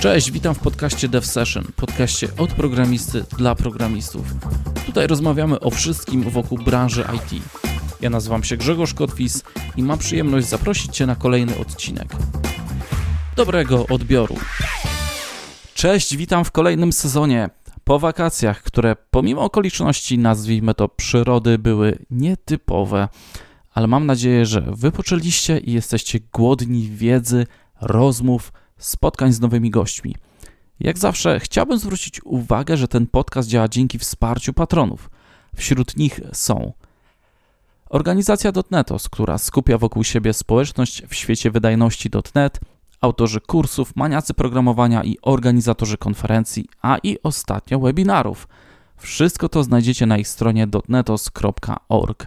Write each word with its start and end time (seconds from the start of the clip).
Cześć, 0.00 0.30
witam 0.30 0.54
w 0.54 0.58
podcaście 0.58 1.08
Dev 1.08 1.26
Session, 1.26 1.64
podcaście 1.76 2.28
od 2.38 2.52
programisty 2.52 3.24
dla 3.38 3.54
programistów. 3.54 4.26
Tutaj 4.86 5.06
rozmawiamy 5.06 5.60
o 5.60 5.70
wszystkim 5.70 6.22
wokół 6.30 6.58
branży 6.58 7.04
IT. 7.16 7.42
Ja 8.00 8.10
nazywam 8.10 8.44
się 8.44 8.56
Grzegorz 8.56 8.94
Kotwis 8.94 9.42
i 9.76 9.82
mam 9.82 9.98
przyjemność 9.98 10.46
zaprosić 10.46 10.96
Cię 10.96 11.06
na 11.06 11.16
kolejny 11.16 11.58
odcinek. 11.58 12.08
Dobrego 13.36 13.86
odbioru. 13.86 14.36
Cześć, 15.74 16.16
witam 16.16 16.44
w 16.44 16.50
kolejnym 16.50 16.92
sezonie. 16.92 17.50
Po 17.84 17.98
wakacjach, 17.98 18.62
które 18.62 18.96
pomimo 19.10 19.40
okoliczności, 19.42 20.18
nazwijmy 20.18 20.74
to 20.74 20.88
przyrody, 20.88 21.58
były 21.58 21.98
nietypowe, 22.10 23.08
ale 23.74 23.86
mam 23.86 24.06
nadzieję, 24.06 24.46
że 24.46 24.60
wypoczęliście 24.60 25.58
i 25.58 25.72
jesteście 25.72 26.20
głodni 26.32 26.88
wiedzy, 26.88 27.46
rozmów, 27.80 28.52
spotkań 28.78 29.32
z 29.32 29.40
nowymi 29.40 29.70
gośćmi. 29.70 30.14
Jak 30.80 30.98
zawsze 30.98 31.40
chciałbym 31.40 31.78
zwrócić 31.78 32.24
uwagę, 32.24 32.76
że 32.76 32.88
ten 32.88 33.06
podcast 33.06 33.48
działa 33.48 33.68
dzięki 33.68 33.98
wsparciu 33.98 34.52
patronów. 34.52 35.10
Wśród 35.56 35.96
nich 35.96 36.20
są 36.32 36.72
organizacja 37.90 38.52
.netos, 38.70 39.08
która 39.08 39.38
skupia 39.38 39.78
wokół 39.78 40.04
siebie 40.04 40.32
społeczność 40.32 41.02
w 41.06 41.14
świecie 41.14 41.50
wydajności.net, 41.50 42.60
autorzy 43.00 43.40
kursów, 43.40 43.96
maniacy 43.96 44.34
programowania 44.34 45.04
i 45.04 45.16
organizatorzy 45.22 45.98
konferencji, 45.98 46.68
a 46.82 46.98
i 47.02 47.18
ostatnio 47.22 47.78
webinarów. 47.78 48.48
Wszystko 48.96 49.48
to 49.48 49.62
znajdziecie 49.62 50.06
na 50.06 50.18
ich 50.18 50.28
stronie 50.28 50.66
dotnetos.org. 50.66 52.26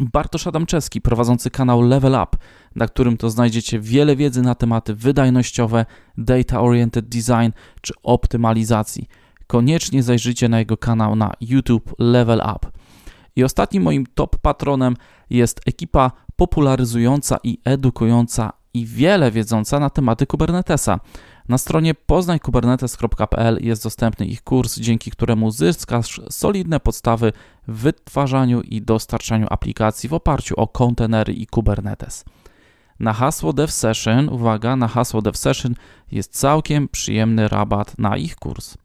Bartosz 0.00 0.46
Adamczewski, 0.46 1.00
prowadzący 1.00 1.50
kanał 1.50 1.82
Level 1.82 2.12
Up, 2.12 2.38
na 2.74 2.86
którym 2.86 3.16
to 3.16 3.30
znajdziecie 3.30 3.80
wiele 3.80 4.16
wiedzy 4.16 4.42
na 4.42 4.54
tematy 4.54 4.94
wydajnościowe, 4.94 5.86
data-oriented 6.18 7.08
design 7.08 7.50
czy 7.80 7.94
optymalizacji. 8.02 9.08
Koniecznie 9.46 10.02
zajrzyjcie 10.02 10.48
na 10.48 10.58
jego 10.58 10.76
kanał 10.76 11.16
na 11.16 11.32
YouTube 11.40 11.94
Level 11.98 12.42
Up. 12.56 12.70
I 13.36 13.44
ostatnim 13.44 13.82
moim 13.82 14.06
top 14.14 14.38
patronem 14.38 14.96
jest 15.30 15.60
ekipa 15.66 16.10
popularyzująca 16.36 17.38
i 17.44 17.58
edukująca 17.64 18.52
i 18.74 18.86
wiele 18.86 19.30
wiedząca 19.30 19.80
na 19.80 19.90
tematy 19.90 20.26
Kubernetesa. 20.26 21.00
Na 21.48 21.58
stronie 21.58 21.94
poznańkubernetes.pl 21.94 23.58
jest 23.60 23.84
dostępny 23.84 24.26
ich 24.26 24.42
kurs, 24.42 24.78
dzięki 24.78 25.10
któremu 25.10 25.50
zyskasz 25.50 26.20
solidne 26.30 26.80
podstawy 26.80 27.32
w 27.68 27.82
wytwarzaniu 27.82 28.60
i 28.60 28.82
dostarczaniu 28.82 29.46
aplikacji 29.50 30.08
w 30.08 30.14
oparciu 30.14 30.54
o 30.56 30.68
kontenery 30.68 31.32
i 31.32 31.46
Kubernetes. 31.46 32.24
Na 33.00 33.12
hasło 33.12 33.52
DevSession, 33.52 34.28
uwaga, 34.28 34.76
na 34.76 34.88
hasło 34.88 35.22
DevSession 35.22 35.74
jest 36.12 36.32
całkiem 36.32 36.88
przyjemny 36.88 37.48
rabat 37.48 37.98
na 37.98 38.16
ich 38.16 38.36
kurs. 38.36 38.76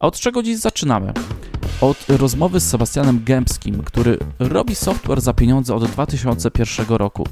A 0.00 0.06
od 0.06 0.20
czego 0.20 0.42
dziś 0.42 0.58
zaczynamy? 0.58 1.12
Od 1.80 2.06
rozmowy 2.08 2.60
z 2.60 2.68
Sebastianem 2.68 3.24
Gębskim, 3.24 3.82
który 3.82 4.18
robi 4.38 4.74
software 4.74 5.20
za 5.20 5.32
pieniądze 5.32 5.74
od 5.74 5.84
2001 5.84 6.86
roku. 6.88 7.26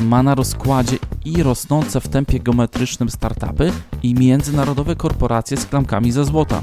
Ma 0.00 0.22
na 0.22 0.34
rozkładzie 0.34 0.96
i 1.24 1.42
rosnące 1.42 2.00
w 2.00 2.08
tempie 2.08 2.40
geometrycznym 2.40 3.10
startupy 3.10 3.72
i 4.02 4.14
międzynarodowe 4.14 4.96
korporacje 4.96 5.56
z 5.56 5.66
klamkami 5.66 6.12
ze 6.12 6.24
złota. 6.24 6.62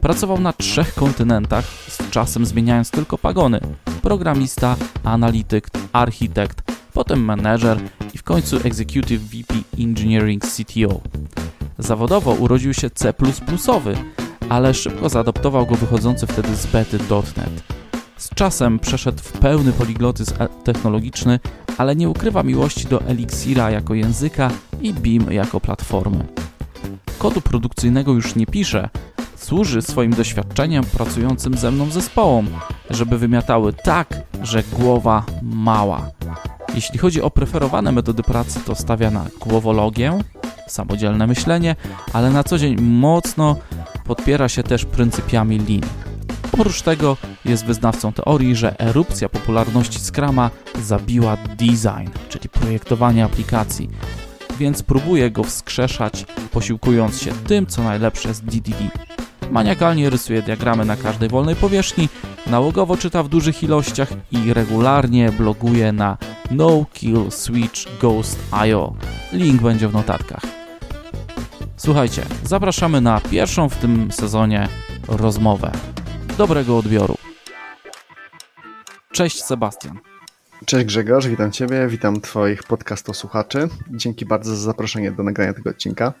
Pracował 0.00 0.40
na 0.40 0.52
trzech 0.52 0.94
kontynentach, 0.94 1.64
z 1.88 2.10
czasem 2.10 2.46
zmieniając 2.46 2.90
tylko 2.90 3.18
pagony: 3.18 3.60
programista, 4.02 4.76
analityk, 5.04 5.68
architekt, 5.92 6.71
potem 6.92 7.24
menedżer 7.24 7.78
i 8.14 8.18
w 8.18 8.22
końcu 8.22 8.56
Executive 8.64 9.22
VP 9.22 9.54
Engineering 9.78 10.42
CTO. 10.46 11.00
Zawodowo 11.78 12.32
urodził 12.32 12.74
się 12.74 12.90
C++, 12.90 13.12
ale 14.48 14.74
szybko 14.74 15.08
zaadoptował 15.08 15.66
go 15.66 15.74
wychodzący 15.74 16.26
wtedy 16.26 16.56
z 16.56 16.66
bety.net. 16.66 17.62
Z 18.16 18.28
czasem 18.34 18.78
przeszedł 18.78 19.18
w 19.22 19.32
pełny 19.32 19.72
poliglotyzm 19.72 20.34
technologiczny, 20.64 21.40
ale 21.78 21.96
nie 21.96 22.08
ukrywa 22.08 22.42
miłości 22.42 22.86
do 22.86 23.02
Elixira 23.02 23.70
jako 23.70 23.94
języka 23.94 24.50
i 24.80 24.94
BIM 24.94 25.32
jako 25.32 25.60
platformy. 25.60 26.26
Kodu 27.18 27.40
produkcyjnego 27.40 28.12
już 28.12 28.34
nie 28.34 28.46
pisze, 28.46 28.88
służy 29.36 29.82
swoim 29.82 30.12
doświadczeniem 30.12 30.84
pracującym 30.84 31.58
ze 31.58 31.70
mną 31.70 31.90
zespołom, 31.90 32.48
żeby 32.90 33.18
wymiatały 33.18 33.72
tak, 33.72 34.22
że 34.42 34.62
głowa 34.62 35.24
mała. 35.42 36.10
Jeśli 36.74 36.98
chodzi 36.98 37.22
o 37.22 37.30
preferowane 37.30 37.92
metody 37.92 38.22
pracy, 38.22 38.60
to 38.66 38.74
stawia 38.74 39.10
na 39.10 39.26
głowologię, 39.40 40.18
samodzielne 40.68 41.26
myślenie, 41.26 41.76
ale 42.12 42.30
na 42.30 42.44
co 42.44 42.58
dzień 42.58 42.80
mocno 42.80 43.56
podpiera 44.04 44.48
się 44.48 44.62
też 44.62 44.84
pryncypiami 44.84 45.58
Lean. 45.58 45.80
Oprócz 46.52 46.82
tego 46.82 47.16
jest 47.44 47.64
wyznawcą 47.64 48.12
teorii, 48.12 48.56
że 48.56 48.80
erupcja 48.80 49.28
popularności 49.28 49.98
Scrama 49.98 50.50
zabiła 50.82 51.36
design, 51.36 52.10
czyli 52.28 52.48
projektowanie 52.48 53.24
aplikacji, 53.24 53.90
więc 54.62 54.82
próbuje 54.82 55.30
go 55.30 55.44
wskrzeszać, 55.44 56.26
posiłkując 56.52 57.22
się 57.22 57.32
tym, 57.32 57.66
co 57.66 57.82
najlepsze 57.82 58.34
z 58.34 58.40
DDD. 58.40 58.78
Maniakalnie 59.50 60.10
rysuje 60.10 60.42
diagramy 60.42 60.84
na 60.84 60.96
każdej 60.96 61.28
wolnej 61.28 61.56
powierzchni, 61.56 62.08
nałogowo 62.46 62.96
czyta 62.96 63.22
w 63.22 63.28
dużych 63.28 63.62
ilościach 63.62 64.08
i 64.32 64.52
regularnie 64.52 65.32
bloguje 65.32 65.92
na 65.92 66.16
No 66.50 66.84
Kill 66.92 67.30
Switch 67.30 67.98
Ghost.io. 68.00 68.94
Link 69.32 69.62
będzie 69.62 69.88
w 69.88 69.92
notatkach. 69.92 70.42
Słuchajcie, 71.76 72.22
zapraszamy 72.44 73.00
na 73.00 73.20
pierwszą 73.20 73.68
w 73.68 73.76
tym 73.76 74.12
sezonie 74.12 74.68
rozmowę. 75.08 75.72
Dobrego 76.38 76.78
odbioru. 76.78 77.14
Cześć 79.12 79.42
Sebastian. 79.44 80.11
Cześć 80.66 80.86
Grzegorz, 80.86 81.26
witam 81.26 81.52
Ciebie, 81.52 81.88
witam 81.88 82.20
Twoich 82.20 82.62
podcastosłuchaczy. 82.62 83.68
Dzięki 83.90 84.26
bardzo 84.26 84.56
za 84.56 84.62
zaproszenie 84.62 85.12
do 85.12 85.22
nagrania 85.22 85.54
tego 85.54 85.70
odcinka. 85.70 86.12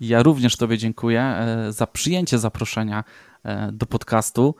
Ja 0.00 0.22
również 0.22 0.56
Tobie 0.56 0.78
dziękuję 0.78 1.20
e, 1.20 1.72
za 1.72 1.86
przyjęcie 1.86 2.38
zaproszenia 2.38 3.04
e, 3.44 3.72
do 3.72 3.86
podcastu. 3.86 4.54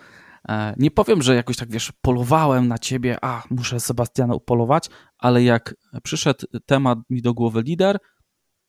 E, 0.48 0.74
nie 0.76 0.90
powiem, 0.90 1.22
że 1.22 1.34
jakoś 1.34 1.56
tak 1.56 1.70
wiesz, 1.70 1.92
polowałem 2.02 2.68
na 2.68 2.78
ciebie, 2.78 3.18
a 3.22 3.42
muszę 3.50 3.80
Sebastiana 3.80 4.34
upolować, 4.34 4.90
ale 5.18 5.42
jak 5.42 5.74
przyszedł 6.02 6.46
temat 6.66 6.98
mi 7.10 7.22
do 7.22 7.34
głowy 7.34 7.62
lider, 7.62 7.98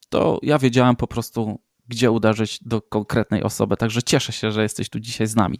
to 0.09 0.39
ja 0.41 0.59
wiedziałem 0.59 0.95
po 0.95 1.07
prostu, 1.07 1.59
gdzie 1.87 2.11
uderzyć 2.11 2.59
do 2.63 2.81
konkretnej 2.81 3.43
osoby. 3.43 3.77
Także 3.77 4.03
cieszę 4.03 4.31
się, 4.31 4.51
że 4.51 4.63
jesteś 4.63 4.89
tu 4.89 4.99
dzisiaj 4.99 5.27
z 5.27 5.35
nami. 5.35 5.59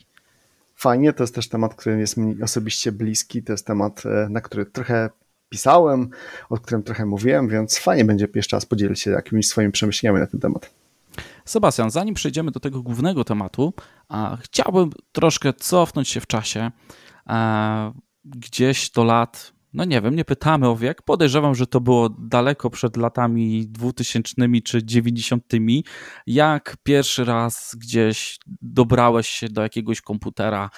Fajnie, 0.80 1.14
to 1.14 1.24
jest 1.24 1.36
też 1.36 1.50
temat, 1.50 1.76
który 1.76 2.00
jest 2.00 2.18
mi 2.18 2.42
osobiście 2.44 2.92
bliski. 2.92 3.44
To 3.44 3.54
jest 3.54 3.68
temat, 3.68 4.04
e, 4.06 4.30
na 4.30 4.42
który 4.42 4.66
trochę 4.66 5.10
pisałem, 5.50 6.10
o 6.50 6.58
którym 6.58 6.84
trochę 6.84 7.06
mówiłem, 7.06 7.50
więc 7.50 7.80
fajnie 7.80 8.06
będzie 8.06 8.28
jeszcze 8.36 8.56
raz 8.58 8.66
podzielić 8.66 9.02
się 9.02 9.12
jakimiś 9.12 9.48
swoimi 9.48 9.72
przemyśleniami 9.72 10.20
na 10.20 10.28
ten 10.28 10.40
temat. 10.40 10.74
Sebastian, 11.46 11.92
zanim 11.92 12.16
przejdziemy 12.16 12.52
do 12.52 12.60
tego 12.60 12.82
głównego 12.82 13.24
tematu, 13.24 13.74
chciałbym 14.42 14.90
troszkę 15.12 15.54
cofnąć 15.54 16.10
się 16.10 16.20
w 16.20 16.28
czasie, 16.28 16.72
gdzieś 18.26 18.90
do 18.90 19.04
lat 19.04 19.54
no 19.74 19.86
nie 19.86 20.02
wiem, 20.02 20.16
nie 20.16 20.26
pytamy 20.26 20.68
o 20.68 20.76
wiek. 20.76 21.02
Podejrzewam, 21.02 21.56
że 21.56 21.68
to 21.68 21.82
było 21.82 22.10
daleko 22.10 22.70
przed 22.70 22.98
latami 22.98 23.68
2000 23.68 24.32
czy 24.64 24.86
90. 24.86 25.44
Jak 26.28 26.78
pierwszy 26.84 27.26
raz 27.26 27.76
gdzieś 27.80 28.40
dobrałeś 28.62 29.28
się 29.28 29.50
do 29.50 29.62
jakiegoś 29.62 30.02
komputera? 30.02 30.70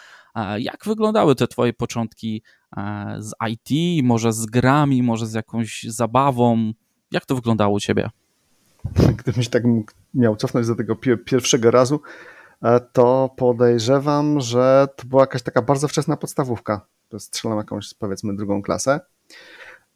Jak 0.58 0.86
wyglądały 0.86 1.36
te 1.36 1.48
twoje 1.48 1.74
początki 1.74 2.42
e, 2.78 3.16
z 3.20 3.34
IT, 3.50 4.04
może 4.06 4.34
z 4.34 4.46
grami, 4.46 5.04
może 5.04 5.28
z 5.28 5.34
jakąś 5.34 5.84
zabawą? 5.84 6.72
Jak 7.12 7.26
to 7.26 7.36
wyglądało 7.36 7.76
u 7.76 7.80
ciebie? 7.80 8.10
Gdybym 9.18 9.44
się 9.44 9.50
tak 9.50 9.64
miał 10.14 10.36
cofnąć 10.36 10.68
do 10.68 10.76
tego 10.76 10.96
pierwszego 11.26 11.72
razu, 11.72 12.02
e, 12.64 12.80
to 12.80 13.30
podejrzewam, 13.38 14.42
że 14.42 14.88
to 14.96 15.08
była 15.08 15.24
jakaś 15.24 15.42
taka 15.42 15.62
bardzo 15.62 15.88
wczesna 15.88 16.18
podstawówka 16.18 16.86
strzelam 17.18 17.58
jakąś 17.58 17.94
powiedzmy 17.94 18.36
drugą 18.36 18.62
klasę. 18.62 19.00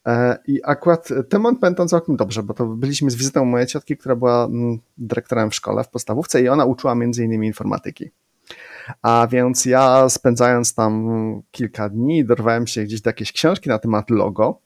E, 0.05 0.37
I 0.47 0.59
akurat 0.63 1.09
moment 1.33 1.59
pamiętam 1.59 1.87
całkiem 1.87 2.15
dobrze, 2.15 2.43
bo 2.43 2.53
to 2.53 2.65
byliśmy 2.65 3.11
z 3.11 3.15
wizytą 3.15 3.45
mojej 3.45 3.67
ciotki, 3.67 3.97
która 3.97 4.15
była 4.15 4.45
mm, 4.45 4.79
dyrektorem 4.97 5.51
w 5.51 5.55
szkole, 5.55 5.83
w 5.83 5.89
podstawówce 5.89 6.41
i 6.41 6.49
ona 6.49 6.65
uczyła 6.65 6.95
między 6.95 7.23
innymi 7.23 7.47
informatyki. 7.47 8.11
A 9.01 9.27
więc 9.31 9.65
ja 9.65 10.09
spędzając 10.09 10.73
tam 10.73 11.11
kilka 11.51 11.89
dni, 11.89 12.25
dorwałem 12.25 12.67
się 12.67 12.83
gdzieś 12.83 13.01
do 13.01 13.09
jakiejś 13.09 13.31
książki 13.31 13.69
na 13.69 13.79
temat 13.79 14.09
logo. 14.09 14.59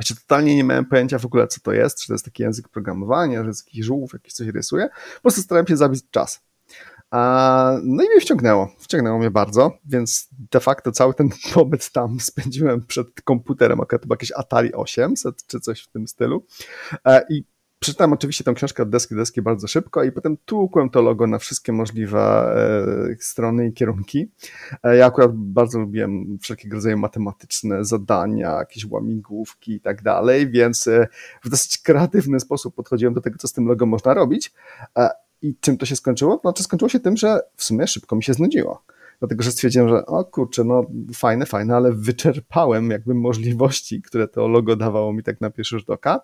Jeszcze 0.00 0.14
totalnie 0.14 0.56
nie 0.56 0.64
miałem 0.64 0.84
pojęcia 0.84 1.18
w 1.18 1.26
ogóle, 1.26 1.46
co 1.46 1.60
to 1.60 1.72
jest, 1.72 2.00
czy 2.00 2.06
to 2.06 2.14
jest 2.14 2.24
taki 2.24 2.42
język 2.42 2.68
programowania, 2.68 3.42
że 3.42 3.48
jest 3.48 3.66
jakiś 3.66 3.84
żółw, 3.84 4.12
jakiś 4.12 4.32
coś 4.32 4.48
rysuje. 4.48 4.88
Po 5.14 5.20
prostu 5.22 5.42
starałem 5.42 5.66
się 5.66 5.76
zabić 5.76 6.10
czas. 6.10 6.40
No 7.82 8.04
i 8.04 8.08
mnie 8.08 8.20
wciągnęło, 8.20 8.68
wciągnęło 8.78 9.18
mnie 9.18 9.30
bardzo, 9.30 9.72
więc 9.84 10.28
de 10.50 10.60
facto 10.60 10.92
cały 10.92 11.14
ten 11.14 11.28
pobyt 11.54 11.92
tam 11.92 12.20
spędziłem 12.20 12.86
przed 12.86 13.20
komputerem, 13.24 13.80
akurat 13.80 14.06
był 14.06 14.14
jakieś 14.14 14.32
Atari 14.32 14.74
800 14.74 15.46
czy 15.46 15.60
coś 15.60 15.82
w 15.82 15.88
tym 15.88 16.08
stylu. 16.08 16.46
E, 17.04 17.22
I 17.30 17.44
przeczytałem 17.78 18.12
oczywiście 18.12 18.44
tą 18.44 18.54
książkę 18.54 18.82
od 18.82 18.90
deski 18.90 19.14
do 19.14 19.20
deski 19.20 19.42
bardzo 19.42 19.68
szybko 19.68 20.04
i 20.04 20.12
potem 20.12 20.36
tłukłem 20.44 20.90
to 20.90 21.02
logo 21.02 21.26
na 21.26 21.38
wszystkie 21.38 21.72
możliwe 21.72 22.20
e, 22.20 23.16
strony 23.20 23.66
i 23.66 23.72
kierunki. 23.72 24.30
E, 24.82 24.96
ja 24.96 25.06
akurat 25.06 25.32
bardzo 25.34 25.78
lubiłem 25.78 26.38
wszelkiego 26.42 26.76
rodzaju 26.76 26.98
matematyczne 26.98 27.84
zadania, 27.84 28.50
jakieś 28.50 28.84
łamigłówki 28.84 29.72
i 29.72 29.80
tak 29.80 30.02
dalej, 30.02 30.50
więc 30.50 30.88
w 31.44 31.48
dosyć 31.48 31.78
kreatywny 31.78 32.40
sposób 32.40 32.74
podchodziłem 32.74 33.14
do 33.14 33.20
tego, 33.20 33.38
co 33.38 33.48
z 33.48 33.52
tym 33.52 33.66
logo 33.66 33.86
można 33.86 34.14
robić. 34.14 34.52
I 35.42 35.54
czym 35.60 35.78
to 35.78 35.86
się 35.86 35.96
skończyło? 35.96 36.40
Znaczy 36.42 36.62
skończyło 36.62 36.88
się 36.88 37.00
tym, 37.00 37.16
że 37.16 37.40
w 37.56 37.64
sumie 37.64 37.86
szybko 37.86 38.16
mi 38.16 38.22
się 38.22 38.34
znudziło 38.34 38.82
dlatego 39.20 39.42
że 39.42 39.52
stwierdziłem, 39.52 39.88
że 39.88 40.06
o 40.06 40.24
kurczę, 40.24 40.64
no 40.64 40.86
fajne, 41.14 41.46
fajne, 41.46 41.76
ale 41.76 41.92
wyczerpałem 41.92 42.90
jakby 42.90 43.14
możliwości, 43.14 44.02
które 44.02 44.28
to 44.28 44.48
logo 44.48 44.76
dawało 44.76 45.12
mi 45.12 45.22
tak 45.22 45.40
na 45.40 45.50
pierwszy 45.50 45.78
rzut 45.78 45.90
oka 45.90 46.20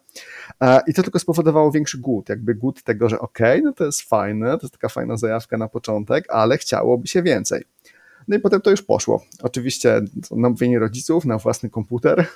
e, 0.60 0.80
i 0.86 0.94
to 0.94 1.02
tylko 1.02 1.18
spowodowało 1.18 1.72
większy 1.72 1.98
głód, 1.98 2.28
jakby 2.28 2.54
głód 2.54 2.82
tego, 2.82 3.08
że 3.08 3.18
okej, 3.18 3.60
okay, 3.60 3.62
no 3.62 3.72
to 3.72 3.84
jest 3.84 4.02
fajne, 4.02 4.46
to 4.46 4.60
jest 4.62 4.72
taka 4.72 4.88
fajna 4.88 5.16
zajawka 5.16 5.58
na 5.58 5.68
początek, 5.68 6.24
ale 6.28 6.58
chciałoby 6.58 7.06
się 7.06 7.22
więcej. 7.22 7.64
No 8.28 8.37
i 8.37 8.40
potem 8.40 8.61
to 8.61 8.70
już 8.70 8.82
poszło. 8.82 9.23
Oczywiście 9.43 10.00
namówienie 10.31 10.78
rodziców 10.78 11.25
na 11.25 11.38
własny 11.38 11.70
komputer, 11.70 12.26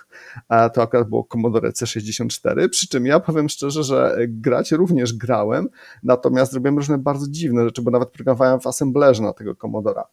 a 0.49 0.69
to 0.69 0.83
akurat 0.83 1.09
było 1.09 1.25
Commodore 1.25 1.71
C64, 1.71 2.69
przy 2.69 2.89
czym 2.89 3.07
ja 3.07 3.21
powiem 3.21 3.49
szczerze, 3.49 3.85
że 3.85 4.17
grać 4.29 4.73
również 4.73 5.13
grałem, 5.13 5.69
natomiast 6.03 6.53
robiłem 6.53 6.77
różne 6.77 6.99
bardzo 6.99 7.27
dziwne 7.29 7.65
rzeczy, 7.65 7.83
bo 7.83 7.91
nawet 7.91 8.11
programowałem 8.11 8.61
w 8.61 8.67
assemblerze 8.67 9.23
na 9.23 9.33
tego 9.33 9.57
Commodora 9.57 10.05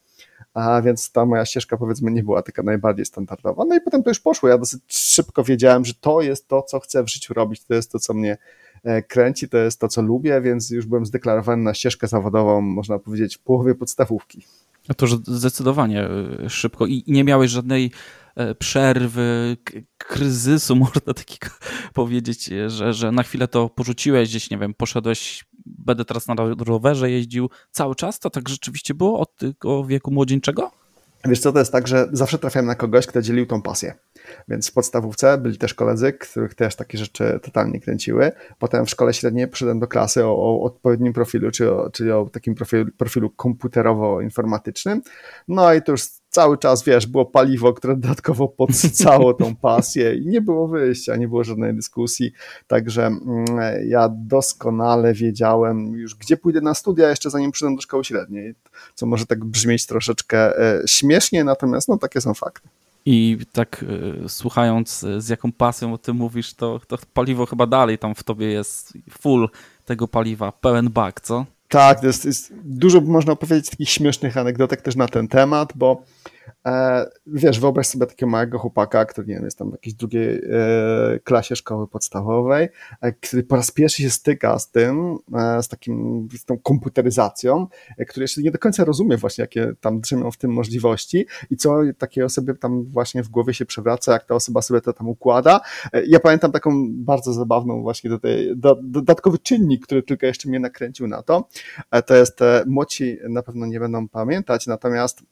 a 0.53 0.81
więc 0.81 1.11
ta 1.11 1.25
moja 1.25 1.45
ścieżka 1.45 1.77
powiedzmy 1.77 2.11
nie 2.11 2.23
była 2.23 2.41
taka 2.41 2.63
najbardziej 2.63 3.05
standardowa. 3.05 3.65
No 3.65 3.75
i 3.75 3.81
potem 3.81 4.03
to 4.03 4.09
już 4.09 4.19
poszło. 4.19 4.49
Ja 4.49 4.57
dosyć 4.57 4.81
szybko 4.87 5.43
wiedziałem, 5.43 5.85
że 5.85 5.93
to 5.93 6.21
jest 6.21 6.47
to, 6.47 6.61
co 6.61 6.79
chcę 6.79 7.03
w 7.03 7.09
życiu 7.09 7.33
robić, 7.33 7.63
to 7.63 7.73
jest 7.73 7.91
to, 7.91 7.99
co 7.99 8.13
mnie 8.13 8.37
e, 8.83 9.01
kręci, 9.01 9.49
to 9.49 9.57
jest 9.57 9.79
to, 9.79 9.87
co 9.87 10.01
lubię, 10.01 10.41
więc 10.41 10.69
już 10.69 10.85
byłem 10.85 11.05
zdeklarowany 11.05 11.63
na 11.63 11.73
ścieżkę 11.73 12.07
zawodową, 12.07 12.61
można 12.61 12.99
powiedzieć, 12.99 13.37
w 13.37 13.39
połowie 13.39 13.75
podstawówki. 13.75 14.45
No 14.89 14.95
to 14.95 15.07
zdecydowanie 15.07 16.09
e, 16.45 16.49
szybko 16.49 16.85
i 16.85 17.03
nie 17.07 17.23
miałeś 17.23 17.51
żadnej 17.51 17.91
e, 18.35 18.55
przerwy, 18.55 19.57
kryzysu, 19.97 20.75
można 20.85 21.13
takiego 21.13 21.47
powiedzieć, 21.93 22.49
że, 22.67 22.93
że 22.93 23.11
na 23.11 23.23
chwilę 23.23 23.47
to 23.47 23.69
porzuciłeś 23.69 24.29
gdzieś, 24.29 24.49
nie 24.49 24.57
wiem, 24.57 24.73
poszedłeś 24.73 25.45
będę 25.65 26.05
teraz 26.05 26.27
na 26.27 26.35
rowerze 26.59 27.11
jeździł 27.11 27.49
cały 27.71 27.95
czas, 27.95 28.19
to 28.19 28.29
tak 28.29 28.49
rzeczywiście 28.49 28.93
było 28.93 29.19
od 29.19 29.35
tego 29.35 29.85
wieku 29.85 30.11
młodzieńczego? 30.11 30.71
Wiesz 31.25 31.39
co, 31.39 31.53
to 31.53 31.59
jest 31.59 31.71
tak, 31.71 31.87
że 31.87 32.07
zawsze 32.11 32.39
trafiałem 32.39 32.65
na 32.65 32.75
kogoś, 32.75 33.07
kto 33.07 33.21
dzielił 33.21 33.45
tą 33.45 33.61
pasję. 33.61 33.93
Więc 34.47 34.69
w 34.69 34.73
podstawówce 34.73 35.37
byli 35.37 35.57
też 35.57 35.73
koledzy, 35.73 36.13
których 36.13 36.55
też 36.55 36.75
takie 36.75 36.97
rzeczy 36.97 37.39
totalnie 37.43 37.79
kręciły. 37.79 38.31
Potem 38.59 38.85
w 38.85 38.89
szkole 38.89 39.13
średniej 39.13 39.47
poszedłem 39.47 39.79
do 39.79 39.87
klasy 39.87 40.25
o, 40.25 40.35
o 40.35 40.63
odpowiednim 40.63 41.13
profilu, 41.13 41.51
czyli 41.51 41.69
o, 41.69 41.89
czyli 41.89 42.11
o 42.11 42.29
takim 42.31 42.55
profilu, 42.55 42.91
profilu 42.97 43.29
komputerowo-informatycznym. 43.29 45.01
No 45.47 45.73
i 45.73 45.81
to 45.81 45.91
już 45.91 46.01
cały 46.29 46.57
czas, 46.57 46.83
wiesz, 46.83 47.07
było 47.07 47.25
paliwo, 47.25 47.73
które 47.73 47.95
dodatkowo 47.95 48.47
podsycało 48.47 49.33
tą 49.33 49.55
pasję 49.71 50.15
i 50.15 50.27
nie 50.27 50.41
było 50.41 50.67
wyjścia, 50.67 51.15
nie 51.15 51.27
było 51.27 51.43
żadnej 51.43 51.75
dyskusji, 51.75 52.31
także 52.67 53.05
mm, 53.05 53.45
ja 53.87 54.09
doskonale 54.09 55.13
wiedziałem 55.13 55.93
już, 55.93 56.15
gdzie 56.15 56.37
pójdę 56.37 56.61
na 56.61 56.73
studia 56.73 57.09
jeszcze 57.09 57.29
zanim 57.29 57.51
przyjdę 57.51 57.75
do 57.75 57.81
szkoły 57.81 58.03
średniej, 58.03 58.55
co 58.95 59.05
może 59.05 59.25
tak 59.25 59.45
brzmieć 59.45 59.85
troszeczkę 59.85 60.59
e, 60.59 60.81
śmiesznie, 60.87 61.43
natomiast 61.43 61.87
no 61.87 61.97
takie 61.97 62.21
są 62.21 62.33
fakty. 62.33 62.69
I 63.05 63.37
tak 63.51 63.85
e, 64.23 64.29
słuchając, 64.29 65.03
e, 65.03 65.21
z 65.21 65.29
jaką 65.29 65.51
pasją 65.51 65.93
o 65.93 65.97
tym 65.97 66.15
mówisz, 66.15 66.53
to, 66.53 66.81
to 66.87 66.97
paliwo 67.13 67.45
chyba 67.45 67.67
dalej 67.67 67.97
tam 67.97 68.15
w 68.15 68.23
tobie 68.23 68.47
jest 68.47 68.93
full 69.09 69.49
tego 69.85 70.07
paliwa, 70.07 70.51
pełen 70.51 70.89
bak, 70.89 71.21
co? 71.21 71.45
Tak, 71.67 72.03
jest, 72.03 72.25
jest, 72.25 72.53
dużo 72.63 73.01
można 73.01 73.33
opowiedzieć 73.33 73.69
takich 73.69 73.89
śmiesznych 73.89 74.37
anegdotek 74.37 74.81
też 74.81 74.95
na 74.95 75.07
ten 75.07 75.27
temat, 75.27 75.73
bo 75.75 76.03
wiesz, 77.27 77.59
wyobraź 77.59 77.87
sobie 77.87 78.05
takiego 78.05 78.29
małego 78.29 78.59
chłopaka, 78.59 79.05
który 79.05 79.27
nie 79.27 79.33
wiem, 79.33 79.45
jest 79.45 79.57
tam 79.57 79.69
w 79.69 79.71
jakiejś 79.71 79.95
drugiej 79.95 80.35
e, 80.35 81.19
klasie 81.23 81.55
szkoły 81.55 81.87
podstawowej, 81.87 82.69
e, 83.01 83.11
który 83.11 83.43
po 83.43 83.55
raz 83.55 83.71
pierwszy 83.71 84.01
się 84.01 84.09
styka 84.09 84.59
z 84.59 84.71
tym, 84.71 85.17
z 85.61 85.67
takim, 85.67 86.27
z 86.37 86.45
tą 86.45 86.59
komputeryzacją, 86.59 87.67
który 88.07 88.23
jeszcze 88.23 88.41
nie 88.41 88.51
do 88.51 88.59
końca 88.59 88.85
rozumie 88.85 89.17
właśnie, 89.17 89.41
jakie 89.41 89.73
tam 89.81 90.01
drzemią 90.01 90.31
w 90.31 90.37
tym 90.37 90.53
możliwości 90.53 91.25
i 91.49 91.57
co 91.57 91.79
takiej 91.97 92.23
osobie 92.23 92.53
tam 92.53 92.83
właśnie 92.83 93.23
w 93.23 93.29
głowie 93.29 93.53
się 93.53 93.65
przewraca, 93.65 94.13
jak 94.13 94.25
ta 94.25 94.35
osoba 94.35 94.61
sobie 94.61 94.81
to 94.81 94.93
tam 94.93 95.09
układa. 95.09 95.61
Ja 96.07 96.19
pamiętam 96.19 96.51
taką 96.51 96.87
bardzo 96.91 97.33
zabawną 97.33 97.81
właśnie 97.81 98.19
tej, 98.19 98.57
do, 98.57 98.77
dodatkowy 98.83 99.37
czynnik, 99.37 99.83
który 99.85 100.03
tylko 100.03 100.25
jeszcze 100.25 100.49
mnie 100.49 100.59
nakręcił 100.59 101.07
na 101.07 101.23
to. 101.23 101.47
To 102.05 102.15
jest, 102.15 102.39
młodsi 102.65 103.17
na 103.29 103.43
pewno 103.43 103.65
nie 103.65 103.79
będą 103.79 104.07
pamiętać, 104.07 104.67
natomiast 104.67 105.23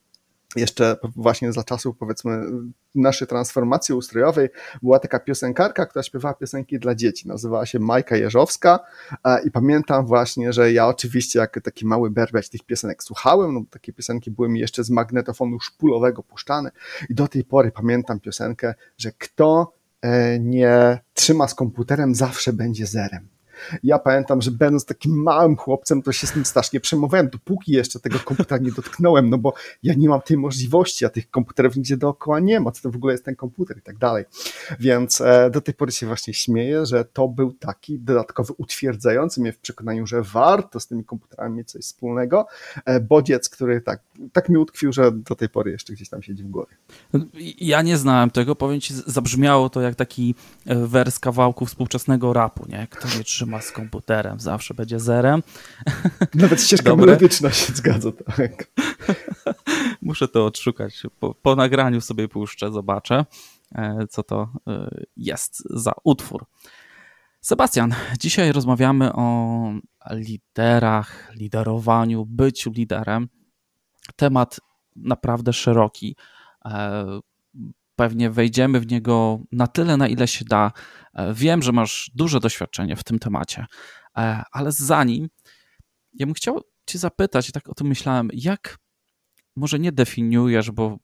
jeszcze 0.56 0.98
właśnie 1.16 1.54
za 1.54 1.64
czasów 1.64 1.98
powiedzmy 1.98 2.42
naszej 2.96 3.28
transformacji 3.28 3.96
ustrojowej 3.96 4.50
była 4.84 5.00
taka 5.00 5.20
piosenkarka, 5.20 5.86
która 5.86 6.04
śpiewała 6.04 6.34
piosenki 6.34 6.80
dla 6.80 6.96
dzieci. 6.96 7.28
Nazywała 7.28 7.66
się 7.66 7.80
Majka 7.80 8.16
Jeżowska 8.16 8.80
i 9.46 9.52
pamiętam 9.52 10.06
właśnie, 10.06 10.54
że 10.54 10.72
ja 10.72 10.88
oczywiście 10.88 11.40
jak 11.40 11.62
taki 11.64 11.86
mały 11.86 12.12
berbiać 12.12 12.50
tych 12.50 12.64
piosenek 12.64 13.04
słuchałem, 13.04 13.54
no 13.54 13.62
takie 13.70 13.94
piosenki 13.94 14.32
były 14.32 14.50
mi 14.50 14.60
jeszcze 14.60 14.84
z 14.84 14.90
magnetofonu 14.90 15.60
szpulowego 15.60 16.24
puszczane 16.24 16.72
i 17.10 17.16
do 17.16 17.28
tej 17.28 17.44
pory 17.44 17.72
pamiętam 17.72 18.20
piosenkę, 18.20 18.74
że 18.98 19.12
kto 19.12 19.74
e, 20.02 20.40
nie 20.40 21.00
trzyma 21.14 21.48
z 21.48 21.56
komputerem 21.56 22.16
zawsze 22.16 22.54
będzie 22.54 22.86
zerem. 22.86 23.35
Ja 23.84 24.00
pamiętam, 24.00 24.42
że 24.42 24.52
będąc 24.52 24.86
takim 24.86 25.24
małym 25.24 25.56
chłopcem, 25.56 26.02
to 26.02 26.12
się 26.12 26.28
z 26.28 26.32
tym 26.32 26.46
strasznie 26.46 26.80
przejmowałem, 26.80 27.30
dopóki 27.30 27.72
jeszcze 27.72 28.00
tego 28.00 28.20
komputera 28.20 28.62
nie 28.62 28.72
dotknąłem, 28.72 29.30
no 29.30 29.38
bo 29.38 29.54
ja 29.84 29.94
nie 29.94 30.10
mam 30.10 30.22
tej 30.22 30.38
możliwości, 30.38 31.06
a 31.06 31.10
tych 31.10 31.30
komputerów 31.30 31.76
nigdzie 31.76 31.98
dookoła 31.98 32.40
nie 32.40 32.60
ma, 32.60 32.72
co 32.72 32.82
to 32.82 32.92
w 32.92 32.96
ogóle 32.96 33.14
jest 33.14 33.26
ten 33.26 33.36
komputer 33.36 33.78
i 33.78 33.82
tak 33.82 33.98
dalej. 33.98 34.26
Więc 34.80 35.22
e, 35.22 35.50
do 35.50 35.62
tej 35.62 35.74
pory 35.74 35.92
się 35.92 36.08
właśnie 36.08 36.34
śmieję, 36.34 36.86
że 36.86 37.06
to 37.06 37.28
był 37.28 37.54
taki 37.54 38.00
dodatkowy 38.00 38.54
utwierdzający 38.58 39.42
mnie 39.42 39.54
w 39.54 39.60
przekonaniu, 39.60 40.08
że 40.08 40.22
warto 40.22 40.80
z 40.80 40.88
tymi 40.88 41.04
komputerami 41.04 41.58
mieć 41.58 41.72
coś 41.72 41.82
wspólnego, 41.82 42.48
e, 42.86 43.00
bodziec, 43.00 43.50
który 43.50 43.82
tak, 43.82 44.00
tak 44.34 44.50
mi 44.50 44.58
utkwił, 44.58 44.94
że 44.94 45.12
do 45.12 45.36
tej 45.36 45.50
pory 45.50 45.72
jeszcze 45.72 45.94
gdzieś 45.94 46.10
tam 46.10 46.24
siedzi 46.24 46.44
w 46.44 46.48
głowie. 46.48 46.76
Ja 47.60 47.82
nie 47.82 47.98
znałem 47.98 48.32
tego, 48.32 48.56
powiem 48.56 48.82
ci, 48.82 48.94
zabrzmiało 49.08 49.70
to 49.70 49.82
jak 49.82 49.96
taki 49.96 50.36
e, 50.66 50.76
wers 50.76 51.20
kawałku 51.20 51.66
współczesnego 51.66 52.34
rapu, 52.34 52.66
nie? 52.70 52.88
Kto 52.90 53.18
nie 53.18 53.24
trzyma 53.46 53.62
z 53.62 53.72
komputerem, 53.72 54.40
zawsze 54.40 54.74
będzie 54.74 55.00
zerem. 55.00 55.44
Nawet 56.34 56.62
ścieżka 56.62 56.90
Dobre. 56.90 57.06
melodyczna 57.06 57.52
się 57.52 57.74
zgadza, 57.74 58.12
tak. 58.12 58.72
Muszę 60.02 60.28
to 60.28 60.46
odszukać. 60.46 61.04
Po, 61.20 61.34
po 61.34 61.56
nagraniu 61.56 62.02
sobie 62.02 62.28
puszczę, 62.28 62.72
zobaczę, 62.72 63.26
e, 63.76 64.08
co 64.10 64.24
to 64.24 64.50
e, 64.68 64.90
jest 65.18 65.64
za 65.70 65.94
utwór. 66.04 66.46
Sebastian, 67.42 67.94
dzisiaj 68.20 68.52
rozmawiamy 68.52 69.14
o 69.14 69.72
liderach, 70.12 71.32
liderowaniu, 71.36 72.26
byciu 72.26 72.72
liderem. 72.72 73.30
Temat 74.16 74.60
naprawdę 74.96 75.54
szeroki. 75.54 76.16
Pewnie 77.96 78.30
wejdziemy 78.30 78.80
w 78.80 78.88
niego 78.88 79.40
na 79.52 79.68
tyle, 79.68 79.98
na 79.98 80.08
ile 80.08 80.28
się 80.28 80.46
da. 80.46 80.72
E, 81.14 81.34
wiem, 81.34 81.62
że 81.62 81.72
masz 81.72 82.12
duże 82.16 82.40
doświadczenie 82.40 82.96
w 82.96 83.04
tym 83.04 83.20
temacie, 83.20 83.66
e, 84.18 84.44
ale 84.52 84.72
zanim, 84.72 85.30
ja 86.14 86.26
bym 86.26 86.36
chciał 86.36 86.62
Cię 86.88 87.00
zapytać, 87.00 87.50
i 87.50 87.52
tak 87.52 87.70
o 87.70 87.74
tym 87.74 87.88
myślałem, 87.88 88.30
jak 88.34 88.78
może 89.56 89.80
nie 89.80 89.92
definiujesz, 89.92 90.72
bo 90.72 90.98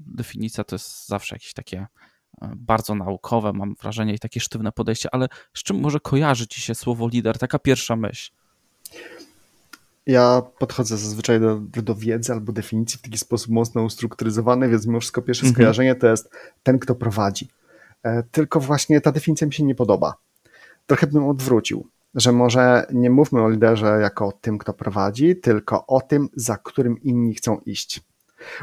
definicja 0.00 0.64
to 0.64 0.74
jest 0.74 1.06
zawsze 1.06 1.34
jakieś 1.34 1.52
takie 1.52 1.86
e, 2.42 2.52
bardzo 2.56 2.94
naukowe, 2.94 3.52
mam 3.52 3.74
wrażenie, 3.74 4.14
i 4.14 4.18
takie 4.18 4.40
sztywne 4.40 4.72
podejście, 4.72 5.08
ale 5.12 5.28
z 5.54 5.62
czym 5.62 5.80
może 5.80 6.00
kojarzy 6.00 6.46
Ci 6.46 6.60
się 6.60 6.74
słowo 6.74 7.08
lider? 7.08 7.38
Taka 7.38 7.58
pierwsza 7.58 7.96
myśl. 7.96 8.30
Ja 10.08 10.42
podchodzę 10.58 10.96
zazwyczaj 10.96 11.40
do, 11.40 11.60
do 11.82 11.94
wiedzy 11.94 12.32
albo 12.32 12.52
definicji 12.52 12.98
w 12.98 13.02
taki 13.02 13.18
sposób 13.18 13.50
mocno 13.50 13.82
ustrukturyzowany, 13.82 14.68
więc 14.68 14.86
mimo 14.86 15.00
wszystko 15.00 15.22
pierwsze 15.22 15.46
mhm. 15.46 15.54
skojarzenie 15.54 15.94
to 15.94 16.06
jest 16.06 16.30
ten, 16.62 16.78
kto 16.78 16.94
prowadzi. 16.94 17.48
E, 18.02 18.22
tylko 18.22 18.60
właśnie 18.60 19.00
ta 19.00 19.12
definicja 19.12 19.46
mi 19.46 19.52
się 19.52 19.64
nie 19.64 19.74
podoba. 19.74 20.14
Trochę 20.86 21.06
bym 21.06 21.28
odwrócił, 21.28 21.86
że 22.14 22.32
może 22.32 22.86
nie 22.92 23.10
mówmy 23.10 23.42
o 23.42 23.48
liderze 23.48 23.98
jako 24.02 24.26
o 24.26 24.32
tym, 24.32 24.58
kto 24.58 24.74
prowadzi, 24.74 25.36
tylko 25.36 25.86
o 25.86 26.00
tym, 26.00 26.28
za 26.36 26.56
którym 26.56 27.02
inni 27.02 27.34
chcą 27.34 27.58
iść. 27.66 28.00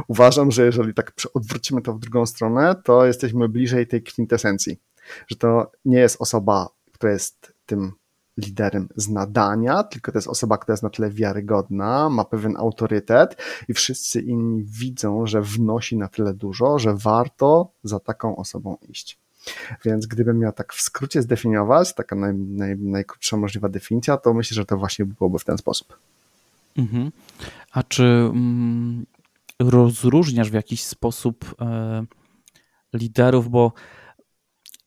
Uważam, 0.07 0.51
że 0.51 0.65
jeżeli 0.65 0.93
tak 0.93 1.13
odwrócimy 1.33 1.81
to 1.81 1.93
w 1.93 1.99
drugą 1.99 2.25
stronę, 2.25 2.75
to 2.83 3.05
jesteśmy 3.05 3.49
bliżej 3.49 3.87
tej 3.87 4.03
kwintesencji, 4.03 4.79
że 5.27 5.35
to 5.35 5.71
nie 5.85 5.99
jest 5.99 6.21
osoba, 6.21 6.69
która 6.91 7.11
jest 7.11 7.53
tym 7.65 7.91
liderem 8.37 8.87
z 8.95 9.09
nadania, 9.09 9.83
tylko 9.83 10.11
to 10.11 10.17
jest 10.17 10.27
osoba, 10.27 10.57
która 10.57 10.73
jest 10.73 10.83
na 10.83 10.89
tyle 10.89 11.09
wiarygodna, 11.09 12.09
ma 12.09 12.25
pewien 12.25 12.57
autorytet 12.57 13.37
i 13.67 13.73
wszyscy 13.73 14.21
inni 14.21 14.63
widzą, 14.63 15.27
że 15.27 15.41
wnosi 15.41 15.97
na 15.97 16.07
tyle 16.07 16.33
dużo, 16.33 16.79
że 16.79 16.93
warto 16.93 17.69
za 17.83 17.99
taką 17.99 18.35
osobą 18.35 18.77
iść. 18.89 19.19
Więc 19.85 20.05
gdybym 20.05 20.39
miał 20.39 20.51
tak 20.51 20.73
w 20.73 20.81
skrócie 20.81 21.21
zdefiniować, 21.21 21.93
taka 21.93 22.15
naj, 22.15 22.33
naj, 22.33 22.77
najkrótsza 22.77 23.37
możliwa 23.37 23.69
definicja, 23.69 24.17
to 24.17 24.33
myślę, 24.33 24.55
że 24.55 24.65
to 24.65 24.77
właśnie 24.77 25.05
byłoby 25.05 25.39
w 25.39 25.43
ten 25.43 25.57
sposób. 25.57 25.97
Mhm. 26.77 27.11
A 27.71 27.83
czy 27.83 28.03
mm, 28.03 29.05
rozróżniasz 29.59 30.49
w 30.49 30.53
jakiś 30.53 30.83
sposób 30.83 31.55
e, 31.61 32.05
liderów, 32.93 33.49
bo 33.49 33.71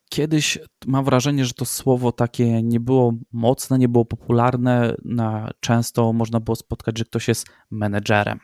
kiedyś 0.09 0.59
mam 0.87 1.05
wrażenie, 1.05 1.45
że 1.45 1.55
to 1.55 1.65
słowo 1.65 2.13
takie 2.13 2.63
nie 2.63 2.81
było 2.81 3.13
mocne, 3.33 3.79
nie 3.79 3.89
było 3.89 4.05
popularne. 4.05 4.95
Na, 5.05 5.51
często 5.61 6.13
można 6.13 6.41
było 6.41 6.57
spotkać, 6.57 6.99
że 6.99 7.05
ktoś 7.05 7.29
jest 7.29 7.47
menedżerem. 7.71 8.39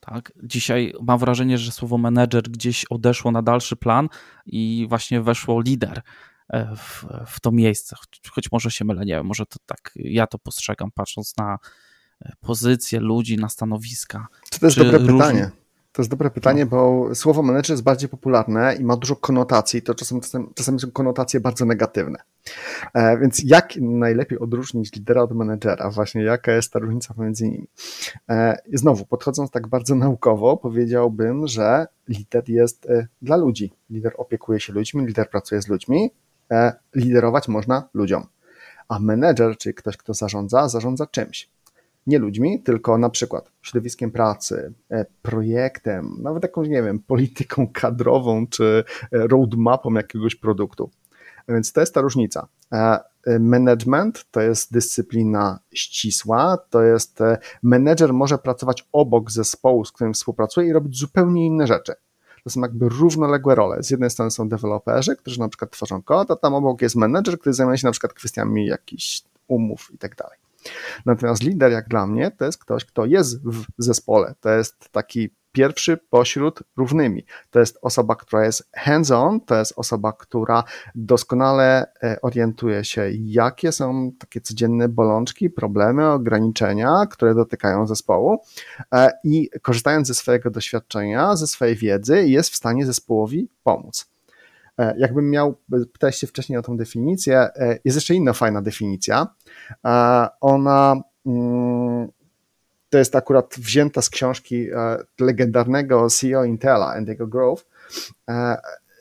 Tak? 0.00 0.32
Dzisiaj 0.42 0.92
mam 1.02 1.18
wrażenie, 1.18 1.58
że 1.58 1.72
słowo 1.72 1.98
menedżer 1.98 2.42
gdzieś 2.42 2.84
odeszło 2.90 3.30
na 3.30 3.42
dalszy 3.42 3.76
plan 3.76 4.08
i 4.46 4.86
właśnie 4.88 5.20
weszło 5.20 5.60
lider 5.60 6.02
e, 6.48 6.76
w, 6.76 7.04
w 7.26 7.40
to 7.40 7.52
miejsce. 7.52 7.96
Choć, 7.98 8.20
choć 8.30 8.52
może 8.52 8.70
się 8.70 8.84
mylę, 8.84 9.04
nie 9.04 9.14
wiem, 9.14 9.26
może 9.26 9.46
to 9.46 9.56
tak 9.66 9.92
ja 9.94 10.26
to 10.26 10.38
postrzegam, 10.38 10.90
patrząc 10.94 11.36
na 11.36 11.58
e, 12.20 12.32
pozycje 12.40 13.00
ludzi, 13.00 13.36
na 13.36 13.48
stanowiska. 13.48 14.26
To 14.60 14.66
jest 14.66 14.78
dobre 14.78 14.98
różni... 14.98 15.12
pytanie. 15.12 15.50
To 15.92 16.02
jest 16.02 16.10
dobre 16.10 16.30
pytanie, 16.30 16.66
bo 16.66 17.08
słowo 17.14 17.42
menedżer 17.42 17.74
jest 17.74 17.82
bardziej 17.82 18.08
popularne 18.08 18.74
i 18.74 18.84
ma 18.84 18.96
dużo 18.96 19.16
konotacji. 19.16 19.82
To 19.82 19.94
czasem, 19.94 20.20
czasem, 20.20 20.52
czasem 20.54 20.80
są 20.80 20.90
konotacje 20.90 21.40
bardzo 21.40 21.64
negatywne. 21.64 22.18
E, 22.94 23.18
więc 23.18 23.42
jak 23.44 23.76
najlepiej 23.76 24.38
odróżnić 24.38 24.92
lidera 24.92 25.22
od 25.22 25.32
menedżera? 25.32 25.90
Właśnie 25.90 26.22
jaka 26.22 26.52
jest 26.52 26.72
ta 26.72 26.78
różnica 26.78 27.14
pomiędzy 27.14 27.44
nimi? 27.44 27.66
E, 28.28 28.58
znowu, 28.72 29.06
podchodząc 29.06 29.50
tak 29.50 29.68
bardzo 29.68 29.94
naukowo, 29.94 30.56
powiedziałbym, 30.56 31.46
że 31.46 31.86
lider 32.08 32.48
jest 32.48 32.90
e, 32.90 33.06
dla 33.22 33.36
ludzi. 33.36 33.72
Lider 33.90 34.12
opiekuje 34.16 34.60
się 34.60 34.72
ludźmi, 34.72 35.06
lider 35.06 35.30
pracuje 35.30 35.62
z 35.62 35.68
ludźmi. 35.68 36.10
E, 36.50 36.72
liderować 36.94 37.48
można 37.48 37.88
ludziom. 37.94 38.26
A 38.88 38.98
menedżer, 38.98 39.56
czyli 39.56 39.74
ktoś, 39.74 39.96
kto 39.96 40.14
zarządza, 40.14 40.68
zarządza 40.68 41.06
czymś 41.06 41.48
nie 42.10 42.18
ludźmi, 42.18 42.62
tylko 42.62 42.98
na 42.98 43.10
przykład 43.10 43.50
środowiskiem 43.62 44.10
pracy, 44.10 44.72
e, 44.90 45.06
projektem, 45.22 46.16
nawet 46.22 46.42
jakąś, 46.42 46.68
nie 46.68 46.82
wiem, 46.82 46.98
polityką 46.98 47.68
kadrową 47.72 48.46
czy 48.46 48.84
e, 49.12 49.26
roadmapą 49.26 49.94
jakiegoś 49.94 50.34
produktu. 50.34 50.90
Więc 51.48 51.72
to 51.72 51.80
jest 51.80 51.94
ta 51.94 52.00
różnica. 52.00 52.48
E, 52.72 53.00
management 53.40 54.24
to 54.30 54.40
jest 54.40 54.72
dyscyplina 54.72 55.58
ścisła, 55.72 56.58
to 56.70 56.82
jest 56.82 57.18
menedżer 57.62 58.12
może 58.12 58.38
pracować 58.38 58.88
obok 58.92 59.30
zespołu, 59.30 59.84
z 59.84 59.92
którym 59.92 60.14
współpracuje 60.14 60.68
i 60.68 60.72
robić 60.72 60.98
zupełnie 60.98 61.46
inne 61.46 61.66
rzeczy. 61.66 61.92
To 62.44 62.50
są 62.50 62.60
jakby 62.60 62.88
równoległe 62.88 63.54
role. 63.54 63.82
Z 63.82 63.90
jednej 63.90 64.10
strony 64.10 64.30
są 64.30 64.48
deweloperzy, 64.48 65.16
którzy 65.16 65.40
na 65.40 65.48
przykład 65.48 65.70
tworzą 65.70 66.02
kod, 66.02 66.30
a 66.30 66.36
tam 66.36 66.54
obok 66.54 66.82
jest 66.82 66.96
menedżer, 66.96 67.38
który 67.38 67.54
zajmuje 67.54 67.78
się 67.78 67.86
na 67.86 67.92
przykład 67.92 68.12
kwestiami 68.12 68.66
jakichś 68.66 69.22
umów 69.48 69.90
i 69.94 69.98
tak 69.98 70.16
dalej. 70.16 70.38
Natomiast 71.06 71.42
lider, 71.42 71.72
jak 71.72 71.88
dla 71.88 72.06
mnie, 72.06 72.30
to 72.30 72.44
jest 72.44 72.58
ktoś, 72.58 72.84
kto 72.84 73.06
jest 73.06 73.44
w 73.48 73.64
zespole. 73.78 74.34
To 74.40 74.50
jest 74.50 74.88
taki 74.92 75.30
pierwszy 75.52 75.96
pośród 76.10 76.62
równymi. 76.76 77.24
To 77.50 77.60
jest 77.60 77.78
osoba, 77.82 78.16
która 78.16 78.44
jest 78.44 78.70
hands-on, 78.76 79.40
to 79.40 79.58
jest 79.58 79.72
osoba, 79.76 80.12
która 80.12 80.64
doskonale 80.94 81.86
e, 82.02 82.20
orientuje 82.22 82.84
się, 82.84 83.10
jakie 83.24 83.72
są 83.72 84.12
takie 84.18 84.40
codzienne 84.40 84.88
bolączki, 84.88 85.50
problemy, 85.50 86.06
ograniczenia, 86.06 87.06
które 87.10 87.34
dotykają 87.34 87.86
zespołu 87.86 88.42
e, 88.94 89.10
i 89.24 89.50
korzystając 89.62 90.08
ze 90.08 90.14
swojego 90.14 90.50
doświadczenia, 90.50 91.36
ze 91.36 91.46
swojej 91.46 91.76
wiedzy, 91.76 92.28
jest 92.28 92.52
w 92.52 92.56
stanie 92.56 92.86
zespołowi 92.86 93.48
pomóc. 93.62 94.09
E, 94.80 94.94
jakbym 94.98 95.30
miał, 95.30 95.56
pytać 95.92 96.18
się 96.18 96.26
wcześniej 96.26 96.58
o 96.58 96.62
tą 96.62 96.76
definicję, 96.76 97.38
e, 97.38 97.78
jest 97.84 97.96
jeszcze 97.96 98.14
inna 98.14 98.32
fajna 98.32 98.62
definicja. 98.62 99.26
E, 99.84 100.28
ona 100.40 100.96
mm, 101.26 102.08
to 102.90 102.98
jest 102.98 103.16
akurat 103.16 103.54
wzięta 103.58 104.02
z 104.02 104.10
książki 104.10 104.66
legendarnego 105.20 106.10
CEO 106.10 106.44
Intela, 106.44 107.00
Andy'ego 107.00 107.28
Grove. 107.28 107.64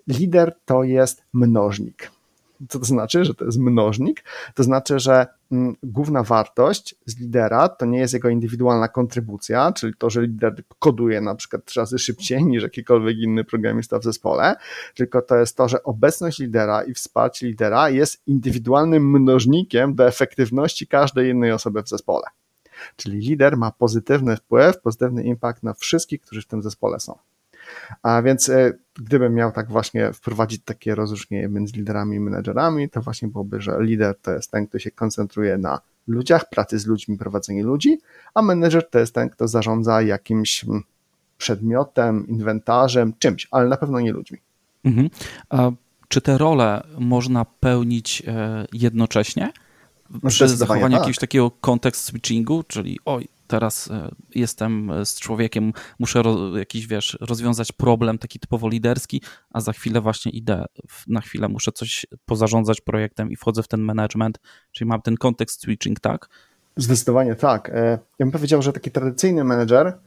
Lider 0.08 0.56
to 0.66 0.84
jest 0.84 1.24
mnożnik. 1.34 2.12
Co 2.70 2.80
to 2.80 2.86
znaczy, 2.86 3.26
że 3.26 3.34
to 3.34 3.46
jest 3.46 3.60
mnożnik? 3.60 4.24
To 4.56 4.64
znaczy, 4.64 5.00
że 5.00 5.28
mm, 5.52 5.76
główna 5.84 6.24
wartość 6.24 6.96
z 7.06 7.20
lidera 7.20 7.70
to 7.70 7.86
nie 7.86 8.00
jest 8.00 8.14
jego 8.14 8.30
indywidualna 8.30 8.88
kontrybucja, 8.88 9.72
czyli 9.72 9.94
to, 9.98 10.10
że 10.10 10.22
lider 10.22 10.64
koduje 10.80 11.22
na 11.22 11.36
przykład 11.36 11.66
trzy 11.66 11.80
razy 11.80 12.00
szybciej 12.00 12.46
niż 12.46 12.64
jakikolwiek 12.64 13.18
inny 13.18 13.44
programista 13.44 14.00
w 14.00 14.04
zespole, 14.04 14.56
tylko 14.96 15.22
to 15.22 15.36
jest 15.36 15.58
to, 15.58 15.70
że 15.70 15.84
obecność 15.84 16.40
lidera 16.40 16.84
i 16.84 16.94
wsparcie 16.94 17.48
lidera 17.48 17.90
jest 17.90 18.22
indywidualnym 18.28 19.10
mnożnikiem 19.10 19.96
do 19.96 20.08
efektywności 20.08 20.88
każdej 20.88 21.30
innej 21.30 21.52
osoby 21.52 21.84
w 21.84 21.90
zespole. 21.90 22.24
Czyli 22.96 23.20
lider 23.20 23.58
ma 23.58 23.72
pozytywny 23.72 24.38
wpływ, 24.38 24.82
pozytywny 24.82 25.24
impact 25.24 25.64
na 25.64 25.74
wszystkich, 25.74 26.22
którzy 26.22 26.42
w 26.42 26.48
tym 26.48 26.62
zespole 26.64 27.00
są. 27.00 27.18
A 28.04 28.22
więc 28.22 28.50
e, 28.50 28.74
gdybym 28.96 29.34
miał 29.34 29.52
tak 29.52 29.72
właśnie 29.72 30.14
wprowadzić 30.14 30.62
takie 30.66 30.96
rozróżnienie 30.96 31.48
między 31.48 31.74
liderami 31.74 32.16
i 32.16 32.20
menedżerami, 32.20 32.90
to 32.90 33.02
właśnie 33.02 33.28
byłoby, 33.28 33.62
że 33.62 33.78
lider 33.80 34.16
to 34.22 34.32
jest 34.32 34.52
ten, 34.52 34.68
kto 34.68 34.80
się 34.80 34.92
koncentruje 34.92 35.58
na 35.58 35.80
ludziach, 36.08 36.50
pracy 36.50 36.80
z 36.80 36.86
ludźmi, 36.86 37.18
prowadzeniu 37.18 37.68
ludzi, 37.68 37.98
a 38.34 38.42
menedżer 38.42 38.90
to 38.90 39.00
jest 39.00 39.14
ten, 39.14 39.30
kto 39.30 39.48
zarządza 39.48 40.02
jakimś 40.02 40.64
mm, 40.64 40.84
przedmiotem, 41.38 42.28
inwentarzem, 42.28 43.14
czymś, 43.20 43.48
ale 43.52 43.68
na 43.68 43.78
pewno 43.78 44.00
nie 44.00 44.12
ludźmi. 44.12 44.38
Mhm. 44.84 45.10
A 45.50 45.72
czy 46.08 46.22
te 46.22 46.38
role 46.38 46.84
można 47.00 47.46
pełnić 47.46 48.24
e, 48.28 48.66
jednocześnie? 48.74 49.52
No 50.24 50.30
Przy 50.30 50.48
zachowaniu 50.48 50.92
tak. 50.92 50.92
jakiegoś 50.92 51.18
takiego 51.18 51.52
kontekst 51.52 52.04
switchingu, 52.04 52.64
czyli 52.64 53.00
oj, 53.06 53.28
teraz 53.50 53.92
e, 53.92 54.10
jestem 54.36 54.92
e, 54.92 55.06
z 55.06 55.20
człowiekiem, 55.20 55.74
muszę 56.00 56.24
jakiś, 56.58 56.88
wiesz, 56.88 57.18
rozwiązać 57.22 57.72
problem 57.72 58.18
taki 58.18 58.40
typowo 58.40 58.70
liderski, 58.70 59.22
a 59.50 59.62
za 59.62 59.74
chwilę 59.74 60.02
właśnie 60.02 60.32
idę, 60.32 60.66
na 61.08 61.22
chwilę 61.22 61.48
muszę 61.48 61.72
coś 61.72 62.06
pozarządzać 62.26 62.82
projektem 62.82 63.32
i 63.32 63.36
wchodzę 63.36 63.64
w 63.64 63.68
ten 63.68 63.82
management, 63.82 64.40
czyli 64.72 64.88
mam 64.88 65.02
ten 65.02 65.18
kontekst 65.18 65.62
switching, 65.62 66.00
tak? 66.00 66.30
Zdecydowanie 66.78 67.36
tak. 67.36 67.70
E, 67.70 68.00
ja 68.20 68.26
bym 68.26 68.32
powiedział, 68.32 68.62
że 68.62 68.74
taki 68.74 68.92
tradycyjny 68.92 69.44
menedżer, 69.44 70.00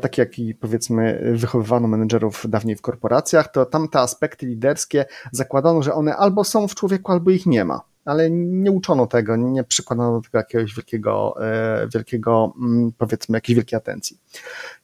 taki 0.00 0.20
jaki 0.20 0.54
powiedzmy 0.54 1.32
wychowywano 1.34 1.88
menedżerów 1.88 2.44
dawniej 2.48 2.76
w 2.76 2.82
korporacjach, 2.82 3.52
to 3.52 3.66
tam 3.66 3.88
te 3.88 4.00
aspekty 4.00 4.46
liderskie 4.46 5.04
zakładano, 5.32 5.82
że 5.82 5.94
one 5.94 6.16
albo 6.16 6.44
są 6.44 6.68
w 6.68 6.74
człowieku, 6.74 7.12
albo 7.12 7.30
ich 7.30 7.46
nie 7.46 7.64
ma 7.64 7.80
ale 8.08 8.30
nie 8.30 8.72
uczono 8.72 9.06
tego, 9.06 9.36
nie 9.36 9.64
przykładano 9.64 10.12
do 10.12 10.20
tego 10.20 10.38
jakiegoś 10.38 10.74
wielkiego, 10.74 11.34
e, 11.40 11.88
wielkiego 11.94 12.54
mm, 12.60 12.92
powiedzmy, 12.98 13.36
jakiejś 13.36 13.56
wielkiej 13.56 13.76
atencji. 13.76 14.18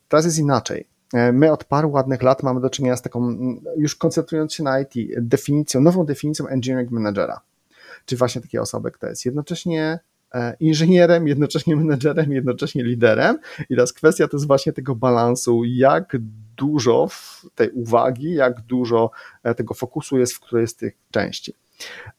Teraz 0.09 0.25
jest 0.25 0.39
inaczej. 0.39 0.87
E, 1.15 1.33
my 1.33 1.53
od 1.53 1.65
paru 1.65 1.91
ładnych 1.91 2.23
lat 2.23 2.43
mamy 2.43 2.61
do 2.61 2.71
czynienia 2.71 2.97
z 2.97 3.03
taką, 3.03 3.19
mm, 3.19 3.61
już 3.77 3.97
koncentrując 3.97 4.55
się 4.55 4.63
na 4.63 4.81
IT, 4.81 4.95
definicją, 5.17 5.81
nową 5.81 6.07
definicją 6.07 6.47
engineering 6.47 6.91
managera, 6.91 7.41
czyli 8.07 8.19
właśnie 8.19 8.41
takiej 8.41 8.61
osoby, 8.61 8.91
która 8.91 9.11
jest 9.11 9.25
jednocześnie 9.25 9.99
e, 10.35 10.57
inżynierem, 10.61 11.29
jednocześnie 11.29 11.77
menedżerem, 11.77 12.33
jednocześnie 12.33 12.85
liderem. 12.85 13.39
I 13.71 13.75
teraz 13.75 13.93
kwestia 13.93 14.29
to 14.29 14.37
jest 14.37 14.47
właśnie 14.47 14.73
tego 14.73 14.95
balansu, 14.95 15.65
jak 15.65 16.17
dużo 16.57 17.09
tej 17.55 17.71
uwagi, 17.71 18.35
jak 18.35 18.61
dużo 18.61 19.11
tego 19.57 19.75
fokusu 19.75 20.19
jest 20.19 20.35
w 20.35 20.41
której 20.41 20.69
z 20.69 20.77
tych 20.77 20.95
części. 21.11 21.55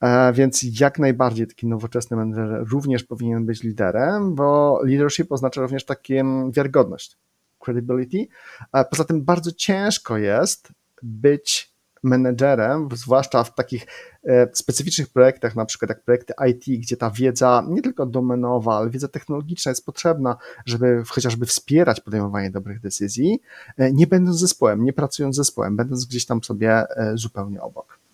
E, 0.02 0.34
więc 0.34 0.80
jak 0.80 1.00
najbardziej 1.00 1.48
taki 1.48 1.68
nowoczesny 1.68 2.18
menedżer 2.18 2.66
również 2.72 3.04
powinien 3.04 3.46
być 3.46 3.64
liderem, 3.64 4.36
bo 4.36 4.80
leadership 4.84 5.32
oznacza 5.32 5.62
również 5.62 5.86
taką 5.86 6.52
wiarygodność, 6.52 7.18
credibility. 7.60 8.28
E, 8.74 8.86
poza 8.86 9.04
tym 9.04 9.24
bardzo 9.24 9.52
ciężko 9.52 10.18
jest 10.18 10.72
być 11.04 11.76
menedżerem, 12.04 12.90
zwłaszcza 12.94 13.44
w 13.44 13.56
takich 13.56 13.88
e, 14.24 14.48
specyficznych 14.54 15.10
projektach, 15.10 15.56
na 15.56 15.66
przykład 15.66 15.90
jak 15.90 16.04
projekty 16.04 16.34
IT, 16.50 16.82
gdzie 16.82 16.98
ta 16.98 17.12
wiedza 17.12 17.64
nie 17.68 17.82
tylko 17.82 18.06
domenowa, 18.06 18.78
ale 18.78 18.90
wiedza 18.90 19.08
technologiczna 19.08 19.70
jest 19.70 19.86
potrzebna, 19.86 20.38
żeby 20.66 21.04
chociażby 21.08 21.46
wspierać 21.46 22.02
podejmowanie 22.02 22.52
dobrych 22.52 22.80
decyzji, 22.80 23.42
nie 23.78 24.08
będąc 24.08 24.40
zespołem, 24.40 24.84
nie 24.84 24.94
pracując 24.94 25.36
zespołem, 25.36 25.76
będąc 25.76 26.06
gdzieś 26.06 26.26
tam 26.26 26.44
sobie 26.44 26.84
zupełnie 27.16 27.62
obok. 27.62 28.05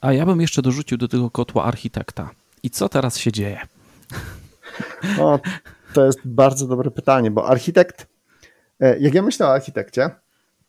A 0.00 0.12
ja 0.12 0.26
bym 0.26 0.40
jeszcze 0.40 0.62
dorzucił 0.62 0.98
do 0.98 1.08
tego 1.08 1.30
kotła 1.30 1.64
architekta. 1.64 2.30
I 2.62 2.70
co 2.70 2.88
teraz 2.88 3.18
się 3.18 3.32
dzieje? 3.32 3.60
No, 5.18 5.40
to 5.94 6.06
jest 6.06 6.18
bardzo 6.24 6.66
dobre 6.66 6.90
pytanie, 6.90 7.30
bo 7.30 7.48
architekt, 7.48 8.06
e, 8.80 8.98
jak 8.98 9.14
ja 9.14 9.22
myślę 9.22 9.46
o 9.46 9.52
architekcie, 9.52 10.10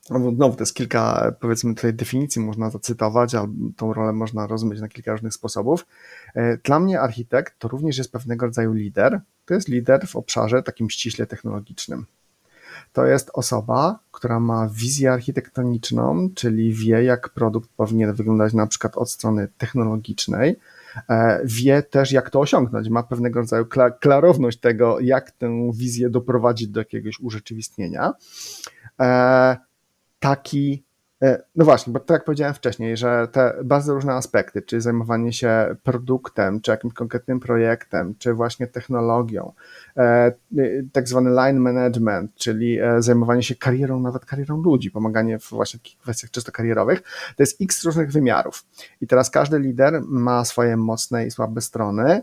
no 0.09 0.31
znowu 0.31 0.55
to 0.55 0.61
jest 0.61 0.75
kilka, 0.75 1.31
powiedzmy 1.39 1.75
tutaj 1.75 1.93
definicji 1.93 2.41
można 2.41 2.69
zacytować, 2.69 3.35
albo 3.35 3.53
tą 3.77 3.93
rolę 3.93 4.13
można 4.13 4.47
rozumieć 4.47 4.81
na 4.81 4.88
kilka 4.88 5.11
różnych 5.11 5.33
sposobów. 5.33 5.85
E, 6.35 6.57
dla 6.57 6.79
mnie 6.79 7.01
architekt 7.01 7.59
to 7.59 7.67
również 7.67 7.97
jest 7.97 8.11
pewnego 8.11 8.45
rodzaju 8.45 8.73
lider. 8.73 9.21
To 9.45 9.53
jest 9.53 9.67
lider 9.67 10.07
w 10.07 10.15
obszarze 10.15 10.63
takim 10.63 10.89
ściśle 10.89 11.25
technologicznym. 11.27 12.05
To 12.93 13.05
jest 13.05 13.31
osoba, 13.33 14.00
która 14.11 14.39
ma 14.39 14.69
wizję 14.69 15.11
architektoniczną, 15.11 16.29
czyli 16.35 16.73
wie, 16.73 17.03
jak 17.03 17.29
produkt 17.29 17.69
powinien 17.77 18.13
wyglądać 18.13 18.53
na 18.53 18.67
przykład 18.67 18.97
od 18.97 19.11
strony 19.11 19.47
technologicznej, 19.57 20.55
e, 21.09 21.41
wie 21.45 21.83
też, 21.83 22.11
jak 22.11 22.29
to 22.29 22.39
osiągnąć, 22.39 22.89
ma 22.89 23.03
pewnego 23.03 23.39
rodzaju 23.39 23.65
klarowność 24.00 24.59
tego, 24.59 25.00
jak 25.00 25.31
tę 25.31 25.71
wizję 25.73 26.09
doprowadzić 26.09 26.67
do 26.67 26.81
jakiegoś 26.81 27.19
urzeczywistnienia. 27.19 28.13
E, 29.00 29.57
taki 30.19 30.83
no 31.55 31.65
właśnie, 31.65 31.93
bo 31.93 31.99
tak 31.99 32.09
jak 32.09 32.25
powiedziałem 32.25 32.53
wcześniej, 32.53 32.97
że 32.97 33.27
te 33.31 33.53
bardzo 33.63 33.93
różne 33.93 34.13
aspekty, 34.13 34.61
czy 34.61 34.81
zajmowanie 34.81 35.33
się 35.33 35.75
produktem, 35.83 36.61
czy 36.61 36.71
jakimś 36.71 36.93
konkretnym 36.93 37.39
projektem, 37.39 38.15
czy 38.19 38.33
właśnie 38.33 38.67
technologią, 38.67 39.53
e, 39.97 40.31
tak 40.91 41.07
zwany 41.07 41.29
line 41.29 41.59
management, 41.59 42.35
czyli 42.35 42.79
e, 42.79 43.01
zajmowanie 43.01 43.43
się 43.43 43.55
karierą, 43.55 43.99
nawet 43.99 44.25
karierą 44.25 44.61
ludzi, 44.61 44.91
pomaganie 44.91 45.39
w 45.39 45.49
właśnie 45.49 45.79
takich 45.79 45.97
kwestiach 45.97 46.31
czysto 46.31 46.51
karierowych, 46.51 47.01
to 47.35 47.43
jest 47.43 47.61
x 47.61 47.83
różnych 47.83 48.11
wymiarów. 48.11 48.65
I 49.01 49.07
teraz 49.07 49.29
każdy 49.29 49.59
lider 49.59 50.01
ma 50.05 50.45
swoje 50.45 50.77
mocne 50.77 51.25
i 51.25 51.31
słabe 51.31 51.61
strony 51.61 52.21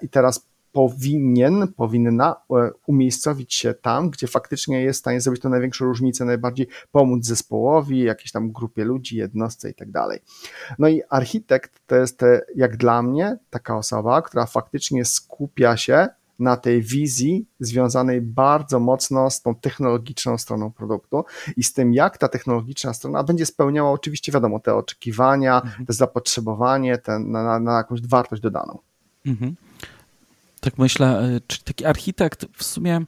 i 0.00 0.08
teraz 0.08 0.46
powinien, 0.76 1.68
powinna 1.76 2.36
e, 2.50 2.70
umiejscowić 2.86 3.54
się 3.54 3.74
tam, 3.74 4.10
gdzie 4.10 4.26
faktycznie 4.26 4.82
jest 4.82 4.98
w 4.98 5.00
stanie 5.00 5.20
zrobić 5.20 5.42
to 5.42 5.48
największą 5.48 5.84
różnicę, 5.84 6.24
najbardziej 6.24 6.68
pomóc 6.92 7.24
zespołowi, 7.24 8.00
jakiejś 8.00 8.32
tam 8.32 8.52
grupie 8.52 8.84
ludzi, 8.84 9.16
jednostce 9.16 9.70
i 9.70 9.74
tak 9.74 9.90
dalej. 9.90 10.20
No 10.78 10.88
i 10.88 11.02
architekt 11.10 11.72
to 11.86 11.96
jest 11.96 12.22
e, 12.22 12.40
jak 12.56 12.76
dla 12.76 13.02
mnie 13.02 13.38
taka 13.50 13.76
osoba, 13.76 14.22
która 14.22 14.46
faktycznie 14.46 15.04
skupia 15.04 15.76
się 15.76 16.08
na 16.38 16.56
tej 16.56 16.82
wizji 16.82 17.46
związanej 17.60 18.20
bardzo 18.20 18.80
mocno 18.80 19.30
z 19.30 19.42
tą 19.42 19.54
technologiczną 19.54 20.38
stroną 20.38 20.72
produktu 20.72 21.24
i 21.56 21.62
z 21.62 21.72
tym, 21.72 21.94
jak 21.94 22.18
ta 22.18 22.28
technologiczna 22.28 22.94
strona 22.94 23.24
będzie 23.24 23.46
spełniała 23.46 23.90
oczywiście, 23.90 24.32
wiadomo, 24.32 24.60
te 24.60 24.74
oczekiwania, 24.74 25.62
mhm. 25.62 25.86
te 25.86 25.92
zapotrzebowanie, 25.92 26.98
te, 26.98 27.18
na, 27.18 27.42
na, 27.42 27.60
na 27.60 27.76
jakąś 27.76 28.02
wartość 28.02 28.42
dodaną. 28.42 28.78
Mhm 29.26 29.56
tak 30.66 30.78
myślę, 30.78 31.18
e, 31.18 31.40
czy 31.46 31.64
taki 31.64 31.84
architekt 31.84 32.46
w 32.56 32.64
sumie 32.64 33.04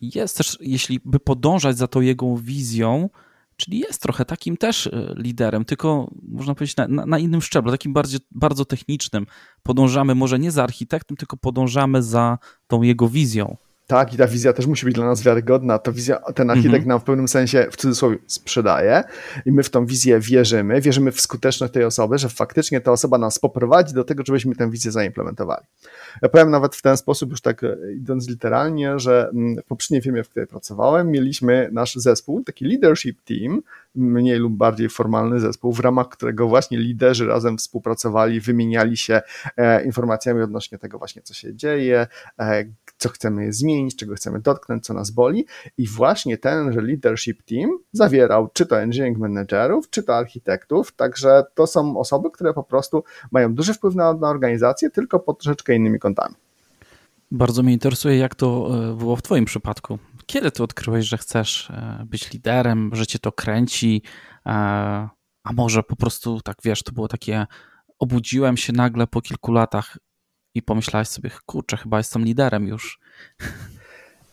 jest 0.00 0.36
też, 0.36 0.58
jeśli 0.60 1.00
by 1.04 1.20
podążać 1.20 1.78
za 1.78 1.88
tą 1.88 2.00
jego 2.00 2.36
wizją, 2.36 3.10
czyli 3.56 3.78
jest 3.78 4.02
trochę 4.02 4.24
takim 4.24 4.56
też 4.56 4.86
e, 4.86 5.14
liderem, 5.16 5.64
tylko 5.64 6.10
można 6.22 6.54
powiedzieć 6.54 6.76
na, 6.76 6.88
na, 6.88 7.06
na 7.06 7.18
innym 7.18 7.42
szczeblu, 7.42 7.72
takim 7.72 7.92
bardzo, 7.92 8.18
bardzo 8.30 8.64
technicznym. 8.64 9.26
Podążamy 9.62 10.14
może 10.14 10.38
nie 10.38 10.50
za 10.50 10.62
architektem, 10.62 11.16
tylko 11.16 11.36
podążamy 11.36 12.02
za 12.02 12.38
tą 12.66 12.82
jego 12.82 13.08
wizją. 13.08 13.56
Tak, 13.86 14.14
i 14.14 14.16
ta 14.16 14.26
wizja 14.26 14.52
też 14.52 14.66
musi 14.66 14.86
być 14.86 14.94
dla 14.94 15.06
nas 15.06 15.22
wiarygodna. 15.22 15.78
To 15.78 15.92
wizja, 15.92 16.18
ten 16.34 16.50
architekt 16.50 16.84
-hmm. 16.84 16.88
nam 16.88 17.00
w 17.00 17.04
pewnym 17.04 17.28
sensie, 17.28 17.66
w 17.70 17.76
cudzysłowie, 17.76 18.18
sprzedaje 18.26 19.02
i 19.46 19.52
my 19.52 19.62
w 19.62 19.70
tą 19.70 19.86
wizję 19.86 20.20
wierzymy, 20.20 20.80
wierzymy 20.80 21.12
w 21.12 21.20
skuteczność 21.20 21.72
tej 21.72 21.84
osoby, 21.84 22.18
że 22.18 22.28
faktycznie 22.28 22.80
ta 22.80 22.92
osoba 22.92 23.18
nas 23.18 23.38
poprowadzi 23.38 23.94
do 23.94 24.04
tego, 24.04 24.22
żebyśmy 24.26 24.54
tę 24.54 24.70
wizję 24.70 24.90
zaimplementowali. 24.90 25.66
Ja 26.22 26.28
powiem 26.28 26.50
nawet 26.50 26.76
w 26.76 26.82
ten 26.82 26.96
sposób, 26.96 27.30
już 27.30 27.40
tak 27.40 27.64
e, 27.64 27.76
idąc 27.96 28.28
literalnie, 28.28 28.98
że 28.98 29.30
mm, 29.34 29.56
w 29.56 29.64
poprzedniej 29.64 30.02
firmie, 30.02 30.24
w 30.24 30.28
której 30.28 30.46
pracowałem, 30.46 31.10
mieliśmy 31.10 31.68
nasz 31.72 31.94
zespół, 31.94 32.44
taki 32.44 32.64
leadership 32.64 33.22
team, 33.24 33.62
mniej 33.94 34.38
lub 34.38 34.52
bardziej 34.52 34.88
formalny 34.88 35.40
zespół, 35.40 35.72
w 35.72 35.80
ramach 35.80 36.08
którego 36.08 36.48
właśnie 36.48 36.78
liderzy 36.78 37.26
razem 37.26 37.58
współpracowali, 37.58 38.40
wymieniali 38.40 38.96
się 38.96 39.20
e, 39.56 39.84
informacjami 39.84 40.42
odnośnie 40.42 40.78
tego 40.78 40.98
właśnie, 40.98 41.22
co 41.22 41.34
się 41.34 41.54
dzieje, 41.54 42.06
e, 42.38 42.64
co 42.96 43.08
chcemy 43.08 43.52
zmienić, 43.52 43.96
czego 43.96 44.14
chcemy 44.14 44.40
dotknąć, 44.40 44.84
co 44.84 44.94
nas 44.94 45.10
boli 45.10 45.46
i 45.78 45.88
właśnie 45.88 46.38
ten 46.38 46.70
leadership 46.86 47.42
team 47.42 47.70
zawierał 47.92 48.48
czy 48.52 48.66
to 48.66 48.80
engineering 48.80 49.18
managerów, 49.18 49.90
czy 49.90 50.02
to 50.02 50.16
architektów, 50.16 50.92
także 50.92 51.42
to 51.54 51.66
są 51.66 51.98
osoby, 51.98 52.30
które 52.30 52.54
po 52.54 52.62
prostu 52.64 53.04
mają 53.30 53.54
duży 53.54 53.74
wpływ 53.74 53.94
na, 53.94 54.12
na 54.12 54.28
organizację, 54.28 54.90
tylko 54.90 55.20
pod 55.20 55.38
troszeczkę 55.38 55.74
innymi 55.74 55.98
kątami. 55.98 56.34
Bardzo 57.30 57.62
mnie 57.62 57.72
interesuje, 57.72 58.16
jak 58.16 58.34
to 58.34 58.70
e, 58.90 58.96
było 58.96 59.16
w 59.16 59.22
Twoim 59.22 59.44
przypadku. 59.44 59.98
Kiedy 60.26 60.50
Ty 60.50 60.62
odkryłeś, 60.62 61.06
że 61.06 61.18
chcesz 61.18 61.70
e, 61.70 62.04
być 62.06 62.32
liderem, 62.32 62.90
że 62.92 63.06
Cię 63.06 63.18
to 63.18 63.32
kręci, 63.32 64.02
e, 64.46 64.50
a 65.44 65.52
może 65.52 65.82
po 65.82 65.96
prostu, 65.96 66.40
tak 66.40 66.56
wiesz, 66.64 66.82
to 66.82 66.92
było 66.92 67.08
takie, 67.08 67.46
obudziłem 67.98 68.56
się 68.56 68.72
nagle 68.72 69.06
po 69.06 69.20
kilku 69.20 69.52
latach 69.52 69.98
i 70.54 70.62
pomyślałeś 70.62 71.08
sobie, 71.08 71.30
kurczę, 71.46 71.76
chyba 71.76 71.98
jestem 71.98 72.24
liderem 72.24 72.66
już. 72.66 73.00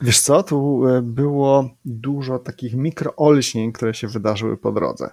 Wiesz 0.01 0.19
co, 0.19 0.43
tu 0.43 0.81
było 1.01 1.69
dużo 1.85 2.39
takich 2.39 2.73
mikroolśnień, 2.73 3.71
które 3.71 3.93
się 3.93 4.07
wydarzyły 4.07 4.57
po 4.57 4.71
drodze. 4.71 5.09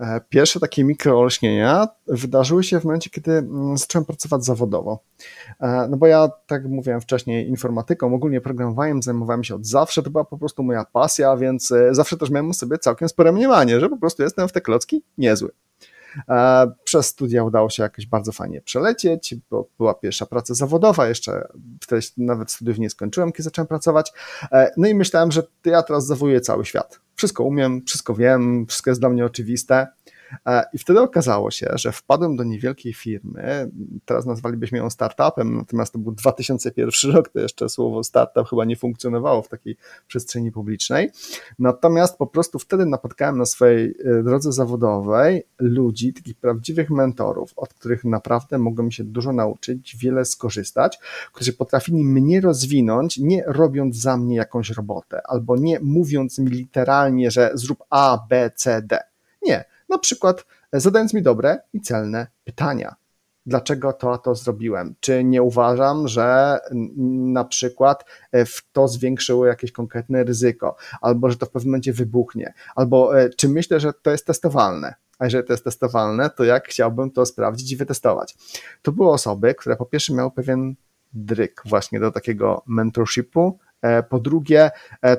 E, 0.00 0.20
pierwsze 0.28 0.60
takie 0.60 0.84
mikroolśnienia 0.84 1.88
wydarzyły 2.06 2.64
się 2.64 2.80
w 2.80 2.84
momencie, 2.84 3.10
kiedy 3.10 3.32
mm, 3.32 3.78
zacząłem 3.78 4.04
pracować 4.04 4.44
zawodowo. 4.44 5.02
E, 5.60 5.88
no 5.90 5.96
bo 5.96 6.06
ja, 6.06 6.28
tak 6.46 6.62
jak 6.62 6.72
mówiłem 6.72 7.00
wcześniej, 7.00 7.48
informatyką, 7.48 8.14
ogólnie 8.14 8.40
programowaniem 8.40 9.02
zajmowałem 9.02 9.44
się 9.44 9.54
od 9.54 9.66
zawsze, 9.66 10.02
to 10.02 10.10
była 10.10 10.24
po 10.24 10.38
prostu 10.38 10.62
moja 10.62 10.84
pasja, 10.84 11.36
więc 11.36 11.72
e, 11.72 11.94
zawsze 11.94 12.16
też 12.16 12.30
miałem 12.30 12.54
sobie 12.54 12.78
całkiem 12.78 13.08
spore 13.08 13.32
mniemanie, 13.32 13.80
że 13.80 13.88
po 13.88 13.96
prostu 13.96 14.22
jestem 14.22 14.48
w 14.48 14.52
te 14.52 14.60
klocki 14.60 15.02
niezły. 15.18 15.50
Przez 16.84 17.06
studia 17.06 17.44
udało 17.44 17.70
się 17.70 17.82
jakoś 17.82 18.06
bardzo 18.06 18.32
fajnie 18.32 18.60
przelecieć, 18.60 19.34
bo 19.50 19.68
była 19.78 19.94
pierwsza 19.94 20.26
praca 20.26 20.54
zawodowa, 20.54 21.08
jeszcze 21.08 21.48
wtedy 21.80 22.02
nawet 22.16 22.50
studiów 22.50 22.78
nie 22.78 22.90
skończyłem, 22.90 23.32
kiedy 23.32 23.42
zacząłem 23.42 23.66
pracować. 23.66 24.12
No 24.76 24.88
i 24.88 24.94
myślałem, 24.94 25.32
że 25.32 25.42
ja 25.64 25.82
teraz 25.82 26.06
zawojuję 26.06 26.40
cały 26.40 26.64
świat 26.64 27.00
wszystko 27.20 27.44
umiem, 27.44 27.82
wszystko 27.86 28.14
wiem, 28.14 28.66
wszystko 28.66 28.90
jest 28.90 29.00
dla 29.00 29.08
mnie 29.08 29.24
oczywiste. 29.24 29.86
E, 30.46 30.64
I 30.72 30.78
wtedy 30.78 31.00
okazało 31.00 31.50
się, 31.50 31.70
że 31.74 31.92
wpadłem 31.92 32.36
do 32.36 32.44
niewielkiej 32.44 32.94
firmy, 32.94 33.70
teraz 34.04 34.26
nazwalibyśmy 34.26 34.78
ją 34.78 34.90
startupem, 34.90 35.56
natomiast 35.56 35.92
to 35.92 35.98
był 35.98 36.12
2001 36.12 37.10
rok, 37.10 37.28
to 37.28 37.40
jeszcze 37.40 37.68
słowo 37.68 38.04
startup 38.04 38.48
chyba 38.48 38.64
nie 38.64 38.76
funkcjonowało 38.76 39.42
w 39.42 39.48
takiej 39.48 39.76
przestrzeni 40.08 40.52
publicznej. 40.52 41.10
Natomiast 41.58 42.18
po 42.18 42.26
prostu 42.26 42.58
wtedy 42.58 42.86
napotkałem 42.86 43.38
na 43.38 43.46
swojej 43.46 43.94
e, 44.04 44.22
drodze 44.22 44.52
zawodowej 44.52 45.42
ludzi, 45.58 46.12
takich 46.12 46.36
prawdziwych 46.36 46.90
mentorów, 46.90 47.52
od 47.56 47.74
których 47.74 48.04
naprawdę 48.04 48.58
mogłem 48.58 48.90
się 48.90 49.04
dużo 49.04 49.32
nauczyć, 49.32 49.96
wiele 49.96 50.24
skorzystać, 50.24 50.98
którzy 51.32 51.52
potrafili 51.52 52.04
mnie 52.04 52.40
rozwinąć, 52.40 53.18
nie 53.18 53.44
robiąc 53.46 53.96
za 53.96 54.16
mnie 54.16 54.36
jakąś 54.36 54.70
robotę, 54.70 55.20
albo 55.24 55.56
nie 55.56 55.80
mówiąc 55.80 56.38
mi 56.38 56.50
literalnie, 56.50 57.30
że 57.30 57.50
zrób 57.54 57.84
A, 57.90 58.26
B, 58.28 58.50
C, 58.54 58.82
D. 58.82 58.98
Nie, 59.42 59.64
na 59.90 59.98
przykład 59.98 60.46
e, 60.72 60.80
zadając 60.80 61.14
mi 61.14 61.22
dobre 61.22 61.58
i 61.72 61.80
celne 61.80 62.26
pytania. 62.44 62.94
Dlaczego 63.46 63.92
to, 63.92 64.18
to 64.18 64.34
zrobiłem? 64.34 64.94
Czy 65.00 65.24
nie 65.24 65.42
uważam, 65.42 66.08
że 66.08 66.58
na 67.34 67.44
przykład 67.44 68.04
e, 68.32 68.44
w 68.44 68.62
to 68.72 68.88
zwiększyło 68.88 69.46
jakieś 69.46 69.72
konkretne 69.72 70.24
ryzyko, 70.24 70.76
albo 71.00 71.30
że 71.30 71.36
to 71.36 71.46
w 71.46 71.50
pewnym 71.50 71.70
momencie 71.70 71.92
wybuchnie, 71.92 72.52
albo 72.74 73.20
e, 73.20 73.30
czy 73.30 73.48
myślę, 73.48 73.80
że 73.80 73.92
to 73.92 74.10
jest 74.10 74.26
testowalne? 74.26 74.94
A 75.18 75.24
jeżeli 75.24 75.46
to 75.46 75.52
jest 75.52 75.64
testowalne, 75.64 76.30
to 76.30 76.44
jak 76.44 76.68
chciałbym 76.68 77.10
to 77.10 77.26
sprawdzić 77.26 77.72
i 77.72 77.76
wytestować? 77.76 78.36
To 78.82 78.92
były 78.92 79.10
osoby, 79.10 79.54
które 79.54 79.76
po 79.76 79.86
pierwsze 79.86 80.14
miały 80.14 80.30
pewien 80.30 80.74
dryk 81.12 81.62
właśnie 81.64 82.00
do 82.00 82.10
takiego 82.10 82.62
mentorshipu, 82.66 83.58
po 84.08 84.18
drugie, 84.18 84.70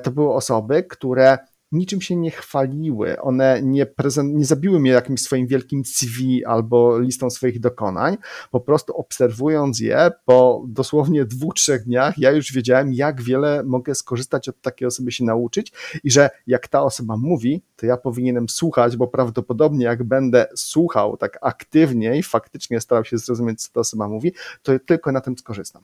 to 0.02 0.10
były 0.10 0.34
osoby, 0.34 0.82
które 0.82 1.38
niczym 1.72 2.00
się 2.00 2.16
nie 2.16 2.30
chwaliły, 2.30 3.20
one 3.20 3.62
nie, 3.62 3.86
prezent, 3.86 4.34
nie 4.34 4.44
zabiły 4.44 4.80
mnie 4.80 4.90
jakimś 4.90 5.20
swoim 5.20 5.46
wielkim 5.46 5.84
CV 5.84 6.44
albo 6.44 6.98
listą 6.98 7.30
swoich 7.30 7.60
dokonań, 7.60 8.16
po 8.50 8.60
prostu 8.60 8.92
obserwując 8.96 9.80
je 9.80 10.10
po 10.24 10.64
dosłownie 10.68 11.24
dwóch, 11.24 11.54
trzech 11.54 11.84
dniach, 11.84 12.18
ja 12.18 12.30
już 12.30 12.52
wiedziałem, 12.52 12.92
jak 12.92 13.22
wiele 13.22 13.62
mogę 13.64 13.94
skorzystać 13.94 14.48
od 14.48 14.60
takiej 14.60 14.88
osoby 14.88 15.12
się 15.12 15.24
nauczyć 15.24 15.72
i 16.04 16.10
że 16.10 16.30
jak 16.46 16.68
ta 16.68 16.82
osoba 16.82 17.16
mówi, 17.16 17.62
to 17.76 17.86
ja 17.86 17.96
powinienem 17.96 18.48
słuchać, 18.48 18.96
bo 18.96 19.08
prawdopodobnie 19.08 19.84
jak 19.84 20.02
będę 20.04 20.46
słuchał 20.56 21.16
tak 21.16 21.38
aktywnie 21.42 22.18
i 22.18 22.22
faktycznie 22.22 22.80
starał 22.80 23.04
się 23.04 23.18
zrozumieć, 23.18 23.62
co 23.62 23.72
ta 23.72 23.80
osoba 23.80 24.08
mówi, 24.08 24.32
to 24.62 24.72
tylko 24.78 25.12
na 25.12 25.20
tym 25.20 25.38
skorzystam. 25.38 25.82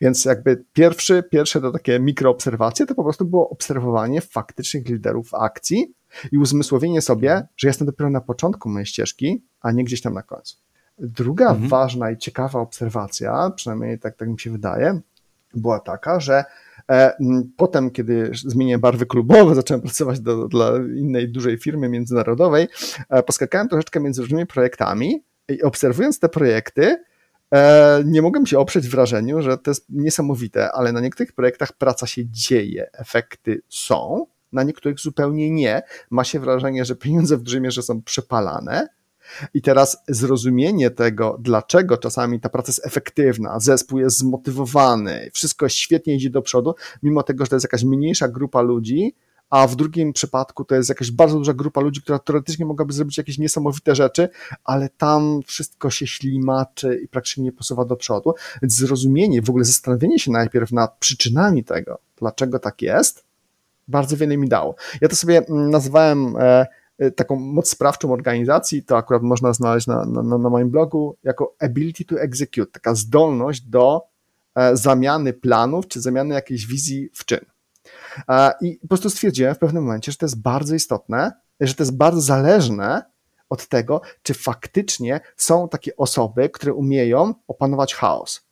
Więc 0.00 0.24
jakby 0.24 0.64
pierwszy, 0.72 1.22
pierwsze 1.30 1.60
to 1.60 1.70
takie 1.70 2.00
mikroobserwacje 2.00 2.86
to 2.86 2.94
po 2.94 3.02
prostu 3.02 3.24
było 3.24 3.48
obserwowanie 3.48 4.20
faktycznych 4.20 4.88
liderów 4.88 5.34
akcji 5.34 5.94
i 6.32 6.38
uzmysłowienie 6.38 7.00
sobie, 7.00 7.46
że 7.56 7.68
jestem 7.68 7.86
dopiero 7.86 8.10
na 8.10 8.20
początku 8.20 8.68
mojej 8.68 8.86
ścieżki, 8.86 9.42
a 9.60 9.72
nie 9.72 9.84
gdzieś 9.84 10.02
tam 10.02 10.14
na 10.14 10.22
końcu. 10.22 10.56
Druga 10.98 11.50
mhm. 11.50 11.68
ważna 11.68 12.10
i 12.10 12.16
ciekawa 12.16 12.60
obserwacja, 12.60 13.50
przynajmniej 13.56 13.98
tak, 13.98 14.16
tak 14.16 14.28
mi 14.28 14.40
się 14.40 14.50
wydaje, 14.50 15.00
była 15.54 15.80
taka, 15.80 16.20
że 16.20 16.44
e, 16.90 17.16
potem, 17.56 17.90
kiedy 17.90 18.30
zmieniłem 18.34 18.80
barwy 18.80 19.06
klubowe, 19.06 19.54
zacząłem 19.64 19.80
pracować 19.80 20.20
do, 20.20 20.48
dla 20.48 20.70
innej 20.96 21.28
dużej 21.28 21.58
firmy 21.58 21.88
międzynarodowej, 21.88 22.68
e, 23.08 23.22
poskakałem 23.22 23.68
troszeczkę 23.68 24.00
między 24.00 24.22
różnymi 24.22 24.46
projektami 24.46 25.22
i 25.48 25.62
obserwując 25.62 26.18
te 26.18 26.28
projekty, 26.28 27.04
nie 28.04 28.22
mogłem 28.22 28.46
się 28.46 28.58
oprzeć 28.58 28.88
wrażeniu, 28.88 29.42
że 29.42 29.58
to 29.58 29.70
jest 29.70 29.86
niesamowite, 29.88 30.72
ale 30.72 30.92
na 30.92 31.00
niektórych 31.00 31.32
projektach 31.32 31.72
praca 31.72 32.06
się 32.06 32.22
dzieje, 32.26 32.90
efekty 32.92 33.62
są, 33.68 34.26
na 34.52 34.62
niektórych 34.62 35.00
zupełnie 35.00 35.50
nie. 35.50 35.82
Ma 36.10 36.24
się 36.24 36.40
wrażenie, 36.40 36.84
że 36.84 36.96
pieniądze 36.96 37.36
w 37.36 37.42
dużej 37.42 37.60
mierze 37.60 37.82
są 37.82 38.02
przepalane. 38.02 38.88
I 39.54 39.62
teraz 39.62 40.02
zrozumienie 40.08 40.90
tego, 40.90 41.38
dlaczego 41.40 41.96
czasami 41.96 42.40
ta 42.40 42.48
praca 42.48 42.70
jest 42.70 42.86
efektywna, 42.86 43.60
zespół 43.60 43.98
jest 43.98 44.18
zmotywowany, 44.18 45.30
wszystko 45.34 45.68
świetnie 45.68 46.14
idzie 46.14 46.30
do 46.30 46.42
przodu, 46.42 46.74
mimo 47.02 47.22
tego, 47.22 47.44
że 47.44 47.48
to 47.48 47.56
jest 47.56 47.64
jakaś 47.64 47.84
mniejsza 47.84 48.28
grupa 48.28 48.62
ludzi, 48.62 49.14
a 49.52 49.66
w 49.66 49.76
drugim 49.76 50.12
przypadku 50.12 50.64
to 50.64 50.74
jest 50.74 50.88
jakaś 50.88 51.10
bardzo 51.10 51.38
duża 51.38 51.54
grupa 51.54 51.80
ludzi, 51.80 52.02
która 52.02 52.18
teoretycznie 52.18 52.66
mogłaby 52.66 52.92
zrobić 52.92 53.18
jakieś 53.18 53.38
niesamowite 53.38 53.94
rzeczy, 53.94 54.28
ale 54.64 54.88
tam 54.88 55.40
wszystko 55.46 55.90
się 55.90 56.06
ślimaczy 56.06 57.00
i 57.04 57.08
praktycznie 57.08 57.44
nie 57.44 57.52
posuwa 57.52 57.84
do 57.84 57.96
przodu. 57.96 58.34
Więc 58.62 58.74
zrozumienie, 58.74 59.42
w 59.42 59.50
ogóle 59.50 59.64
zastanowienie 59.64 60.18
się 60.18 60.30
najpierw 60.30 60.72
nad 60.72 60.96
przyczynami 60.98 61.64
tego, 61.64 61.98
dlaczego 62.16 62.58
tak 62.58 62.82
jest, 62.82 63.24
bardzo 63.88 64.16
wiele 64.16 64.36
mi 64.36 64.48
dało. 64.48 64.74
Ja 65.00 65.08
to 65.08 65.16
sobie 65.16 65.46
mm, 65.48 65.70
nazwałem 65.70 66.36
e, 66.36 66.66
e, 66.98 67.10
taką 67.10 67.36
moc 67.36 67.68
sprawczą 67.68 68.12
organizacji, 68.12 68.82
to 68.82 68.96
akurat 68.96 69.22
można 69.22 69.52
znaleźć 69.52 69.86
na, 69.86 70.04
na, 70.04 70.22
na 70.22 70.50
moim 70.50 70.70
blogu, 70.70 71.16
jako 71.22 71.54
ability 71.58 72.04
to 72.04 72.20
execute, 72.20 72.72
taka 72.72 72.94
zdolność 72.94 73.60
do 73.60 74.02
e, 74.54 74.76
zamiany 74.76 75.32
planów, 75.32 75.88
czy 75.88 76.00
zamiany 76.00 76.34
jakiejś 76.34 76.66
wizji 76.66 77.10
w 77.14 77.24
czyn. 77.24 77.51
I 78.60 78.78
po 78.82 78.88
prostu 78.88 79.10
stwierdziłem 79.10 79.54
w 79.54 79.58
pewnym 79.58 79.84
momencie, 79.84 80.12
że 80.12 80.18
to 80.18 80.26
jest 80.26 80.42
bardzo 80.42 80.74
istotne, 80.74 81.32
że 81.60 81.74
to 81.74 81.82
jest 81.82 81.96
bardzo 81.96 82.20
zależne 82.20 83.02
od 83.48 83.68
tego, 83.68 84.00
czy 84.22 84.34
faktycznie 84.34 85.20
są 85.36 85.68
takie 85.68 85.96
osoby, 85.96 86.48
które 86.48 86.74
umieją 86.74 87.34
opanować 87.48 87.94
chaos, 87.94 88.46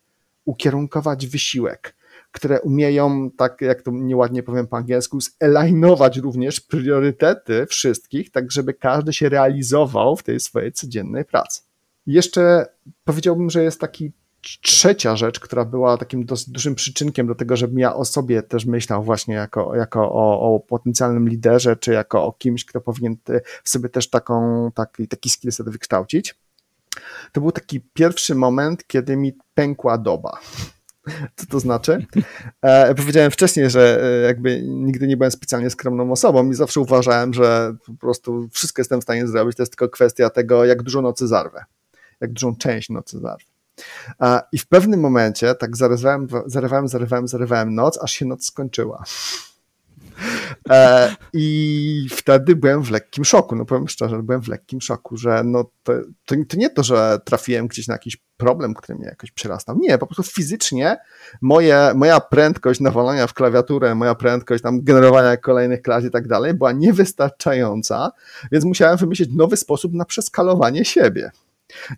ukierunkować 0.45 1.27
wysiłek, 1.27 1.97
które 2.33 2.61
umieją, 2.61 3.31
tak 3.31 3.61
jak 3.61 3.83
to 3.83 3.91
nieładnie 3.91 4.43
powiem 4.43 4.67
po 4.67 4.77
angielsku, 4.77 5.19
zelajnować 5.21 6.17
również 6.17 6.61
priorytety 6.61 7.67
wszystkich, 7.67 8.31
tak 8.31 8.51
żeby 8.51 8.75
każdy 8.75 9.13
się 9.13 9.29
realizował 9.29 10.17
w 10.17 10.23
tej 10.23 10.41
swojej 10.41 10.73
codziennej 10.73 11.25
pracy. 11.25 11.63
Jeszcze 12.07 12.67
powiedziałbym, 13.05 13.51
że 13.51 13.63
jest 13.63 13.81
taki 13.81 14.13
trzecia 14.43 15.17
rzecz, 15.17 15.41
która 15.41 15.65
była 15.65 15.97
takim 15.97 16.25
dosyć 16.25 16.51
dużym 16.51 16.75
przyczynkiem 16.75 17.27
do 17.27 17.35
tego, 17.35 17.57
żebym 17.57 17.79
ja 17.79 17.95
o 17.95 18.05
sobie 18.05 18.43
też 18.43 18.67
myślał 18.67 19.03
właśnie 19.03 19.35
jako, 19.35 19.75
jako 19.77 20.13
o, 20.13 20.55
o 20.55 20.61
potencjalnym 20.61 21.29
liderze, 21.29 21.77
czy 21.77 21.93
jako 21.93 22.25
o 22.25 22.33
kimś, 22.33 22.65
kto 22.65 22.81
powinien 22.81 23.17
w 23.65 23.69
sobie 23.69 23.89
też 23.89 24.11
taką, 24.11 24.71
taki, 24.75 25.09
taki 25.09 25.31
skillset 25.31 25.69
wykształcić, 25.69 26.35
to 27.33 27.41
był 27.41 27.53
taki 27.53 27.81
pierwszy 27.81 28.35
moment, 28.35 28.87
kiedy 28.87 29.17
mi 29.17 29.33
pękła 29.55 29.99
doba. 29.99 30.39
Co 31.37 31.47
to 31.47 31.61
znaczy? 31.61 32.07
E, 32.63 32.95
powiedziałem 32.95 33.31
wcześniej, 33.31 33.71
że 33.71 34.03
e, 34.03 34.21
jakby 34.21 34.63
nigdy 34.63 35.07
nie 35.07 35.17
byłem 35.17 35.31
specjalnie 35.31 35.71
skromną 35.71 36.13
osobą 36.13 36.51
i 36.51 36.55
zawsze 36.55 36.81
uważałem, 36.81 37.35
że 37.35 37.75
po 37.87 37.95
prostu 37.95 38.49
wszystko 38.53 38.81
jestem 38.81 39.01
w 39.01 39.03
stanie 39.03 39.27
zrobić. 39.27 39.57
To 39.57 39.63
jest 39.63 39.73
tylko 39.73 39.89
kwestia 39.89 40.31
tego, 40.31 40.65
jak 40.65 40.83
dużo 40.83 41.03
nocy 41.03 41.27
zarwę, 41.27 41.65
jak 42.21 42.33
dużą 42.33 42.57
część 42.57 42.91
nocy 42.91 43.19
zarwę. 43.19 43.45
I 44.53 44.59
w 44.59 44.69
pewnym 44.69 45.01
momencie 45.01 45.55
tak 45.55 45.77
zarywałem, 45.77 46.29
zarywałem, 46.47 46.89
zarywałem, 46.89 47.29
zarywałem 47.29 47.75
noc, 47.75 47.99
aż 48.03 48.13
się 48.13 48.27
noc 48.27 48.47
skończyła. 48.47 49.05
E, 50.71 51.15
I 51.33 52.07
wtedy 52.11 52.57
byłem 52.57 52.83
w 52.83 52.91
lekkim 52.91 53.25
szoku, 53.25 53.57
no 53.57 53.65
powiem 53.65 53.89
szczerze, 53.89 54.23
byłem 54.23 54.43
w 54.43 54.49
lekkim 54.49 54.81
szoku, 54.81 55.17
że 55.17 55.43
no 55.45 55.65
to, 55.83 55.93
to, 56.27 56.35
to, 56.49 56.57
nie 56.57 56.71
to, 56.71 56.83
że 56.83 57.19
trafiłem 57.25 57.67
gdzieś 57.67 57.89
na 57.89 57.95
jakiś 57.95 58.17
problem, 58.37 58.75
który 58.75 58.99
mnie 58.99 59.07
jakoś 59.07 59.31
przerastał. 59.31 59.79
Nie, 59.79 59.99
po 59.99 60.07
prostu 60.07 60.23
fizycznie 60.23 60.97
moje, 61.41 61.93
moja 61.95 62.21
prędkość 62.21 62.81
nawalania 62.81 63.27
w 63.27 63.35
klawiaturę, 63.35 63.95
moja 63.95 64.15
prędkość 64.15 64.63
tam 64.63 64.83
generowania 64.83 65.37
kolejnych 65.37 65.83
klas 65.83 66.05
i 66.05 66.11
tak 66.11 66.29
dalej 66.29 66.55
była 66.55 66.73
niewystarczająca, 66.73 68.13
więc 68.53 68.65
musiałem 68.65 68.97
wymyślić 68.97 69.31
nowy 69.35 69.57
sposób 69.57 69.95
na 69.95 70.05
przeskalowanie 70.05 70.85
siebie 70.85 71.31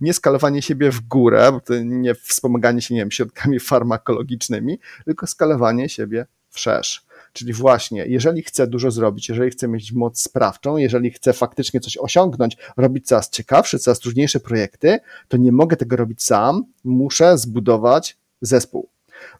nie 0.00 0.12
skalowanie 0.12 0.62
siebie 0.62 0.90
w 0.90 1.00
górę, 1.00 1.58
nie 1.84 2.14
wspomaganie 2.14 2.82
się, 2.82 2.94
nie 2.94 3.00
wiem, 3.00 3.10
środkami 3.10 3.60
farmakologicznymi, 3.70 4.78
tylko 5.04 5.26
skalowanie 5.26 5.88
siebie 5.88 6.26
wszerz. 6.48 7.06
Czyli 7.32 7.52
właśnie, 7.52 8.06
jeżeli 8.06 8.42
chcę 8.42 8.66
dużo 8.66 8.90
zrobić, 8.90 9.28
jeżeli 9.28 9.50
chcę 9.50 9.68
mieć 9.68 9.92
moc 9.92 10.20
sprawczą, 10.20 10.76
jeżeli 10.76 11.10
chcę 11.10 11.32
faktycznie 11.32 11.80
coś 11.80 11.96
osiągnąć, 11.96 12.56
robić 12.76 13.06
coraz 13.06 13.30
ciekawsze, 13.30 13.78
coraz 13.78 13.98
trudniejsze 13.98 14.40
projekty, 14.40 14.98
to 15.28 15.36
nie 15.36 15.52
mogę 15.52 15.76
tego 15.76 15.96
robić 15.96 16.22
sam, 16.22 16.64
muszę 16.84 17.38
zbudować 17.38 18.16
zespół. 18.40 18.88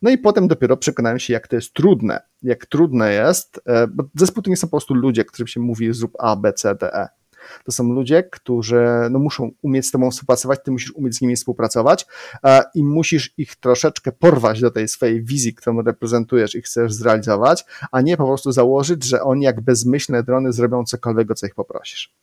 No 0.03 0.11
i 0.11 0.19
potem 0.19 0.49
dopiero 0.49 0.77
przekonałem 0.77 1.19
się, 1.19 1.33
jak 1.33 1.49
to 1.49 1.57
jest 1.57 1.73
trudne, 1.73 2.21
jak 2.43 2.67
trudne 2.67 3.13
jest, 3.13 3.61
e, 3.67 3.87
bo 3.87 4.05
zespół 4.15 4.43
to 4.43 4.51
nie 4.51 4.57
są 4.57 4.67
po 4.67 4.71
prostu 4.71 4.95
ludzie, 4.95 5.25
którym 5.25 5.47
się 5.47 5.61
mówi 5.61 5.95
zrób 5.95 6.17
A, 6.19 6.37
B, 6.37 6.53
C, 6.53 6.75
D, 6.75 6.95
E 6.95 7.22
to 7.65 7.73
są 7.73 7.85
ludzie, 7.85 8.23
którzy 8.23 8.87
no, 9.11 9.19
muszą 9.19 9.51
umieć 9.63 9.87
z 9.87 9.91
tobą 9.91 10.11
współpracować, 10.11 10.61
ty 10.65 10.71
musisz 10.71 10.93
umieć 10.95 11.17
z 11.17 11.21
nimi 11.21 11.37
współpracować 11.37 12.07
e, 12.45 12.63
i 12.75 12.85
musisz 12.85 13.35
ich 13.39 13.57
troszeczkę 13.57 14.13
porwać 14.13 14.61
do 14.61 14.71
tej 14.71 14.89
swojej 14.89 15.25
wizji, 15.25 15.55
którą 15.55 15.83
reprezentujesz 15.83 16.55
i 16.55 16.63
chcesz 16.63 16.93
zrealizować, 16.93 17.65
a 17.93 18.01
nie 18.01 18.17
po 18.17 18.27
prostu 18.27 18.53
założyć, 18.53 19.05
że 19.05 19.23
oni 19.23 19.45
jak 19.45 19.61
bezmyślne 19.61 20.23
drony 20.23 20.53
zrobią 20.53 20.85
cokolwiek, 20.85 21.31
o 21.31 21.35
co 21.35 21.47
ich 21.47 21.55
poprosisz. 21.55 22.15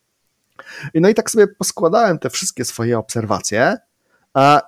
No 0.95 1.09
i 1.09 1.13
tak 1.13 1.31
sobie 1.31 1.47
poskładałem 1.47 2.19
te 2.19 2.29
wszystkie 2.29 2.65
swoje 2.65 2.99
obserwacje, 2.99 3.77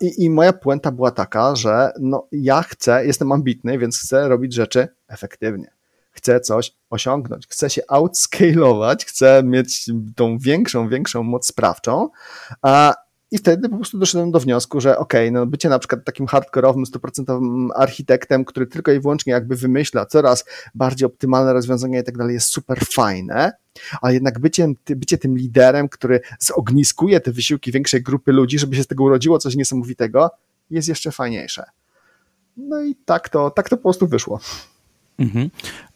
i, 0.01 0.25
I 0.25 0.29
moja 0.29 0.53
puenta 0.53 0.91
była 0.91 1.11
taka, 1.11 1.55
że 1.55 1.91
no, 1.99 2.27
ja 2.31 2.61
chcę, 2.61 3.05
jestem 3.05 3.31
ambitny, 3.31 3.77
więc 3.77 3.99
chcę 3.99 4.29
robić 4.29 4.53
rzeczy 4.53 4.87
efektywnie 5.07 5.80
chcę 6.11 6.39
coś 6.39 6.75
osiągnąć, 6.89 7.47
chcę 7.47 7.69
się 7.69 7.81
outscalować, 7.87 9.05
chcę 9.05 9.43
mieć 9.43 9.89
tą 10.15 10.37
większą, 10.37 10.89
większą 10.89 11.23
moc 11.23 11.47
sprawczą, 11.47 12.09
a 12.61 12.95
i 13.33 13.37
wtedy 13.37 13.69
po 13.69 13.75
prostu 13.75 13.97
doszedłem 13.97 14.31
do 14.31 14.39
wniosku, 14.39 14.81
że 14.81 14.97
okej, 14.97 15.29
okay, 15.29 15.31
no 15.31 15.45
bycie 15.45 15.69
na 15.69 15.79
przykład 15.79 16.05
takim 16.05 16.27
hardkorowym, 16.27 16.83
100% 16.83 17.67
architektem, 17.75 18.45
który 18.45 18.67
tylko 18.67 18.91
i 18.91 18.99
wyłącznie 18.99 19.33
jakby 19.33 19.55
wymyśla 19.55 20.05
coraz 20.05 20.45
bardziej 20.75 21.05
optymalne 21.05 21.53
rozwiązania 21.53 21.99
i 21.99 22.03
tak 22.03 22.17
dalej, 22.17 22.33
jest 22.33 22.47
super 22.47 22.79
fajne, 22.85 23.51
ale 24.01 24.13
jednak 24.13 24.39
bycie, 24.39 24.67
bycie 24.85 25.17
tym 25.17 25.37
liderem, 25.37 25.89
który 25.89 26.19
zogniskuje 26.39 27.19
te 27.19 27.31
wysiłki 27.31 27.71
większej 27.71 28.03
grupy 28.03 28.31
ludzi, 28.31 28.59
żeby 28.59 28.75
się 28.75 28.83
z 28.83 28.87
tego 28.87 29.03
urodziło 29.03 29.37
coś 29.37 29.55
niesamowitego, 29.55 30.29
jest 30.69 30.87
jeszcze 30.87 31.11
fajniejsze. 31.11 31.63
No 32.57 32.81
i 32.81 32.95
tak 32.95 33.29
to, 33.29 33.51
tak 33.51 33.69
to 33.69 33.77
po 33.77 33.83
prostu 33.83 34.07
wyszło. 34.07 34.39
Mhm. 35.17 35.49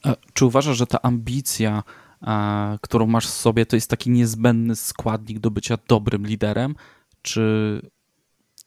E, 0.05 0.15
czy 0.33 0.45
uważasz, 0.45 0.77
że 0.77 0.87
ta 0.87 1.01
ambicja, 1.01 1.83
e, 2.21 2.77
którą 2.81 3.07
masz 3.07 3.27
w 3.27 3.29
sobie, 3.29 3.65
to 3.65 3.75
jest 3.75 3.89
taki 3.89 4.09
niezbędny 4.09 4.75
składnik 4.75 5.39
do 5.39 5.51
bycia 5.51 5.77
dobrym 5.87 6.27
liderem? 6.27 6.75
Czy 7.21 7.81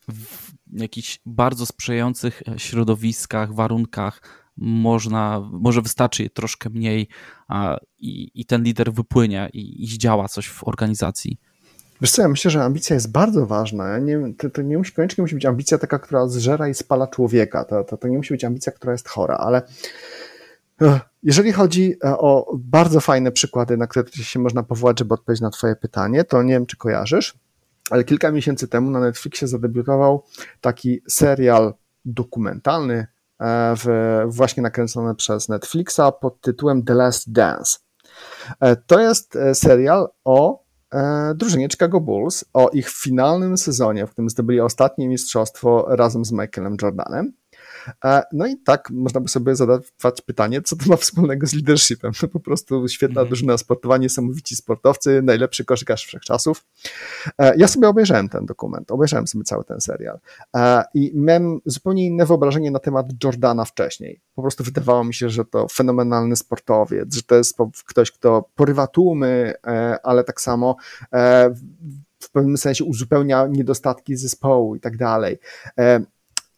w 0.08 0.52
jakichś 0.72 1.20
bardzo 1.26 1.66
sprzyjających 1.66 2.42
środowiskach, 2.56 3.54
warunkach 3.54 4.22
można, 4.56 5.50
może 5.52 5.82
wystarczy 5.82 6.30
troszkę 6.30 6.70
mniej 6.70 7.08
i, 7.98 8.30
i 8.34 8.44
ten 8.46 8.62
lider 8.62 8.92
wypłynie 8.92 9.50
i, 9.52 9.84
i 9.84 9.98
działa 9.98 10.28
coś 10.28 10.48
w 10.48 10.64
organizacji? 10.64 11.38
Wiesz 12.00 12.10
co, 12.10 12.22
ja 12.22 12.28
myślę, 12.28 12.50
że 12.50 12.62
ambicja 12.62 12.94
jest 12.94 13.12
bardzo 13.12 13.46
ważna. 13.46 13.98
Nie, 13.98 14.34
to, 14.38 14.50
to, 14.50 14.62
nie 14.62 14.78
musi, 14.78 14.92
koniecznie 14.92 15.22
musi 15.22 15.34
być 15.34 15.46
ambicja 15.46 15.78
taka, 15.78 15.98
która 15.98 16.28
zżera 16.28 16.68
i 16.68 16.74
spala 16.74 17.06
człowieka. 17.06 17.64
To, 17.64 17.84
to, 17.84 17.96
to 17.96 18.08
nie 18.08 18.16
musi 18.16 18.34
być 18.34 18.44
ambicja, 18.44 18.72
która 18.72 18.92
jest 18.92 19.08
chora, 19.08 19.36
ale 19.36 19.62
jeżeli 21.22 21.52
chodzi 21.52 21.96
e, 22.04 22.18
o 22.18 22.56
bardzo 22.58 23.00
fajne 23.00 23.32
przykłady, 23.32 23.76
na 23.76 23.86
które 23.86 24.04
się 24.12 24.38
można 24.38 24.62
powołać, 24.62 24.98
żeby 24.98 25.14
odpowiedzieć 25.14 25.42
na 25.42 25.50
Twoje 25.50 25.76
pytanie, 25.76 26.24
to 26.24 26.42
nie 26.42 26.52
wiem, 26.52 26.66
czy 26.66 26.76
kojarzysz, 26.76 27.38
ale 27.90 28.04
kilka 28.04 28.30
miesięcy 28.30 28.68
temu 28.68 28.90
na 28.90 29.00
Netflixie 29.00 29.48
zadebiutował 29.48 30.24
taki 30.60 31.00
serial 31.08 31.74
dokumentalny, 32.04 33.06
e, 33.40 33.74
w, 33.76 33.86
właśnie 34.26 34.62
nakręcony 34.62 35.14
przez 35.14 35.48
Netflixa 35.48 36.00
pod 36.20 36.40
tytułem 36.40 36.84
The 36.84 36.94
Last 36.94 37.32
Dance. 37.32 37.78
E, 38.60 38.76
to 38.76 39.00
jest 39.00 39.38
serial 39.54 40.08
o 40.24 40.68
drużynie 41.34 41.68
Chicago 41.70 42.00
Bulls, 42.00 42.44
o 42.52 42.68
ich 42.68 42.88
finalnym 42.88 43.58
sezonie, 43.58 44.06
w 44.06 44.10
którym 44.10 44.30
zdobyli 44.30 44.60
ostatnie 44.60 45.08
mistrzostwo 45.08 45.86
razem 45.88 46.24
z 46.24 46.32
Michaelem 46.32 46.76
Jordanem. 46.82 47.32
E, 48.04 48.22
no 48.32 48.46
i 48.46 48.56
tak 48.56 48.90
można 48.90 49.20
by 49.20 49.28
sobie 49.28 49.56
zadawać 49.56 50.20
pytanie, 50.26 50.62
co 50.62 50.76
to 50.76 50.84
ma 50.86 50.96
wspólnego 50.96 51.46
z 51.46 51.54
leadershipem. 51.54 52.12
To 52.20 52.28
po 52.28 52.40
prostu 52.40 52.88
świetna 52.88 53.20
mm. 53.20 53.28
drużyna 53.28 53.58
sportowa, 53.58 53.96
niesamowici 53.96 54.56
sportowcy, 54.56 55.22
najlepszy 55.22 55.64
koszykarz 55.64 56.04
wszechczasów. 56.04 56.64
E, 57.38 57.56
ja 57.56 57.68
sobie 57.68 57.88
obejrzałem 57.88 58.28
ten 58.28 58.46
dokument, 58.46 58.90
obejrzałem 58.90 59.26
sobie 59.26 59.44
cały 59.44 59.64
ten 59.64 59.80
serial 59.80 60.18
e, 60.56 60.82
i 60.94 61.12
miałem 61.14 61.60
zupełnie 61.64 62.06
inne 62.06 62.26
wyobrażenie 62.26 62.70
na 62.70 62.78
temat 62.78 63.06
Jordana 63.24 63.64
wcześniej. 63.64 64.20
Po 64.34 64.42
prostu 64.42 64.64
wydawało 64.64 65.04
mi 65.04 65.14
się, 65.14 65.30
że 65.30 65.44
to 65.44 65.68
fenomenalny 65.68 66.36
sportowiec, 66.36 67.14
że 67.14 67.22
to 67.22 67.34
jest 67.34 67.58
ktoś, 67.86 68.10
kto 68.10 68.48
porywa 68.54 68.86
tłumy, 68.86 69.54
ale 70.02 70.24
tak 70.24 70.40
samo 70.40 70.76
w 72.20 72.30
pewnym 72.30 72.56
sensie 72.56 72.84
uzupełnia 72.84 73.46
niedostatki 73.46 74.16
zespołu 74.16 74.76
i 74.76 74.80
tak 74.80 74.96
dalej. 74.96 75.38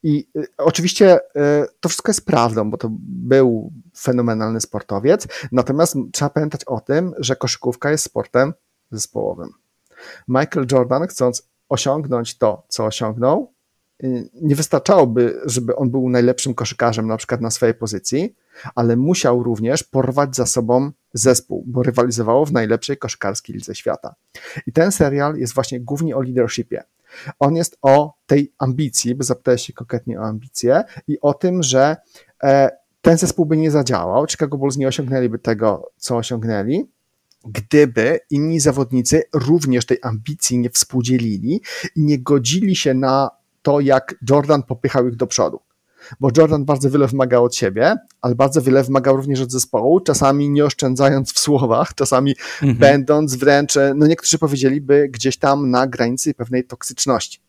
I 0.02 0.28
oczywiście 0.58 1.20
to 1.80 1.88
wszystko 1.88 2.10
jest 2.10 2.26
prawdą, 2.26 2.70
bo 2.70 2.76
to 2.76 2.88
był 3.00 3.72
fenomenalny 3.98 4.60
sportowiec, 4.60 5.26
natomiast 5.52 5.96
trzeba 6.12 6.30
pamiętać 6.30 6.64
o 6.64 6.80
tym, 6.80 7.14
że 7.18 7.36
koszykówka 7.36 7.90
jest 7.90 8.04
sportem 8.04 8.54
zespołowym. 8.90 9.50
Michael 10.28 10.66
Jordan, 10.72 11.06
chcąc 11.06 11.48
osiągnąć 11.68 12.38
to, 12.38 12.66
co 12.68 12.84
osiągnął, 12.84 13.52
nie 14.42 14.56
wystarczałoby, 14.56 15.40
żeby 15.44 15.76
on 15.76 15.90
był 15.90 16.08
najlepszym 16.08 16.54
koszykarzem 16.54 17.06
na 17.06 17.16
przykład 17.16 17.40
na 17.40 17.50
swojej 17.50 17.74
pozycji, 17.74 18.36
ale 18.74 18.96
musiał 18.96 19.42
również 19.42 19.82
porwać 19.82 20.36
za 20.36 20.46
sobą 20.46 20.90
zespół, 21.12 21.64
bo 21.66 21.82
rywalizowało 21.82 22.46
w 22.46 22.52
najlepszej 22.52 22.96
koszykarskiej 22.96 23.56
lidze 23.56 23.74
świata. 23.74 24.14
I 24.66 24.72
ten 24.72 24.92
serial 24.92 25.36
jest 25.36 25.54
właśnie 25.54 25.80
głównie 25.80 26.16
o 26.16 26.20
leadershipie. 26.20 26.84
On 27.38 27.56
jest 27.56 27.78
o 27.82 28.14
tej 28.26 28.52
ambicji, 28.58 29.14
bo 29.14 29.24
zapytałeś 29.24 29.66
się 29.66 29.72
konkretnie 29.72 30.20
o 30.20 30.24
ambicje 30.24 30.84
i 31.08 31.20
o 31.20 31.34
tym, 31.34 31.62
że 31.62 31.96
e, 32.42 32.70
ten 33.02 33.18
zespół 33.18 33.46
by 33.46 33.56
nie 33.56 33.70
zadziałał, 33.70 34.26
Chicago 34.28 34.58
Bulls 34.58 34.76
nie 34.76 34.88
osiągnęliby 34.88 35.38
tego, 35.38 35.90
co 35.96 36.16
osiągnęli, 36.16 36.90
gdyby 37.44 38.20
inni 38.30 38.60
zawodnicy 38.60 39.22
również 39.32 39.86
tej 39.86 39.98
ambicji 40.02 40.58
nie 40.58 40.70
współdzielili 40.70 41.60
i 41.96 42.02
nie 42.02 42.18
godzili 42.18 42.76
się 42.76 42.94
na 42.94 43.30
to, 43.62 43.80
jak 43.80 44.14
Jordan 44.30 44.62
popychał 44.62 45.08
ich 45.08 45.16
do 45.16 45.26
przodu. 45.26 45.60
Bo 46.20 46.28
Jordan 46.36 46.64
bardzo 46.64 46.90
wiele 46.90 47.06
wymagał 47.06 47.44
od 47.44 47.54
siebie, 47.54 47.96
ale 48.20 48.34
bardzo 48.34 48.62
wiele 48.62 48.84
wymagał 48.84 49.16
również 49.16 49.40
od 49.40 49.52
zespołu, 49.52 50.00
czasami 50.00 50.50
nie 50.50 50.64
oszczędzając 50.64 51.32
w 51.32 51.38
słowach, 51.38 51.94
czasami 51.94 52.34
mhm. 52.62 52.78
będąc 52.78 53.34
wręcz, 53.34 53.74
no 53.94 54.06
niektórzy 54.06 54.38
powiedzieliby 54.38 55.08
gdzieś 55.08 55.36
tam 55.36 55.70
na 55.70 55.86
granicy 55.86 56.34
pewnej 56.34 56.64
toksyczności. 56.64 57.40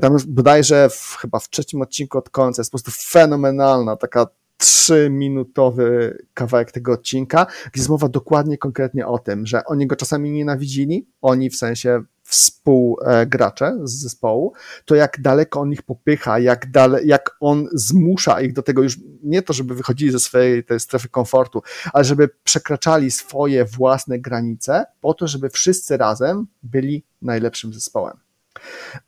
Tam 0.00 0.16
bodajże 0.26 0.88
w, 0.90 1.16
chyba 1.20 1.38
w 1.38 1.48
trzecim 1.48 1.82
odcinku 1.82 2.18
od 2.18 2.30
końca 2.30 2.60
jest 2.60 2.70
po 2.72 2.78
prostu 2.78 3.10
fenomenalna 3.10 3.96
taka 3.96 4.26
trzyminutowy 4.56 6.18
kawałek 6.34 6.72
tego 6.72 6.92
odcinka, 6.92 7.46
gdzie 7.72 7.80
jest 7.80 7.88
mowa 7.88 8.08
dokładnie, 8.08 8.58
konkretnie 8.58 9.06
o 9.06 9.18
tym, 9.18 9.46
że 9.46 9.64
oni 9.64 9.86
go 9.86 9.96
czasami 9.96 10.30
nienawidzili, 10.30 11.06
oni 11.22 11.50
w 11.50 11.56
sensie 11.56 12.02
współgracze 12.24 13.78
z 13.84 13.92
zespołu, 13.92 14.52
to 14.84 14.94
jak 14.94 15.20
daleko 15.20 15.60
on 15.60 15.72
ich 15.72 15.82
popycha, 15.82 16.38
jak, 16.38 16.70
dale, 16.70 17.04
jak 17.04 17.36
on 17.40 17.68
zmusza 17.72 18.40
ich 18.40 18.52
do 18.52 18.62
tego 18.62 18.82
już 18.82 18.98
nie 19.22 19.42
to, 19.42 19.52
żeby 19.52 19.74
wychodzili 19.74 20.12
ze 20.12 20.20
swojej 20.20 20.64
tej 20.64 20.80
strefy 20.80 21.08
komfortu, 21.08 21.62
ale 21.92 22.04
żeby 22.04 22.28
przekraczali 22.44 23.10
swoje 23.10 23.64
własne 23.64 24.18
granice 24.18 24.84
po 25.00 25.14
to, 25.14 25.28
żeby 25.28 25.50
wszyscy 25.50 25.96
razem 25.96 26.46
byli 26.62 27.04
najlepszym 27.22 27.72
zespołem. 27.72 28.24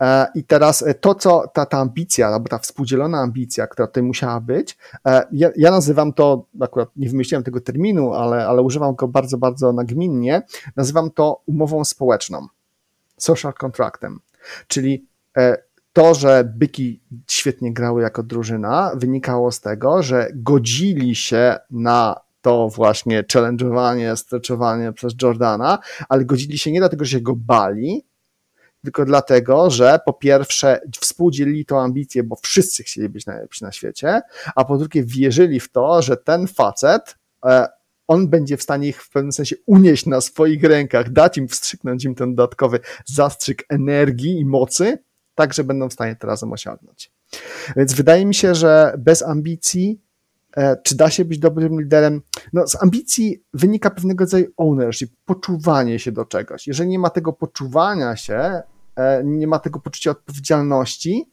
E, 0.01 0.27
I 0.35 0.45
teraz 0.45 0.83
e, 0.83 0.95
to, 0.95 1.15
co 1.15 1.45
ta, 1.55 1.67
ta 1.67 1.79
ambicja, 1.79 2.29
albo 2.29 2.49
ta 2.49 2.59
współdzielona 2.59 3.19
ambicja, 3.19 3.67
która 3.67 3.87
tutaj 3.87 4.03
musiała 4.03 4.41
być, 4.41 4.79
e, 5.07 5.27
ja, 5.33 5.51
ja 5.57 5.71
nazywam 5.71 6.13
to, 6.13 6.47
akurat 6.61 6.89
nie 6.97 7.09
wymyśliłem 7.09 7.45
tego 7.45 7.61
terminu, 7.61 8.15
ale, 8.15 8.47
ale 8.47 8.63
używam 8.63 8.95
go 8.95 9.09
bardzo, 9.09 9.39
bardzo 9.39 9.73
nagminnie, 9.73 10.43
nazywam 10.77 11.11
to 11.11 11.43
umową 11.47 11.85
społeczną, 11.85 12.47
social 13.19 13.53
contractem, 13.53 14.21
czyli 14.67 15.07
to, 15.93 16.15
że 16.15 16.53
byki 16.57 17.01
świetnie 17.31 17.73
grały 17.73 18.03
jako 18.03 18.23
drużyna, 18.23 18.93
wynikało 18.97 19.53
z 19.53 19.61
tego, 19.61 20.03
że 20.03 20.29
godzili 20.35 21.15
się 21.15 21.57
na 21.71 22.21
to 22.41 22.69
właśnie 22.69 23.23
challenge'owanie, 23.23 24.17
stretchowanie 24.17 24.93
przez 24.93 25.15
Jordana, 25.23 25.79
ale 26.09 26.25
godzili 26.25 26.59
się 26.59 26.73
nie 26.73 26.81
dlatego, 26.81 27.05
że 27.05 27.11
się 27.11 27.21
go 27.21 27.37
bali, 27.37 28.07
tylko 28.85 29.05
dlatego, 29.05 29.71
że 29.71 29.99
po 30.05 30.13
pierwsze 30.13 30.81
współdzielili 31.01 31.65
tą 31.65 31.81
ambicję, 31.81 32.23
bo 32.23 32.37
wszyscy 32.43 32.83
chcieli 32.83 33.09
być 33.09 33.27
najlepsi 33.27 33.65
na 33.65 33.73
świecie, 33.73 34.23
a 34.55 34.65
po 34.65 34.77
drugie 34.77 35.05
wierzyli 35.05 35.61
w 35.61 35.73
to, 35.73 36.03
że 36.03 36.17
ten 36.17 36.47
facet, 36.47 37.17
e, 37.47 37.69
on 38.09 38.29
będzie 38.29 38.57
w 38.57 38.63
stanie 38.63 38.89
ich 38.89 39.03
w 39.03 39.11
pewnym 39.11 39.33
sensie 39.33 39.57
unieść 39.67 40.07
na 40.07 40.21
swoich 40.21 40.63
rękach, 40.63 41.13
dać 41.13 41.39
im, 41.39 41.49
wstrzyknąć 41.49 42.05
im 42.05 42.15
ten 42.15 42.35
dodatkowy 42.35 42.81
zastrzyk 43.07 43.65
energii 43.69 44.41
i 44.41 44.45
mocy, 44.45 44.99
tak, 45.35 45.55
że 45.55 45.65
będą 45.65 45.89
w 45.89 45.93
stanie 45.93 46.17
to 46.17 46.27
razem 46.27 46.53
osiągnąć. 46.53 47.13
Więc 47.77 47.95
wydaje 47.95 48.27
mi 48.27 48.35
się, 48.35 48.55
że 48.55 48.95
bez 48.99 49.23
ambicji 49.23 50.01
e, 50.57 50.77
czy 50.85 50.97
da 50.97 51.11
się 51.11 51.25
być 51.25 51.39
dobrym 51.39 51.81
liderem? 51.81 52.23
No, 52.53 52.67
z 52.67 52.83
ambicji 52.83 53.45
wynika 53.55 53.91
pewnego 53.91 54.25
rodzaju 54.25 54.47
ownership, 54.57 55.13
poczuwanie 55.25 55.99
się 55.99 56.13
do 56.13 56.25
czegoś. 56.25 56.67
Jeżeli 56.67 56.89
nie 56.89 56.99
ma 56.99 57.11
tego 57.11 57.33
poczuwania 57.33 58.17
się, 58.17 58.63
E, 58.97 59.23
nie 59.25 59.47
ma 59.47 59.59
tego 59.59 59.81
poczucia 59.81 60.11
odpowiedzialności, 60.11 61.31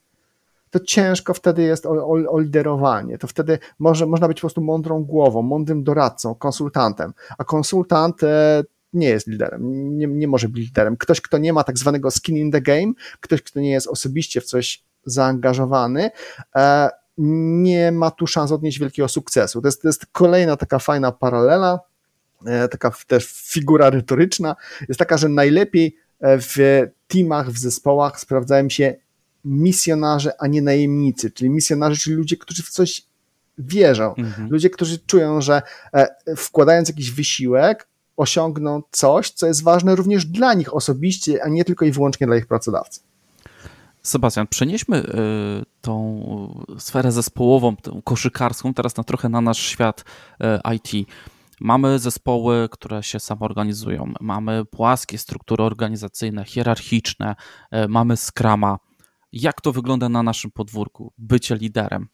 to 0.74 0.80
ciężko 0.80 1.34
wtedy 1.34 1.64
jest 1.64 1.86
o, 1.86 1.90
o, 1.90 2.32
o, 2.32 2.40
liderowanie. 2.40 3.18
To 3.18 3.28
wtedy 3.28 3.60
może, 3.80 4.06
można 4.06 4.28
być 4.28 4.38
po 4.38 4.42
prostu 4.42 4.62
mądrą 4.62 5.04
głową, 5.04 5.42
mądrym 5.42 5.84
doradcą, 5.84 6.36
konsultantem, 6.36 7.14
a 7.38 7.44
konsultant 7.44 8.24
e, 8.24 8.64
nie 8.94 9.08
jest 9.08 9.28
liderem, 9.28 9.98
nie, 9.98 10.08
nie 10.08 10.28
może 10.28 10.50
być 10.50 10.66
liderem. 10.66 10.98
Ktoś, 10.98 11.22
kto 11.22 11.38
nie 11.38 11.54
ma 11.54 11.64
tak 11.64 11.78
zwanego 11.78 12.12
skin 12.12 12.38
in 12.38 12.52
the 12.52 12.62
game, 12.62 12.94
ktoś, 13.20 13.42
kto 13.42 13.60
nie 13.60 13.72
jest 13.72 13.88
osobiście 13.88 14.42
w 14.42 14.46
coś 14.46 14.84
zaangażowany, 15.06 16.12
e, 16.56 16.90
nie 17.18 17.92
ma 17.92 18.12
tu 18.12 18.28
szans 18.28 18.52
odnieść 18.52 18.80
wielkiego 18.80 19.08
sukcesu. 19.08 19.62
To 19.62 19.68
jest, 19.68 19.82
to 19.82 19.88
jest 19.88 20.06
kolejna 20.06 20.58
taka 20.58 20.80
fajna 20.80 21.12
paralela, 21.12 21.80
taka 22.72 22.92
też 23.08 23.26
figura 23.26 23.90
retoryczna, 23.90 24.56
jest 24.88 25.00
taka, 25.00 25.18
że 25.18 25.30
najlepiej 25.30 25.98
w 26.22 26.82
teamach, 27.08 27.50
w 27.50 27.58
zespołach 27.58 28.20
sprawdzają 28.20 28.70
się 28.70 28.96
misjonarze, 29.46 30.32
a 30.40 30.48
nie 30.48 30.62
najemnicy, 30.62 31.32
czyli 31.32 31.50
misjonarze, 31.50 31.96
czyli 31.96 32.16
ludzie, 32.16 32.38
którzy 32.38 32.64
w 32.64 32.70
coś 32.70 33.06
wierzą. 33.58 34.16
Mhm. 34.16 34.50
Ludzie, 34.50 34.70
którzy 34.70 35.00
czują, 35.00 35.42
że 35.42 35.62
e, 35.94 36.36
wkładając 36.36 36.90
jakiś 36.90 37.12
wysiłek, 37.12 37.88
osiągną 38.18 38.82
coś, 38.92 39.30
co 39.30 39.48
jest 39.48 39.64
ważne 39.64 39.96
również 39.96 40.26
dla 40.26 40.54
nich 40.54 40.74
osobiście, 40.74 41.44
a 41.44 41.48
nie 41.48 41.66
tylko 41.66 41.86
i 41.86 41.92
wyłącznie 41.92 42.28
dla 42.28 42.38
ich 42.38 42.48
pracodawcy. 42.48 43.00
Sebastian, 44.02 44.48
przenieśmy 44.48 44.98
e, 44.98 45.04
tą 45.82 46.66
sferę 46.78 47.12
zespołową, 47.12 47.76
tą 47.76 48.02
koszykarską 48.02 48.74
teraz 48.74 48.98
na 48.98 49.04
trochę 49.04 49.30
na 49.30 49.42
nasz 49.42 49.60
świat 49.60 50.06
e, 50.42 50.62
IT. 50.76 51.10
Mamy 51.60 52.00
zespoły, 52.00 52.70
które 52.72 53.04
się 53.04 53.20
samoorganizują, 53.20 54.14
mamy 54.22 54.66
płaskie 54.66 55.18
struktury 55.18 55.64
organizacyjne, 55.64 56.46
hierarchiczne, 56.46 57.36
mamy 57.88 58.18
skrama. 58.18 58.80
Jak 59.34 59.62
to 59.62 59.72
wygląda 59.72 60.10
na 60.10 60.24
naszym 60.24 60.52
podwórku, 60.52 61.14
bycie 61.18 61.56
liderem? 61.56 62.08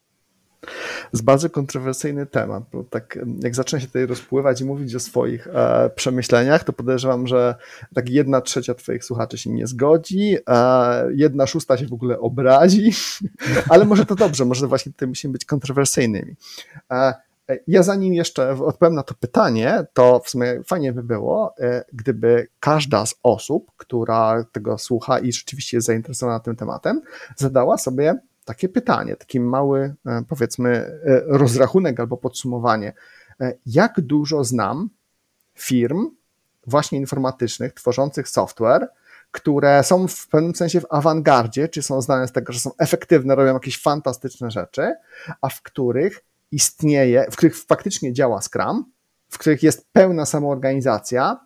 jest 1.13 1.23
bardzo 1.23 1.49
kontrowersyjny 1.49 2.25
temat, 2.25 2.63
bo 2.71 2.83
tak 2.83 3.19
jak 3.43 3.55
zacznę 3.55 3.81
się 3.81 3.87
tutaj 3.87 4.05
rozpływać 4.05 4.61
i 4.61 4.65
mówić 4.65 4.95
o 4.95 4.99
swoich 4.99 5.47
e, 5.47 5.89
przemyśleniach, 5.95 6.63
to 6.63 6.73
podejrzewam, 6.73 7.27
że 7.27 7.55
tak 7.95 8.09
jedna 8.09 8.41
trzecia 8.41 8.73
twoich 8.73 9.05
słuchaczy 9.05 9.37
się 9.37 9.49
nie 9.49 9.67
zgodzi, 9.67 10.37
a 10.45 10.93
jedna 11.15 11.47
szósta 11.47 11.77
się 11.77 11.87
w 11.87 11.93
ogóle 11.93 12.19
obrazi, 12.19 12.91
ale 13.69 13.85
może 13.85 14.05
to 14.05 14.15
dobrze, 14.15 14.45
może 14.45 14.67
właśnie 14.67 14.91
tutaj 14.91 15.07
musimy 15.07 15.31
być 15.31 15.45
kontrowersyjnymi. 15.45 16.35
E, 16.91 17.13
ja 17.67 17.83
zanim 17.83 18.13
jeszcze 18.13 18.51
odpowiem 18.65 18.95
na 18.95 19.03
to 19.03 19.13
pytanie, 19.13 19.85
to 19.93 20.21
w 20.25 20.29
sumie 20.29 20.61
fajnie 20.65 20.93
by 20.93 21.03
było, 21.03 21.53
e, 21.59 21.85
gdyby 21.93 22.47
każda 22.59 23.05
z 23.05 23.15
osób, 23.23 23.71
która 23.77 24.43
tego 24.51 24.77
słucha 24.77 25.19
i 25.19 25.33
rzeczywiście 25.33 25.77
jest 25.77 25.87
zainteresowana 25.87 26.39
tym 26.39 26.55
tematem, 26.55 27.01
zadała 27.35 27.77
sobie 27.77 28.19
takie 28.45 28.69
pytanie, 28.69 29.15
taki 29.15 29.39
mały, 29.39 29.95
e, 30.05 30.23
powiedzmy, 30.29 30.69
e, 30.69 31.21
rozrachunek 31.25 31.99
albo 31.99 32.17
podsumowanie. 32.17 32.93
Jak 33.65 34.01
dużo 34.01 34.43
znam 34.43 34.89
firm 35.55 36.09
właśnie 36.67 36.99
informatycznych, 36.99 37.73
tworzących 37.73 38.29
software, 38.29 38.87
które 39.31 39.83
są 39.83 40.07
w 40.07 40.27
pewnym 40.27 40.55
sensie 40.55 40.81
w 40.81 40.85
awangardzie, 40.89 41.67
czy 41.67 41.81
są 41.81 42.01
znane 42.01 42.27
z 42.27 42.31
tego, 42.31 42.53
że 42.53 42.59
są 42.59 42.71
efektywne, 42.77 43.35
robią 43.35 43.53
jakieś 43.53 43.81
fantastyczne 43.81 44.51
rzeczy, 44.51 44.95
a 45.41 45.49
w 45.49 45.61
których 45.61 46.25
istnieje, 46.51 47.25
w 47.31 47.35
których 47.35 47.57
faktycznie 47.57 48.13
działa 48.13 48.41
Scrum, 48.41 48.91
w 49.29 49.37
których 49.37 49.63
jest 49.63 49.87
pełna 49.93 50.25
samoorganizacja, 50.25 51.39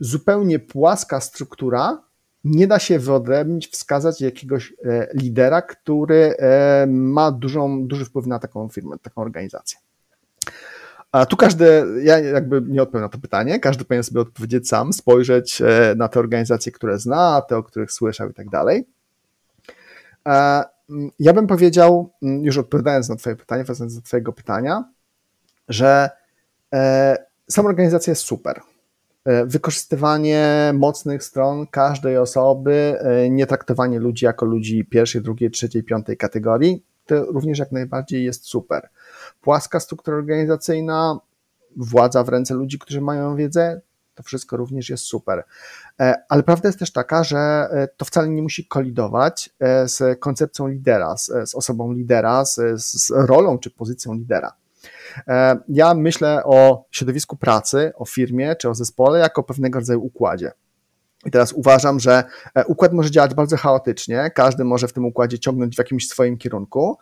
zupełnie 0.00 0.58
płaska 0.58 1.20
struktura, 1.20 2.02
nie 2.44 2.66
da 2.66 2.78
się 2.78 2.98
wyodrębnić, 2.98 3.68
wskazać 3.68 4.20
jakiegoś 4.20 4.72
e, 4.84 5.08
lidera, 5.14 5.62
który 5.62 6.36
e, 6.38 6.86
ma 6.86 7.32
dużą, 7.32 7.86
duży 7.86 8.04
wpływ 8.04 8.26
na 8.26 8.38
taką 8.38 8.68
firmę, 8.68 8.96
taką 9.02 9.22
organizację. 9.22 9.78
A 11.12 11.26
tu 11.26 11.36
każdy, 11.36 11.84
ja 12.02 12.18
jakby 12.18 12.62
nie 12.68 12.82
odpowiem 12.82 13.02
na 13.02 13.08
to 13.08 13.18
pytanie, 13.18 13.60
każdy 13.60 13.84
powinien 13.84 14.04
sobie 14.04 14.20
odpowiedzieć 14.20 14.68
sam, 14.68 14.92
spojrzeć 14.92 15.62
e, 15.62 15.94
na 15.96 16.08
te 16.08 16.20
organizacje, 16.20 16.72
które 16.72 16.98
zna, 16.98 17.42
te, 17.48 17.56
o 17.56 17.62
których 17.62 17.92
słyszał 17.92 18.30
i 18.30 18.34
tak 18.34 18.48
dalej. 18.48 18.84
Mm, 20.90 21.10
ja 21.18 21.32
bym 21.32 21.46
powiedział, 21.46 22.12
mm, 22.22 22.44
już 22.44 22.58
odpowiadając 22.58 23.08
na 23.08 23.16
Twoje 23.16 23.36
pytanie, 23.36 23.64
wracając 23.64 23.94
do 23.94 24.02
Twojego 24.02 24.32
pytania, 24.32 24.84
że 25.68 26.10
e, 26.72 27.16
sama 27.48 27.68
organizacja 27.68 28.10
jest 28.10 28.22
super. 28.22 28.60
E, 29.24 29.46
wykorzystywanie 29.46 30.72
mocnych 30.74 31.24
stron 31.24 31.66
każdej 31.66 32.18
osoby, 32.18 32.98
e, 33.00 33.30
nie 33.30 33.46
traktowanie 33.46 33.98
ludzi 33.98 34.24
jako 34.24 34.46
ludzi 34.46 34.84
pierwszej, 34.84 35.22
drugiej, 35.22 35.50
trzeciej, 35.50 35.84
piątej 35.84 36.16
kategorii, 36.16 36.84
to 37.06 37.24
również 37.24 37.58
jak 37.58 37.72
najbardziej 37.72 38.24
jest 38.24 38.44
super. 38.44 38.88
Płaska 39.40 39.80
struktura 39.80 40.16
organizacyjna, 40.16 41.18
władza 41.76 42.24
w 42.24 42.28
ręce 42.28 42.54
ludzi, 42.54 42.78
którzy 42.78 43.00
mają 43.00 43.36
wiedzę, 43.36 43.80
to 44.20 44.26
wszystko 44.26 44.56
również 44.56 44.90
jest 44.90 45.04
super. 45.04 45.44
E, 46.00 46.14
ale 46.28 46.42
prawda 46.42 46.68
jest 46.68 46.78
też 46.78 46.92
taka, 46.92 47.24
że 47.24 47.68
to 47.96 48.04
wcale 48.04 48.28
nie 48.28 48.42
musi 48.42 48.66
kolidować 48.66 49.50
z 49.84 50.20
koncepcją 50.20 50.68
lidera, 50.68 51.16
z, 51.16 51.26
z 51.26 51.54
osobą 51.54 51.92
lidera, 51.92 52.44
z, 52.44 52.60
z 52.82 53.10
rolą 53.10 53.58
czy 53.58 53.70
pozycją 53.70 54.14
lidera. 54.14 54.52
E, 55.28 55.56
ja 55.68 55.94
myślę 55.94 56.44
o 56.44 56.84
środowisku 56.90 57.36
pracy, 57.36 57.92
o 57.96 58.04
firmie 58.04 58.56
czy 58.56 58.68
o 58.68 58.74
zespole 58.74 59.18
jako 59.18 59.42
pewnego 59.42 59.78
rodzaju 59.78 60.04
układzie. 60.04 60.52
I 61.26 61.30
teraz 61.30 61.52
uważam, 61.52 62.00
że 62.00 62.24
e, 62.54 62.66
układ 62.66 62.92
może 62.92 63.10
działać 63.10 63.34
bardzo 63.34 63.56
chaotycznie, 63.56 64.30
każdy 64.34 64.64
może 64.64 64.88
w 64.88 64.92
tym 64.92 65.04
układzie 65.04 65.38
ciągnąć 65.38 65.74
w 65.74 65.78
jakimś 65.78 66.08
swoim 66.08 66.38
kierunku, 66.38 66.98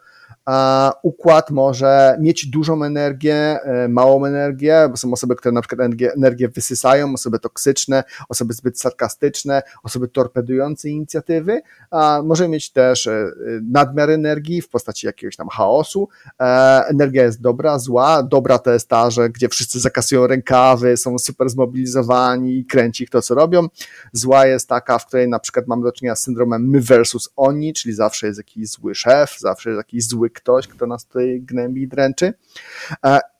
układ 1.02 1.50
może 1.50 2.16
mieć 2.20 2.46
dużą 2.46 2.84
energię, 2.84 3.34
e, 3.34 3.88
małą 3.88 4.24
energię, 4.24 4.88
bo 4.90 4.96
są 4.96 5.12
osoby, 5.12 5.36
które 5.36 5.52
na 5.52 5.60
przykład 5.60 5.80
energię, 5.80 6.12
energię 6.12 6.48
wysysają, 6.48 7.14
osoby 7.14 7.38
toksyczne, 7.38 8.04
osoby 8.28 8.54
zbyt 8.54 8.80
sarkastyczne, 8.80 9.62
osoby 9.82 10.08
torpedujące 10.08 10.88
inicjatywy, 10.88 11.60
a 11.90 12.22
może 12.24 12.48
mieć 12.48 12.72
też 12.72 13.06
e, 13.06 13.32
nadmiar 13.62 14.10
energii 14.10 14.62
w 14.62 14.68
postaci 14.68 15.06
jakiegoś 15.06 15.36
tam 15.36 15.48
chaosu. 15.48 16.08
E, 16.40 16.44
energia 16.88 17.22
jest 17.22 17.40
dobra, 17.40 17.78
zła. 17.78 18.22
Dobra 18.22 18.58
to 18.58 18.70
jest 18.70 18.88
ta, 18.88 19.10
że 19.10 19.30
gdzie 19.30 19.48
wszyscy 19.48 19.80
zakasują 19.80 20.26
rękawy, 20.26 20.96
są 20.96 21.18
super 21.18 21.48
zmobilizowani 21.48 22.58
i 22.58 22.64
kręci 22.64 23.04
ich 23.04 23.10
to, 23.10 23.22
co 23.22 23.34
robią. 23.34 23.66
Zła 24.12 24.46
jest 24.46 24.68
taka, 24.68 24.98
w 24.98 25.06
której 25.06 25.28
na 25.28 25.38
przykład 25.38 25.66
mamy 25.66 25.82
do 25.82 25.92
czynienia 25.92 26.16
z 26.16 26.22
syndromem 26.22 26.68
my 26.68 26.80
versus 26.80 27.30
oni, 27.36 27.74
czyli 27.74 27.94
zawsze 27.94 28.26
jest 28.26 28.38
jakiś 28.38 28.68
zły 28.68 28.94
szef, 28.94 29.38
zawsze 29.38 29.70
jest 29.70 29.78
jakiś 29.78 30.08
zły 30.08 30.17
zły 30.18 30.30
ktoś, 30.30 30.68
kto 30.68 30.86
nas 30.86 31.06
tutaj 31.06 31.40
gnębi 31.40 31.82
i 31.82 31.88
dręczy. 31.88 32.34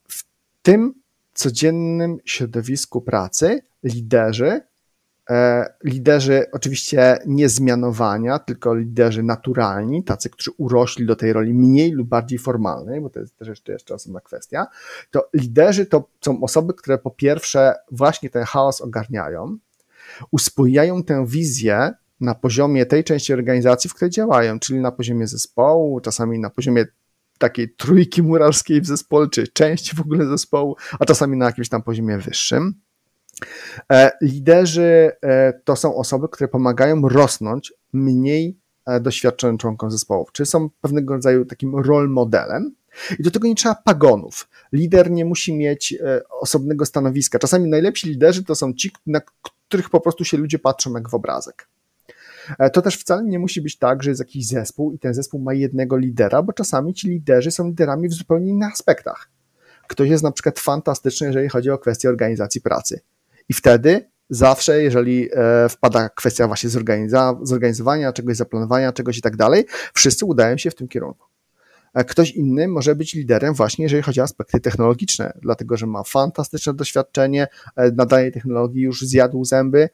W 0.09 0.25
tym 0.63 0.95
codziennym 1.35 2.19
środowisku 2.25 3.01
pracy 3.01 3.61
liderzy, 3.83 4.61
e, 5.31 5.67
liderzy 5.85 6.47
oczywiście 6.53 7.19
nie 7.27 7.49
zmianowania, 7.49 8.39
tylko 8.39 8.75
liderzy 8.75 9.23
naturalni, 9.23 10.05
tacy, 10.05 10.31
którzy 10.31 10.51
urośli 10.57 11.07
do 11.07 11.17
tej 11.17 11.33
roli 11.33 11.55
mniej 11.55 11.93
lub 11.93 12.09
bardziej 12.09 12.39
formalnej, 12.39 13.01
bo 13.01 13.11
to 13.11 13.21
jest 13.21 13.37
też 13.37 13.49
jeszcze, 13.49 13.73
jeszcze 13.73 13.95
osobna 13.95 14.21
kwestia, 14.21 14.67
to 15.11 15.29
liderzy 15.35 15.87
to 15.87 16.09
są 16.21 16.43
osoby, 16.43 16.75
które 16.75 16.99
po 16.99 17.11
pierwsze 17.11 17.75
właśnie 17.91 18.31
ten 18.31 18.45
chaos 18.45 18.81
ogarniają, 18.81 19.59
uspojają 20.31 21.03
tę 21.03 21.27
wizję 21.27 21.93
na 22.21 22.35
poziomie 22.35 22.87
tej 22.87 23.05
części 23.05 23.33
organizacji, 23.33 23.91
w 23.91 23.95
której 23.95 24.11
działają, 24.11 24.59
czyli 24.59 24.81
na 24.81 24.93
poziomie 24.93 25.27
zespołu, 25.27 26.01
czasami 26.01 26.39
na 26.39 26.51
poziomie 26.51 26.87
takiej 27.39 27.75
trójki 27.75 28.23
murarskiej 28.23 28.81
w 28.81 28.87
zespole, 28.87 29.29
czy 29.29 29.49
części 29.49 29.97
w 29.97 30.01
ogóle 30.01 30.27
zespołu, 30.27 30.77
a 30.99 31.05
czasami 31.05 31.37
na 31.37 31.47
jakimś 31.47 31.69
tam 31.69 31.83
poziomie 31.83 32.19
wyższym. 32.19 32.75
E, 33.93 34.11
liderzy 34.23 35.13
e, 35.23 35.53
to 35.53 35.77
są 35.77 35.97
osoby, 35.97 36.29
które 36.29 36.49
pomagają 36.49 37.09
rosnąć 37.09 37.73
mniej 37.93 38.59
e, 38.87 39.01
doświadczonym 39.01 39.59
członkom 39.59 39.91
zespołów, 39.91 40.33
czy 40.33 40.47
są 40.47 40.71
pewnego 40.81 41.15
rodzaju 41.15 41.45
takim 41.45 41.77
role 41.77 42.09
modelem. 42.09 42.75
I 43.19 43.23
do 43.23 43.31
tego 43.31 43.49
nie 43.49 43.55
trzeba 43.55 43.75
pagonów. 43.75 44.49
Lider 44.73 45.11
nie 45.11 45.25
musi 45.25 45.57
mieć 45.57 45.95
osobnego 46.41 46.87
stanowiska. 46.87 47.39
Czasami 47.39 47.71
najlepsi 47.71 48.09
liderzy 48.09 48.45
to 48.45 48.55
są 48.55 48.73
ci, 48.75 48.91
na 49.07 49.21
których 49.43 49.91
po 49.91 50.01
prostu 50.01 50.25
się 50.25 50.37
ludzie 50.37 50.59
patrzą 50.59 50.95
jak 50.95 51.11
w 51.11 51.15
obrazek. 51.15 51.69
E, 52.59 52.71
to 52.71 52.83
też 52.83 52.97
wcale 52.97 53.25
nie 53.25 53.39
musi 53.39 53.63
być 53.63 53.79
tak, 53.79 54.03
że 54.03 54.11
jest 54.11 54.21
jakiś 54.21 54.47
zespół 54.47 54.93
i 54.93 54.99
ten 54.99 55.15
zespół 55.15 55.41
ma 55.41 55.55
jednego 55.55 55.97
lidera, 55.97 56.43
bo 56.43 56.53
czasami 56.53 56.95
ci 56.95 57.09
liderzy 57.09 57.51
są 57.51 57.67
liderami 57.67 58.09
w 58.09 58.13
zupełnie 58.13 58.51
innych 58.51 58.73
aspektach. 58.73 59.31
Ktoś 59.89 60.09
jest 60.09 60.25
na 60.25 60.33
przykład 60.33 60.59
fantastyczny, 60.59 61.27
jeżeli 61.27 61.49
chodzi 61.49 61.71
o 61.71 61.79
kwestię 61.79 62.09
organizacji 62.09 62.61
pracy. 62.61 63.01
I 63.49 63.55
wtedy 63.55 64.11
zawsze, 64.31 64.83
jeżeli 64.83 65.29
e, 65.33 65.69
wpada 65.69 66.09
kwestia 66.09 66.47
właśnie 66.47 66.71
zorganizowania 67.43 68.13
czegoś, 68.13 68.37
zaplanowania 68.37 68.93
czegoś 68.93 69.19
i 69.19 69.23
tak 69.23 69.37
dalej, 69.37 69.65
wszyscy 69.95 70.25
udają 70.25 70.57
się 70.57 70.71
w 70.71 70.75
tym 70.75 70.89
kierunku. 70.89 71.27
E, 71.95 72.05
ktoś 72.05 72.31
inny 72.31 72.69
może 72.69 72.95
być 72.95 73.15
liderem 73.15 73.55
właśnie, 73.55 73.83
jeżeli 73.83 74.03
chodzi 74.03 74.21
o 74.21 74.25
aspekty 74.25 74.61
technologiczne, 74.61 75.33
dlatego 75.43 75.77
że 75.77 75.87
ma 75.87 76.03
fantastyczne 76.03 76.75
doświadczenie, 76.75 77.47
na 77.77 78.07
danej 78.07 78.33
technologii 78.33 78.83
już 78.83 79.01
zjadł 79.03 79.45
zęby, 79.45 79.89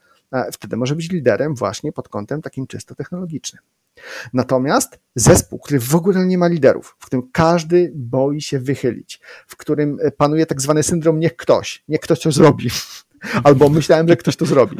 wtedy 0.52 0.76
może 0.76 0.96
być 0.96 1.10
liderem 1.10 1.54
właśnie 1.54 1.92
pod 1.92 2.08
kątem 2.08 2.42
takim 2.42 2.66
czysto 2.66 2.94
technologicznym. 2.94 3.62
Natomiast 4.32 4.98
zespół, 5.14 5.58
który 5.58 5.80
w 5.80 5.94
ogóle 5.94 6.26
nie 6.26 6.38
ma 6.38 6.48
liderów, 6.48 6.96
w 6.98 7.06
którym 7.06 7.30
każdy 7.32 7.92
boi 7.94 8.40
się 8.40 8.58
wychylić, 8.58 9.20
w 9.46 9.56
którym 9.56 9.98
panuje 10.16 10.46
tak 10.46 10.60
zwany 10.60 10.82
syndrom 10.82 11.20
niech 11.20 11.36
ktoś, 11.36 11.84
niech 11.88 12.00
ktoś 12.00 12.20
to 12.20 12.32
zrobi, 12.32 12.70
albo 13.44 13.68
myślałem, 13.68 14.08
że 14.08 14.16
ktoś 14.16 14.36
to 14.36 14.46
zrobi. 14.46 14.76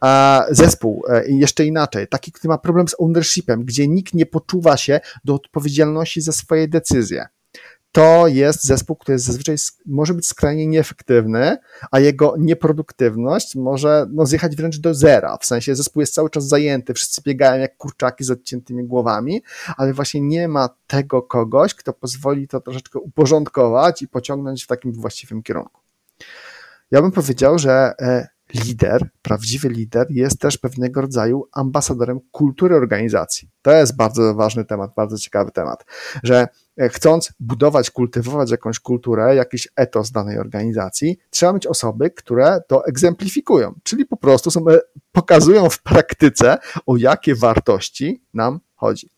A 0.00 0.44
zespół, 0.50 1.04
e, 1.08 1.28
jeszcze 1.28 1.66
inaczej, 1.66 2.08
taki, 2.08 2.32
który 2.32 2.48
ma 2.48 2.58
problem 2.58 2.88
z 2.88 2.94
ownershipem, 2.98 3.64
gdzie 3.64 3.88
nikt 3.88 4.14
nie 4.14 4.26
poczuwa 4.26 4.76
się 4.76 5.00
do 5.24 5.34
odpowiedzialności 5.34 6.20
za 6.20 6.32
swoje 6.32 6.68
decyzje 6.68 7.26
to 7.92 8.28
jest 8.28 8.64
zespół, 8.64 8.96
który 8.96 9.18
zazwyczaj 9.18 9.56
może 9.86 10.14
być 10.14 10.26
skrajnie 10.26 10.66
nieefektywny, 10.66 11.56
a 11.90 12.00
jego 12.00 12.34
nieproduktywność 12.38 13.54
może 13.56 14.06
no, 14.10 14.26
zjechać 14.26 14.56
wręcz 14.56 14.78
do 14.78 14.94
zera. 14.94 15.38
W 15.40 15.46
sensie 15.46 15.74
zespół 15.74 16.00
jest 16.00 16.14
cały 16.14 16.30
czas 16.30 16.48
zajęty, 16.48 16.94
wszyscy 16.94 17.22
biegają 17.22 17.60
jak 17.60 17.76
kurczaki 17.76 18.24
z 18.24 18.30
odciętymi 18.30 18.84
głowami, 18.84 19.42
ale 19.76 19.92
właśnie 19.92 20.20
nie 20.20 20.48
ma 20.48 20.68
tego 20.86 21.22
kogoś, 21.22 21.74
kto 21.74 21.92
pozwoli 21.92 22.48
to 22.48 22.60
troszeczkę 22.60 22.98
uporządkować 22.98 24.02
i 24.02 24.08
pociągnąć 24.08 24.64
w 24.64 24.66
takim 24.66 24.92
właściwym 24.92 25.42
kierunku. 25.42 25.80
Ja 26.90 27.02
bym 27.02 27.12
powiedział, 27.12 27.58
że 27.58 27.92
e, 28.00 28.28
lider, 28.54 29.08
prawdziwy 29.22 29.68
lider 29.68 30.06
jest 30.10 30.40
też 30.40 30.58
pewnego 30.58 31.00
rodzaju 31.00 31.44
ambasadorem 31.52 32.20
kultury 32.30 32.76
organizacji. 32.76 33.50
To 33.62 33.72
jest 33.72 33.96
bardzo 33.96 34.34
ważny 34.34 34.64
temat, 34.64 34.90
bardzo 34.96 35.18
ciekawy 35.18 35.50
temat, 35.50 35.84
że 36.22 36.48
chcąc 36.90 37.32
budować, 37.40 37.90
kultywować 37.90 38.50
jakąś 38.50 38.78
kulturę, 38.78 39.34
jakiś 39.34 39.68
etos 39.76 40.10
danej 40.10 40.38
organizacji, 40.38 41.18
trzeba 41.30 41.52
mieć 41.52 41.66
osoby, 41.66 42.10
które 42.10 42.60
to 42.68 42.86
egzemplifikują, 42.86 43.74
czyli 43.82 44.06
po 44.06 44.16
prostu 44.16 44.50
są, 44.50 44.68
e, 44.68 44.78
pokazują 45.12 45.70
w 45.70 45.82
praktyce, 45.82 46.58
o 46.86 46.96
jakie 46.96 47.34
wartości 47.34 48.22
nam 48.34 48.60
chodzi. 48.74 49.10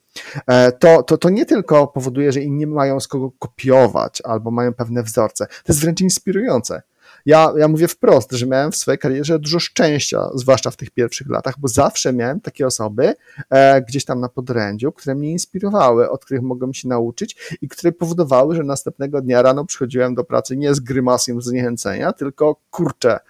E, 0.46 0.72
to, 0.72 1.02
to, 1.02 1.18
to 1.18 1.30
nie 1.30 1.46
tylko 1.46 1.86
powoduje, 1.86 2.32
że 2.32 2.40
inni 2.40 2.66
mają 2.66 3.00
z 3.00 3.08
kogo 3.08 3.30
kopiować 3.38 4.22
albo 4.24 4.50
mają 4.50 4.74
pewne 4.74 5.02
wzorce, 5.02 5.46
to 5.46 5.72
jest 5.72 5.80
wręcz 5.80 6.00
inspirujące. 6.00 6.82
Ja, 7.26 7.52
ja 7.56 7.68
mówię 7.68 7.88
wprost, 7.88 8.32
że 8.32 8.46
miałem 8.46 8.72
w 8.72 8.76
swojej 8.76 8.98
karierze 8.98 9.38
dużo 9.38 9.60
szczęścia, 9.60 10.30
zwłaszcza 10.34 10.70
w 10.70 10.76
tych 10.76 10.90
pierwszych 10.90 11.28
latach, 11.28 11.54
bo 11.58 11.68
zawsze 11.68 12.12
miałem 12.12 12.40
takie 12.40 12.66
osoby 12.66 13.14
e, 13.50 13.82
gdzieś 13.82 14.04
tam 14.04 14.20
na 14.20 14.28
podrędziu, 14.28 14.92
które 14.92 15.14
mnie 15.14 15.32
inspirowały, 15.32 16.10
od 16.10 16.24
których 16.24 16.42
mogłem 16.42 16.74
się 16.74 16.88
nauczyć 16.88 17.58
i 17.62 17.68
które 17.68 17.92
powodowały, 17.92 18.56
że 18.56 18.62
następnego 18.62 19.22
dnia 19.22 19.42
rano 19.42 19.64
przychodziłem 19.64 20.14
do 20.14 20.24
pracy 20.24 20.56
nie 20.56 20.74
z 20.74 20.80
grymasem 20.80 21.42
zniechęcenia, 21.42 22.12
tylko 22.12 22.56
kurczę, 22.70 23.20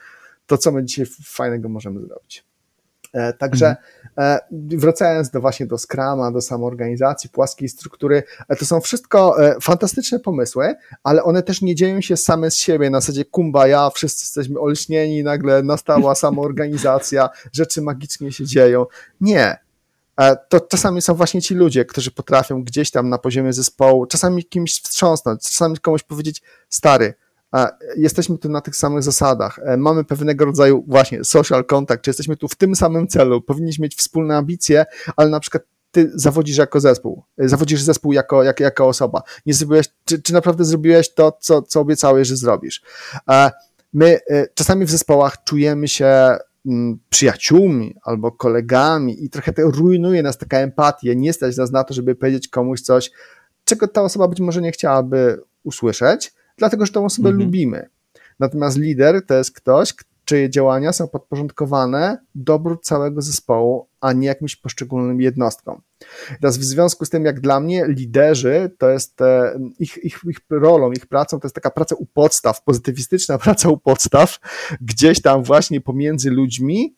to 0.46 0.59
co 0.59 0.72
my 0.72 0.85
dzisiaj 0.85 1.07
fajnego 1.24 1.68
możemy 1.68 2.00
zrobić. 2.00 2.49
E, 3.12 3.32
także 3.32 3.76
e, 4.18 4.38
wracając 4.52 5.30
do 5.30 5.40
właśnie 5.40 5.66
do 5.66 5.78
Scrama, 5.78 6.32
do 6.32 6.40
samoorganizacji, 6.40 7.30
płaskiej 7.30 7.68
struktury, 7.68 8.22
e, 8.48 8.56
to 8.56 8.66
są 8.66 8.80
wszystko 8.80 9.36
fantastyczne 9.62 10.20
pomysły, 10.20 10.74
ale 11.04 11.22
one 11.22 11.42
też 11.42 11.62
nie 11.62 11.74
dzieją 11.74 12.00
się 12.00 12.16
same 12.16 12.50
z 12.50 12.56
siebie, 12.56 12.90
na 12.90 13.00
zasadzie 13.00 13.24
kumbaya, 13.24 13.90
wszyscy 13.94 14.22
jesteśmy 14.22 14.60
olśnieni, 14.60 15.22
nagle 15.22 15.62
nastała 15.62 16.14
samoorganizacja, 16.14 17.28
rzeczy 17.52 17.82
magicznie 17.82 18.32
się 18.32 18.44
dzieją. 18.44 18.86
Nie. 19.20 19.58
To 20.48 20.60
czasami 20.60 21.02
są 21.02 21.14
właśnie 21.14 21.42
ci 21.42 21.54
ludzie, 21.54 21.84
którzy 21.84 22.10
potrafią 22.10 22.64
gdzieś 22.64 22.90
tam 22.90 23.08
na 23.08 23.18
poziomie 23.18 23.52
zespołu, 23.52 24.06
czasami 24.06 24.44
kimś 24.44 24.82
wstrząsnąć, 24.82 25.42
czasami 25.42 25.78
komuś 25.78 26.02
powiedzieć, 26.02 26.42
stary, 26.68 27.14
jesteśmy 27.96 28.38
tu 28.38 28.48
na 28.48 28.60
tych 28.60 28.76
samych 28.76 29.02
zasadach, 29.02 29.58
e, 29.58 29.76
mamy 29.76 30.04
pewnego 30.04 30.44
rodzaju 30.44 30.84
właśnie 30.88 31.24
social 31.24 31.64
contact, 31.64 32.02
czy 32.02 32.10
jesteśmy 32.10 32.36
tu 32.36 32.48
w 32.48 32.57
tym 32.57 32.76
samym 32.76 33.09
celu, 33.09 33.42
powinniśmy 33.42 33.82
mieć 33.82 33.96
wspólne 33.96 34.36
ambicje, 34.36 34.84
ale 35.16 35.30
na 35.30 35.40
przykład 35.40 35.62
ty 35.90 36.11
zawodzisz 36.14 36.57
jako 36.57 36.80
zespół, 36.80 37.22
e, 37.38 37.48
zawodzisz 37.48 37.82
zespół 37.82 38.12
jako, 38.12 38.42
jako, 38.42 38.62
jako 38.62 38.88
osoba. 38.88 39.22
Nie 39.46 39.55
zrobiłeś, 39.55 39.86
czy, 40.05 40.22
czy 40.22 40.32
naprawdę 40.32 40.64
zrobiłeś 40.64 41.14
to, 41.14 41.36
co, 41.40 41.62
co 41.62 41.80
obiecałeś, 41.80 42.28
że 42.28 42.36
zrobisz. 42.36 42.82
My 43.92 44.20
e, 44.30 44.46
czasami 44.55 44.86
w 44.86 44.90
zespołach 44.90 45.44
czujemy 45.44 45.88
się 45.88 46.36
mm, 46.66 46.98
przyjaciółmi 47.09 47.96
albo 48.03 48.32
kolegami 48.32 49.24
i 49.24 49.30
trochę 49.30 49.53
to 49.53 49.62
rujnuje 49.62 50.22
nas 50.22 50.38
taka 50.38 50.59
empatia, 50.59 51.14
nie 51.14 51.32
stać 51.32 51.57
nas 51.57 51.70
na 51.70 51.84
to, 51.84 51.94
żeby 51.94 52.14
powiedzieć 52.14 52.48
komuś 52.48 52.80
coś, 52.80 53.11
czego 53.64 53.88
ta 53.88 54.03
osoba 54.03 54.28
być 54.28 54.40
może 54.40 54.61
nie 54.61 54.72
chciałaby 54.72 55.40
usłyszeć, 55.62 56.32
dlatego 56.61 56.86
że 56.86 56.92
tą 56.92 57.04
osobę 57.04 57.28
mhm. 57.28 57.46
lubimy. 57.46 57.88
Natomiast 58.38 58.78
lider 58.78 59.26
to 59.26 59.34
jest 59.34 59.52
ktoś, 59.52 59.94
czyje 60.24 60.50
działania 60.50 60.92
są 60.92 61.08
podporządkowane 61.08 62.18
dobru 62.34 62.76
całego 62.76 63.22
zespołu, 63.22 63.88
a 64.00 64.12
nie 64.12 64.26
jakimś 64.26 64.56
poszczególnym 64.56 65.20
jednostkom. 65.20 65.82
Teraz 66.40 66.58
w 66.58 66.64
związku 66.64 67.04
z 67.04 67.11
tym, 67.11 67.24
jak 67.24 67.40
dla 67.40 67.61
mnie 67.61 67.84
liderzy, 67.88 68.70
to 68.78 68.90
jest 68.90 69.20
e, 69.20 69.58
ich, 69.78 70.04
ich, 70.04 70.20
ich 70.30 70.38
rolą, 70.50 70.92
ich 70.92 71.06
pracą, 71.06 71.40
to 71.40 71.46
jest 71.46 71.54
taka 71.54 71.70
praca 71.70 71.94
u 71.94 72.06
podstaw, 72.06 72.64
pozytywistyczna 72.64 73.38
praca 73.44 73.68
u 73.68 73.78
podstaw, 73.78 74.38
gdzieś 74.80 75.22
tam 75.22 75.42
właśnie 75.42 75.80
pomiędzy 75.80 76.30
ludźmi, 76.30 76.96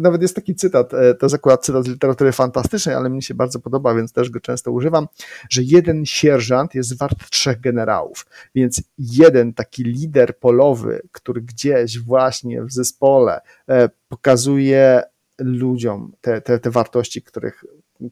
nawet 0.00 0.22
jest 0.22 0.34
taki 0.34 0.54
cytat, 0.54 0.94
e, 0.94 1.14
to 1.14 1.26
jest 1.26 1.34
akurat 1.34 1.64
cytat 1.64 1.84
z 1.84 1.88
literatury 1.88 2.32
fantastycznej, 2.32 2.94
ale 2.94 3.10
mi 3.10 3.22
się 3.22 3.34
bardzo 3.34 3.58
podoba, 3.60 3.94
więc 3.94 4.12
też 4.12 4.30
go 4.30 4.40
często 4.40 4.72
używam, 4.72 5.08
że 5.50 5.62
jeden 5.62 6.06
sierżant 6.06 6.74
jest 6.74 6.98
wart 6.98 7.30
trzech 7.30 7.60
generałów. 7.60 8.26
Więc 8.54 8.82
jeden 8.98 9.54
taki 9.54 9.84
lider 9.84 10.38
polowy, 10.38 11.02
który 11.12 11.42
gdzieś 11.42 11.98
właśnie 11.98 12.62
w 12.62 12.72
zespole 12.72 13.40
e, 13.68 13.88
pokazuje 14.08 15.02
ludziom 15.38 16.12
te, 16.20 16.40
te, 16.40 16.58
te 16.58 16.70
wartości, 16.70 17.22
których, 17.22 17.64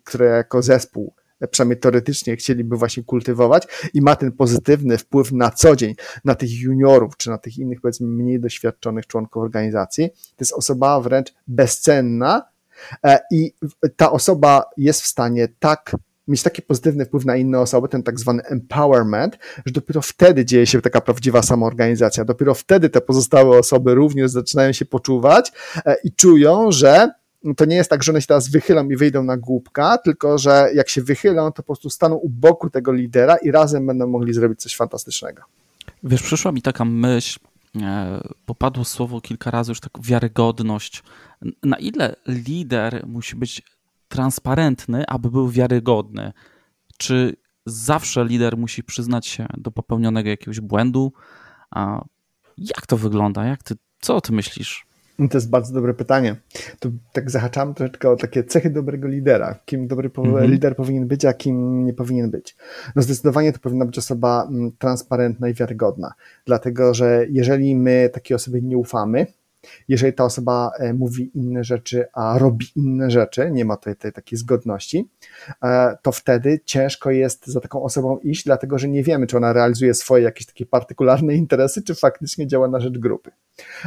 które 0.04 0.26
jako 0.26 0.62
zespół 0.62 1.14
przynajmniej 1.50 1.80
teoretycznie 1.80 2.36
chcieliby 2.36 2.76
właśnie 2.76 3.02
kultywować 3.02 3.66
i 3.94 4.02
ma 4.02 4.16
ten 4.16 4.32
pozytywny 4.32 4.98
wpływ 4.98 5.32
na 5.32 5.50
co 5.50 5.76
dzień 5.76 5.94
na 6.24 6.34
tych 6.34 6.60
juniorów, 6.60 7.16
czy 7.16 7.30
na 7.30 7.38
tych 7.38 7.58
innych 7.58 7.80
powiedzmy 7.80 8.06
mniej 8.06 8.40
doświadczonych 8.40 9.06
członków 9.06 9.42
organizacji, 9.42 10.10
to 10.10 10.36
jest 10.40 10.52
osoba 10.52 11.00
wręcz 11.00 11.34
bezcenna 11.46 12.42
e, 13.04 13.18
i 13.30 13.52
ta 13.96 14.12
osoba 14.12 14.64
jest 14.76 15.02
w 15.02 15.06
stanie 15.06 15.48
tak 15.58 15.96
mieć 16.28 16.42
taki 16.42 16.62
pozytywny 16.62 17.04
wpływ 17.04 17.24
na 17.24 17.36
inne 17.36 17.60
osoby, 17.60 17.88
ten 17.88 18.02
tak 18.02 18.20
zwany 18.20 18.42
empowerment, 18.42 19.38
że 19.66 19.72
dopiero 19.72 20.02
wtedy 20.02 20.44
dzieje 20.44 20.66
się 20.66 20.80
taka 20.80 21.00
prawdziwa 21.00 21.42
samoorganizacja. 21.42 22.24
Dopiero 22.24 22.54
wtedy 22.54 22.90
te 22.90 23.00
pozostałe 23.00 23.58
osoby 23.58 23.94
również 23.94 24.30
zaczynają 24.30 24.72
się 24.72 24.84
poczuwać 24.84 25.52
e, 25.86 25.96
i 26.04 26.12
czują, 26.12 26.72
że 26.72 27.10
to 27.56 27.64
nie 27.64 27.76
jest 27.76 27.90
tak, 27.90 28.02
że 28.02 28.12
one 28.12 28.20
się 28.20 28.26
teraz 28.26 28.48
wychylą 28.48 28.88
i 28.88 28.96
wyjdą 28.96 29.22
na 29.22 29.36
głupka, 29.36 29.98
tylko 29.98 30.38
że 30.38 30.68
jak 30.74 30.88
się 30.88 31.02
wychylą, 31.02 31.52
to 31.52 31.56
po 31.56 31.62
prostu 31.62 31.90
staną 31.90 32.14
u 32.14 32.28
boku 32.28 32.70
tego 32.70 32.92
lidera 32.92 33.36
i 33.36 33.50
razem 33.50 33.86
będą 33.86 34.06
mogli 34.06 34.32
zrobić 34.32 34.60
coś 34.60 34.76
fantastycznego. 34.76 35.42
Wiesz, 36.02 36.22
przyszła 36.22 36.52
mi 36.52 36.62
taka 36.62 36.84
myśl, 36.84 37.38
popadło 38.46 38.82
e, 38.82 38.84
słowo 38.84 39.20
kilka 39.20 39.50
razy 39.50 39.70
już 39.70 39.80
tak 39.80 39.92
wiarygodność. 40.02 41.02
Na 41.62 41.76
ile 41.76 42.16
lider 42.26 43.06
musi 43.06 43.36
być 43.36 43.62
transparentny, 44.08 45.06
aby 45.06 45.30
był 45.30 45.48
wiarygodny? 45.48 46.32
Czy 46.96 47.36
zawsze 47.66 48.24
lider 48.24 48.56
musi 48.56 48.84
przyznać 48.84 49.26
się 49.26 49.46
do 49.56 49.70
popełnionego 49.70 50.30
jakiegoś 50.30 50.60
błędu? 50.60 51.12
Jak 52.58 52.86
to 52.86 52.96
wygląda? 52.96 53.44
Jak 53.44 53.62
ty, 53.62 53.74
co 54.00 54.20
ty 54.20 54.32
myślisz? 54.32 54.86
To 55.30 55.38
jest 55.38 55.50
bardzo 55.50 55.74
dobre 55.74 55.94
pytanie. 55.94 56.36
To 56.78 56.88
tak 57.12 57.30
zahaczamy 57.30 57.74
troszeczkę 57.74 58.10
o 58.10 58.16
takie 58.16 58.44
cechy 58.44 58.70
dobrego 58.70 59.08
lidera. 59.08 59.58
Kim 59.64 59.88
dobry 59.88 60.10
mhm. 60.16 60.50
lider 60.50 60.76
powinien 60.76 61.06
być, 61.06 61.24
a 61.24 61.32
kim 61.32 61.84
nie 61.84 61.94
powinien 61.94 62.30
być. 62.30 62.56
No 62.96 63.02
zdecydowanie 63.02 63.52
to 63.52 63.58
powinna 63.58 63.84
być 63.84 63.98
osoba 63.98 64.48
mm, 64.50 64.72
transparentna 64.78 65.48
i 65.48 65.54
wiarygodna. 65.54 66.12
Dlatego, 66.46 66.94
że 66.94 67.26
jeżeli 67.30 67.76
my 67.76 68.10
takiej 68.12 68.34
osobie 68.34 68.62
nie 68.62 68.78
ufamy, 68.78 69.26
jeżeli 69.88 70.12
ta 70.12 70.24
osoba 70.24 70.70
e, 70.78 70.94
mówi 70.94 71.30
inne 71.34 71.64
rzeczy, 71.64 72.04
a 72.12 72.38
robi 72.38 72.66
inne 72.76 73.10
rzeczy, 73.10 73.50
nie 73.50 73.64
ma 73.64 73.76
tutaj 73.76 73.96
tej 73.96 74.12
takiej 74.12 74.38
zgodności, 74.38 75.08
e, 75.64 75.96
to 76.02 76.12
wtedy 76.12 76.60
ciężko 76.64 77.10
jest 77.10 77.46
za 77.46 77.60
taką 77.60 77.82
osobą 77.82 78.18
iść, 78.18 78.44
dlatego 78.44 78.78
że 78.78 78.88
nie 78.88 79.02
wiemy, 79.02 79.26
czy 79.26 79.36
ona 79.36 79.52
realizuje 79.52 79.94
swoje 79.94 80.24
jakieś 80.24 80.46
takie 80.46 80.66
partykularne 80.66 81.34
interesy, 81.34 81.82
czy 81.82 81.94
faktycznie 81.94 82.46
działa 82.46 82.68
na 82.68 82.80
rzecz 82.80 82.98
grupy. 82.98 83.30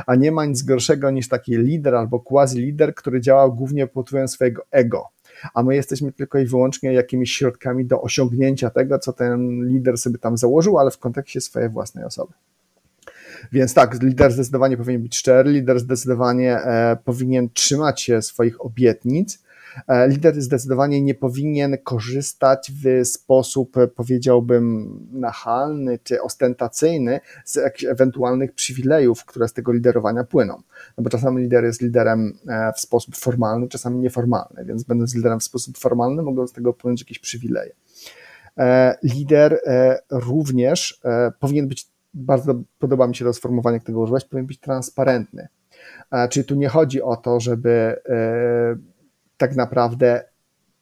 A 0.07 0.15
nie 0.15 0.31
ma 0.31 0.45
nic 0.45 0.63
gorszego 0.63 1.11
niż 1.11 1.29
taki 1.29 1.57
lider 1.57 1.95
albo 1.95 2.19
quasi-lider, 2.19 2.95
który 2.95 3.21
działa 3.21 3.49
głównie 3.49 3.87
pod 3.87 4.07
wpływem 4.07 4.27
swojego 4.27 4.65
ego 4.71 5.15
a 5.53 5.63
my 5.63 5.75
jesteśmy 5.75 6.11
tylko 6.11 6.39
i 6.39 6.45
wyłącznie 6.45 6.93
jakimiś 6.93 7.31
środkami 7.31 7.85
do 7.85 8.01
osiągnięcia 8.01 8.69
tego, 8.69 8.99
co 8.99 9.13
ten 9.13 9.67
lider 9.67 9.97
sobie 9.97 10.17
tam 10.17 10.37
założył, 10.37 10.77
ale 10.77 10.91
w 10.91 10.97
kontekście 10.97 11.41
swojej 11.41 11.69
własnej 11.69 12.05
osoby. 12.05 12.33
Więc 13.51 13.73
tak, 13.73 14.03
lider 14.03 14.31
zdecydowanie 14.31 14.77
powinien 14.77 15.01
być 15.01 15.17
szczery, 15.17 15.51
lider 15.51 15.79
zdecydowanie 15.79 16.57
e, 16.57 16.97
powinien 17.05 17.49
trzymać 17.53 18.01
się 18.01 18.21
swoich 18.21 18.65
obietnic. 18.65 19.45
E, 19.87 20.07
lider 20.07 20.41
zdecydowanie 20.41 21.01
nie 21.01 21.15
powinien 21.15 21.77
korzystać 21.83 22.71
w 22.83 23.05
sposób, 23.05 23.77
e, 23.77 23.87
powiedziałbym, 23.87 24.99
nachalny 25.11 25.99
czy 26.03 26.21
ostentacyjny 26.21 27.19
z 27.45 27.55
jakichś 27.55 27.85
ewentualnych 27.85 28.53
przywilejów, 28.53 29.25
które 29.25 29.47
z 29.47 29.53
tego 29.53 29.71
liderowania 29.71 30.23
płyną. 30.23 30.61
No 30.97 31.03
bo 31.03 31.09
czasami 31.09 31.41
lider 31.41 31.63
jest 31.63 31.81
liderem 31.81 32.37
w 32.75 32.79
sposób 32.79 33.15
formalny, 33.15 33.67
czasami 33.67 33.99
nieformalny, 33.99 34.65
więc 34.65 34.83
będąc 34.83 35.15
liderem 35.15 35.39
w 35.39 35.43
sposób 35.43 35.77
formalny, 35.77 36.21
mogą 36.21 36.47
z 36.47 36.53
tego 36.53 36.73
płynąć 36.73 37.01
jakieś 37.01 37.19
przywileje. 37.19 37.71
Lider 39.03 39.59
również 40.11 41.01
powinien 41.39 41.67
być 41.67 41.94
bardzo 42.15 42.61
podoba 42.79 43.07
mi 43.07 43.15
się 43.15 43.25
to 43.25 43.33
sformułowanie, 43.33 43.79
którego 43.79 44.01
użyłeś, 44.01 44.25
powinien 44.25 44.47
być 44.47 44.59
transparentny. 44.59 45.47
Czyli 46.29 46.45
tu 46.45 46.55
nie 46.55 46.69
chodzi 46.69 47.01
o 47.01 47.15
to, 47.15 47.39
żeby 47.39 48.01
e, 48.09 48.75
tak 49.37 49.55
naprawdę 49.55 50.23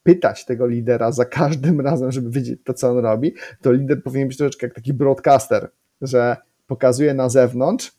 pytać 0.03 0.45
tego 0.45 0.67
lidera 0.67 1.11
za 1.11 1.25
każdym 1.25 1.81
razem, 1.87 2.11
żeby 2.11 2.29
wiedzieć 2.29 2.59
to, 2.63 2.73
co 2.73 2.91
on 2.91 2.97
robi, 2.97 3.33
to 3.61 3.71
lider 3.71 4.03
powinien 4.03 4.27
być 4.27 4.37
troszeczkę 4.37 4.67
jak 4.67 4.75
taki 4.75 4.93
broadcaster, 4.93 5.69
że 6.01 6.37
pokazuje 6.67 7.13
na 7.13 7.29
zewnątrz, 7.29 7.91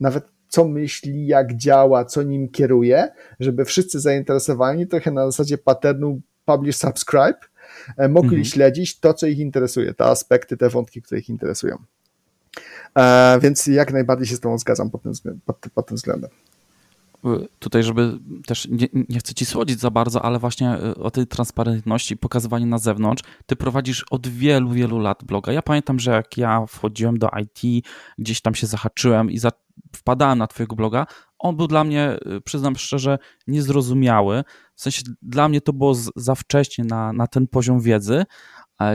nawet 0.00 0.24
co 0.48 0.64
myśli, 0.64 1.26
jak 1.26 1.56
działa, 1.56 2.04
co 2.04 2.22
nim 2.22 2.48
kieruje, 2.48 3.08
żeby 3.40 3.64
wszyscy 3.64 4.00
zainteresowani 4.00 4.86
trochę 4.86 5.10
na 5.10 5.26
zasadzie 5.26 5.58
patternu 5.58 6.20
publish, 6.44 6.76
subscribe, 6.76 7.38
e, 7.96 8.08
mogli 8.08 8.28
mhm. 8.28 8.44
śledzić 8.44 9.00
to, 9.00 9.14
co 9.14 9.26
ich 9.26 9.38
interesuje, 9.38 9.94
te 9.94 10.04
aspekty, 10.04 10.56
te 10.56 10.68
wątki, 10.68 11.02
które 11.02 11.20
ich 11.20 11.28
interesują. 11.28 11.78
E, 12.98 13.38
więc 13.42 13.66
jak 13.66 13.92
najbardziej 13.92 14.26
się 14.26 14.36
z 14.36 14.40
tą 14.40 14.58
zgadzam 14.58 14.90
pod 14.90 15.02
tym, 15.02 15.12
pod, 15.44 15.56
pod 15.74 15.86
tym 15.86 15.96
względem 15.96 16.30
tutaj, 17.58 17.82
żeby 17.82 18.18
też 18.46 18.68
nie, 18.70 18.88
nie, 19.08 19.18
chcę 19.18 19.34
ci 19.34 19.46
słodzić 19.46 19.80
za 19.80 19.90
bardzo, 19.90 20.24
ale 20.24 20.38
właśnie 20.38 20.70
e, 20.70 20.94
o 20.94 21.10
tej 21.10 21.26
transparentności, 21.26 22.16
pokazywaniu 22.16 22.66
na 22.66 22.78
zewnątrz, 22.78 23.22
ty 23.46 23.56
prowadzisz 23.56 24.04
od 24.10 24.28
wielu, 24.28 24.70
wielu 24.70 24.98
lat 24.98 25.24
bloga. 25.24 25.52
Ja 25.52 25.62
pamiętam, 25.62 25.98
że 25.98 26.10
jak 26.10 26.38
ja 26.38 26.66
wchodziłem 26.66 27.18
do 27.18 27.28
IT, 27.42 27.86
gdzieś 28.18 28.40
tam 28.40 28.54
się 28.54 28.66
zahaczyłem 28.66 29.30
i 29.30 29.38
za, 29.38 29.52
wpadałem 29.96 30.38
na 30.38 30.46
twojego 30.46 30.76
bloga, 30.76 31.06
on 31.38 31.56
był 31.56 31.66
dla 31.66 31.84
mnie, 31.84 32.02
e, 32.02 32.40
przyznam 32.40 32.76
szczerze, 32.76 33.18
niezrozumiały. 33.46 34.44
W 34.74 34.82
sensie 34.82 35.02
dla 35.22 35.48
mnie 35.48 35.60
to 35.60 35.72
było 35.72 35.94
za 36.16 36.34
wcześnie 36.34 36.84
na, 36.84 37.12
na 37.12 37.26
ten 37.26 37.46
poziom 37.46 37.80
wiedzy. 37.80 38.24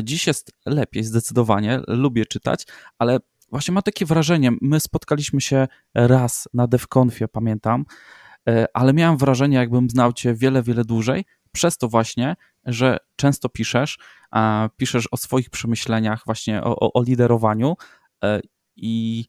Dziś 0.03 0.27
jest 0.27 0.51
lepiej, 0.65 1.03
zdecydowanie, 1.03 1.81
lubię 1.87 2.25
czytać, 2.25 2.65
ale 2.97 3.19
właśnie 3.55 3.73
mam 3.73 3.83
takie 3.83 4.05
wrażenie, 4.05 4.51
my 4.61 4.79
spotkaliśmy 4.79 5.41
się 5.41 5.67
raz 5.93 6.49
na 6.53 6.67
DevConfie, 6.67 7.27
pamiętam, 7.27 7.85
e, 8.47 8.65
ale 8.73 8.93
miałem 8.93 9.17
wrażenie, 9.17 9.57
jakbym 9.57 9.89
znał 9.89 10.13
cię 10.13 10.33
wiele, 10.33 10.63
wiele 10.63 10.85
dłużej, 10.85 11.25
przez 11.51 11.77
to 11.77 11.87
właśnie, 11.87 12.35
że 12.65 12.97
często 13.15 13.49
piszesz, 13.49 13.97
piszesz 14.77 15.07
o 15.11 15.17
swoich 15.17 15.49
przemyśleniach, 15.49 16.21
właśnie 16.25 16.63
o, 16.63 16.79
o, 16.79 16.93
o 16.93 17.03
liderowaniu 17.03 17.75
e, 18.23 18.39
i 18.75 19.25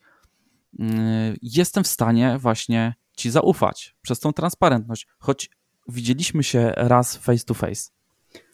mm, 0.78 1.36
jestem 1.42 1.84
w 1.84 1.88
stanie 1.88 2.38
właśnie 2.38 2.94
ci 3.16 3.30
zaufać 3.30 3.96
przez 4.02 4.20
tą 4.20 4.32
transparentność, 4.32 5.06
choć 5.18 5.50
widzieliśmy 5.88 6.42
się 6.44 6.72
raz 6.76 7.16
face 7.16 7.44
to 7.44 7.54
face 7.54 7.95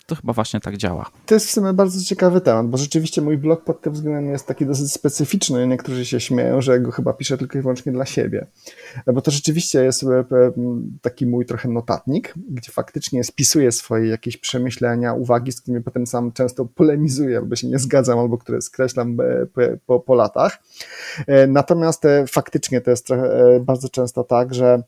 to 0.07 0.15
chyba 0.15 0.33
właśnie 0.33 0.61
tak 0.61 0.77
działa. 0.77 1.11
To 1.27 1.35
jest 1.35 1.47
w 1.47 1.51
sumie 1.51 1.73
bardzo 1.73 2.05
ciekawy 2.05 2.41
temat, 2.41 2.67
bo 2.67 2.79
rzeczywiście 2.79 3.23
mój 3.23 3.39
blog 3.39 3.65
pod 3.65 3.81
tym 3.81 3.93
względem 3.93 4.33
jest 4.33 4.47
taki 4.47 4.67
dosyć 4.67 4.93
specyficzny. 4.93 5.67
Niektórzy 5.67 6.07
się 6.07 6.21
śmieją, 6.21 6.61
że 6.61 6.81
go 6.81 6.91
chyba 6.91 7.13
piszę 7.13 7.39
tylko 7.39 7.59
i 7.59 7.63
wyłącznie 7.63 7.93
dla 7.93 8.07
siebie. 8.07 8.47
Bo 9.15 9.23
to 9.23 9.31
rzeczywiście 9.31 9.85
jest 9.85 10.03
e, 10.03 10.25
taki 11.03 11.27
mój 11.27 11.47
trochę 11.47 11.69
notatnik, 11.69 12.35
gdzie 12.51 12.73
faktycznie 12.73 13.25
spisuję 13.25 13.73
swoje 13.73 14.09
jakieś 14.09 14.37
przemyślenia, 14.37 15.15
uwagi, 15.15 15.53
z 15.53 15.61
którymi 15.61 15.85
potem 15.85 16.07
sam 16.07 16.33
często 16.33 16.65
polemizuję, 16.65 17.39
albo 17.39 17.57
się 17.57 17.69
nie 17.69 17.79
zgadzam, 17.79 18.19
albo 18.19 18.39
które 18.39 18.63
skreślam 18.63 19.17
e, 19.21 19.77
po, 19.87 20.01
po, 20.01 20.15
latach. 20.15 20.59
E, 21.27 21.47
natomiast 21.47 22.03
faktycznie 22.29 22.81
to 22.81 22.91
jest 22.91 23.09
bardzo 23.61 23.89
często 23.89 24.25
tak, 24.25 24.55
że 24.55 24.83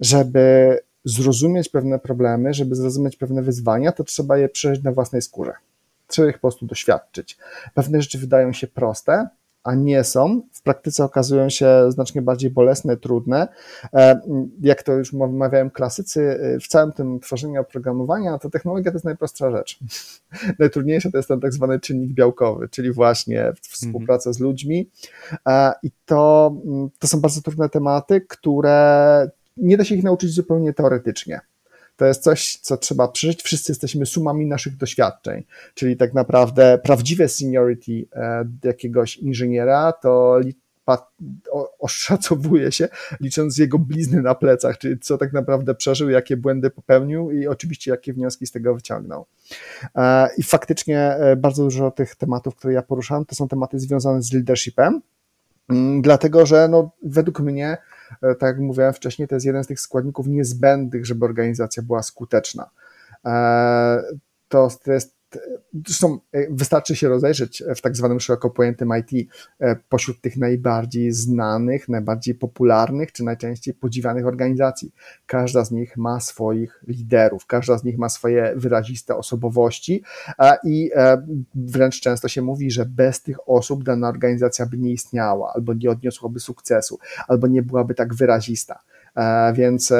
żeby 0.00 0.78
zrozumieć 1.06 1.68
pewne 1.68 1.98
problemy, 1.98 2.54
żeby 2.54 2.74
zrozumieć 2.74 3.16
pewne 3.16 3.42
wyzwania, 3.42 3.92
to 3.92 4.04
trzeba 4.04 4.38
je 4.38 4.48
przeżyć 4.48 4.84
na 4.84 4.92
własnej 4.92 5.22
skórze. 5.22 5.52
Trzeba 6.06 6.28
ich 6.28 6.34
po 6.34 6.40
prostu 6.40 6.66
doświadczyć. 6.66 7.38
Pewne 7.74 8.02
rzeczy 8.02 8.18
wydają 8.18 8.52
się 8.52 8.66
proste, 8.66 9.28
a 9.66 9.74
nie 9.74 10.04
są, 10.04 10.42
w 10.52 10.62
praktyce 10.62 11.04
okazują 11.04 11.50
się 11.50 11.92
znacznie 11.92 12.22
bardziej 12.22 12.50
bolesne, 12.50 12.96
trudne. 12.96 13.48
E, 13.94 14.20
jak 14.60 14.82
to 14.82 14.92
już 14.92 15.12
mawiałem 15.12 15.70
klasycy, 15.70 16.38
e, 16.40 16.60
w 16.60 16.68
całym 16.68 16.92
tym 16.92 17.20
tworzeniu 17.20 17.60
oprogramowania, 17.60 18.38
to 18.38 18.50
technologia 18.50 18.90
to 18.90 18.96
jest 18.96 19.04
najprostsza 19.04 19.50
rzecz. 19.50 19.78
Najtrudniejsze 20.58 21.10
to 21.10 21.16
jest 21.16 21.28
ten 21.28 21.40
tak 21.40 21.52
zwany 21.52 21.80
czynnik 21.80 22.12
białkowy, 22.12 22.68
czyli 22.68 22.92
właśnie 22.92 23.52
współpraca 23.62 24.32
z 24.32 24.40
ludźmi. 24.40 24.90
E, 25.48 25.72
I 25.82 25.90
to, 26.04 26.54
mm, 26.66 26.88
to 26.98 27.06
są 27.06 27.20
bardzo 27.20 27.42
trudne 27.42 27.68
tematy, 27.68 28.20
które 28.20 29.30
nie 29.56 29.76
da 29.76 29.84
się 29.84 29.94
ich 29.94 30.04
nauczyć 30.04 30.30
zupełnie 30.30 30.72
teoretycznie. 30.72 31.40
To 31.96 32.06
jest 32.06 32.22
coś, 32.22 32.56
co 32.56 32.76
trzeba 32.76 33.08
przeżyć. 33.08 33.42
Wszyscy 33.42 33.72
jesteśmy 33.72 34.06
sumami 34.06 34.46
naszych 34.46 34.76
doświadczeń, 34.76 35.44
czyli 35.74 35.96
tak 35.96 36.14
naprawdę 36.14 36.78
prawdziwe 36.82 37.28
seniority 37.28 38.06
e, 38.12 38.44
jakiegoś 38.64 39.16
inżyniera 39.16 39.92
to 39.92 40.40
oszacowuje 41.78 42.72
się, 42.72 42.88
licząc 43.20 43.58
jego 43.58 43.78
blizny 43.78 44.22
na 44.22 44.34
plecach, 44.34 44.78
czyli 44.78 44.98
co 44.98 45.18
tak 45.18 45.32
naprawdę 45.32 45.74
przeżył, 45.74 46.10
jakie 46.10 46.36
błędy 46.36 46.70
popełnił 46.70 47.30
i 47.30 47.46
oczywiście 47.46 47.90
jakie 47.90 48.12
wnioski 48.12 48.46
z 48.46 48.50
tego 48.50 48.74
wyciągnął. 48.74 49.26
E, 49.96 50.28
I 50.38 50.42
faktycznie 50.42 51.00
e, 51.00 51.36
bardzo 51.36 51.62
dużo 51.62 51.90
tych 51.90 52.16
tematów, 52.16 52.56
które 52.56 52.74
ja 52.74 52.82
poruszam, 52.82 53.24
to 53.24 53.34
są 53.34 53.48
tematy 53.48 53.78
związane 53.78 54.22
z 54.22 54.32
leadershipem, 54.32 55.02
mm, 55.68 56.02
dlatego 56.02 56.46
że 56.46 56.68
no, 56.68 56.90
według 57.02 57.40
mnie 57.40 57.76
tak 58.20 58.42
jak 58.42 58.58
mówiłem 58.58 58.92
wcześniej, 58.92 59.28
to 59.28 59.34
jest 59.34 59.46
jeden 59.46 59.64
z 59.64 59.66
tych 59.66 59.80
składników 59.80 60.26
niezbędnych, 60.26 61.06
żeby 61.06 61.24
organizacja 61.24 61.82
była 61.82 62.02
skuteczna. 62.02 62.70
E, 63.24 64.02
to 64.48 64.70
jest 64.86 65.15
Zresztą 65.86 66.18
e, 66.32 66.46
wystarczy 66.50 66.96
się 66.96 67.08
rozejrzeć 67.08 67.62
w 67.76 67.80
tak 67.80 67.96
zwanym 67.96 68.20
szeroko 68.20 68.50
pojętym 68.50 68.90
IT 68.98 69.28
e, 69.60 69.76
pośród 69.88 70.20
tych 70.20 70.36
najbardziej 70.36 71.12
znanych, 71.12 71.88
najbardziej 71.88 72.34
popularnych 72.34 73.12
czy 73.12 73.24
najczęściej 73.24 73.74
podziwianych 73.74 74.26
organizacji. 74.26 74.92
Każda 75.26 75.64
z 75.64 75.70
nich 75.70 75.96
ma 75.96 76.20
swoich 76.20 76.84
liderów, 76.86 77.46
każda 77.46 77.78
z 77.78 77.84
nich 77.84 77.98
ma 77.98 78.08
swoje 78.08 78.52
wyraziste 78.56 79.16
osobowości 79.16 80.02
i 80.64 80.90
e, 80.94 81.26
wręcz 81.54 82.00
często 82.00 82.28
się 82.28 82.42
mówi, 82.42 82.70
że 82.70 82.86
bez 82.86 83.22
tych 83.22 83.48
osób 83.48 83.84
dana 83.84 84.08
organizacja 84.08 84.66
by 84.66 84.78
nie 84.78 84.92
istniała, 84.92 85.52
albo 85.54 85.74
nie 85.74 85.90
odniosłaby 85.90 86.40
sukcesu, 86.40 86.98
albo 87.28 87.46
nie 87.46 87.62
byłaby 87.62 87.94
tak 87.94 88.14
wyrazista. 88.14 88.82
Więc 89.54 89.92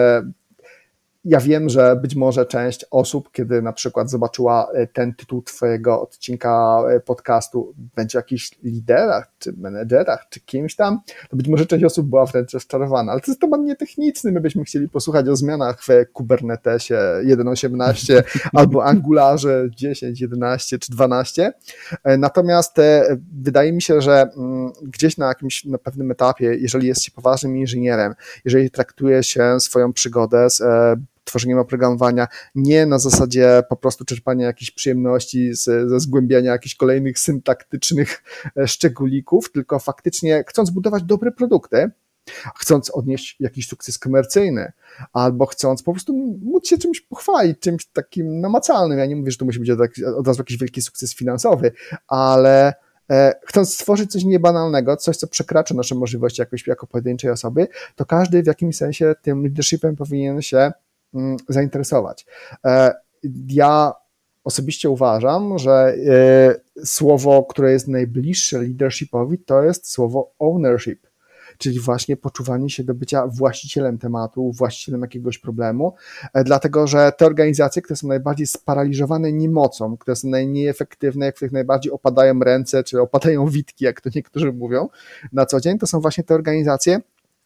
ja 1.29 1.41
wiem, 1.41 1.69
że 1.69 1.97
być 1.97 2.15
może 2.15 2.47
część 2.47 2.85
osób, 2.91 3.33
kiedy 3.33 3.63
na 3.63 3.73
przykład 3.73 4.11
zobaczyła 4.11 4.69
e, 4.75 4.87
ten 4.87 5.15
tytuł 5.15 5.43
Twojego 5.43 6.03
odcinka 6.03 6.83
e, 6.91 7.01
podcastu, 7.01 7.75
będzie 7.97 8.19
jakiś 8.19 8.51
liderach, 8.63 9.31
czy 9.39 9.53
menedżerach, 9.53 10.27
czy 10.31 10.41
kimś 10.41 10.77
tam, 10.77 11.01
to 11.31 11.37
być 11.37 11.49
może 11.49 11.67
część 11.67 11.85
osób 11.85 12.07
była 12.07 12.27
wręcz 12.27 12.53
rozczarowana. 12.53 13.13
Ale 13.13 13.21
to 13.21 13.31
jest 13.31 13.41
temat 13.41 13.61
nietechniczny. 13.61 14.33
My 14.33 14.41
byśmy 14.41 14.65
chcieli 14.65 14.89
posłuchać 14.89 15.29
o 15.29 15.37
zmianach 15.37 15.83
w 15.83 15.89
Kubernetesie 16.13 16.99
1.18 17.25 18.23
albo 18.59 18.85
Angularze 18.85 19.69
10, 19.71 20.21
11 20.21 20.79
czy 20.79 20.93
12. 20.93 21.53
E, 22.05 22.19
natomiast 22.19 22.77
wydaje 23.43 23.73
mi 23.73 23.83
się, 23.83 24.01
że 24.01 24.29
mm, 24.37 24.73
gdzieś 24.83 25.17
na 25.17 25.29
jakimś 25.29 25.65
na 25.65 25.79
pewnym 25.79 26.11
etapie, 26.11 26.57
jeżeli 26.61 26.89
jest 26.89 27.03
się 27.03 27.11
poważnym 27.13 27.57
inżynierem, 27.57 28.15
jeżeli 28.45 28.71
traktuje 28.71 29.23
się 29.23 29.61
swoją 29.61 29.93
przygodę 29.93 30.51
z 30.51 30.63
tworzeniem 31.27 31.59
oprogramowania, 31.59 32.29
nie 32.55 32.87
na 32.87 32.99
zasadzie 32.99 33.63
po 33.69 33.77
prostu 33.77 34.05
czerpania 34.05 34.47
jakichś 34.47 34.71
przyjemności 34.71 35.55
ze 35.55 36.01
zgłębiania 36.01 36.53
jakichś 36.53 36.75
kolejnych 36.75 37.19
syntaktycznych 37.19 38.23
e, 38.57 38.69
szczególików, 38.69 39.53
tylko 39.53 39.79
faktycznie 39.79 40.45
chcąc 40.49 40.71
budować 40.71 41.03
dobre 41.03 41.33
produkty, 41.33 41.91
chcąc 42.57 42.91
odnieść 42.91 43.37
jakiś 43.41 43.69
sukces 43.69 43.99
komercyjny, 43.99 44.73
albo 45.13 45.47
chcąc 45.47 45.83
po 45.83 45.93
prostu 45.93 46.39
móc 46.43 46.69
się 46.69 46.79
czymś 46.79 47.01
pochwalić, 47.01 47.61
czymś 47.61 47.87
takim 47.87 48.41
namacalnym. 48.41 48.99
Ja 48.99 49.07
nie 49.07 49.17
mówię, 49.17 49.31
że 49.31 49.39
to 49.39 49.45
musi 49.45 49.61
być 49.61 49.71
od 50.17 50.27
razu 50.27 50.41
jakiś 50.41 50.59
wielki 50.59 50.83
sukces 50.83 51.15
finansowy, 51.15 51.73
ale 52.09 52.75
e, 53.11 53.35
chcąc 53.45 53.75
stworzyć 53.75 54.11
coś 54.11 54.25
niebanalnego, 54.25 54.97
coś, 54.97 55.17
co 55.17 55.27
przekracza 55.27 55.75
nasze 55.75 55.95
możliwości 55.95 56.43
jakoś, 56.43 56.67
jako 56.67 56.87
pojedynczej 56.87 57.31
osoby, 57.31 57.69
to 57.97 58.05
każdy 58.05 58.43
w 58.43 58.47
jakimś 58.47 58.77
sensie 58.77 59.15
tym 59.23 59.43
leadershipem 59.43 59.97
powinien 59.97 60.43
się 60.43 60.73
zainteresować. 61.49 62.27
E, 62.65 62.95
ja 63.49 63.93
osobiście 64.45 64.91
uważam, 64.91 65.59
że 65.59 65.95
e, 66.07 66.85
słowo, 66.85 67.45
które 67.45 67.73
jest 67.73 67.89
najbliższe 67.89 68.59
leadershipowi, 68.59 69.39
to 69.39 69.63
jest 69.63 69.91
słowo 69.91 70.33
ownership, 70.39 71.07
czyli 71.59 71.81
właśnie 71.81 72.17
poczuwanie 72.17 72.71
się 72.71 72.85
do 72.85 72.95
bycia 72.95 73.27
właścicielem 73.27 73.99
tematu, 73.99 74.53
właścicielem 74.53 75.01
jakiegoś 75.01 75.39
problemu, 75.39 75.95
e, 76.35 76.45
dlatego 76.45 76.87
że 76.87 77.13
te 77.19 77.27
organizacje, 77.27 77.83
które 77.83 77.97
są 77.97 78.09
najbardziej 78.09 78.47
sparaliżowane 78.47 79.33
niemocą, 79.33 79.97
które 79.97 80.17
są 80.17 80.29
najmniej 80.29 80.69
efektywne, 80.69 81.33
w 81.33 81.35
których 81.35 81.53
najbardziej 81.53 81.93
opadają 81.93 82.41
ręce, 82.41 82.85
czy 82.85 83.01
opadają 83.01 83.49
witki, 83.49 83.85
jak 83.85 84.01
to 84.01 84.11
niektórzy 84.15 84.53
mówią 84.53 84.89
na 85.33 85.47
co 85.47 85.61
dzień, 85.61 85.79
to 85.79 85.87
są 85.87 86.01
właśnie 86.01 86.25
te 86.25 86.35
organizacje, 86.35 87.01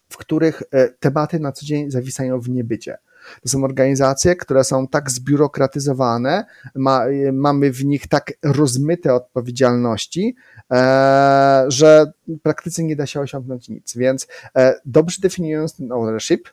w 0.09 0.17
których 0.17 0.63
tematy 1.01 1.41
na 1.41 1.53
co 1.53 1.67
dzień 1.67 1.91
zawisają 1.91 2.41
w 2.41 2.49
niebycie. 2.49 2.99
To 3.43 3.49
są 3.49 3.65
organizacje, 3.65 4.37
które 4.37 4.65
są 4.65 4.89
tak 4.89 5.11
zbiurokratyzowane, 5.11 6.45
ma, 6.75 7.05
mamy 7.33 7.73
w 7.73 7.85
nich 7.85 8.07
tak 8.07 8.33
rozmyte 8.43 9.15
odpowiedzialności, 9.15 10.37
e, 10.73 11.65
że 11.69 12.13
w 12.29 12.39
praktyce 12.39 12.85
nie 12.85 12.97
da 12.97 13.07
się 13.07 13.21
osiągnąć 13.21 13.69
nic. 13.69 13.97
Więc 13.97 14.27
e, 14.57 14.75
dobrze 14.85 15.19
definiując 15.23 15.77
ten 15.77 15.93
ownership, 15.93 16.49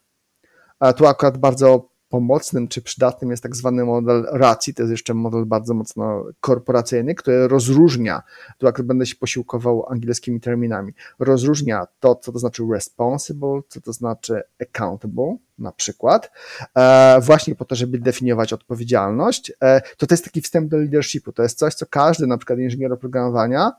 a 0.80 0.94
tu 0.94 1.08
akurat 1.08 1.38
bardzo 1.38 1.90
pomocnym 2.10 2.68
czy 2.68 2.82
przydatnym 2.82 3.32
jest 3.32 3.44
tak 3.44 3.56
zwany 3.56 3.86
model 3.86 4.28
racji, 4.32 4.74
to 4.74 4.84
jest 4.84 4.92
jeszcze 4.92 5.14
model 5.14 5.46
bardzo 5.46 5.74
mocno 5.74 6.26
korporacyjny, 6.40 7.16
który 7.16 7.48
rozróżnia, 7.48 8.24
tu 8.58 8.68
akurat 8.68 8.88
będę 8.88 9.06
się 9.06 9.16
posiłkował 9.16 9.86
angielskimi 9.90 10.40
terminami, 10.40 10.94
rozróżnia 11.20 11.88
to, 12.00 12.16
co 12.16 12.32
to 12.32 12.40
znaczy 12.40 12.64
responsible, 12.74 13.62
co 13.68 13.82
to 13.82 13.94
znaczy 13.94 14.42
accountable 14.62 15.38
na 15.60 15.72
przykład, 15.72 16.32
e, 16.76 17.20
właśnie 17.22 17.56
po 17.56 17.66
to, 17.66 17.76
żeby 17.76 18.00
definiować 18.00 18.54
odpowiedzialność, 18.54 19.52
e, 19.62 19.82
to 19.98 20.08
to 20.08 20.14
jest 20.14 20.26
taki 20.26 20.42
wstęp 20.42 20.70
do 20.70 20.78
leadershipu, 20.78 21.32
to 21.32 21.44
jest 21.44 21.58
coś, 21.58 21.74
co 21.74 21.86
każdy 21.86 22.28
na 22.28 22.38
przykład 22.38 22.60
inżynier 22.60 22.94
oprogramowania 22.94 23.72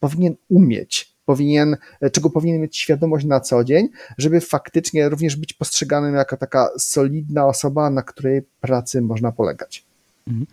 powinien 0.00 0.34
umieć, 0.48 1.12
powinien, 1.24 1.76
czego 2.12 2.30
powinien 2.30 2.60
mieć 2.60 2.78
świadomość 2.78 3.26
na 3.26 3.40
co 3.40 3.64
dzień, 3.64 3.88
żeby 4.18 4.40
faktycznie 4.40 5.08
również 5.08 5.36
być 5.36 5.52
postrzeganym 5.52 6.14
jako 6.14 6.36
taka 6.36 6.68
solidna 6.78 7.46
osoba, 7.46 7.90
na 7.90 8.02
której 8.02 8.42
pracy 8.60 9.02
można 9.02 9.32
polegać. 9.32 9.84
Mhm. 10.28 10.46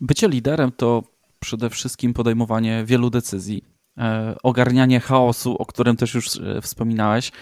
Bycie 0.00 0.28
liderem 0.28 0.72
to 0.72 1.02
przede 1.40 1.70
wszystkim 1.70 2.14
podejmowanie 2.14 2.84
wielu 2.86 3.10
decyzji, 3.10 3.64
e, 3.98 4.36
ogarnianie 4.42 5.00
chaosu, 5.00 5.56
o 5.58 5.66
którym 5.66 5.96
też 5.96 6.14
już 6.14 6.36
e, 6.36 6.60
wspominałeś. 6.62 7.32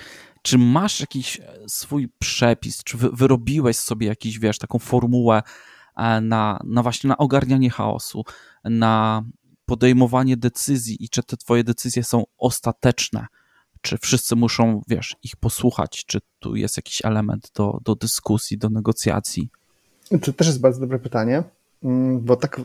Czy 0.47 0.59
masz 0.59 1.01
jakiś 1.01 1.41
swój 1.67 2.09
przepis, 2.19 2.85
czy 2.85 2.97
wyrobiłeś 2.99 3.79
sobie 3.79 4.07
jakiś, 4.07 4.39
wiesz, 4.39 4.59
taką 4.59 4.79
formułę 4.79 5.43
e, 5.97 6.21
na, 6.21 6.61
na 6.65 6.83
właśnie 6.83 7.09
na 7.09 7.17
ogarnianie 7.17 7.71
chaosu, 7.71 8.25
na 8.65 9.25
podejmowanie 9.67 10.37
decyzji 10.37 11.05
i 11.05 11.09
czy 11.09 11.23
te 11.23 11.37
twoje 11.37 11.65
decyzje 11.65 12.05
są 12.05 12.25
ostateczne, 12.39 13.27
czy 13.81 13.99
wszyscy 13.99 14.37
muszą, 14.37 14.83
wiesz, 14.89 15.17
ich 15.23 15.37
posłuchać, 15.37 16.05
czy 16.07 16.19
tu 16.39 16.57
jest 16.57 16.77
jakiś 16.77 17.05
element 17.05 17.51
do, 17.55 17.79
do 17.85 17.95
dyskusji, 17.95 18.59
do 18.59 18.71
negocjacji? 18.71 19.49
To 20.23 20.33
też 20.33 20.47
jest 20.47 20.61
bardzo 20.61 20.81
dobre 20.81 20.99
pytanie, 20.99 21.43
mm, 21.83 22.21
bo 22.21 22.37
tak 22.37 22.61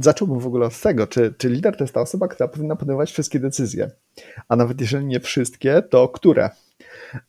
zacząłbym 0.00 0.38
w 0.38 0.46
ogóle 0.46 0.66
od 0.66 0.80
tego, 0.80 1.06
czy, 1.06 1.34
czy 1.38 1.48
lider 1.48 1.76
to 1.76 1.84
jest 1.84 1.94
ta 1.94 2.00
osoba, 2.00 2.28
która 2.28 2.48
powinna 2.48 2.76
podejmować 2.76 3.12
wszystkie 3.12 3.40
decyzje, 3.40 3.90
a 4.48 4.56
nawet 4.56 4.80
jeżeli 4.80 5.06
nie 5.06 5.20
wszystkie, 5.20 5.82
to 5.82 6.08
które? 6.08 6.50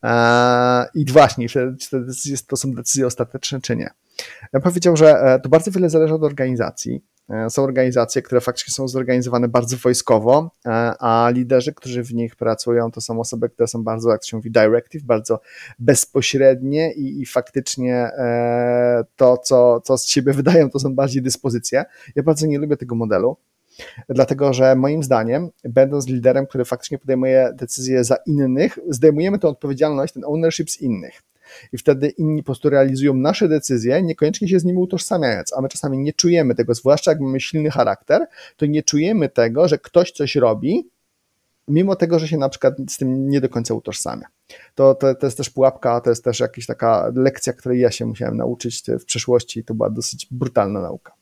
Eee, 0.03 0.85
I 0.93 1.05
właśnie, 1.05 1.49
czy 1.49 1.75
to 2.47 2.57
są 2.57 2.73
decyzje 2.73 3.07
ostateczne, 3.07 3.61
czy 3.61 3.75
nie. 3.75 3.89
Ja 4.53 4.59
powiedział, 4.59 4.97
że 4.97 5.19
e, 5.19 5.39
to 5.39 5.49
bardzo 5.49 5.71
wiele 5.71 5.89
zależy 5.89 6.13
od 6.13 6.23
organizacji, 6.23 7.01
E, 7.29 7.49
są 7.49 7.63
organizacje, 7.63 8.21
które 8.21 8.41
faktycznie 8.41 8.73
są 8.73 8.87
zorganizowane 8.87 9.47
bardzo 9.47 9.77
wojskowo, 9.77 10.51
e, 10.65 10.69
a 10.99 11.29
liderzy, 11.29 11.73
którzy 11.73 12.03
w 12.03 12.13
nich 12.13 12.35
pracują, 12.35 12.91
to 12.91 13.01
są 13.01 13.19
osoby, 13.19 13.49
które 13.49 13.67
są 13.67 13.83
bardzo, 13.83 14.11
jak 14.11 14.21
to 14.21 14.27
się 14.27 14.37
mówi, 14.37 14.51
directive, 14.51 15.03
bardzo 15.03 15.39
bezpośrednie 15.79 16.93
i, 16.93 17.21
i 17.21 17.25
faktycznie 17.25 17.95
e, 17.95 19.03
to, 19.15 19.37
co, 19.37 19.81
co 19.81 19.97
z 19.97 20.07
siebie 20.07 20.33
wydają, 20.33 20.69
to 20.69 20.79
są 20.79 20.95
bardziej 20.95 21.21
dyspozycje. 21.21 21.85
Ja 22.15 22.23
bardzo 22.23 22.47
nie 22.47 22.59
lubię 22.59 22.77
tego 22.77 22.95
modelu. 22.95 23.37
Dlatego, 24.09 24.53
że 24.53 24.75
moim 24.75 25.03
zdaniem, 25.03 25.49
będąc 25.63 26.07
liderem, 26.07 26.47
który 26.47 26.65
faktycznie 26.65 26.97
podejmuje 26.97 27.49
decyzje 27.53 28.03
za 28.03 28.15
innych, 28.25 28.79
zdejmujemy 28.89 29.39
tę 29.39 29.47
odpowiedzialność, 29.47 30.13
ten 30.13 30.23
ownership 30.25 30.69
z 30.69 30.81
innych 30.81 31.21
i 31.73 31.77
wtedy 31.77 32.09
inni 32.09 32.43
po 32.43 32.45
prostu 32.45 32.69
realizują 32.69 33.13
nasze 33.13 33.47
decyzje, 33.47 34.01
niekoniecznie 34.01 34.47
się 34.47 34.59
z 34.59 34.65
nimi 34.65 34.79
utożsamiając, 34.79 35.53
a 35.53 35.61
my 35.61 35.69
czasami 35.69 35.97
nie 35.97 36.13
czujemy 36.13 36.55
tego, 36.55 36.73
zwłaszcza 36.73 37.11
jak 37.11 37.19
mamy 37.19 37.39
silny 37.39 37.69
charakter, 37.69 38.27
to 38.57 38.65
nie 38.65 38.83
czujemy 38.83 39.29
tego, 39.29 39.67
że 39.67 39.77
ktoś 39.77 40.11
coś 40.11 40.35
robi, 40.35 40.89
mimo 41.67 41.95
tego, 41.95 42.19
że 42.19 42.27
się 42.27 42.37
na 42.37 42.49
przykład 42.49 42.73
z 42.89 42.97
tym 42.97 43.29
nie 43.29 43.41
do 43.41 43.49
końca 43.49 43.73
utożsamia. 43.73 44.27
To, 44.75 44.95
to, 44.95 45.15
to 45.15 45.27
jest 45.27 45.37
też 45.37 45.49
pułapka, 45.49 46.01
to 46.01 46.09
jest 46.09 46.23
też 46.23 46.39
jakaś 46.39 46.65
taka 46.65 47.11
lekcja, 47.15 47.53
której 47.53 47.79
ja 47.79 47.91
się 47.91 48.05
musiałem 48.05 48.37
nauczyć 48.37 48.83
w 48.99 49.05
przeszłości. 49.05 49.63
To 49.63 49.73
była 49.73 49.89
dosyć 49.89 50.27
brutalna 50.31 50.81
nauka. 50.81 51.16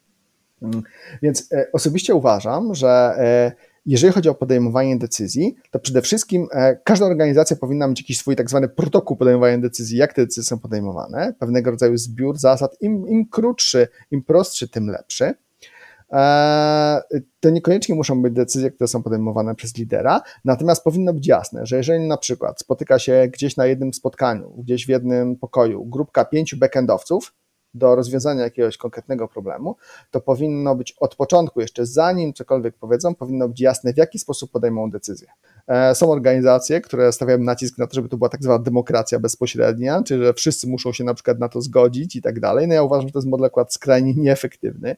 Mm. 0.65 0.83
Więc 1.21 1.53
e, 1.53 1.67
osobiście 1.73 2.15
uważam, 2.15 2.75
że 2.75 3.15
e, 3.17 3.51
jeżeli 3.85 4.13
chodzi 4.13 4.29
o 4.29 4.35
podejmowanie 4.35 4.97
decyzji, 4.97 5.55
to 5.71 5.79
przede 5.79 6.01
wszystkim 6.01 6.47
e, 6.51 6.75
każda 6.83 7.05
organizacja 7.05 7.57
powinna 7.57 7.87
mieć 7.87 8.01
jakiś 8.01 8.17
swój 8.17 8.35
tak 8.35 8.49
zwany 8.49 8.69
protokół 8.69 9.17
podejmowania 9.17 9.57
decyzji, 9.57 9.97
jak 9.97 10.13
te 10.13 10.21
decyzje 10.21 10.43
są 10.43 10.59
podejmowane, 10.59 11.33
pewnego 11.39 11.71
rodzaju 11.71 11.97
zbiór 11.97 12.37
zasad. 12.37 12.77
Im, 12.81 13.07
im 13.07 13.29
krótszy, 13.29 13.87
im 14.11 14.23
prostszy, 14.23 14.67
tym 14.67 14.87
lepszy. 14.87 15.33
To 17.39 17.49
niekoniecznie 17.49 17.95
muszą 17.95 18.21
być 18.21 18.33
decyzje, 18.33 18.71
które 18.71 18.87
są 18.87 19.03
podejmowane 19.03 19.55
przez 19.55 19.77
lidera, 19.77 20.21
natomiast 20.45 20.83
powinno 20.83 21.13
być 21.13 21.27
jasne, 21.27 21.65
że 21.65 21.77
jeżeli 21.77 22.07
na 22.07 22.17
przykład 22.17 22.59
spotyka 22.59 22.99
się 22.99 23.27
gdzieś 23.33 23.57
na 23.57 23.65
jednym 23.65 23.93
spotkaniu, 23.93 24.49
gdzieś 24.57 24.85
w 24.85 24.89
jednym 24.89 25.35
pokoju 25.35 25.85
grupka 25.85 26.25
pięciu 26.25 26.57
backendowców, 26.57 27.33
do 27.75 27.95
rozwiązania 27.95 28.43
jakiegoś 28.43 28.77
konkretnego 28.77 29.27
problemu, 29.27 29.75
to 30.11 30.21
powinno 30.21 30.75
być 30.75 30.95
od 30.99 31.15
początku, 31.15 31.61
jeszcze 31.61 31.85
zanim 31.85 32.33
cokolwiek 32.33 32.75
powiedzą, 32.75 33.15
powinno 33.15 33.47
być 33.47 33.61
jasne, 33.61 33.93
w 33.93 33.97
jaki 33.97 34.19
sposób 34.19 34.51
podejmą 34.51 34.89
decyzję. 34.89 35.27
E, 35.67 35.95
są 35.95 36.11
organizacje, 36.11 36.81
które 36.81 37.11
stawiają 37.11 37.39
nacisk 37.39 37.77
na 37.77 37.87
to, 37.87 37.95
żeby 37.95 38.09
to 38.09 38.17
była 38.17 38.29
tak 38.29 38.43
zwana 38.43 38.63
demokracja 38.63 39.19
bezpośrednia, 39.19 40.03
czyli 40.03 40.23
że 40.23 40.33
wszyscy 40.33 40.67
muszą 40.67 40.93
się 40.93 41.03
na 41.03 41.13
przykład 41.13 41.39
na 41.39 41.49
to 41.49 41.61
zgodzić 41.61 42.15
i 42.15 42.21
tak 42.21 42.39
dalej. 42.39 42.67
No 42.67 42.73
ja 42.73 42.83
uważam, 42.83 43.07
że 43.07 43.13
to 43.13 43.19
jest 43.19 43.29
model 43.29 43.45
akurat 43.45 43.73
skrajnie 43.73 44.13
nieefektywny. 44.23 44.95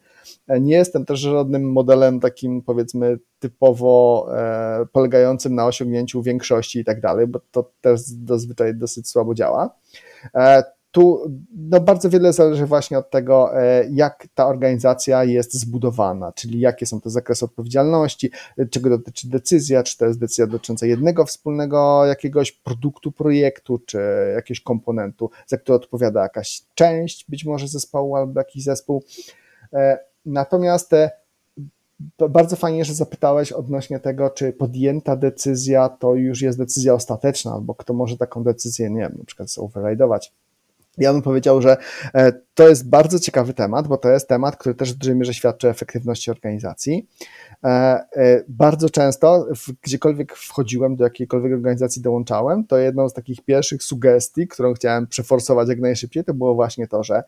E, 0.48 0.60
nie 0.60 0.76
jestem 0.76 1.06
też 1.06 1.20
żadnym 1.20 1.72
modelem 1.72 2.20
takim 2.20 2.62
powiedzmy 2.62 3.20
typowo 3.40 4.28
e, 4.38 4.86
polegającym 4.92 5.56
na 5.56 5.66
osiągnięciu 5.66 6.22
większości 6.22 6.80
i 6.80 6.86
tak 6.86 7.02
dalej, 7.02 7.28
bo 7.28 7.40
to 7.52 7.72
też 7.82 8.02
zazwyczaj 8.28 8.76
dosyć 8.76 9.10
słabo 9.10 9.34
działa. 9.34 9.70
E, 10.98 11.02
tu 11.02 11.32
no, 11.56 11.80
bardzo 11.80 12.10
wiele 12.10 12.34
zależy 12.34 12.66
właśnie 12.66 12.98
od 12.98 13.10
tego, 13.10 13.62
e, 13.62 13.88
jak 13.92 14.28
ta 14.36 14.48
organizacja 14.48 15.24
jest 15.24 15.54
zbudowana, 15.54 16.32
czyli 16.32 16.60
jakie 16.60 16.86
są 16.86 17.02
te 17.02 17.10
zakresy 17.10 17.46
odpowiedzialności, 17.46 18.32
czego 18.72 18.90
dotyczy 18.90 19.30
decyzja, 19.30 19.84
czy 19.84 19.98
to 19.98 20.06
jest 20.06 20.20
decyzja 20.20 20.48
dotycząca 20.48 20.86
jednego 20.86 21.26
wspólnego 21.26 22.06
jakiegoś 22.06 22.52
produktu, 22.52 23.12
projektu, 23.12 23.80
czy 23.80 24.00
jakiegoś 24.36 24.62
komponentu, 24.62 25.30
za 25.48 25.58
który 25.58 25.76
odpowiada 25.76 26.24
jakaś 26.24 26.62
część 26.76 27.26
być 27.30 27.46
może 27.46 27.68
zespołu 27.68 28.16
albo 28.16 28.40
jakiś 28.40 28.64
zespół. 28.64 29.04
E, 29.74 30.00
natomiast 30.26 30.90
te 30.90 31.12
bardzo 32.30 32.56
fajnie, 32.56 32.86
że 32.86 32.94
zapytałeś 32.94 33.52
odnośnie 33.52 34.00
tego, 34.00 34.30
czy 34.30 34.54
podjęta 34.54 35.16
decyzja 35.16 35.90
to 35.90 36.16
już 36.16 36.42
jest 36.42 36.58
decyzja 36.58 36.94
ostateczna, 36.94 37.54
albo 37.54 37.76
kto 37.76 37.94
może 37.94 38.18
taką 38.18 38.44
decyzję, 38.44 38.90
nie 38.90 39.02
wiem, 39.02 39.16
na 39.18 39.26
przykład 39.26 39.50
override'ować 39.50 40.32
ja 40.98 41.14
bym 41.14 41.22
powiedział, 41.22 41.62
że 41.62 41.78
e, 42.14 42.32
to 42.54 42.70
jest 42.70 42.90
bardzo 42.90 43.20
ciekawy 43.20 43.54
temat, 43.54 43.88
bo 43.88 43.98
to 43.98 44.10
jest 44.10 44.28
temat, 44.28 44.58
który 44.58 44.76
też 44.76 44.94
w 44.94 44.98
dużej 44.98 45.16
mierze 45.16 45.34
świadczy 45.34 45.68
o 45.68 45.70
efektywności 45.70 46.32
organizacji. 46.32 47.08
E, 47.64 47.68
e, 47.68 48.44
bardzo 48.48 48.90
często, 48.90 49.48
gdziekolwiek 49.82 50.36
wchodziłem, 50.36 50.96
do 50.96 51.04
jakiejkolwiek 51.04 51.54
organizacji 51.54 52.02
dołączałem, 52.02 52.66
to 52.66 52.78
jedną 52.78 53.10
z 53.10 53.14
takich 53.14 53.42
pierwszych 53.42 53.84
sugestii, 53.84 54.48
którą 54.48 54.74
chciałem 54.74 55.08
przeforsować 55.08 55.70
jak 55.70 55.80
najszybciej, 55.80 56.24
to 56.24 56.34
było 56.34 56.56
właśnie 56.56 56.88
to, 56.88 57.04
że 57.04 57.24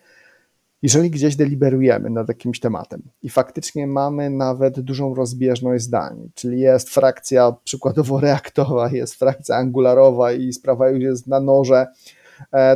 jeżeli 0.81 1.09
gdzieś 1.09 1.35
deliberujemy 1.35 2.09
nad 2.09 2.27
jakimś 2.27 2.59
tematem 2.59 3.01
i 3.23 3.29
faktycznie 3.29 3.87
mamy 3.87 4.29
nawet 4.29 4.79
dużą 4.79 5.15
rozbieżność 5.15 5.83
zdań, 5.83 6.29
czyli 6.33 6.59
jest 6.59 6.89
frakcja 6.89 7.55
przykładowo 7.63 8.19
reaktowa, 8.19 8.89
jest 8.91 9.15
frakcja 9.15 9.55
angularowa 9.55 10.31
i 10.31 10.53
sprawa 10.53 10.89
już 10.89 10.99
jest 10.99 11.27
na 11.27 11.39
noże, 11.39 11.87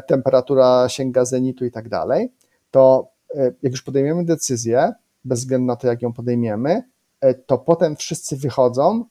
temperatura 0.08 0.90
sięga 0.90 1.26
zenitu 1.26 1.66
i 1.66 1.72
tak 1.72 1.90
dalej, 1.90 2.32
to 2.72 3.08
e, 3.36 3.54
jak 3.64 3.72
już 3.72 3.82
podejmiemy 3.82 4.26
decyzję, 4.26 4.94
bez 5.26 5.40
względu 5.40 5.68
na 5.68 5.76
to, 5.76 5.88
jak 5.88 6.02
ją 6.02 6.14
podejmiemy, 6.14 6.84
e, 7.22 7.34
to 7.34 7.58
potem 7.58 7.96
wszyscy 7.96 8.38
wychodzą, 8.38 9.06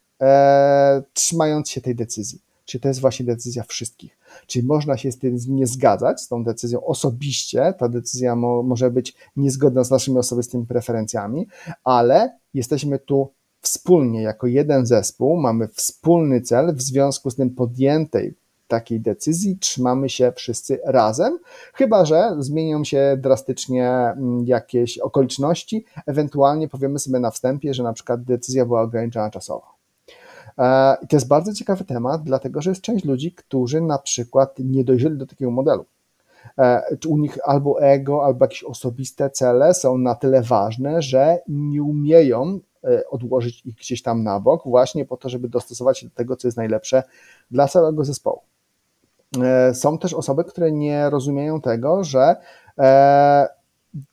trzymając 1.14 1.70
się 1.70 1.80
tej 1.80 1.94
decyzji. 1.94 2.40
Czyli 2.64 2.82
to 2.82 2.88
jest 2.88 3.00
właśnie 3.00 3.26
decyzja 3.26 3.62
wszystkich. 3.62 4.18
Czyli 4.46 4.66
można 4.66 4.96
się 4.96 5.12
z 5.12 5.18
tym 5.18 5.36
nie 5.48 5.66
zgadzać, 5.66 6.20
z 6.20 6.28
tą 6.28 6.44
decyzją 6.44 6.84
osobiście, 6.84 7.74
ta 7.78 7.88
decyzja 7.88 8.36
mo, 8.36 8.62
może 8.62 8.90
być 8.90 9.14
niezgodna 9.36 9.84
z 9.84 9.90
naszymi 9.90 10.18
osobistymi 10.18 10.66
preferencjami, 10.66 11.48
ale 11.84 12.38
jesteśmy 12.54 12.98
tu 12.98 13.32
wspólnie, 13.60 14.22
jako 14.22 14.46
jeden 14.46 14.86
zespół, 14.86 15.36
mamy 15.36 15.68
wspólny 15.68 16.40
cel, 16.40 16.74
w 16.74 16.82
związku 16.82 17.30
z 17.30 17.36
tym 17.36 17.50
podjętej 17.50 18.34
takiej 18.72 19.00
decyzji 19.00 19.58
trzymamy 19.58 20.08
się 20.08 20.32
wszyscy 20.36 20.80
razem, 20.84 21.38
chyba 21.74 22.04
że 22.04 22.36
zmienią 22.38 22.84
się 22.84 23.16
drastycznie 23.20 23.90
mm, 23.90 24.44
jakieś 24.46 24.98
okoliczności, 24.98 25.84
ewentualnie 26.06 26.68
powiemy 26.68 26.98
sobie 26.98 27.20
na 27.20 27.30
wstępie, 27.30 27.74
że 27.74 27.82
na 27.82 27.92
przykład 27.92 28.24
decyzja 28.24 28.66
była 28.66 28.82
ograniczona 28.82 29.30
czasowo. 29.30 29.66
E, 30.58 30.96
I 31.02 31.06
to 31.08 31.16
jest 31.16 31.28
bardzo 31.28 31.54
ciekawy 31.54 31.84
temat, 31.84 32.22
dlatego 32.22 32.62
że 32.62 32.70
jest 32.70 32.82
część 32.82 33.04
ludzi, 33.04 33.32
którzy 33.32 33.80
na 33.80 33.98
przykład 33.98 34.54
nie 34.58 34.84
dojrzeli 34.84 35.18
do 35.18 35.26
takiego 35.26 35.50
modelu. 35.50 35.84
E, 36.58 36.82
u 37.08 37.18
nich 37.18 37.38
albo 37.44 37.82
ego, 37.82 38.24
albo 38.24 38.44
jakieś 38.44 38.64
osobiste 38.64 39.30
cele 39.30 39.74
są 39.74 39.98
na 39.98 40.14
tyle 40.14 40.42
ważne, 40.42 41.02
że 41.02 41.38
nie 41.48 41.82
umieją 41.82 42.60
e, 42.84 43.08
odłożyć 43.10 43.66
ich 43.66 43.74
gdzieś 43.74 44.02
tam 44.02 44.22
na 44.22 44.40
bok, 44.40 44.62
właśnie 44.64 45.04
po 45.04 45.16
to, 45.16 45.28
żeby 45.28 45.48
dostosować 45.48 45.98
się 45.98 46.06
do 46.06 46.14
tego, 46.14 46.36
co 46.36 46.48
jest 46.48 46.58
najlepsze 46.58 47.02
dla 47.50 47.68
całego 47.68 48.04
zespołu. 48.04 48.40
E, 49.40 49.74
są 49.74 49.98
też 49.98 50.14
osoby, 50.14 50.44
które 50.44 50.72
nie 50.72 51.10
rozumieją 51.10 51.60
tego, 51.60 52.04
że 52.04 52.36
e, 52.78 53.48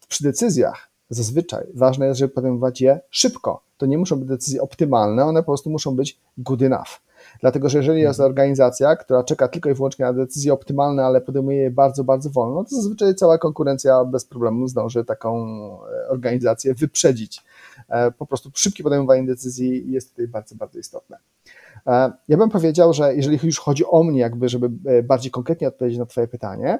przy 0.07 0.23
decyzjach 0.23 0.89
zazwyczaj 1.09 1.65
ważne 1.73 2.07
jest, 2.07 2.19
żeby 2.19 2.33
podejmować 2.33 2.81
je 2.81 2.99
szybko. 3.09 3.61
To 3.77 3.85
nie 3.85 3.97
muszą 3.97 4.19
być 4.19 4.27
decyzje 4.27 4.61
optymalne, 4.61 5.25
one 5.25 5.39
po 5.39 5.45
prostu 5.45 5.69
muszą 5.69 5.95
być 5.95 6.19
good 6.37 6.61
enough. 6.61 7.01
Dlatego, 7.41 7.69
że 7.69 7.77
jeżeli 7.77 8.01
jest 8.01 8.19
mhm. 8.19 8.31
organizacja, 8.31 8.95
która 8.95 9.23
czeka 9.23 9.47
tylko 9.47 9.69
i 9.69 9.73
wyłącznie 9.73 10.05
na 10.05 10.13
decyzje 10.13 10.53
optymalne, 10.53 11.05
ale 11.05 11.21
podejmuje 11.21 11.57
je 11.57 11.71
bardzo, 11.71 12.03
bardzo 12.03 12.29
wolno, 12.29 12.63
to 12.63 12.75
zazwyczaj 12.75 13.15
cała 13.15 13.37
konkurencja 13.37 14.05
bez 14.05 14.25
problemu 14.25 14.67
zdąży 14.67 15.05
taką 15.05 15.47
e, 15.85 16.07
organizację 16.09 16.73
wyprzedzić. 16.73 17.43
Po 18.17 18.25
prostu 18.25 18.51
szybkie 18.53 18.83
podejmowanie 18.83 19.27
decyzji 19.27 19.91
jest 19.91 20.09
tutaj 20.09 20.27
bardzo, 20.27 20.55
bardzo 20.55 20.79
istotne. 20.79 21.17
E, 21.87 22.11
ja 22.27 22.37
bym 22.37 22.49
powiedział, 22.49 22.93
że 22.93 23.15
jeżeli 23.15 23.39
już 23.43 23.59
chodzi 23.59 23.85
o 23.85 24.03
mnie, 24.03 24.19
jakby, 24.19 24.49
żeby 24.49 24.69
e, 24.85 25.03
bardziej 25.03 25.31
konkretnie 25.31 25.67
odpowiedzieć 25.67 25.99
na 25.99 26.05
Twoje 26.05 26.27
pytanie, 26.27 26.79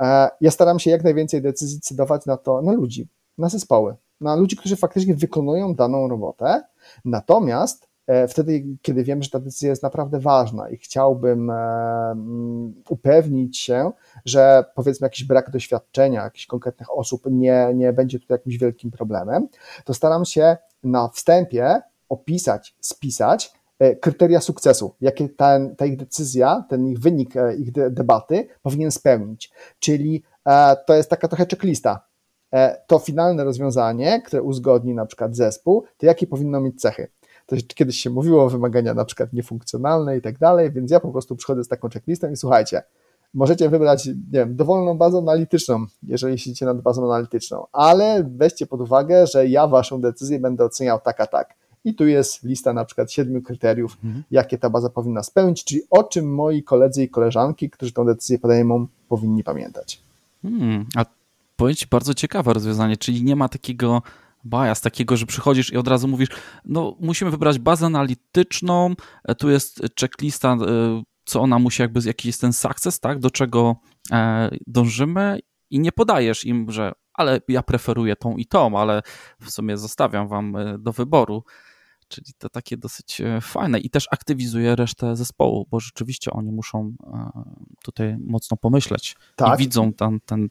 e, 0.00 0.28
ja 0.40 0.50
staram 0.50 0.78
się 0.78 0.90
jak 0.90 1.04
najwięcej 1.04 1.42
decyzji 1.42 1.76
decydować 1.76 2.26
na 2.26 2.36
to, 2.36 2.62
na 2.62 2.72
ludzi, 2.72 3.08
na 3.38 3.48
zespoły, 3.48 3.96
na 4.20 4.36
ludzi, 4.36 4.56
którzy 4.56 4.76
faktycznie 4.76 5.14
wykonują 5.14 5.74
daną 5.74 6.08
robotę. 6.08 6.62
Natomiast 7.04 7.88
wtedy, 8.28 8.64
kiedy 8.82 9.04
wiem, 9.04 9.22
że 9.22 9.30
ta 9.30 9.38
decyzja 9.40 9.70
jest 9.70 9.82
naprawdę 9.82 10.20
ważna 10.20 10.68
i 10.70 10.76
chciałbym 10.76 11.50
mm, 11.50 12.74
upewnić 12.88 13.58
się, 13.58 13.92
że 14.24 14.64
powiedzmy 14.74 15.04
jakiś 15.04 15.24
brak 15.24 15.50
doświadczenia 15.50 16.24
jakichś 16.24 16.46
konkretnych 16.46 16.98
osób 16.98 17.22
nie, 17.30 17.70
nie 17.74 17.92
będzie 17.92 18.20
tutaj 18.20 18.34
jakimś 18.34 18.58
wielkim 18.58 18.90
problemem, 18.90 19.48
to 19.84 19.94
staram 19.94 20.24
się 20.24 20.56
na 20.82 21.08
wstępie 21.08 21.82
opisać, 22.08 22.76
spisać, 22.80 23.52
kryteria 24.00 24.40
sukcesu, 24.40 24.94
jakie 25.00 25.28
ta, 25.28 25.58
ta 25.76 25.86
ich 25.86 25.96
decyzja, 25.96 26.64
ten 26.68 26.86
ich 26.86 26.98
wynik 26.98 27.36
e, 27.36 27.56
ich 27.56 27.72
debaty 27.72 28.48
powinien 28.62 28.90
spełnić. 28.90 29.50
Czyli 29.78 30.22
e, 30.46 30.76
to 30.86 30.94
jest 30.94 31.10
taka 31.10 31.28
trochę 31.28 31.46
checklista. 31.46 32.06
To 32.86 32.98
finalne 32.98 33.44
rozwiązanie, 33.44 34.22
które 34.22 34.42
uzgodni 34.42 34.94
na 34.94 35.06
przykład 35.06 35.36
zespół, 35.36 35.84
to 35.96 36.06
jakie 36.06 36.26
powinno 36.26 36.60
mieć 36.60 36.80
cechy. 36.80 37.08
To 37.46 37.56
kiedyś 37.74 37.96
się 37.96 38.10
mówiło 38.10 38.44
o 38.44 38.50
wymagania 38.50 38.94
na 38.94 39.04
przykład 39.04 39.32
niefunkcjonalne 39.32 40.16
i 40.16 40.20
tak 40.20 40.38
dalej, 40.38 40.72
więc 40.72 40.90
ja 40.90 41.00
po 41.00 41.08
prostu 41.08 41.36
przychodzę 41.36 41.64
z 41.64 41.68
taką 41.68 41.88
checklistą 41.88 42.30
i 42.30 42.36
słuchajcie, 42.36 42.82
możecie 43.34 43.68
wybrać, 43.68 44.06
nie 44.06 44.14
wiem, 44.32 44.56
dowolną 44.56 44.98
bazę 44.98 45.18
analityczną, 45.18 45.86
jeżeli 46.02 46.38
siedzicie 46.38 46.66
nad 46.66 46.80
bazą 46.80 47.04
analityczną, 47.04 47.66
ale 47.72 48.24
weźcie 48.36 48.66
pod 48.66 48.80
uwagę, 48.80 49.26
że 49.26 49.46
ja 49.46 49.66
waszą 49.66 50.00
decyzję 50.00 50.40
będę 50.40 50.64
oceniał 50.64 51.00
tak 51.00 51.20
a 51.20 51.26
tak 51.26 51.54
i 51.86 51.94
tu 51.94 52.06
jest 52.06 52.44
lista 52.44 52.72
na 52.72 52.84
przykład 52.84 53.12
siedmiu 53.12 53.42
kryteriów, 53.42 53.98
mhm. 54.04 54.24
jakie 54.30 54.58
ta 54.58 54.70
baza 54.70 54.90
powinna 54.90 55.22
spełnić, 55.22 55.64
czyli 55.64 55.80
o 55.90 56.04
czym 56.04 56.34
moi 56.34 56.62
koledzy 56.62 57.04
i 57.04 57.08
koleżanki, 57.08 57.70
którzy 57.70 57.92
tę 57.92 58.04
decyzję 58.04 58.38
podejmą, 58.38 58.86
powinni 59.08 59.44
pamiętać. 59.44 60.00
Hmm, 60.42 60.86
a 60.96 61.04
powiedz 61.56 61.84
bardzo 61.84 62.14
ciekawe 62.14 62.52
rozwiązanie, 62.52 62.96
czyli 62.96 63.24
nie 63.24 63.36
ma 63.36 63.48
takiego 63.48 64.02
bias, 64.46 64.80
takiego, 64.80 65.16
że 65.16 65.26
przychodzisz 65.26 65.72
i 65.72 65.76
od 65.76 65.88
razu 65.88 66.08
mówisz, 66.08 66.28
no 66.64 66.96
musimy 67.00 67.30
wybrać 67.30 67.58
bazę 67.58 67.86
analityczną, 67.86 68.94
e, 69.24 69.34
tu 69.34 69.50
jest 69.50 69.82
checklista, 70.00 70.52
e, 70.52 71.02
co 71.24 71.40
ona 71.40 71.58
musi 71.58 71.82
jakby, 71.82 72.00
jaki 72.04 72.28
jest 72.28 72.40
ten 72.40 72.52
sukces, 72.52 73.00
tak, 73.00 73.18
do 73.18 73.30
czego 73.30 73.76
e, 74.12 74.50
dążymy 74.66 75.38
i 75.70 75.80
nie 75.80 75.92
podajesz 75.92 76.44
im, 76.44 76.72
że 76.72 76.92
ale 77.14 77.40
ja 77.48 77.62
preferuję 77.62 78.16
tą 78.16 78.36
i 78.36 78.46
tą, 78.46 78.78
ale 78.78 79.02
w 79.40 79.50
sumie 79.50 79.76
zostawiam 79.76 80.28
wam 80.28 80.56
do 80.78 80.92
wyboru. 80.92 81.44
Czyli 82.08 82.32
to 82.38 82.48
takie 82.48 82.76
dosyć 82.76 83.20
e, 83.20 83.40
fajne 83.40 83.78
i 83.78 83.90
też 83.90 84.08
aktywizuje 84.10 84.76
resztę 84.76 85.16
zespołu, 85.16 85.66
bo 85.70 85.80
rzeczywiście 85.80 86.30
oni 86.30 86.52
muszą 86.52 86.94
e, 87.06 87.30
tutaj 87.84 88.16
mocno 88.18 88.56
pomyśleć 88.56 89.16
tak. 89.36 89.54
i 89.54 89.62
widzą 89.62 89.92
ten, 89.92 90.20
ten 90.20 90.48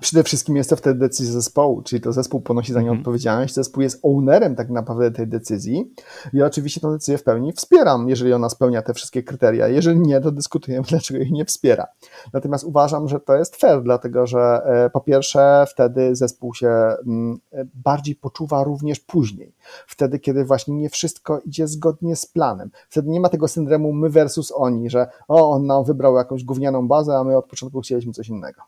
Przede 0.00 0.22
wszystkim 0.22 0.56
jest 0.56 0.70
to 0.70 0.76
wtedy 0.76 1.00
decyzja 1.00 1.32
zespołu, 1.32 1.82
czyli 1.82 2.02
to 2.02 2.12
zespół 2.12 2.40
ponosi 2.40 2.72
za 2.72 2.80
nią 2.80 2.88
mm. 2.88 2.98
odpowiedzialność, 2.98 3.54
zespół 3.54 3.82
jest 3.82 4.00
ownerem 4.02 4.56
tak 4.56 4.70
naprawdę 4.70 5.10
tej 5.10 5.28
decyzji 5.28 5.92
i 6.32 6.42
oczywiście 6.42 6.80
tę 6.80 6.90
decyzję 6.90 7.18
w 7.18 7.22
pełni 7.22 7.52
wspieram, 7.52 8.08
jeżeli 8.08 8.32
ona 8.32 8.48
spełnia 8.48 8.82
te 8.82 8.94
wszystkie 8.94 9.22
kryteria. 9.22 9.68
Jeżeli 9.68 10.00
nie, 10.00 10.20
to 10.20 10.32
dyskutujemy, 10.32 10.86
dlaczego 10.90 11.20
jej 11.20 11.32
nie 11.32 11.44
wspiera. 11.44 11.86
Natomiast 12.32 12.64
uważam, 12.64 13.08
że 13.08 13.20
to 13.20 13.36
jest 13.36 13.56
fair, 13.56 13.82
dlatego 13.82 14.26
że 14.26 14.62
e, 14.64 14.90
po 14.90 15.00
pierwsze 15.00 15.64
wtedy 15.68 16.16
zespół 16.16 16.54
się 16.54 16.68
mm, 16.68 17.38
e, 17.52 17.64
bardziej 17.74 18.14
poczuwa 18.14 18.64
również 18.64 19.00
później. 19.00 19.54
Wtedy, 19.86 20.18
kiedy 20.18 20.44
właśnie 20.44 20.74
nie 20.74 20.90
wszystko 20.90 21.40
idzie 21.40 21.68
zgodnie 21.68 22.16
z 22.16 22.26
planem. 22.26 22.70
Wtedy 22.88 23.10
nie 23.10 23.20
ma 23.20 23.28
tego 23.28 23.48
syndromu 23.48 23.92
my 23.92 24.10
versus 24.10 24.52
oni, 24.56 24.90
że 24.90 25.06
o, 25.28 25.50
on 25.50 25.66
nam 25.66 25.84
wybrał 25.84 26.16
jakąś 26.16 26.44
gównianą 26.44 26.88
bazę, 26.88 27.16
a 27.18 27.24
my 27.24 27.36
od 27.36 27.46
początku 27.46 27.80
chcieliśmy 27.80 28.12
coś 28.12 28.28
innego. 28.28 28.62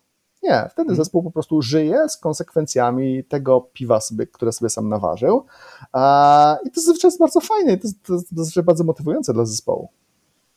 Nie, 0.49 0.69
wtedy 0.73 0.91
mhm. 0.91 0.97
zespół 0.97 1.23
po 1.23 1.31
prostu 1.31 1.63
żyje 1.63 2.09
z 2.09 2.17
konsekwencjami 2.17 3.25
tego 3.25 3.61
piwa, 3.73 4.01
sobie, 4.01 4.27
które 4.27 4.53
sobie 4.53 4.71
sam 4.71 4.89
naważył. 4.89 5.47
I 6.65 6.71
to 6.71 6.81
zazwyczaj 6.81 7.09
jest 7.09 7.19
bardzo 7.19 7.41
fajne 7.41 7.73
i 7.73 7.79
to, 7.79 7.89
to, 8.03 8.15
to 8.19 8.25
zazwyczaj 8.33 8.65
bardzo 8.65 8.85
motywujące 8.85 9.33
dla 9.33 9.45
zespołu. 9.45 9.89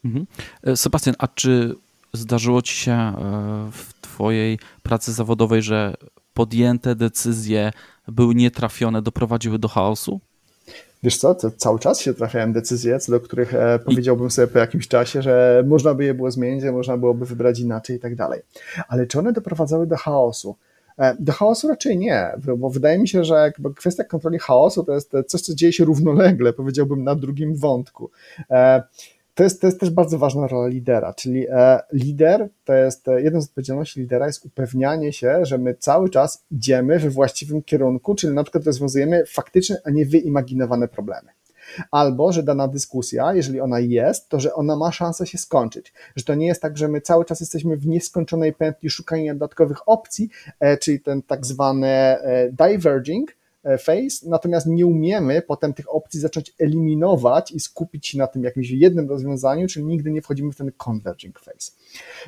Mhm. 0.06 0.26
E, 0.64 0.78
Sebastian, 0.78 1.16
a 1.18 1.28
czy 1.28 1.76
zdarzyło 2.14 2.62
ci 2.62 2.76
się 2.76 2.92
e, 2.92 3.14
w 3.72 3.94
twojej 4.02 4.60
pracy 4.84 5.14
zawodowej, 5.14 5.62
że 5.62 5.96
podjęte 6.34 6.96
decyzje 6.96 7.72
były 8.08 8.36
nietrafione, 8.36 9.02
doprowadziły 9.02 9.60
do 9.60 9.68
chaosu? 9.68 10.20
Wiesz 11.04 11.18
co, 11.18 11.36
to 11.36 11.52
cały 11.52 11.80
czas 11.80 12.00
się 12.00 12.14
trafiają 12.14 12.54
decyzje, 12.54 13.00
co 13.00 13.12
do 13.12 13.20
których 13.20 13.54
e, 13.54 13.80
powiedziałbym 13.86 14.32
sobie 14.32 14.48
po 14.48 14.60
jakimś 14.60 14.88
czasie, 14.88 15.22
że 15.22 15.64
można 15.68 15.94
by 15.94 16.06
je 16.06 16.14
było 16.14 16.32
zmienić, 16.32 16.62
że 16.62 16.72
można 16.72 16.98
byłoby 16.98 17.26
wybrać 17.26 17.60
inaczej 17.60 17.96
i 17.96 18.00
tak 18.00 18.16
dalej. 18.16 18.42
Ale 18.88 19.08
czy 19.08 19.20
one 19.20 19.34
doprowadzały 19.34 19.88
do 19.88 19.98
chaosu? 19.98 20.56
E, 20.98 21.16
do 21.20 21.32
chaosu 21.32 21.68
raczej 21.68 21.98
nie, 21.98 22.32
bo 22.58 22.70
wydaje 22.70 23.00
mi 23.00 23.08
się, 23.08 23.24
że 23.24 23.52
kwestia 23.76 24.04
kontroli 24.04 24.40
chaosu 24.40 24.84
to 24.84 24.94
jest 24.94 25.12
coś, 25.28 25.42
co 25.42 25.56
dzieje 25.56 25.74
się 25.74 25.86
równolegle, 25.86 26.54
powiedziałbym, 26.54 27.04
na 27.04 27.16
drugim 27.16 27.56
wątku. 27.56 28.12
E, 28.52 28.84
to 29.40 29.44
jest, 29.44 29.62
to 29.62 29.68
jest 29.68 29.80
też 29.80 29.90
bardzo 29.90 30.18
ważna 30.18 30.48
rola 30.48 30.68
lidera, 30.68 31.14
czyli 31.14 31.48
e, 31.50 31.80
lider 31.94 32.50
to 32.66 32.74
jest, 32.74 33.08
e, 33.08 33.22
jedną 33.22 33.42
z 33.42 33.46
odpowiedzialności 33.46 34.00
lidera 34.00 34.28
jest 34.28 34.46
upewnianie 34.46 35.14
się, 35.14 35.46
że 35.46 35.58
my 35.58 35.76
cały 35.76 36.10
czas 36.10 36.46
idziemy 36.52 37.00
we 37.00 37.10
właściwym 37.10 37.64
kierunku, 37.64 38.16
czyli 38.16 38.34
na 38.34 38.44
przykład 38.44 38.66
rozwiązujemy 38.66 39.24
faktyczne, 39.26 39.82
a 39.86 39.90
nie 39.90 40.06
wyimaginowane 40.06 40.88
problemy. 40.88 41.30
Albo, 41.92 42.32
że 42.32 42.44
dana 42.44 42.68
dyskusja, 42.68 43.34
jeżeli 43.34 43.62
ona 43.62 43.80
jest, 43.80 44.30
to 44.30 44.40
że 44.40 44.54
ona 44.54 44.76
ma 44.76 44.92
szansę 44.92 45.28
się 45.28 45.38
skończyć. 45.38 45.94
Że 46.16 46.24
to 46.24 46.36
nie 46.36 46.48
jest 46.48 46.62
tak, 46.62 46.78
że 46.78 46.88
my 46.88 47.02
cały 47.02 47.26
czas 47.26 47.40
jesteśmy 47.40 47.78
w 47.78 47.88
nieskończonej 47.88 48.54
pętli 48.54 48.90
szukania 48.90 49.34
dodatkowych 49.34 49.90
opcji, 49.90 50.30
e, 50.60 50.78
czyli 50.78 51.00
ten 51.00 51.22
tak 51.22 51.46
zwany 51.46 52.18
diverging, 52.52 53.39
face, 53.78 54.30
natomiast 54.30 54.68
nie 54.68 54.86
umiemy 54.86 55.42
potem 55.42 55.74
tych 55.74 55.96
opcji 55.96 56.20
zacząć 56.20 56.54
eliminować 56.60 57.52
i 57.52 57.60
skupić 57.60 58.08
się 58.08 58.18
na 58.18 58.28
tym 58.28 58.44
jakimś 58.44 58.70
jednym 58.70 59.10
rozwiązaniu, 59.10 59.68
czyli 59.68 59.86
nigdy 59.86 60.12
nie 60.12 60.22
wchodzimy 60.22 60.52
w 60.52 60.56
ten 60.56 60.72
converging 60.78 61.40
phase. 61.40 61.72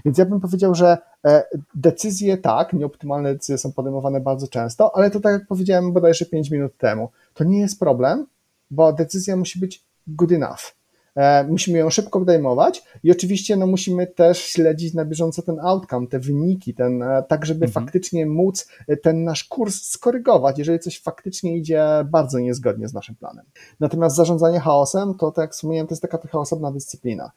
Więc 0.05 0.17
ja 0.17 0.25
bym 0.25 0.39
powiedział, 0.39 0.75
że 0.75 0.97
e, 1.25 1.43
decyzje 1.75 2.37
tak, 2.37 2.73
nieoptymalne 2.73 3.33
decyzje 3.33 3.57
są 3.57 3.71
podejmowane 3.71 4.19
bardzo 4.19 4.47
często, 4.47 4.95
ale 4.95 5.11
to 5.11 5.19
tak 5.19 5.33
jak 5.33 5.47
powiedziałem 5.47 5.93
bodajże 5.93 6.25
5 6.25 6.51
minut 6.51 6.77
temu, 6.77 7.09
to 7.33 7.43
nie 7.43 7.59
jest 7.59 7.79
problem, 7.79 8.27
bo 8.71 8.93
decyzja 8.93 9.35
musi 9.35 9.59
być 9.59 9.83
good 10.07 10.31
enough. 10.31 10.80
E, 11.15 11.43
musimy 11.43 11.79
ją 11.79 11.89
szybko 11.89 12.19
podejmować 12.19 12.83
i 13.03 13.11
oczywiście 13.11 13.55
no, 13.55 13.67
musimy 13.67 14.07
też 14.07 14.39
śledzić 14.39 14.93
na 14.93 15.05
bieżąco 15.05 15.41
ten 15.41 15.59
outcome, 15.59 16.07
te 16.07 16.19
wyniki, 16.19 16.73
ten, 16.73 17.03
e, 17.03 17.23
tak 17.27 17.45
żeby 17.45 17.65
mhm. 17.65 17.85
faktycznie 17.85 18.25
móc 18.25 18.67
e, 18.87 18.97
ten 18.97 19.23
nasz 19.23 19.43
kurs 19.43 19.81
skorygować, 19.81 20.59
jeżeli 20.59 20.79
coś 20.79 21.01
faktycznie 21.01 21.57
idzie 21.57 21.85
bardzo 22.05 22.39
niezgodnie 22.39 22.87
z 22.87 22.93
naszym 22.93 23.15
planem. 23.15 23.45
Natomiast 23.79 24.15
zarządzanie 24.15 24.59
chaosem, 24.59 25.13
to 25.13 25.31
tak 25.31 25.43
jak 25.43 25.53
wspomniałem, 25.53 25.87
to 25.87 25.93
jest 25.93 26.01
taka 26.01 26.17
trochę 26.17 26.39
osobna 26.39 26.71
dyscyplina. 26.71 27.31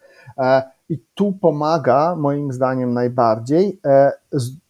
I 0.89 0.99
tu 1.15 1.33
pomaga 1.33 2.17
moim 2.17 2.53
zdaniem 2.53 2.95
najbardziej, 2.95 3.81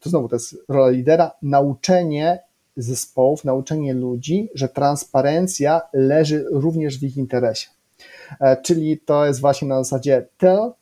to 0.01 0.11
znowu 0.11 0.29
to 0.29 0.37
jest 0.37 0.57
rola 0.69 0.89
lidera, 0.89 1.31
nauczenie 1.43 2.43
zespołów, 2.77 3.45
nauczenie 3.45 3.95
ludzi, 3.95 4.51
że 4.55 4.69
transparencja 4.69 5.81
leży 5.93 6.47
również 6.51 6.99
w 6.99 7.03
ich 7.03 7.17
interesie. 7.17 7.74
E, 8.41 8.63
czyli 8.63 8.99
to 8.99 9.27
jest 9.27 9.41
właśnie 9.41 9.69
na 9.69 9.85
zasadzie 9.85 10.27
tell, 10.39 10.73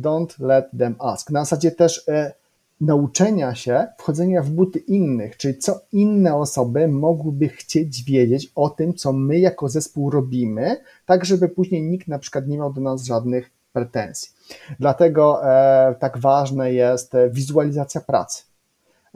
don't 0.00 0.40
let 0.40 0.66
them 0.78 0.94
ask. 0.98 1.30
Na 1.30 1.40
zasadzie 1.40 1.70
też 1.70 2.08
e, 2.08 2.32
nauczenia 2.80 3.54
się 3.54 3.86
wchodzenia 3.98 4.42
w 4.42 4.50
buty 4.50 4.78
innych, 4.78 5.36
czyli 5.36 5.58
co 5.58 5.80
inne 5.92 6.36
osoby 6.36 6.88
mogłyby 6.88 7.48
chcieć 7.48 8.04
wiedzieć 8.04 8.52
o 8.54 8.70
tym, 8.70 8.94
co 8.94 9.12
my 9.12 9.38
jako 9.38 9.68
zespół 9.68 10.10
robimy, 10.10 10.76
tak 11.06 11.24
żeby 11.24 11.48
później 11.48 11.82
nikt 11.82 12.08
na 12.08 12.18
przykład 12.18 12.46
nie 12.46 12.58
miał 12.58 12.72
do 12.72 12.80
nas 12.80 13.04
żadnych 13.04 13.50
pretensji. 13.72 14.30
Dlatego 14.80 15.44
e, 15.44 15.94
tak 16.00 16.18
ważna 16.18 16.68
jest 16.68 17.12
wizualizacja 17.30 18.00
pracy. 18.00 18.47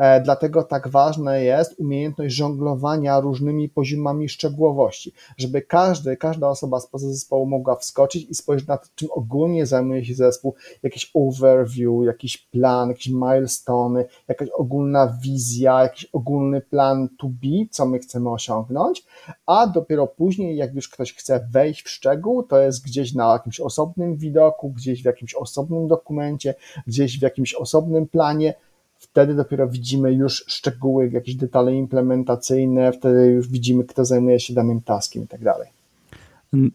E, 0.02 0.20
dlatego 0.20 0.62
tak 0.62 0.88
ważna 0.88 1.36
jest 1.36 1.80
umiejętność 1.80 2.34
żonglowania 2.34 3.20
różnymi 3.20 3.68
poziomami 3.68 4.28
szczegółowości, 4.28 5.12
żeby 5.36 5.62
każdy, 5.62 6.16
każda 6.16 6.48
osoba 6.48 6.80
z 6.80 6.88
zespołu 6.94 7.46
mogła 7.46 7.76
wskoczyć 7.76 8.30
i 8.30 8.34
spojrzeć 8.34 8.68
na 8.68 8.76
to, 8.76 8.86
czym 8.94 9.08
ogólnie 9.10 9.66
zajmuje 9.66 10.04
się 10.04 10.14
zespół, 10.14 10.54
jakiś 10.82 11.10
overview, 11.14 12.04
jakiś 12.06 12.38
plan, 12.38 12.88
jakieś 12.88 13.08
milestone, 13.08 14.04
jakaś 14.28 14.48
ogólna 14.48 15.18
wizja, 15.22 15.82
jakiś 15.82 16.04
ogólny 16.04 16.60
plan 16.60 17.08
to 17.18 17.26
be, 17.26 17.66
co 17.70 17.86
my 17.86 17.98
chcemy 17.98 18.30
osiągnąć, 18.30 19.06
a 19.46 19.66
dopiero 19.66 20.06
później, 20.06 20.56
jak 20.56 20.74
już 20.74 20.88
ktoś 20.88 21.14
chce 21.14 21.48
wejść 21.50 21.82
w 21.82 21.90
szczegół, 21.90 22.42
to 22.42 22.58
jest 22.58 22.84
gdzieś 22.84 23.14
na 23.14 23.32
jakimś 23.32 23.60
osobnym 23.60 24.16
widoku, 24.16 24.70
gdzieś 24.70 25.02
w 25.02 25.04
jakimś 25.04 25.34
osobnym 25.34 25.88
dokumencie, 25.88 26.54
gdzieś 26.86 27.18
w 27.18 27.22
jakimś 27.22 27.54
osobnym 27.54 28.08
planie, 28.08 28.54
wtedy 29.12 29.34
dopiero 29.34 29.68
widzimy 29.68 30.12
już 30.12 30.44
szczegóły, 30.46 31.10
jakieś 31.10 31.34
detale 31.34 31.74
implementacyjne, 31.74 32.92
wtedy 32.92 33.26
już 33.26 33.48
widzimy, 33.48 33.84
kto 33.84 34.04
zajmuje 34.04 34.40
się 34.40 34.54
danym 34.54 34.80
taskiem 34.80 35.22
i 35.22 35.26
tak 35.26 35.44
dalej. 35.44 35.68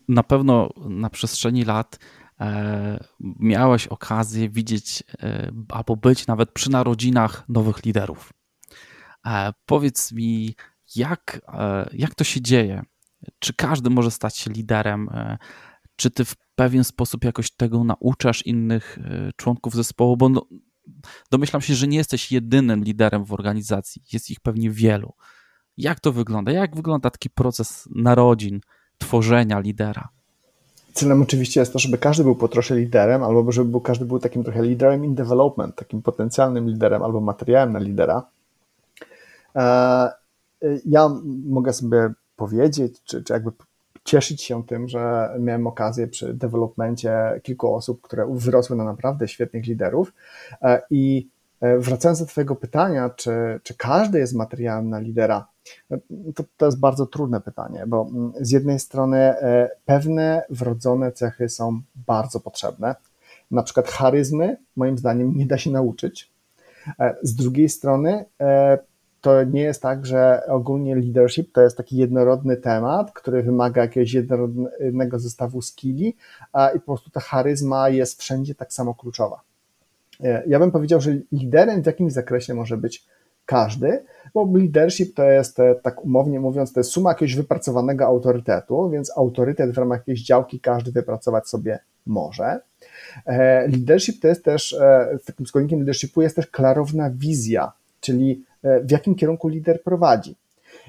Na 0.08 0.24
pewno 0.24 0.70
na 0.90 1.10
przestrzeni 1.10 1.66
lat 1.66 2.00
e, 2.40 3.00
miałeś 3.40 3.88
okazję 3.88 4.50
widzieć 4.50 5.04
e, 5.24 5.52
albo 5.70 5.96
być 5.96 6.28
nawet 6.28 6.52
przy 6.52 6.72
narodzinach 6.72 7.44
nowych 7.50 7.86
liderów. 7.86 8.34
E, 9.26 9.54
powiedz 9.66 10.12
mi, 10.12 10.56
jak, 10.96 11.42
jak 11.94 12.16
to 12.16 12.24
się 12.24 12.42
dzieje? 12.42 12.82
Czy 13.40 13.54
każdy 13.54 13.90
może 13.90 14.12
stać 14.12 14.38
się 14.38 14.52
liderem? 14.52 15.10
Czy 15.96 16.12
ty 16.12 16.26
w 16.26 16.36
pewien 16.56 16.84
sposób 16.84 17.24
jakoś 17.24 17.52
tego 17.52 17.84
nauczasz 17.84 18.46
innych 18.46 19.00
członków 19.36 19.74
zespołu? 19.74 20.18
Bo 20.18 20.30
no, 20.30 20.46
domyślam 21.32 21.62
się, 21.62 21.76
że 21.76 21.88
nie 21.88 21.98
jesteś 21.98 22.32
jedynym 22.32 22.84
liderem 22.84 23.26
w 23.26 23.34
organizacji, 23.34 24.02
jest 24.14 24.30
ich 24.30 24.40
pewnie 24.40 24.72
wielu. 24.72 25.14
Jak 25.78 26.00
to 26.00 26.12
wygląda? 26.12 26.52
Jak 26.52 26.76
wygląda 26.76 27.10
taki 27.10 27.30
proces 27.30 27.90
narodzin, 27.96 28.60
tworzenia 28.98 29.60
lidera? 29.60 30.10
Celem 30.94 31.22
oczywiście 31.22 31.60
jest 31.60 31.74
to, 31.74 31.80
żeby 31.80 31.98
każdy 31.98 32.24
był 32.24 32.36
po 32.36 32.48
trosze 32.48 32.76
liderem, 32.76 33.24
albo 33.24 33.52
żeby 33.52 33.82
każdy 33.82 34.06
był 34.06 34.20
takim 34.20 34.44
trochę 34.44 34.64
liderem 34.64 35.06
in 35.06 35.16
development, 35.16 35.76
takim 35.76 36.02
potencjalnym 36.02 36.68
liderem 36.70 37.04
albo 37.04 37.22
materiałem 37.22 37.74
na 37.74 37.80
lidera. 37.80 38.24
E, 39.56 40.10
ja 40.86 41.10
mogę 41.46 41.74
sobie 41.74 42.14
powiedzieć, 42.36 43.02
czy, 43.04 43.24
czy 43.24 43.34
jakby 43.34 43.52
cieszyć 44.08 44.42
się 44.42 44.64
tym, 44.64 44.88
że 44.88 45.30
miałem 45.40 45.68
okazję 45.68 46.08
przy 46.08 46.34
developmencie 46.34 47.40
kilku 47.44 47.76
osób, 47.76 48.02
które 48.02 48.28
wyrosły 48.32 48.76
na 48.76 48.84
naprawdę 48.84 49.28
świetnych 49.28 49.66
liderów. 49.66 50.14
E, 50.62 50.82
I 50.90 51.30
e, 51.62 51.80
wracając 51.80 52.20
do 52.20 52.26
Twojego 52.26 52.56
pytania, 52.56 53.10
czy, 53.10 53.60
czy 53.64 53.74
każdy 53.76 54.20
jest 54.20 54.36
materiałem 54.36 54.90
na 54.90 55.00
lidera, 55.00 55.48
no, 55.90 55.98
to, 56.36 56.44
to 56.58 56.66
jest 56.66 56.80
bardzo 56.80 57.06
trudne 57.06 57.42
pytanie, 57.42 57.84
bo 57.88 58.08
mm, 58.12 58.34
z 58.42 58.52
jednej 58.52 58.80
strony 58.80 59.18
e, 59.18 59.70
pewne 59.86 60.46
wrodzone 60.50 61.12
cechy 61.12 61.50
są 61.50 61.82
bardzo 61.96 62.40
potrzebne. 62.40 62.96
Na 63.52 63.64
przykład 63.64 63.88
charyzmy, 63.88 64.58
moim 64.76 64.98
zdaniem, 64.98 65.38
nie 65.38 65.46
da 65.46 65.58
się 65.58 65.72
nauczyć. 65.72 66.32
Z 67.22 67.36
drugiej 67.36 67.70
strony, 67.70 68.26
to 69.22 69.44
nie 69.44 69.62
jest 69.62 69.82
tak, 69.82 70.06
że 70.06 70.42
ogólnie 70.48 70.96
leadership 70.96 71.52
to 71.52 71.62
jest 71.62 71.78
taki 71.78 71.98
jednorodny 71.98 72.58
temat, 72.58 73.12
który 73.12 73.44
wymaga 73.44 73.82
jakiegoś 73.82 74.14
jednorodnego 74.14 75.20
zestawu 75.20 75.62
skilli 75.62 76.16
a, 76.54 76.70
i 76.70 76.80
po 76.80 76.86
prostu 76.86 77.10
ta 77.10 77.20
charyzma 77.20 77.90
jest 77.90 78.22
wszędzie 78.22 78.56
tak 78.56 78.74
samo 78.74 78.96
kluczowa. 78.96 79.42
E, 80.24 80.44
ja 80.48 80.60
bym 80.60 80.72
powiedział, 80.72 81.02
że 81.02 81.18
liderem 81.32 81.84
w 81.84 81.86
jakimś 81.86 82.14
zakresie 82.14 82.54
może 82.54 82.78
być 82.78 83.06
każdy, 83.46 84.04
bo 84.34 84.50
leadership 84.54 85.16
to 85.16 85.24
jest, 85.24 85.58
tak 85.82 86.06
umownie 86.06 86.40
mówiąc, 86.40 86.74
to 86.74 86.80
jest 86.80 86.92
suma 86.92 87.10
jakiegoś 87.10 87.36
wypracowanego 87.36 88.06
autorytetu, 88.06 88.90
więc 88.90 89.18
autorytet 89.18 89.72
w 89.72 89.78
ramach 89.78 90.00
jakiejś 90.00 90.24
działki 90.24 90.60
każdy 90.60 90.92
wypracować 90.92 91.48
sobie 91.48 91.80
może. 92.06 92.60
E, 93.26 93.68
leadership 93.68 94.22
to 94.22 94.28
jest 94.28 94.44
też, 94.44 94.74
e, 94.74 95.18
takim 95.26 95.46
składnikiem 95.46 95.80
leadershipu 95.80 96.22
jest 96.22 96.36
też 96.36 96.48
klarowna 96.48 97.10
wizja, 97.10 97.72
czyli 98.02 98.32
e, 98.32 98.57
w 98.64 98.92
jakim 98.92 99.16
kierunku 99.16 99.48
lider 99.48 99.84
prowadzi. 99.84 100.36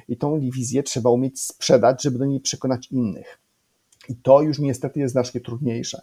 I 0.09 0.16
tą 0.16 0.41
wizję 0.41 0.83
trzeba 0.83 1.11
umieć 1.11 1.41
sprzedać, 1.41 2.03
żeby 2.03 2.19
do 2.19 2.25
niej 2.25 2.41
przekonać 2.41 2.87
innych. 2.87 3.39
I 4.09 4.16
to 4.16 4.43
już 4.43 4.59
niestety 4.59 5.01
jest 5.01 5.12
znacznie 5.12 5.41
trudniejsze. 5.41 6.03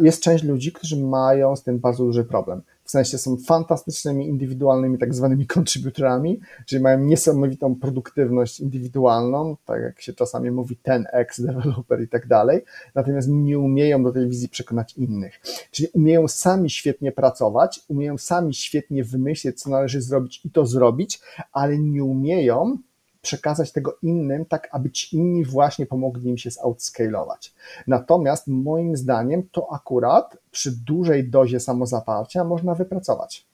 Jest 0.00 0.22
część 0.22 0.44
ludzi, 0.44 0.72
którzy 0.72 0.96
mają 0.96 1.56
z 1.56 1.62
tym 1.62 1.78
bardzo 1.78 2.04
duży 2.04 2.24
problem 2.24 2.62
w 2.84 2.90
sensie 2.90 3.18
są 3.18 3.36
fantastycznymi, 3.36 4.28
indywidualnymi 4.28 4.98
tak 4.98 5.14
zwanymi 5.14 5.46
contributorami, 5.58 6.40
czyli 6.66 6.82
mają 6.82 7.00
niesamowitą 7.00 7.74
produktywność 7.74 8.60
indywidualną, 8.60 9.56
tak 9.64 9.82
jak 9.82 10.00
się 10.00 10.12
czasami 10.12 10.50
mówi 10.50 10.78
10x 10.86 11.46
developer 11.46 12.02
i 12.02 12.08
tak 12.08 12.26
dalej, 12.26 12.64
natomiast 12.94 13.28
nie 13.30 13.58
umieją 13.58 14.02
do 14.02 14.12
tej 14.12 14.28
wizji 14.28 14.48
przekonać 14.48 14.94
innych. 14.96 15.40
Czyli 15.70 15.88
umieją 15.88 16.28
sami 16.28 16.70
świetnie 16.70 17.12
pracować, 17.12 17.80
umieją 17.88 18.18
sami 18.18 18.54
świetnie 18.54 19.04
wymyślić, 19.04 19.60
co 19.60 19.70
należy 19.70 20.02
zrobić 20.02 20.40
i 20.44 20.50
to 20.50 20.66
zrobić, 20.66 21.20
ale 21.52 21.78
nie 21.78 22.04
umieją 22.04 22.78
przekazać 23.22 23.72
tego 23.72 23.98
innym, 24.02 24.44
tak 24.44 24.68
aby 24.72 24.90
ci 24.90 25.16
inni 25.16 25.44
właśnie 25.44 25.86
pomogli 25.86 26.30
im 26.30 26.38
się 26.38 26.50
outscalować. 26.62 27.54
Natomiast 27.86 28.46
moim 28.46 28.96
zdaniem 28.96 29.42
to 29.52 29.72
akurat 29.72 30.38
przy 30.50 30.72
dużej 30.72 31.30
dozie 31.30 31.60
samozaparcia 31.60 32.44
można 32.44 32.74
wypracować. 32.74 33.46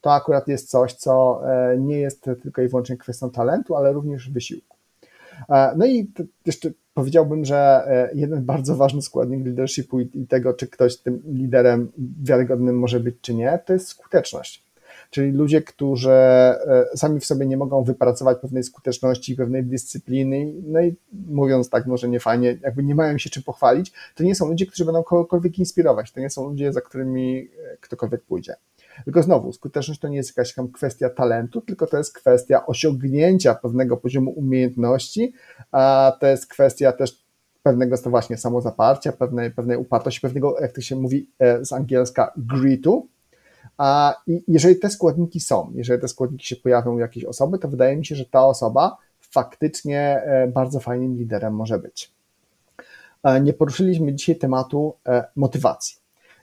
To 0.00 0.12
akurat 0.12 0.48
jest 0.48 0.70
coś, 0.70 0.94
co 0.94 1.40
e, 1.44 1.78
nie 1.78 1.98
jest 1.98 2.22
tylko 2.42 2.62
i 2.62 2.68
wyłącznie 2.68 2.96
kwestią 2.96 3.30
talentu, 3.30 3.76
ale 3.76 3.92
również 3.92 4.30
wysiłku. 4.30 4.76
E, 5.48 5.72
no 5.76 5.86
i 5.86 6.12
jeszcze 6.46 6.70
powiedziałbym, 6.94 7.44
że 7.44 7.84
e, 7.86 8.10
jeden 8.14 8.44
bardzo 8.44 8.76
ważny 8.76 9.02
składnik 9.02 9.46
leadershipu 9.46 10.00
i 10.00 10.26
tego, 10.28 10.54
czy 10.54 10.66
ktoś 10.66 10.96
tym 10.96 11.22
liderem 11.26 11.92
wiarygodnym 12.22 12.78
może 12.78 13.00
być, 13.00 13.16
czy 13.20 13.34
nie, 13.34 13.58
to 13.66 13.72
jest 13.72 13.88
skuteczność 13.88 14.67
czyli 15.10 15.32
ludzie, 15.32 15.62
którzy 15.62 16.10
e, 16.10 16.84
sami 16.94 17.20
w 17.20 17.24
sobie 17.24 17.46
nie 17.46 17.56
mogą 17.56 17.84
wypracować 17.84 18.38
pewnej 18.38 18.62
skuteczności, 18.62 19.36
pewnej 19.36 19.64
dyscypliny, 19.64 20.52
no 20.66 20.80
i 20.80 20.96
mówiąc 21.28 21.70
tak 21.70 21.86
może 21.86 22.08
nie 22.08 22.20
fajnie, 22.20 22.58
jakby 22.62 22.82
nie 22.82 22.94
mają 22.94 23.18
się 23.18 23.30
czym 23.30 23.42
pochwalić, 23.42 23.92
to 24.14 24.24
nie 24.24 24.34
są 24.34 24.48
ludzie, 24.48 24.66
którzy 24.66 24.84
będą 24.84 25.02
kogokolwiek 25.02 25.58
inspirować, 25.58 26.12
to 26.12 26.20
nie 26.20 26.30
są 26.30 26.48
ludzie, 26.48 26.72
za 26.72 26.80
którymi 26.80 27.38
e, 27.38 27.76
ktokolwiek 27.80 28.22
pójdzie. 28.22 28.54
Tylko 29.04 29.22
znowu, 29.22 29.52
skuteczność 29.52 30.00
to 30.00 30.08
nie 30.08 30.16
jest 30.16 30.36
jakaś 30.36 30.54
tam 30.54 30.68
kwestia 30.68 31.10
talentu, 31.10 31.60
tylko 31.60 31.86
to 31.86 31.98
jest 31.98 32.14
kwestia 32.14 32.66
osiągnięcia 32.66 33.54
pewnego 33.54 33.96
poziomu 33.96 34.30
umiejętności, 34.30 35.32
a 35.72 36.12
to 36.20 36.26
jest 36.26 36.46
kwestia 36.46 36.92
też 36.92 37.28
pewnego 37.62 37.96
właśnie 37.96 38.36
samozaparcia, 38.36 39.12
pewnej, 39.12 39.50
pewnej 39.50 39.76
upartości, 39.76 40.20
pewnego, 40.20 40.60
jak 40.60 40.72
to 40.72 40.80
się 40.80 40.96
mówi 40.96 41.30
e, 41.38 41.64
z 41.64 41.72
angielska, 41.72 42.32
gritu, 42.36 43.08
a 43.78 44.14
jeżeli 44.48 44.76
te 44.76 44.90
składniki 44.90 45.40
są, 45.40 45.72
jeżeli 45.74 46.00
te 46.00 46.08
składniki 46.08 46.46
się 46.46 46.56
pojawią 46.56 46.94
u 46.94 46.98
jakiejś 46.98 47.24
osoby, 47.24 47.58
to 47.58 47.68
wydaje 47.68 47.96
mi 47.96 48.06
się, 48.06 48.16
że 48.16 48.24
ta 48.24 48.46
osoba 48.46 48.96
faktycznie 49.20 50.00
e, 50.00 50.46
bardzo 50.46 50.80
fajnym 50.80 51.16
liderem 51.16 51.54
może 51.54 51.78
być. 51.78 52.12
E, 53.24 53.40
nie 53.40 53.52
poruszyliśmy 53.52 54.14
dzisiaj 54.14 54.36
tematu 54.36 54.94
e, 55.06 55.24
motywacji. 55.36 55.96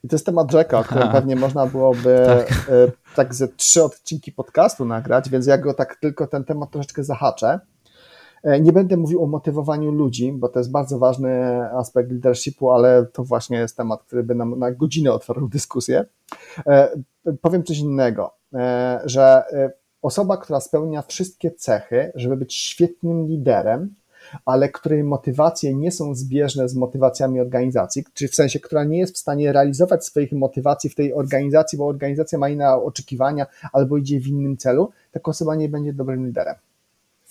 I 0.04 0.08
to 0.08 0.16
jest 0.16 0.26
temat 0.26 0.52
rzeka, 0.52 0.80
o 0.80 0.84
którym 0.84 1.12
pewnie 1.12 1.36
można 1.36 1.66
byłoby 1.66 2.26
tak. 2.28 2.72
tak 3.16 3.36
ze 3.36 3.48
trzy 3.48 3.84
odcinki 3.84 4.32
podcastu 4.32 4.86
nagrać, 4.86 5.30
więc 5.30 5.46
ja 5.46 5.58
go 5.58 5.74
tak 5.74 5.96
tylko 5.96 6.28
ten 6.28 6.44
temat 6.44 6.72
troszeczkę 6.72 7.04
zahaczę. 7.04 7.60
E, 8.46 8.60
nie 8.60 8.74
będę 8.74 8.98
mówił 8.98 9.24
o 9.24 9.28
motywowaniu 9.28 9.92
ludzi, 9.92 10.32
bo 10.32 10.50
to 10.50 10.60
jest 10.60 10.72
bardzo 10.72 11.00
ważny 11.00 11.62
aspekt 11.72 12.12
leadershipu, 12.12 12.72
ale 12.72 13.06
to 13.06 13.24
właśnie 13.24 13.58
jest 13.58 13.78
temat, 13.78 14.04
który 14.04 14.24
by 14.24 14.36
nam 14.36 14.60
na 14.60 14.72
godzinę 14.72 15.14
otworzył 15.14 15.48
dyskusję. 15.48 16.06
E, 16.68 16.90
powiem 17.42 17.64
coś 17.64 17.80
innego, 17.80 18.32
e, 18.54 19.02
że 19.06 19.44
osoba, 20.02 20.38
która 20.38 20.60
spełnia 20.60 21.02
wszystkie 21.02 21.52
cechy, 21.52 22.12
żeby 22.16 22.38
być 22.38 22.56
świetnym 22.56 23.28
liderem, 23.28 23.96
ale 24.46 24.70
której 24.70 25.04
motywacje 25.04 25.76
nie 25.76 25.92
są 25.92 26.16
zbieżne 26.16 26.70
z 26.70 26.76
motywacjami 26.76 27.40
organizacji, 27.40 28.04
czyli 28.14 28.30
w 28.30 28.36
sensie, 28.36 28.60
która 28.60 28.84
nie 28.84 28.98
jest 28.98 29.16
w 29.16 29.18
stanie 29.18 29.52
realizować 29.52 30.06
swoich 30.06 30.32
motywacji 30.32 30.90
w 30.90 30.96
tej 30.96 31.14
organizacji, 31.14 31.78
bo 31.78 31.88
organizacja 31.88 32.40
ma 32.40 32.50
inne 32.50 32.74
oczekiwania 32.74 33.46
albo 33.74 33.98
idzie 33.98 34.20
w 34.20 34.28
innym 34.28 34.58
celu, 34.58 34.92
taka 35.12 35.32
osoba 35.32 35.56
nie 35.56 35.70
będzie 35.70 35.94
dobrym 35.94 36.26
liderem 36.26 36.56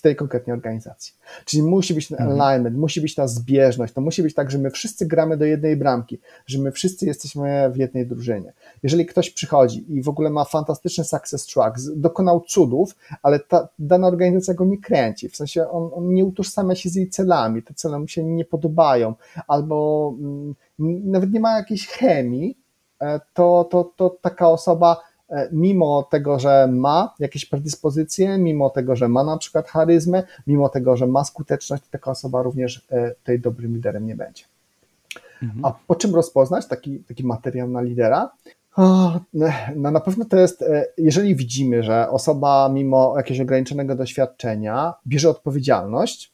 tej 0.04 0.16
konkretnej 0.16 0.54
organizacji. 0.54 1.14
Czyli 1.44 1.62
musi 1.62 1.94
być 1.94 2.08
ten 2.08 2.20
mhm. 2.20 2.40
alignment, 2.40 2.76
musi 2.76 3.00
być 3.00 3.14
ta 3.14 3.26
zbieżność, 3.26 3.92
to 3.92 4.00
musi 4.00 4.22
być 4.22 4.34
tak, 4.34 4.50
że 4.50 4.58
my 4.58 4.70
wszyscy 4.70 5.06
gramy 5.06 5.36
do 5.36 5.44
jednej 5.44 5.76
bramki, 5.76 6.18
że 6.46 6.58
my 6.58 6.72
wszyscy 6.72 7.06
jesteśmy 7.06 7.70
w 7.70 7.76
jednej 7.76 8.06
drużynie. 8.06 8.52
Jeżeli 8.82 9.06
ktoś 9.06 9.30
przychodzi 9.30 9.84
i 9.94 10.02
w 10.02 10.08
ogóle 10.08 10.30
ma 10.30 10.44
fantastyczny 10.44 11.04
success 11.04 11.46
track, 11.46 11.76
dokonał 11.96 12.40
cudów, 12.40 12.96
ale 13.22 13.40
ta 13.40 13.68
dana 13.78 14.06
organizacja 14.06 14.54
go 14.54 14.64
nie 14.64 14.78
kręci, 14.78 15.28
w 15.28 15.36
sensie 15.36 15.68
on, 15.68 15.90
on 15.94 16.14
nie 16.14 16.24
utożsamia 16.24 16.74
się 16.74 16.88
z 16.88 16.94
jej 16.94 17.08
celami, 17.08 17.62
te 17.62 17.74
cele 17.74 17.98
mu 17.98 18.08
się 18.08 18.24
nie 18.24 18.44
podobają, 18.44 19.14
albo 19.48 20.14
mm, 20.18 20.54
nawet 21.04 21.32
nie 21.32 21.40
ma 21.40 21.56
jakiejś 21.56 21.88
chemii, 21.88 22.58
e, 23.00 23.20
to, 23.34 23.68
to, 23.70 23.92
to 23.96 24.16
taka 24.22 24.48
osoba 24.48 25.00
mimo 25.52 26.02
tego, 26.02 26.38
że 26.38 26.68
ma 26.72 27.14
jakieś 27.18 27.46
predyspozycje, 27.46 28.38
mimo 28.38 28.70
tego, 28.70 28.96
że 28.96 29.08
ma 29.08 29.24
na 29.24 29.38
przykład 29.38 29.68
charyzmę, 29.68 30.22
mimo 30.46 30.68
tego, 30.68 30.96
że 30.96 31.06
ma 31.06 31.24
skuteczność, 31.24 31.82
taka 31.90 32.10
osoba 32.10 32.42
również 32.42 32.86
e, 32.90 33.14
tej 33.24 33.40
dobrym 33.40 33.74
liderem 33.74 34.06
nie 34.06 34.16
będzie. 34.16 34.44
Mhm. 35.42 35.64
A 35.64 35.72
po 35.86 35.94
czym 35.94 36.14
rozpoznać 36.14 36.66
taki, 36.66 36.98
taki 36.98 37.26
materiał 37.26 37.68
na 37.68 37.82
lidera? 37.82 38.30
No 39.76 39.90
na 39.90 40.00
pewno 40.00 40.24
to 40.24 40.36
jest, 40.36 40.62
e, 40.62 40.86
jeżeli 40.98 41.36
widzimy, 41.36 41.82
że 41.82 42.10
osoba 42.10 42.68
mimo 42.72 43.14
jakiegoś 43.16 43.40
ograniczonego 43.40 43.94
doświadczenia 43.94 44.94
bierze 45.06 45.30
odpowiedzialność, 45.30 46.33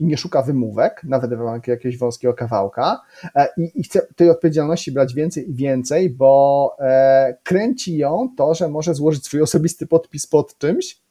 i 0.00 0.06
nie 0.06 0.16
szuka 0.16 0.42
wymówek, 0.42 1.00
nawet 1.04 1.30
jakiegoś 1.66 1.98
wąskiego 1.98 2.34
kawałka 2.34 3.00
e, 3.34 3.48
i, 3.56 3.80
i 3.80 3.82
chce 3.82 4.06
tej 4.16 4.30
odpowiedzialności 4.30 4.92
brać 4.92 5.14
więcej 5.14 5.50
i 5.50 5.54
więcej, 5.54 6.10
bo 6.10 6.76
e, 6.80 7.36
kręci 7.42 7.96
ją 7.96 8.28
to, 8.36 8.54
że 8.54 8.68
może 8.68 8.94
złożyć 8.94 9.24
swój 9.24 9.42
osobisty 9.42 9.86
podpis 9.86 10.26
pod 10.26 10.58
czymś, 10.58 11.02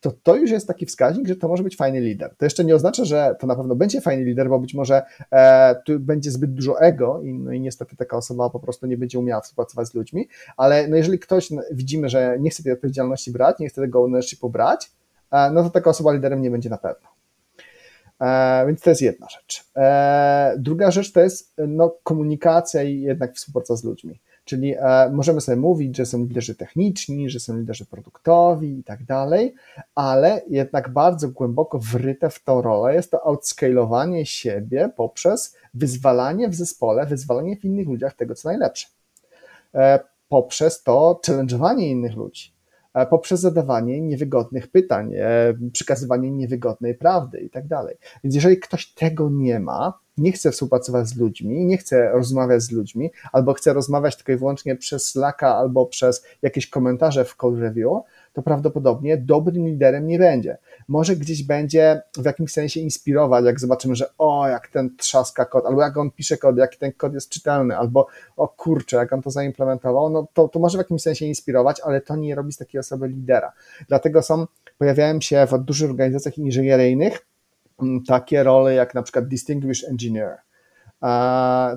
to 0.00 0.12
to 0.22 0.36
już 0.36 0.50
jest 0.50 0.66
taki 0.66 0.86
wskaźnik, 0.86 1.28
że 1.28 1.36
to 1.36 1.48
może 1.48 1.62
być 1.62 1.76
fajny 1.76 2.00
lider. 2.00 2.34
To 2.36 2.46
jeszcze 2.46 2.64
nie 2.64 2.74
oznacza, 2.74 3.04
że 3.04 3.36
to 3.40 3.46
na 3.46 3.56
pewno 3.56 3.74
będzie 3.74 4.00
fajny 4.00 4.24
lider, 4.24 4.48
bo 4.48 4.58
być 4.58 4.74
może 4.74 5.02
e, 5.32 5.74
tu 5.84 6.00
będzie 6.00 6.30
zbyt 6.30 6.54
dużo 6.54 6.80
ego 6.80 7.22
i, 7.22 7.34
no 7.34 7.52
i 7.52 7.60
niestety 7.60 7.96
taka 7.96 8.16
osoba 8.16 8.50
po 8.50 8.60
prostu 8.60 8.86
nie 8.86 8.96
będzie 8.96 9.18
umiała 9.18 9.40
współpracować 9.40 9.88
z 9.88 9.94
ludźmi, 9.94 10.28
ale 10.56 10.88
no 10.88 10.96
jeżeli 10.96 11.18
ktoś 11.18 11.50
no, 11.50 11.62
widzimy, 11.72 12.08
że 12.08 12.36
nie 12.40 12.50
chce 12.50 12.62
tej 12.62 12.72
odpowiedzialności 12.72 13.32
brać, 13.32 13.58
nie 13.58 13.68
chce 13.68 13.80
tego 13.80 14.04
ownershipu 14.04 14.50
brać, 14.50 14.90
e, 15.30 15.50
no 15.50 15.62
to 15.62 15.70
taka 15.70 15.90
osoba 15.90 16.12
liderem 16.12 16.42
nie 16.42 16.50
będzie 16.50 16.70
na 16.70 16.78
pewno. 16.78 17.15
E, 18.20 18.64
więc 18.66 18.80
to 18.80 18.90
jest 18.90 19.02
jedna 19.02 19.28
rzecz. 19.28 19.64
E, 19.76 20.54
druga 20.58 20.90
rzecz 20.90 21.12
to 21.12 21.20
jest 21.20 21.54
no, 21.68 21.96
komunikacja 22.02 22.82
i 22.82 23.00
jednak 23.00 23.34
współpraca 23.34 23.76
z 23.76 23.84
ludźmi. 23.84 24.20
Czyli 24.44 24.74
e, 24.74 25.10
możemy 25.12 25.40
sobie 25.40 25.56
mówić, 25.56 25.96
że 25.96 26.06
są 26.06 26.24
liderzy 26.24 26.54
techniczni, 26.54 27.30
że 27.30 27.40
są 27.40 27.58
liderzy 27.58 27.86
produktowi 27.86 28.78
i 28.78 28.84
tak 28.84 29.04
dalej, 29.04 29.54
ale 29.94 30.42
jednak 30.48 30.88
bardzo 30.88 31.28
głęboko 31.28 31.78
wryte 31.78 32.30
w 32.30 32.44
tą 32.44 32.62
rolę 32.62 32.94
jest 32.94 33.10
to 33.10 33.26
outscalowanie 33.26 34.26
siebie 34.26 34.90
poprzez 34.96 35.56
wyzwalanie 35.74 36.48
w 36.48 36.54
zespole, 36.54 37.06
wyzwalanie 37.06 37.56
w 37.56 37.64
innych 37.64 37.86
ludziach 37.86 38.14
tego, 38.14 38.34
co 38.34 38.48
najlepsze. 38.48 38.88
Poprzez 40.28 40.82
to 40.82 41.20
challenge'owanie 41.26 41.86
innych 41.86 42.16
ludzi 42.16 42.55
poprzez 43.04 43.40
zadawanie 43.40 44.00
niewygodnych 44.00 44.68
pytań, 44.68 45.14
e, 45.14 45.54
przekazywanie 45.72 46.30
niewygodnej 46.30 46.94
prawdy 46.94 47.40
i 47.40 47.50
tak 47.50 47.66
dalej. 47.66 47.96
Więc 48.24 48.34
jeżeli 48.34 48.58
ktoś 48.58 48.86
tego 48.86 49.30
nie 49.30 49.60
ma, 49.60 49.98
nie 50.18 50.32
chce 50.32 50.50
współpracować 50.50 51.08
z 51.08 51.16
ludźmi, 51.16 51.66
nie 51.66 51.78
chce 51.78 52.10
rozmawiać 52.10 52.62
z 52.62 52.72
ludźmi, 52.72 53.10
albo 53.32 53.54
chce 53.54 53.72
rozmawiać 53.72 54.16
tylko 54.16 54.32
i 54.32 54.36
wyłącznie 54.36 54.76
przez 54.76 55.10
Slacka 55.10 55.56
albo 55.56 55.86
przez 55.86 56.24
jakieś 56.42 56.70
komentarze 56.70 57.24
w 57.24 57.36
code 57.36 57.60
review, 57.60 57.92
to 58.36 58.42
prawdopodobnie 58.42 59.16
dobrym 59.16 59.66
liderem 59.66 60.06
nie 60.06 60.18
będzie. 60.18 60.58
Może 60.88 61.16
gdzieś 61.16 61.42
będzie 61.42 62.02
w 62.16 62.24
jakimś 62.24 62.52
sensie 62.52 62.80
inspirować, 62.80 63.44
jak 63.44 63.60
zobaczymy, 63.60 63.96
że 63.96 64.10
o, 64.18 64.48
jak 64.48 64.68
ten 64.68 64.96
trzaska 64.96 65.44
kod, 65.44 65.66
albo 65.66 65.82
jak 65.82 65.96
on 65.96 66.10
pisze 66.10 66.36
kod, 66.36 66.56
jaki 66.56 66.78
ten 66.78 66.92
kod 66.92 67.14
jest 67.14 67.28
czytelny, 67.28 67.76
albo 67.76 68.06
o 68.36 68.48
kurczę, 68.48 68.96
jak 68.96 69.12
on 69.12 69.22
to 69.22 69.30
zaimplementował, 69.30 70.10
no 70.10 70.26
to, 70.34 70.48
to 70.48 70.58
może 70.58 70.78
w 70.78 70.80
jakimś 70.80 71.02
sensie 71.02 71.26
inspirować, 71.26 71.80
ale 71.80 72.00
to 72.00 72.16
nie 72.16 72.34
robi 72.34 72.52
z 72.52 72.56
takiej 72.56 72.78
osoby 72.78 73.08
lidera. 73.08 73.52
Dlatego 73.88 74.22
są, 74.22 74.46
pojawiają 74.78 75.20
się 75.20 75.46
w 75.46 75.58
dużych 75.58 75.90
organizacjach 75.90 76.38
inżynieryjnych 76.38 77.26
mm, 77.82 78.04
takie 78.04 78.42
role 78.42 78.74
jak 78.74 78.94
na 78.94 79.02
przykład 79.02 79.28
Distinguished 79.28 79.90
Engineer, 79.90 80.36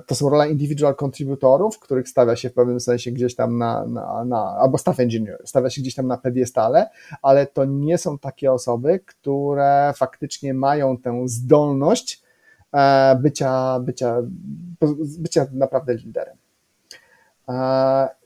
to 0.06 0.14
są 0.14 0.28
rola 0.28 0.46
individual 0.46 0.96
contributorów, 0.96 1.78
których 1.78 2.08
stawia 2.08 2.36
się 2.36 2.50
w 2.50 2.54
pewnym 2.54 2.80
sensie 2.80 3.12
gdzieś 3.12 3.34
tam 3.34 3.58
na, 3.58 3.86
na, 3.86 4.24
na, 4.24 4.56
albo 4.60 4.78
staff 4.78 5.00
engineer, 5.00 5.42
stawia 5.44 5.70
się 5.70 5.80
gdzieś 5.80 5.94
tam 5.94 6.06
na 6.06 6.18
pediestale, 6.18 6.90
ale 7.22 7.46
to 7.46 7.64
nie 7.64 7.98
są 7.98 8.18
takie 8.18 8.52
osoby, 8.52 9.00
które 9.06 9.92
faktycznie 9.96 10.54
mają 10.54 10.98
tę 10.98 11.22
zdolność 11.26 12.22
e, 12.72 13.16
bycia, 13.22 13.80
bycia, 13.80 14.16
bycia 15.18 15.46
naprawdę 15.52 15.94
liderem. 15.94 16.36
E, 17.48 17.52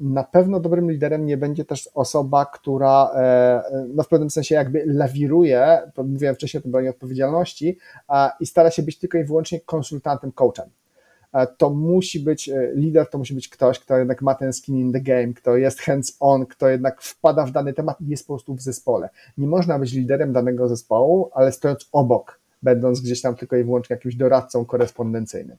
na 0.00 0.24
pewno 0.24 0.60
dobrym 0.60 0.90
liderem 0.90 1.26
nie 1.26 1.36
będzie 1.36 1.64
też 1.64 1.90
osoba, 1.94 2.46
która 2.46 3.10
e, 3.14 3.62
no 3.94 4.02
w 4.02 4.08
pewnym 4.08 4.30
sensie 4.30 4.54
jakby 4.54 4.84
lawiruje, 4.86 5.90
mówiłem 6.04 6.34
wcześniej 6.34 6.58
o 6.58 6.62
tym 6.62 6.72
broni 6.72 6.88
odpowiedzialności 6.88 7.78
i 8.40 8.46
stara 8.46 8.70
się 8.70 8.82
być 8.82 8.98
tylko 8.98 9.18
i 9.18 9.24
wyłącznie 9.24 9.60
konsultantem, 9.60 10.32
coachem 10.32 10.70
to 11.58 11.70
musi 11.70 12.20
być 12.20 12.48
e, 12.48 12.72
lider, 12.74 13.10
to 13.10 13.18
musi 13.18 13.34
być 13.34 13.48
ktoś, 13.48 13.78
kto 13.78 13.98
jednak 13.98 14.22
ma 14.22 14.34
ten 14.34 14.52
skin 14.52 14.78
in 14.78 14.92
the 14.92 15.00
game, 15.00 15.34
kto 15.34 15.56
jest 15.56 15.80
hands-on, 15.80 16.46
kto 16.46 16.68
jednak 16.68 17.02
wpada 17.02 17.46
w 17.46 17.50
dany 17.50 17.72
temat 17.72 18.00
i 18.00 18.08
jest 18.08 18.26
po 18.26 18.34
prostu 18.34 18.54
w 18.54 18.60
zespole. 18.60 19.08
Nie 19.38 19.46
można 19.46 19.78
być 19.78 19.92
liderem 19.92 20.32
danego 20.32 20.68
zespołu, 20.68 21.30
ale 21.34 21.52
stojąc 21.52 21.88
obok, 21.92 22.40
będąc 22.62 23.00
gdzieś 23.00 23.20
tam 23.20 23.34
tylko 23.34 23.56
i 23.56 23.64
wyłącznie 23.64 23.94
jakimś 23.94 24.16
doradcą 24.16 24.64
korespondencyjnym. 24.64 25.56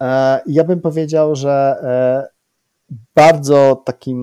E, 0.00 0.40
ja 0.46 0.64
bym 0.64 0.80
powiedział, 0.80 1.36
że 1.36 1.76
e, 1.82 2.31
bardzo 3.14 3.82
takim 3.84 4.18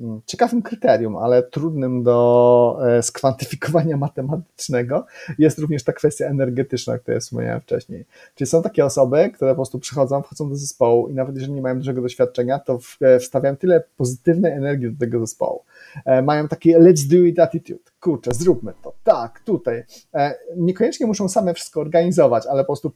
mm, 0.00 0.20
ciekawym 0.26 0.62
kryterium, 0.62 1.16
ale 1.16 1.42
trudnym 1.42 2.02
do 2.02 2.78
e, 2.86 3.02
skwantyfikowania 3.02 3.96
matematycznego 4.06 5.06
jest 5.38 5.58
również 5.58 5.84
ta 5.84 5.92
kwestia 5.92 6.26
energetyczna, 6.26 6.94
o 6.94 6.98
której 6.98 7.20
wspomniałem 7.20 7.60
wcześniej. 7.60 8.04
Czyli 8.34 8.48
są 8.48 8.62
takie 8.62 8.84
osoby, 8.84 9.30
które 9.34 9.50
po 9.50 9.54
prostu 9.54 9.78
przychodzą, 9.78 10.22
wchodzą 10.22 10.48
do 10.48 10.56
zespołu 10.56 11.08
i 11.08 11.14
nawet 11.14 11.34
jeżeli 11.34 11.52
nie 11.52 11.62
mają 11.62 11.78
dużego 11.78 12.02
doświadczenia, 12.02 12.58
to 12.58 12.78
e, 13.00 13.18
wstawiają 13.18 13.56
tyle 13.56 13.82
pozytywnej 13.96 14.52
energii 14.52 14.92
do 14.92 14.98
tego 14.98 15.20
zespołu. 15.20 15.64
E, 16.04 16.22
mają 16.22 16.48
takie 16.48 16.78
let's 16.78 17.10
do 17.10 17.16
it 17.16 17.38
attitude. 17.38 17.93
Kurczę, 18.04 18.34
zróbmy 18.34 18.72
to. 18.82 18.92
Tak, 19.04 19.40
tutaj. 19.40 19.84
Niekoniecznie 20.56 21.06
muszą 21.06 21.28
same 21.28 21.54
wszystko 21.54 21.80
organizować, 21.80 22.46
ale 22.46 22.62
po 22.62 22.66
prostu 22.66 22.92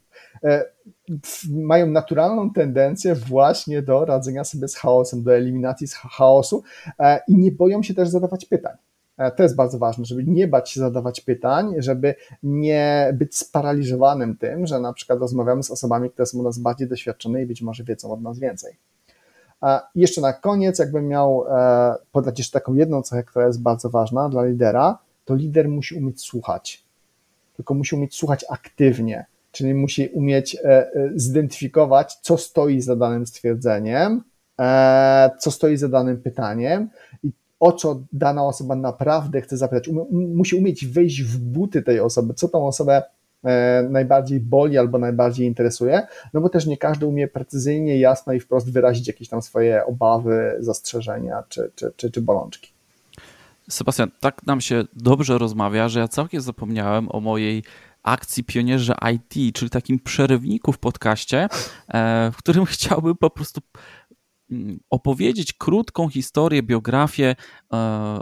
mają 1.50 1.86
naturalną 1.86 2.52
tendencję 2.52 3.14
właśnie 3.14 3.82
do 3.82 4.04
radzenia 4.04 4.44
sobie 4.44 4.68
z 4.68 4.76
chaosem, 4.76 5.22
do 5.22 5.34
eliminacji 5.34 5.88
z 5.88 5.94
chaosu 5.94 6.62
e, 6.98 7.20
i 7.28 7.36
nie 7.36 7.52
boją 7.52 7.82
się 7.82 7.94
też 7.94 8.08
zadawać 8.08 8.44
pytań. 8.44 8.76
E, 9.18 9.30
to 9.30 9.42
jest 9.42 9.56
bardzo 9.56 9.78
ważne, 9.78 10.04
żeby 10.04 10.24
nie 10.24 10.48
bać 10.48 10.70
się 10.70 10.80
zadawać 10.80 11.20
pytań, 11.20 11.74
żeby 11.78 12.14
nie 12.42 13.10
być 13.14 13.36
sparaliżowanym 13.36 14.36
tym, 14.36 14.66
że 14.66 14.80
na 14.80 14.92
przykład 14.92 15.18
rozmawiamy 15.18 15.62
z 15.62 15.70
osobami, 15.70 16.10
które 16.10 16.26
są 16.26 16.38
od 16.38 16.44
nas 16.44 16.58
bardziej 16.58 16.88
doświadczone 16.88 17.42
i 17.42 17.46
być 17.46 17.62
może 17.62 17.84
wiedzą 17.84 18.12
od 18.12 18.22
nas 18.22 18.38
więcej. 18.38 18.76
I 19.94 20.00
jeszcze 20.00 20.20
na 20.20 20.32
koniec, 20.32 20.78
jakbym 20.78 21.08
miał 21.08 21.44
e, 21.50 21.94
podać 22.12 22.38
jeszcze 22.38 22.60
taką 22.60 22.74
jedną 22.74 23.02
cechę, 23.02 23.24
która 23.24 23.46
jest 23.46 23.62
bardzo 23.62 23.90
ważna 23.90 24.28
dla 24.28 24.44
lidera, 24.44 24.98
to 25.24 25.34
lider 25.34 25.68
musi 25.68 25.94
umieć 25.94 26.20
słuchać. 26.20 26.84
Tylko 27.56 27.74
musi 27.74 27.96
umieć 27.96 28.16
słuchać 28.16 28.44
aktywnie 28.50 29.26
czyli 29.52 29.74
musi 29.74 30.08
umieć 30.08 30.54
e, 30.54 30.60
e, 30.64 31.10
zidentyfikować, 31.14 32.18
co 32.22 32.38
stoi 32.38 32.80
za 32.80 32.96
danym 32.96 33.26
stwierdzeniem, 33.26 34.22
e, 34.60 35.30
co 35.38 35.50
stoi 35.50 35.76
za 35.76 35.88
danym 35.88 36.22
pytaniem 36.22 36.88
i 37.22 37.32
o 37.60 37.72
co 37.72 38.02
dana 38.12 38.46
osoba 38.46 38.74
naprawdę 38.74 39.40
chce 39.40 39.56
zapytać. 39.56 39.90
Musi 40.10 40.56
umieć 40.56 40.86
wejść 40.86 41.22
w 41.22 41.38
buty 41.38 41.82
tej 41.82 42.00
osoby, 42.00 42.34
co 42.34 42.48
tą 42.48 42.66
osobę 42.66 43.02
najbardziej 43.90 44.40
boli 44.40 44.78
albo 44.78 44.98
najbardziej 44.98 45.46
interesuje, 45.46 46.06
no 46.34 46.40
bo 46.40 46.48
też 46.48 46.66
nie 46.66 46.76
każdy 46.76 47.06
umie 47.06 47.28
precyzyjnie, 47.28 47.98
jasno 47.98 48.32
i 48.32 48.40
wprost 48.40 48.72
wyrazić 48.72 49.08
jakieś 49.08 49.28
tam 49.28 49.42
swoje 49.42 49.86
obawy, 49.86 50.56
zastrzeżenia 50.58 51.42
czy, 51.48 51.70
czy, 51.74 51.92
czy, 51.96 52.10
czy 52.10 52.22
bolączki. 52.22 52.72
Sebastian, 53.70 54.10
tak 54.20 54.46
nam 54.46 54.60
się 54.60 54.84
dobrze 54.92 55.38
rozmawia, 55.38 55.88
że 55.88 56.00
ja 56.00 56.08
całkiem 56.08 56.40
zapomniałem 56.40 57.08
o 57.10 57.20
mojej 57.20 57.62
akcji 58.02 58.44
Pionierze 58.44 58.94
IT, 59.14 59.54
czyli 59.54 59.70
takim 59.70 59.98
przerywniku 59.98 60.72
w 60.72 60.78
podcaście, 60.78 61.48
e, 61.88 62.30
w 62.32 62.36
którym 62.36 62.64
chciałbym 62.74 63.16
po 63.16 63.30
prostu 63.30 63.60
opowiedzieć 64.90 65.52
krótką 65.52 66.08
historię, 66.08 66.62
biografię 66.62 67.36
e, 67.72 67.76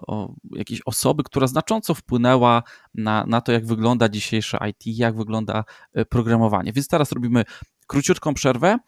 o 0.07 0.35
jakiejś 0.51 0.81
osoby, 0.87 1.23
która 1.23 1.47
znacząco 1.47 1.95
wpłynęła 1.95 2.63
na, 2.95 3.25
na 3.27 3.41
to, 3.41 3.53
jak 3.53 3.67
wygląda 3.67 4.09
dzisiejsze 4.09 4.59
IT, 4.71 4.99
jak 4.99 5.17
wygląda 5.17 5.65
e, 5.95 6.05
programowanie. 6.05 6.73
Więc 6.73 6.89
teraz 6.89 7.13
robimy 7.13 7.45
króciutką 7.87 8.35
przerwę. 8.35 8.79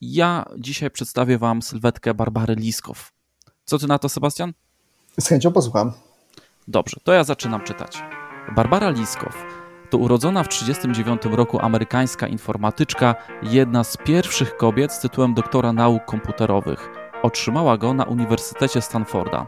Ja 0.00 0.44
dzisiaj 0.58 0.90
przedstawię 0.90 1.38
Wam 1.38 1.62
sylwetkę 1.62 2.14
Barbary 2.14 2.54
Liskow. 2.54 3.12
Co 3.64 3.78
ty 3.78 3.86
na 3.86 3.98
to, 3.98 4.08
Sebastian? 4.08 4.52
Z 5.20 5.28
chęcią 5.28 5.52
posłucham. 5.52 5.92
Dobrze, 6.68 6.96
to 7.04 7.12
ja 7.12 7.24
zaczynam 7.24 7.64
czytać. 7.64 8.02
Barbara 8.56 8.90
Liskow 8.90 9.55
to 9.86 9.98
urodzona 9.98 10.42
w 10.42 10.48
1939 10.48 11.36
roku 11.36 11.60
amerykańska 11.60 12.26
informatyczka, 12.26 13.14
jedna 13.42 13.84
z 13.84 13.96
pierwszych 13.96 14.56
kobiet 14.56 14.92
z 14.92 15.00
tytułem 15.00 15.34
doktora 15.34 15.72
nauk 15.72 16.04
komputerowych. 16.04 16.90
Otrzymała 17.22 17.76
go 17.76 17.94
na 17.94 18.04
Uniwersytecie 18.04 18.80
Stanforda. 18.80 19.46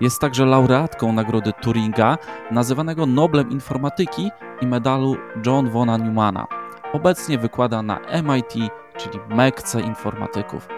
Jest 0.00 0.20
także 0.20 0.46
laureatką 0.46 1.12
nagrody 1.12 1.52
Turinga, 1.52 2.18
nazywanego 2.50 3.06
Noblem 3.06 3.50
Informatyki 3.50 4.30
i 4.60 4.66
medalu 4.66 5.16
John 5.46 5.70
Vona 5.70 5.96
Newmana. 5.96 6.46
Obecnie 6.92 7.38
wykłada 7.38 7.82
na 7.82 8.00
MIT, 8.22 8.70
czyli 8.96 9.18
Mekce 9.28 9.80
informatyków. 9.80 10.68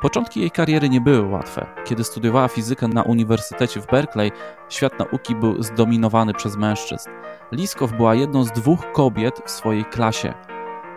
Początki 0.00 0.40
jej 0.40 0.50
kariery 0.50 0.88
nie 0.88 1.00
były 1.00 1.28
łatwe. 1.28 1.66
Kiedy 1.84 2.04
studiowała 2.04 2.48
fizykę 2.48 2.88
na 2.88 3.02
Uniwersytecie 3.02 3.80
w 3.80 3.86
Berkeley, 3.86 4.32
świat 4.68 4.98
nauki 4.98 5.34
był 5.34 5.62
zdominowany 5.62 6.34
przez 6.34 6.56
mężczyzn. 6.56 7.10
Liskow 7.52 7.92
była 7.92 8.14
jedną 8.14 8.44
z 8.44 8.52
dwóch 8.52 8.92
kobiet 8.92 9.42
w 9.44 9.50
swojej 9.50 9.84
klasie. 9.84 10.34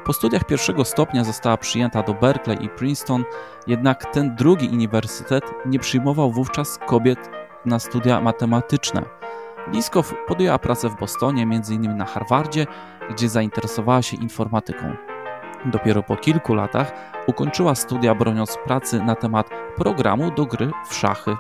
Po 0.06 0.14
studiach 0.14 0.44
pierwszego 0.44 0.86
stopnia 0.86 1.24
została 1.24 1.58
przyjęta 1.58 2.04
do 2.04 2.14
Berkeley 2.14 2.66
i 2.66 2.70
Princeton, 2.70 3.24
jednak 3.68 4.06
ten 4.14 4.36
drugi 4.36 4.70
uniwersytet 4.70 5.44
nie 5.66 5.80
przyjmował 5.80 6.32
wówczas 6.32 6.80
kobiet 6.88 7.30
na 7.66 7.80
studia 7.80 8.22
matematyczne. 8.22 9.06
Liskow 9.74 10.14
podjęła 10.28 10.60
pracę 10.60 10.90
w 10.90 10.96
Bostonie, 10.96 11.44
m.in. 11.44 11.98
na 11.98 12.06
Harvardzie, 12.06 12.68
gdzie 13.10 13.30
zainteresowała 13.30 14.02
się 14.02 14.18
informatyką. 14.18 15.11
Dopiero 15.66 16.04
po 16.04 16.16
kilku 16.16 16.54
latach 16.54 16.92
ukończyła 17.28 17.76
studia 17.76 18.16
broniąc 18.16 18.58
pracy 18.66 19.04
na 19.04 19.16
temat 19.16 19.50
programu 19.76 20.32
do 20.32 20.46
gry 20.46 20.72
w 20.90 20.96
szachy. 20.96 21.36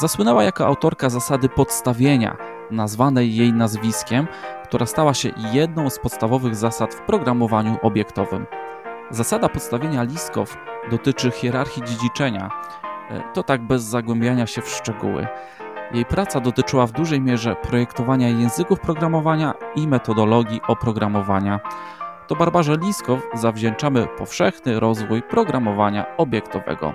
Zasłynęła 0.00 0.44
jako 0.44 0.66
autorka 0.66 1.10
zasady 1.10 1.48
podstawienia, 1.48 2.36
nazwanej 2.70 3.36
jej 3.36 3.52
nazwiskiem, 3.52 4.26
która 4.64 4.86
stała 4.86 5.14
się 5.14 5.30
jedną 5.52 5.90
z 5.90 5.98
podstawowych 5.98 6.56
zasad 6.56 6.94
w 6.94 7.00
programowaniu 7.00 7.76
obiektowym. 7.82 8.46
Zasada 9.10 9.48
podstawienia 9.48 10.02
Liskow 10.02 10.56
dotyczy 10.90 11.30
hierarchii 11.30 11.82
dziedziczenia, 11.84 12.50
e, 13.10 13.22
to 13.34 13.42
tak 13.42 13.62
bez 13.62 13.82
zagłębiania 13.82 14.46
się 14.46 14.62
w 14.62 14.68
szczegóły. 14.68 15.26
Jej 15.94 16.04
praca 16.04 16.40
dotyczyła 16.40 16.86
w 16.86 16.92
dużej 16.92 17.20
mierze 17.20 17.56
projektowania 17.56 18.28
języków 18.28 18.80
programowania 18.80 19.54
i 19.74 19.88
metodologii 19.88 20.60
oprogramowania. 20.68 21.60
To 22.28 22.36
Barbarze 22.36 22.76
Liskow 22.76 23.20
zawdzięczamy 23.34 24.06
powszechny 24.06 24.80
rozwój 24.80 25.22
programowania 25.22 26.16
obiektowego. 26.16 26.94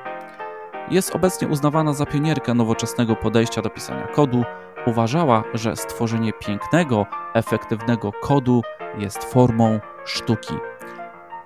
Jest 0.90 1.16
obecnie 1.16 1.48
uznawana 1.48 1.94
za 1.94 2.06
pionierkę 2.06 2.54
nowoczesnego 2.54 3.16
podejścia 3.16 3.62
do 3.62 3.70
pisania 3.70 4.08
kodu. 4.08 4.44
Uważała, 4.86 5.44
że 5.54 5.76
stworzenie 5.76 6.34
pięknego, 6.34 7.06
efektywnego 7.34 8.12
kodu 8.22 8.62
jest 8.98 9.24
formą 9.24 9.80
sztuki. 10.06 10.54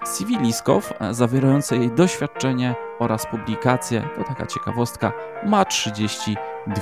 CV 0.06 0.38
Liskow, 0.38 0.94
zawierające 1.12 1.78
jej 1.78 1.92
doświadczenie 1.92 2.76
oraz 3.00 3.26
publikacje, 3.26 4.10
to 4.16 4.24
taka 4.24 4.46
ciekawostka, 4.46 5.12
ma 5.46 5.66
32 5.66 6.82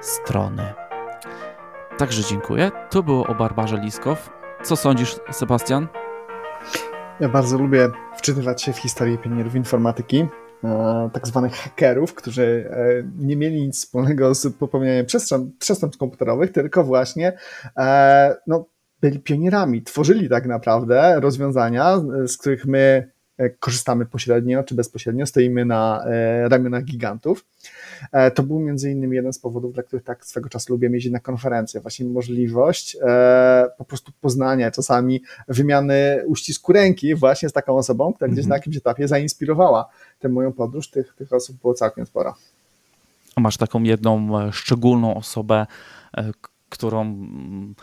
strony. 0.00 0.74
Także 1.98 2.24
dziękuję. 2.24 2.70
To 2.90 3.02
było 3.02 3.26
o 3.26 3.34
Barbarze 3.34 3.76
Liskow. 3.76 4.30
Co 4.62 4.76
sądzisz, 4.76 5.16
Sebastian? 5.30 5.88
Ja 7.20 7.28
bardzo 7.28 7.58
lubię 7.58 7.90
wczytywać 8.16 8.62
się 8.62 8.72
w 8.72 8.78
historię 8.78 9.18
pionierów 9.18 9.54
informatyki, 9.54 10.26
e, 10.64 11.10
tak 11.12 11.26
zwanych 11.26 11.52
hakerów, 11.52 12.14
którzy 12.14 12.70
e, 12.70 13.02
nie 13.18 13.36
mieli 13.36 13.62
nic 13.62 13.76
wspólnego 13.76 14.34
z 14.34 14.56
popełnianiem 14.56 15.06
przestępstw 15.58 15.98
komputerowych, 15.98 16.52
tylko 16.52 16.84
właśnie 16.84 17.32
e, 17.76 18.36
no, 18.46 18.66
byli 19.00 19.18
pionierami, 19.18 19.82
tworzyli 19.82 20.28
tak 20.28 20.46
naprawdę 20.46 21.20
rozwiązania, 21.20 22.00
z 22.26 22.36
których 22.36 22.66
my 22.66 23.10
korzystamy 23.58 24.06
pośrednio 24.06 24.62
czy 24.62 24.74
bezpośrednio, 24.74 25.26
stoimy 25.26 25.64
na 25.64 26.04
ramionach 26.48 26.84
gigantów. 26.84 27.44
To 28.34 28.42
był 28.42 28.60
między 28.60 28.90
innymi 28.90 29.16
jeden 29.16 29.32
z 29.32 29.38
powodów, 29.38 29.74
dla 29.74 29.82
których 29.82 30.04
tak 30.04 30.24
swego 30.26 30.48
czasu 30.48 30.72
lubię 30.72 30.88
jeździć 30.92 31.12
na 31.12 31.20
konferencje. 31.20 31.80
Właśnie 31.80 32.06
możliwość 32.06 32.96
po 33.78 33.84
prostu 33.84 34.12
poznania, 34.20 34.70
czasami 34.70 35.22
wymiany 35.48 36.24
uścisku 36.26 36.72
ręki 36.72 37.14
właśnie 37.14 37.48
z 37.48 37.52
taką 37.52 37.76
osobą, 37.76 38.12
która 38.12 38.30
gdzieś 38.30 38.46
na 38.46 38.54
jakimś 38.54 38.76
etapie 38.76 39.08
zainspirowała 39.08 39.88
tę 40.18 40.28
moją 40.28 40.52
podróż. 40.52 40.90
Tych, 40.90 41.14
tych 41.14 41.32
osób 41.32 41.56
było 41.60 41.74
całkiem 41.74 42.06
sporo. 42.06 42.34
A 43.36 43.40
masz 43.40 43.56
taką 43.56 43.82
jedną 43.82 44.28
szczególną 44.52 45.14
osobę, 45.14 45.66
którą 46.68 47.00
mm, 47.00 47.74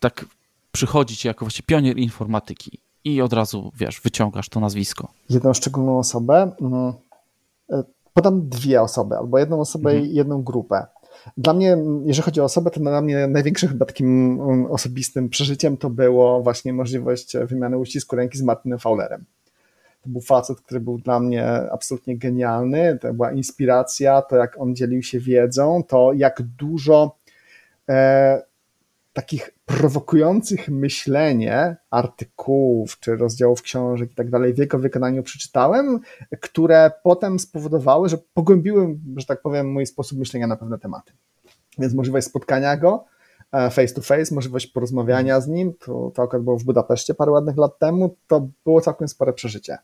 tak 0.00 0.24
przychodzi 0.72 1.16
ci 1.16 1.28
jako 1.28 1.44
właśnie 1.44 1.62
pionier 1.66 1.98
informatyki 1.98 2.78
i 3.04 3.22
od 3.22 3.32
razu, 3.32 3.72
wiesz, 3.76 4.00
wyciągasz 4.00 4.48
to 4.48 4.60
nazwisko. 4.60 5.08
Jedną 5.30 5.54
szczególną 5.54 5.98
osobę? 5.98 6.52
E, 8.14 8.22
podam 8.22 8.48
dwie 8.48 8.82
osoby, 8.82 9.16
albo 9.16 9.38
jedną 9.38 9.60
osobę 9.60 9.90
mhm. 9.90 10.10
i 10.10 10.14
jedną 10.14 10.42
grupę. 10.42 10.86
Dla 11.36 11.54
mnie, 11.54 11.76
jeżeli 12.04 12.24
chodzi 12.24 12.40
o 12.40 12.44
osobę, 12.44 12.70
to 12.70 12.80
dla 12.80 13.00
mnie 13.00 13.26
największym 13.26 13.68
chyba 13.68 13.86
takim 13.86 14.40
mm, 14.40 14.66
osobistym 14.66 15.28
przeżyciem 15.28 15.76
to 15.76 15.90
było 15.90 16.42
właśnie 16.42 16.72
możliwość 16.72 17.36
wymiany 17.36 17.78
uścisku 17.78 18.16
ręki 18.16 18.38
z 18.38 18.42
Martinem 18.42 18.78
Fowlerem. 18.78 19.24
To 20.02 20.08
był 20.08 20.20
facet, 20.20 20.60
który 20.60 20.80
był 20.80 20.98
dla 20.98 21.20
mnie 21.20 21.46
absolutnie 21.72 22.18
genialny, 22.18 22.98
to 23.00 23.14
była 23.14 23.32
inspiracja, 23.32 24.22
to 24.22 24.36
jak 24.36 24.60
on 24.60 24.76
dzielił 24.76 25.02
się 25.02 25.20
wiedzą, 25.20 25.82
to 25.88 26.12
jak 26.12 26.42
dużo 26.42 27.16
e, 27.88 28.42
takich 29.14 29.50
prowokujących 29.64 30.68
myślenie 30.68 31.76
artykułów 31.90 33.00
czy 33.00 33.16
rozdziałów 33.16 33.62
książek 33.62 34.12
i 34.12 34.14
tak 34.14 34.30
dalej 34.30 34.54
w 34.54 34.58
jego 34.58 34.78
wykonaniu 34.78 35.22
przeczytałem, 35.22 36.00
które 36.40 36.90
potem 37.02 37.38
spowodowały, 37.38 38.08
że 38.08 38.18
pogłębiły, 38.34 38.98
że 39.16 39.26
tak 39.26 39.42
powiem, 39.42 39.72
mój 39.72 39.86
sposób 39.86 40.18
myślenia 40.18 40.46
na 40.46 40.56
pewne 40.56 40.78
tematy. 40.78 41.12
Więc 41.78 41.94
możliwość 41.94 42.26
spotkania 42.26 42.76
go 42.76 43.04
e, 43.52 43.70
face 43.70 43.94
to 43.94 44.02
face, 44.02 44.34
możliwość 44.34 44.66
porozmawiania 44.66 45.40
z 45.40 45.48
nim, 45.48 45.72
to, 45.74 46.12
to 46.14 46.22
akurat 46.22 46.42
było 46.42 46.58
w 46.58 46.64
Budapeszcie 46.64 47.14
parę 47.14 47.32
ładnych 47.32 47.56
lat 47.56 47.78
temu, 47.78 48.16
to 48.26 48.48
było 48.64 48.80
całkiem 48.80 49.08
spore 49.08 49.32
przeżycie. 49.32 49.78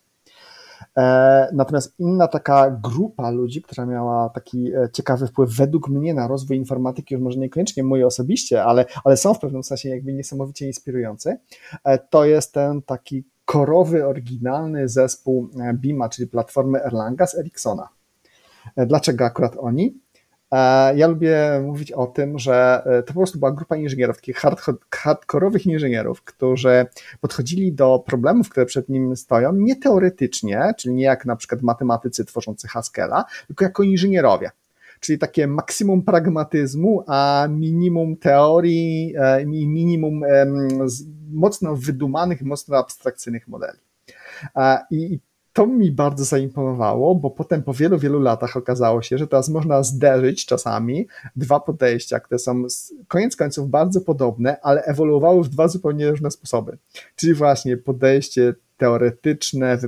E, 0.99 1.49
natomiast 1.53 1.95
inna 1.99 2.29
taka 2.29 2.71
grupa 2.71 3.31
ludzi, 3.31 3.63
która 3.63 3.87
miała 3.87 4.29
taki 4.29 4.75
e, 4.75 4.89
ciekawy 4.93 5.27
wpływ 5.27 5.57
według 5.57 5.89
mnie 5.89 6.15
na 6.15 6.29
rozwój 6.29 6.57
informatyki, 6.57 7.15
już 7.15 7.23
może 7.23 7.39
niekoniecznie 7.39 7.83
mój 7.83 8.05
osobiście, 8.05 8.65
ale, 8.65 8.85
ale 9.05 9.17
są 9.17 9.35
w 9.35 9.39
pewnym 9.39 9.65
sensie 9.65 9.89
jakby 9.89 10.13
niesamowicie 10.13 10.67
inspirujący, 10.67 11.39
e, 11.85 11.99
to 11.99 12.25
jest 12.25 12.55
ten 12.55 12.83
taki 12.83 13.25
korowy, 13.45 14.07
oryginalny 14.07 14.89
zespół 14.89 15.49
BIMA, 15.75 16.09
czyli 16.09 16.29
platformy 16.29 16.85
Erlanga 16.85 17.27
z 17.27 17.35
Ericssona. 17.35 17.89
Dlaczego 18.77 19.25
akurat 19.25 19.57
oni? 19.59 20.01
E, 20.53 20.97
ja 20.97 21.07
lubię 21.07 21.61
mówić 21.65 21.93
o 21.93 22.07
tym, 22.07 22.39
że 22.39 22.83
e, 22.87 23.03
to 23.03 23.13
po 23.13 23.21
prostu 23.21 23.39
była 23.39 23.53
grupa 23.53 23.77
inżynierów, 23.77 24.17
takich 24.17 24.43
hardkorowych 24.91 25.67
inżynierów, 25.67 26.23
którzy 26.23 26.87
podchodzili 27.21 27.73
do 27.73 28.03
problemów, 28.07 28.49
które 28.49 28.67
przed 28.67 28.89
nim 28.89 29.17
stoją, 29.17 29.53
nie 29.53 29.77
teoretycznie, 29.77 30.75
czyli 30.79 30.95
nie 30.95 31.05
jak 31.05 31.27
na 31.27 31.37
przykład 31.37 31.63
matematycy 31.63 32.25
tworzący 32.25 32.69
Haskella, 32.69 33.25
tylko 33.47 33.65
jako 33.65 33.83
inżynierowie. 33.83 34.51
Czyli 35.01 35.19
takie 35.19 35.47
maksimum 35.47 36.03
pragmatyzmu, 36.03 37.05
a 37.07 37.49
minimum 37.51 38.17
teorii 38.17 39.15
e, 39.19 39.43
i 39.43 39.47
minimum 39.69 40.23
mocno 41.33 41.77
wydumanych, 41.77 42.43
mocno 42.43 42.77
abstrakcyjnych 42.77 43.49
modeli. 43.49 43.79
I 44.91 45.19
to 45.53 45.67
mi 45.67 45.93
bardzo 45.93 46.25
zaimponowało, 46.25 47.15
bo 47.15 47.31
potem 47.31 47.63
po 47.63 47.75
wielu, 47.75 47.99
wielu 47.99 48.21
latach 48.21 48.57
okazało 48.57 49.03
się, 49.03 49.19
że 49.19 49.27
teraz 49.27 49.49
można 49.49 49.83
zderzyć 49.83 50.47
czasami 50.47 51.09
dwa 51.37 51.61
podejścia, 51.61 52.21
które 52.21 52.39
są 52.39 52.63
koniec 53.09 53.37
końców 53.37 53.71
bardzo 53.71 54.01
podobne, 54.01 54.61
ale 54.61 54.83
ewoluowały 54.83 55.45
w 55.45 55.49
dwa 55.49 55.69
zupełnie 55.69 56.11
różne 56.11 56.31
sposoby. 56.31 56.79
Czyli 57.17 57.35
właśnie 57.35 57.77
podejście 57.77 58.55
teoretyczne, 58.81 59.79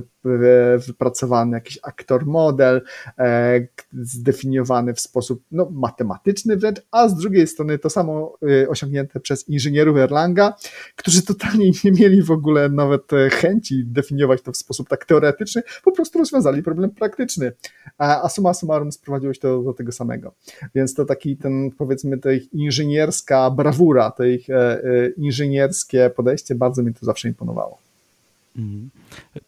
wypracowany 0.87 1.57
jakiś 1.57 1.79
aktor 1.83 2.25
model, 2.25 2.81
e, 3.17 3.67
zdefiniowany 3.93 4.93
w 4.93 4.99
sposób 4.99 5.43
no, 5.51 5.69
matematyczny 5.71 6.57
wręcz, 6.57 6.81
a 6.91 7.07
z 7.07 7.15
drugiej 7.15 7.47
strony 7.47 7.79
to 7.79 7.89
samo 7.89 8.37
e, 8.63 8.69
osiągnięte 8.69 9.19
przez 9.19 9.49
inżynierów 9.49 9.97
Erlanga, 9.97 10.53
którzy 10.95 11.21
totalnie 11.21 11.71
nie 11.83 11.91
mieli 11.91 12.23
w 12.23 12.31
ogóle 12.31 12.69
nawet 12.69 13.13
e, 13.13 13.29
chęci 13.29 13.85
definiować 13.85 14.41
to 14.41 14.51
w 14.51 14.57
sposób 14.57 14.89
tak 14.89 15.05
teoretyczny, 15.05 15.63
po 15.83 15.91
prostu 15.91 16.19
rozwiązali 16.19 16.63
problem 16.63 16.89
praktyczny, 16.89 17.51
a, 17.97 18.29
summa 18.29 18.53
summarum 18.53 18.91
sprowadziło 18.91 19.33
się 19.33 19.39
to 19.39 19.63
do 19.63 19.73
tego 19.73 19.91
samego. 19.91 20.33
Więc 20.75 20.93
to 20.93 21.05
taki 21.05 21.37
ten 21.37 21.71
powiedzmy 21.77 22.19
ich 22.35 22.53
inżynierska 22.53 23.51
brawura, 23.51 24.11
to 24.11 24.23
ich 24.23 24.47
inżynierskie 25.17 26.09
podejście 26.15 26.55
bardzo 26.55 26.83
mi 26.83 26.93
to 26.93 27.05
zawsze 27.05 27.27
imponowało. 27.27 27.92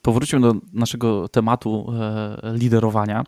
Powróćmy 0.01 0.39
do 0.39 0.55
naszego 0.73 1.27
tematu 1.27 1.87
e, 1.93 2.53
liderowania. 2.57 3.23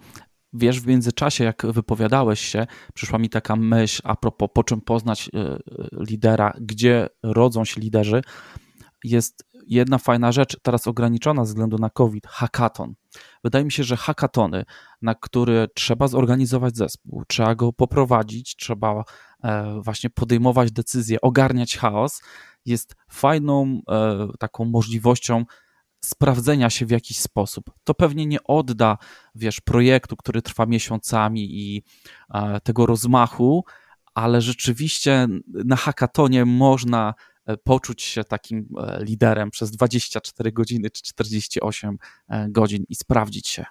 Wiesz, 0.53 0.81
w 0.81 0.87
międzyczasie, 0.87 1.43
jak 1.43 1.65
wypowiadałeś 1.65 2.39
się, 2.39 2.67
przyszła 2.93 3.19
mi 3.19 3.29
taka 3.29 3.55
myśl 3.55 4.01
a 4.03 4.15
propos, 4.15 4.49
po 4.53 4.63
czym 4.63 4.81
poznać 4.81 5.29
e, 5.33 5.59
lidera, 5.91 6.53
gdzie 6.61 7.07
rodzą 7.23 7.65
się 7.65 7.81
liderzy. 7.81 8.21
Jest 9.03 9.47
jedna 9.67 9.97
fajna 9.97 10.31
rzecz, 10.31 10.57
teraz 10.61 10.87
ograniczona 10.87 11.45
ze 11.45 11.49
względu 11.49 11.77
na 11.77 11.89
COVID, 11.89 12.27
hackathon. 12.27 12.93
Wydaje 13.43 13.65
mi 13.65 13.71
się, 13.71 13.83
że 13.83 13.97
hackatony, 13.97 14.65
na 15.01 15.15
które 15.15 15.67
trzeba 15.75 16.07
zorganizować 16.07 16.77
zespół, 16.77 17.23
trzeba 17.27 17.55
go 17.55 17.73
poprowadzić, 17.73 18.55
trzeba 18.55 19.03
e, 19.43 19.81
właśnie 19.81 20.09
podejmować 20.09 20.71
decyzje, 20.71 21.21
ogarniać 21.21 21.77
chaos, 21.77 22.21
jest 22.65 22.95
fajną 23.09 23.81
taką 24.39 24.65
możliwością 24.65 25.45
sprawdzenia 26.01 26.69
się 26.69 26.85
w 26.85 26.91
jakiś 26.91 27.19
sposób. 27.19 27.71
To 27.83 27.93
pewnie 27.93 28.25
nie 28.25 28.43
odda, 28.43 28.97
wiesz, 29.35 29.61
projektu, 29.61 30.15
który 30.15 30.41
trwa 30.41 30.65
miesiącami 30.65 31.59
i 31.59 31.83
e, 32.33 32.59
tego 32.61 32.85
rozmachu, 32.85 33.65
ale 34.15 34.41
rzeczywiście 34.41 35.27
na 35.47 35.75
hackatonie 35.75 36.45
można 36.45 37.13
e, 37.45 37.57
poczuć 37.57 38.01
się 38.01 38.23
takim 38.23 38.67
e, 38.77 39.03
liderem 39.03 39.51
przez 39.51 39.71
24 39.71 40.51
godziny 40.51 40.89
czy 40.89 41.03
48 41.03 41.97
godzin 42.49 42.83
i 42.89 42.95
sprawdzić 42.95 43.47
się. 43.47 43.65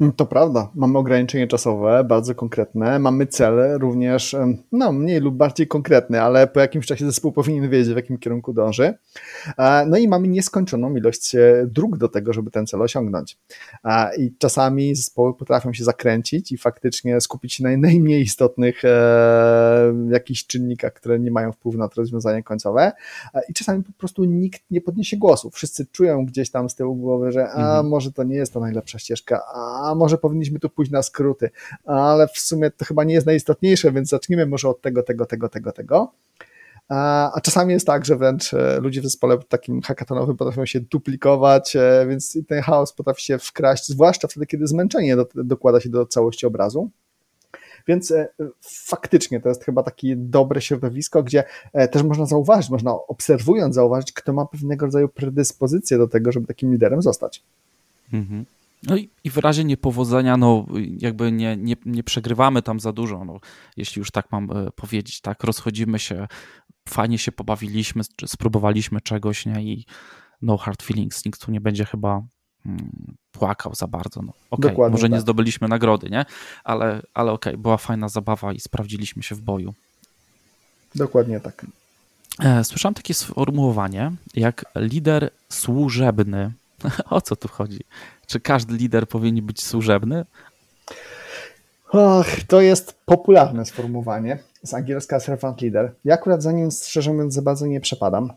Mm, 0.00 0.12
to 0.12 0.26
prawda, 0.26 0.70
mamy 0.74 0.98
ograniczenie 0.98 1.46
czasowe, 1.46 2.04
bardzo 2.04 2.34
konkretne, 2.34 2.98
mamy 2.98 3.26
cele 3.26 3.78
również, 3.78 4.36
no 4.72 4.92
mniej 4.92 5.20
lub 5.20 5.34
bardziej 5.34 5.66
konkretne, 5.66 6.22
ale 6.22 6.46
po 6.46 6.60
jakimś 6.60 6.86
czasie 6.86 7.06
zespół 7.06 7.32
powinien 7.32 7.70
wiedzieć, 7.70 7.92
w 7.92 7.96
jakim 7.96 8.18
kierunku 8.18 8.52
dąży. 8.52 8.94
E, 9.58 9.86
no 9.86 9.98
i 9.98 10.08
mamy 10.08 10.28
nieskończoną 10.28 10.96
ilość 10.96 11.34
e, 11.34 11.66
dróg 11.66 11.98
do 11.98 12.08
tego, 12.08 12.32
żeby 12.32 12.50
ten 12.50 12.66
cel 12.66 12.82
osiągnąć. 12.82 13.38
E, 13.84 14.16
I 14.16 14.34
czasami 14.38 14.94
zespoły 14.94 15.34
potrafią 15.34 15.72
się 15.72 15.84
zakręcić 15.84 16.52
i 16.52 16.58
faktycznie 16.58 17.20
skupić 17.20 17.54
się 17.54 17.64
na 17.64 17.76
najmniej 17.76 18.22
istotnych 18.30 18.82
jakichś 20.10 20.46
czynnikach, 20.46 20.92
które 20.92 21.18
nie 21.18 21.30
mają 21.30 21.52
wpływu 21.52 21.78
na 21.78 21.88
to 21.88 22.00
rozwiązanie 22.00 22.42
końcowe. 22.42 22.92
I 23.48 23.54
czasami 23.54 23.82
po 23.82 23.92
prostu 23.92 24.24
nikt 24.24 24.62
nie 24.70 24.80
podniesie 24.80 25.16
głosu. 25.16 25.50
Wszyscy 25.50 25.86
czują 25.86 26.26
gdzieś 26.26 26.50
tam 26.50 26.70
z 26.70 26.74
tyłu 26.74 26.96
głowy, 26.96 27.32
że 27.32 27.48
a 27.48 27.60
mhm. 27.60 27.88
może 27.88 28.12
to 28.12 28.22
nie 28.22 28.36
jest 28.36 28.54
ta 28.54 28.60
najlepsza 28.60 28.98
ścieżka, 28.98 29.42
a 29.54 29.89
a 29.90 29.94
może 29.94 30.18
powinniśmy 30.18 30.58
tu 30.60 30.70
pójść 30.70 30.90
na 30.92 31.02
skróty, 31.02 31.50
ale 31.84 32.28
w 32.28 32.38
sumie 32.38 32.70
to 32.70 32.84
chyba 32.84 33.04
nie 33.04 33.14
jest 33.14 33.26
najistotniejsze, 33.26 33.92
więc 33.92 34.08
zacznijmy 34.08 34.46
może 34.46 34.68
od 34.68 34.80
tego, 34.80 35.02
tego, 35.02 35.26
tego, 35.26 35.48
tego, 35.48 35.72
tego. 35.72 36.12
A 36.88 37.40
czasami 37.42 37.72
jest 37.72 37.86
tak, 37.86 38.04
że 38.04 38.16
wręcz 38.16 38.54
e, 38.54 38.80
ludzie 38.80 39.00
w 39.00 39.04
zespole 39.04 39.38
takim 39.48 39.82
hackathonowym 39.82 40.36
potrafią 40.36 40.66
się 40.66 40.80
duplikować, 40.80 41.76
e, 41.76 42.06
więc 42.08 42.38
ten 42.48 42.62
chaos 42.62 42.92
potrafi 42.92 43.22
się 43.22 43.38
wkraść, 43.38 43.88
zwłaszcza 43.88 44.28
wtedy, 44.28 44.46
kiedy 44.46 44.66
zmęczenie 44.66 45.16
do, 45.16 45.26
dokłada 45.34 45.80
się 45.80 45.88
do 45.88 46.06
całości 46.06 46.46
obrazu. 46.46 46.90
Więc 47.86 48.10
e, 48.10 48.28
faktycznie 48.62 49.40
to 49.40 49.48
jest 49.48 49.64
chyba 49.64 49.82
takie 49.82 50.16
dobre 50.16 50.60
środowisko, 50.60 51.22
gdzie 51.22 51.44
też 51.90 52.02
można 52.02 52.26
zauważyć, 52.26 52.70
można 52.70 52.92
obserwując 52.92 53.74
zauważyć, 53.74 54.12
kto 54.12 54.32
ma 54.32 54.46
pewnego 54.46 54.86
rodzaju 54.86 55.08
predyspozycję 55.08 55.98
do 55.98 56.08
tego, 56.08 56.32
żeby 56.32 56.46
takim 56.46 56.72
liderem 56.72 57.02
zostać. 57.02 57.42
Mhm. 58.12 58.44
No 58.82 58.96
i, 58.96 59.10
i 59.24 59.30
w 59.30 59.36
razie 59.36 59.64
niepowodzenia, 59.64 60.36
no 60.36 60.66
jakby 60.98 61.32
nie, 61.32 61.56
nie, 61.56 61.76
nie 61.84 62.02
przegrywamy 62.02 62.62
tam 62.62 62.80
za 62.80 62.92
dużo, 62.92 63.24
no, 63.24 63.40
jeśli 63.76 63.98
już 63.98 64.10
tak 64.10 64.32
mam 64.32 64.50
e, 64.50 64.70
powiedzieć, 64.70 65.20
tak, 65.20 65.44
rozchodzimy 65.44 65.98
się, 65.98 66.28
fajnie 66.88 67.18
się 67.18 67.32
pobawiliśmy, 67.32 68.02
czy 68.16 68.28
spróbowaliśmy 68.28 69.00
czegoś, 69.00 69.46
nie, 69.46 69.62
i 69.62 69.86
no 70.42 70.56
hard 70.56 70.82
feelings, 70.82 71.24
nikt 71.24 71.44
tu 71.44 71.50
nie 71.50 71.60
będzie 71.60 71.84
chyba 71.84 72.22
hmm, 72.64 73.16
płakał 73.32 73.74
za 73.74 73.86
bardzo, 73.86 74.22
no 74.22 74.32
okej, 74.50 74.74
okay, 74.74 74.90
może 74.90 75.02
tak. 75.02 75.12
nie 75.12 75.20
zdobyliśmy 75.20 75.68
nagrody, 75.68 76.10
nie, 76.10 76.24
ale, 76.64 77.02
ale 77.14 77.32
okej, 77.32 77.52
okay, 77.52 77.62
była 77.62 77.76
fajna 77.76 78.08
zabawa 78.08 78.52
i 78.52 78.60
sprawdziliśmy 78.60 79.22
się 79.22 79.34
w 79.34 79.40
boju. 79.40 79.74
Dokładnie 80.94 81.40
tak. 81.40 81.66
E, 82.38 82.64
słyszałem 82.64 82.94
takie 82.94 83.14
sformułowanie 83.14 84.12
jak 84.34 84.64
lider 84.76 85.30
służebny 85.48 86.52
O 87.10 87.20
co 87.20 87.36
tu 87.36 87.48
chodzi? 87.48 87.80
Czy 88.26 88.40
każdy 88.40 88.74
lider 88.74 89.08
powinien 89.08 89.46
być 89.46 89.64
służebny? 89.64 90.24
Och, 91.92 92.26
to 92.48 92.60
jest 92.60 92.98
popularne 93.04 93.66
sformułowanie 93.66 94.38
z 94.62 94.74
angielska 94.74 95.20
servant 95.20 95.62
leader. 95.62 95.94
Ja 96.04 96.14
akurat 96.14 96.42
za 96.42 96.52
nim 96.52 96.70
szczerze 96.70 97.12
mówiąc 97.12 97.34
za 97.34 97.42
bardzo 97.42 97.66
nie 97.66 97.80
przepadam. 97.80 98.32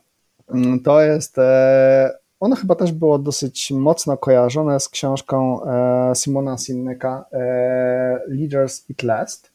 Mm, 0.50 0.80
to 0.80 1.02
jest, 1.02 1.38
e, 1.38 2.18
ono 2.40 2.56
chyba 2.56 2.76
też 2.76 2.92
było 2.92 3.20
dosyć 3.20 3.72
mocno 3.72 4.18
kojarzone 4.18 4.80
z 4.80 4.90
książką 4.90 5.64
e, 5.64 6.16
Simona 6.16 6.58
Sineka 6.58 7.26
e, 7.32 8.20
Leaders 8.28 8.90
It 8.90 9.04
Last. 9.04 9.54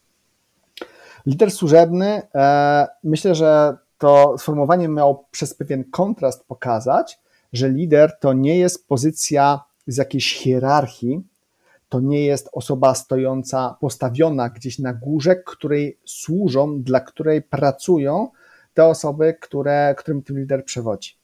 Lider 1.27 1.51
służebny, 1.51 2.23
myślę, 3.05 3.35
że 3.35 3.77
to 3.98 4.39
sformułowanie 4.39 4.89
miało 4.89 5.24
przez 5.31 5.55
pewien 5.55 5.85
kontrast 5.85 6.44
pokazać, 6.44 7.19
że 7.53 7.69
lider 7.69 8.19
to 8.20 8.33
nie 8.33 8.59
jest 8.59 8.89
pozycja 8.89 9.61
z 9.87 9.97
jakiejś 9.97 10.35
hierarchii, 10.35 11.23
to 11.89 12.01
nie 12.01 12.27
jest 12.27 12.49
osoba 12.53 12.95
stojąca, 12.95 13.77
postawiona 13.81 14.49
gdzieś 14.49 14.79
na 14.79 14.95
górze, 14.95 15.37
której 15.37 15.99
służą, 16.05 16.83
dla 16.83 17.01
której 17.01 17.43
pracują 17.43 18.29
te 18.75 18.85
osoby, 18.85 19.37
które, 19.41 19.95
którym 19.99 20.23
ten 20.23 20.39
lider 20.39 20.65
przewodzi. 20.65 21.19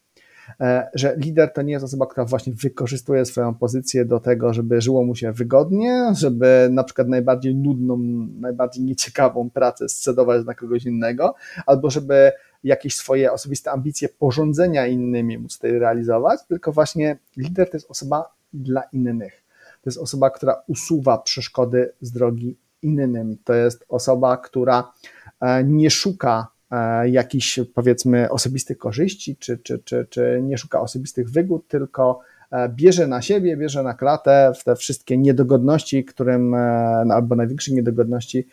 E, 0.60 0.88
że 0.94 1.16
lider 1.16 1.52
to 1.52 1.62
nie 1.62 1.72
jest 1.72 1.84
osoba, 1.84 2.06
która 2.06 2.24
właśnie 2.24 2.52
wykorzystuje 2.52 3.24
swoją 3.24 3.54
pozycję 3.54 4.04
do 4.04 4.20
tego, 4.20 4.54
żeby 4.54 4.80
żyło 4.80 5.04
mu 5.04 5.14
się 5.14 5.32
wygodnie, 5.32 6.12
żeby 6.16 6.68
na 6.70 6.84
przykład 6.84 7.08
najbardziej 7.08 7.54
nudną, 7.54 7.96
najbardziej 8.40 8.84
nieciekawą 8.84 9.50
pracę 9.50 9.88
scedować 9.88 10.46
na 10.46 10.54
kogoś 10.54 10.84
innego, 10.84 11.34
albo 11.66 11.90
żeby 11.90 12.32
jakieś 12.64 12.96
swoje 12.96 13.32
osobiste 13.32 13.70
ambicje 13.70 14.08
porządzenia 14.08 14.86
innymi 14.86 15.38
móc 15.38 15.54
tutaj 15.56 15.78
realizować, 15.78 16.40
tylko 16.48 16.72
właśnie 16.72 17.16
lider 17.36 17.70
to 17.70 17.76
jest 17.76 17.90
osoba 17.90 18.34
dla 18.52 18.82
innych. 18.82 19.42
To 19.82 19.90
jest 19.90 19.98
osoba, 19.98 20.30
która 20.30 20.62
usuwa 20.66 21.18
przeszkody 21.18 21.92
z 22.00 22.12
drogi 22.12 22.56
innym. 22.82 23.36
To 23.44 23.54
jest 23.54 23.84
osoba, 23.88 24.36
która 24.36 24.92
e, 25.40 25.64
nie 25.64 25.90
szuka 25.90 26.46
e, 26.70 27.08
jakichś 27.08 27.60
powiedzmy 27.74 28.30
osobistych 28.30 28.78
korzyści, 28.78 29.36
czy, 29.36 29.58
czy, 29.58 29.78
czy, 29.78 30.06
czy 30.10 30.40
nie 30.42 30.58
szuka 30.58 30.80
osobistych 30.80 31.30
wygód, 31.30 31.68
tylko 31.68 32.20
e, 32.50 32.68
bierze 32.68 33.06
na 33.06 33.22
siebie, 33.22 33.56
bierze 33.56 33.82
na 33.82 33.94
klatę 33.94 34.52
te 34.64 34.76
wszystkie 34.76 35.18
niedogodności, 35.18 36.04
którym, 36.04 36.50
no, 37.06 37.14
albo 37.14 37.36
największe 37.36 37.72
niedogodności, 37.72 38.48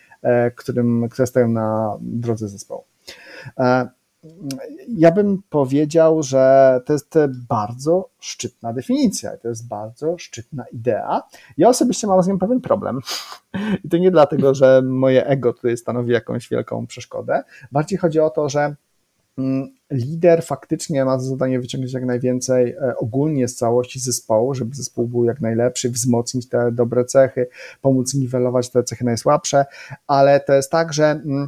którym, 0.56 1.10
które 1.10 1.28
stoją 1.28 1.48
na 1.48 1.98
drodze 2.02 2.48
zespołu 2.48 2.84
ja 4.88 5.12
bym 5.12 5.42
powiedział, 5.50 6.24
że 6.24 6.80
to 6.86 6.94
jest 6.94 7.18
bardzo 7.50 8.10
szczytna 8.20 8.74
definicja, 8.74 9.38
to 9.38 9.48
jest 9.48 9.68
bardzo 9.68 10.18
szczytna 10.18 10.66
idea. 10.74 11.24
Ja 11.58 11.70
osobiście 11.70 12.08
mam 12.08 12.24
z 12.24 12.28
nią 12.28 12.40
pewien 12.40 12.62
problem. 12.62 13.00
I 13.84 13.90
to 13.90 13.98
nie 13.98 14.12
dlatego, 14.12 14.54
że 14.54 14.82
moje 14.86 15.26
ego 15.26 15.54
tutaj 15.54 15.78
stanowi 15.78 16.12
jakąś 16.12 16.50
wielką 16.50 16.88
przeszkodę. 16.88 17.44
Bardziej 17.72 18.00
chodzi 18.00 18.20
o 18.20 18.30
to, 18.30 18.50
że 18.50 18.76
mm, 19.38 19.74
lider 19.92 20.44
faktycznie 20.44 21.06
ma 21.06 21.20
za 21.20 21.30
zadanie 21.30 21.60
wyciągnąć 21.60 21.94
jak 21.94 22.06
najwięcej 22.06 22.72
e, 22.72 22.94
ogólnie 22.98 23.48
z 23.48 23.56
całości 23.56 24.00
zespołu, 24.00 24.54
żeby 24.54 24.76
zespół 24.76 25.08
był 25.08 25.26
jak 25.26 25.42
najlepszy, 25.42 25.90
wzmocnić 25.90 26.50
te 26.50 26.72
dobre 26.72 27.06
cechy, 27.06 27.48
pomóc 27.82 28.14
niwelować 28.14 28.70
te 28.70 28.84
cechy 28.84 29.06
najsłabsze, 29.06 29.66
ale 30.08 30.40
to 30.40 30.54
jest 30.54 30.72
tak, 30.72 30.94
że 30.94 31.06
mm, 31.06 31.48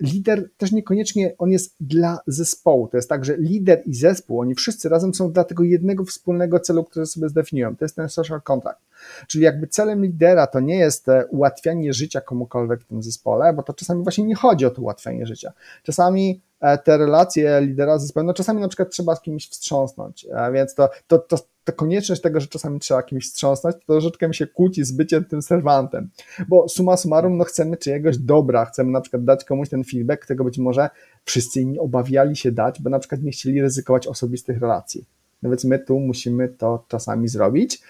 lider 0.00 0.50
też 0.56 0.72
niekoniecznie 0.72 1.34
on 1.38 1.50
jest 1.50 1.74
dla 1.80 2.18
zespołu. 2.26 2.88
To 2.88 2.96
jest 2.96 3.08
tak, 3.08 3.24
że 3.24 3.36
lider 3.36 3.82
i 3.86 3.94
zespół, 3.94 4.40
oni 4.40 4.54
wszyscy 4.54 4.88
razem 4.88 5.14
są 5.14 5.32
dla 5.32 5.44
tego 5.44 5.62
jednego 5.62 6.04
wspólnego 6.04 6.60
celu, 6.60 6.84
który 6.84 7.06
sobie 7.06 7.28
zdefiniują. 7.28 7.76
To 7.76 7.84
jest 7.84 7.96
ten 7.96 8.08
social 8.08 8.42
contract. 8.42 8.80
Czyli 9.26 9.44
jakby 9.44 9.66
celem 9.66 10.04
lidera 10.04 10.46
to 10.46 10.60
nie 10.60 10.78
jest 10.78 11.08
e, 11.08 11.26
ułatwianie 11.26 11.92
życia 11.92 12.20
komukolwiek 12.20 12.80
w 12.80 12.84
tym 12.84 13.02
zespole, 13.02 13.52
bo 13.52 13.62
to 13.62 13.72
czasami 13.72 14.02
właśnie 14.02 14.24
nie 14.24 14.34
chodzi 14.34 14.66
o 14.66 14.70
to 14.70 14.82
ułatwianie 14.82 15.26
życia. 15.26 15.52
Czasami 15.82 16.42
e, 16.60 16.78
te 16.78 16.98
relacje 16.98 17.60
lidera 17.60 17.98
z 17.98 18.02
zespołem, 18.02 18.26
no 18.26 18.34
czasami 18.34 18.60
na 18.60 18.68
przykład 18.68 18.90
trzeba 18.90 19.16
z 19.16 19.22
kimś 19.22 19.48
wstrząsnąć, 19.48 20.26
więc 20.52 20.74
to, 20.74 20.88
to, 21.06 21.18
to, 21.18 21.36
ta 21.64 21.72
konieczność 21.72 22.22
tego, 22.22 22.40
że 22.40 22.46
czasami 22.46 22.80
trzeba 22.80 23.02
kimś 23.02 23.26
wstrząsnąć, 23.26 23.76
to 23.76 23.92
troszeczkę 23.92 24.28
mi 24.28 24.34
się 24.34 24.46
kłóci 24.46 24.84
z 24.84 24.92
byciem 24.92 25.24
tym 25.24 25.42
serwantem, 25.42 26.10
bo 26.48 26.68
suma 26.68 26.96
summarum, 26.96 27.36
no 27.36 27.44
chcemy 27.44 27.76
czyjegoś 27.76 28.18
dobra, 28.18 28.64
chcemy 28.64 28.90
na 28.90 29.00
przykład 29.00 29.24
dać 29.24 29.44
komuś 29.44 29.68
ten 29.68 29.84
feedback, 29.84 30.22
którego 30.22 30.44
być 30.44 30.58
może 30.58 30.90
wszyscy 31.24 31.60
inni 31.60 31.78
obawiali 31.78 32.36
się 32.36 32.52
dać, 32.52 32.82
bo 32.82 32.90
na 32.90 32.98
przykład 32.98 33.22
nie 33.22 33.30
chcieli 33.30 33.62
ryzykować 33.62 34.06
osobistych 34.06 34.60
relacji. 34.60 35.04
Więc 35.42 35.64
my 35.64 35.78
tu 35.78 36.00
musimy 36.00 36.48
to 36.48 36.84
czasami 36.88 37.28
zrobić. 37.28 37.82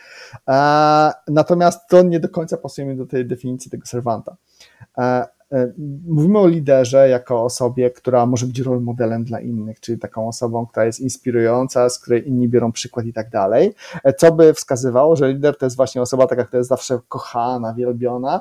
E, 0.48 1.12
natomiast 1.28 1.80
to 1.88 2.02
nie 2.02 2.20
do 2.20 2.28
końca 2.28 2.56
pasuje 2.56 2.94
do 2.94 3.06
tej 3.06 3.26
definicji 3.26 3.70
tego 3.70 3.86
serwanta. 3.86 4.36
E, 4.98 5.26
E, 5.52 5.72
mówimy 6.08 6.38
o 6.38 6.46
liderze 6.46 7.08
jako 7.08 7.44
osobie, 7.44 7.90
która 7.90 8.26
może 8.26 8.46
być 8.46 8.60
role 8.60 8.80
modelem 8.80 9.24
dla 9.24 9.40
innych, 9.40 9.80
czyli 9.80 9.98
taką 9.98 10.28
osobą, 10.28 10.66
która 10.66 10.86
jest 10.86 11.00
inspirująca, 11.00 11.88
z 11.90 11.98
której 11.98 12.28
inni 12.28 12.48
biorą 12.48 12.72
przykład 12.72 13.06
i 13.06 13.12
tak 13.12 13.30
dalej, 13.30 13.74
co 14.16 14.32
by 14.32 14.54
wskazywało, 14.54 15.16
że 15.16 15.32
lider 15.32 15.58
to 15.58 15.66
jest 15.66 15.76
właśnie 15.76 16.02
osoba 16.02 16.26
taka, 16.26 16.44
która 16.44 16.58
jest 16.58 16.68
zawsze 16.68 17.00
kochana, 17.08 17.74
wielbiona, 17.74 18.40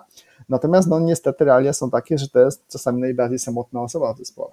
natomiast 0.50 0.88
no 0.88 1.00
niestety 1.00 1.46
realia 1.46 1.74
są 1.74 1.90
takie, 1.90 2.18
że 2.18 2.30
to 2.30 2.40
jest 2.40 2.68
czasami 2.68 3.02
najbardziej 3.02 3.40
samotna 3.40 3.82
osoba 3.82 4.14
w 4.14 4.18
zespole. 4.18 4.52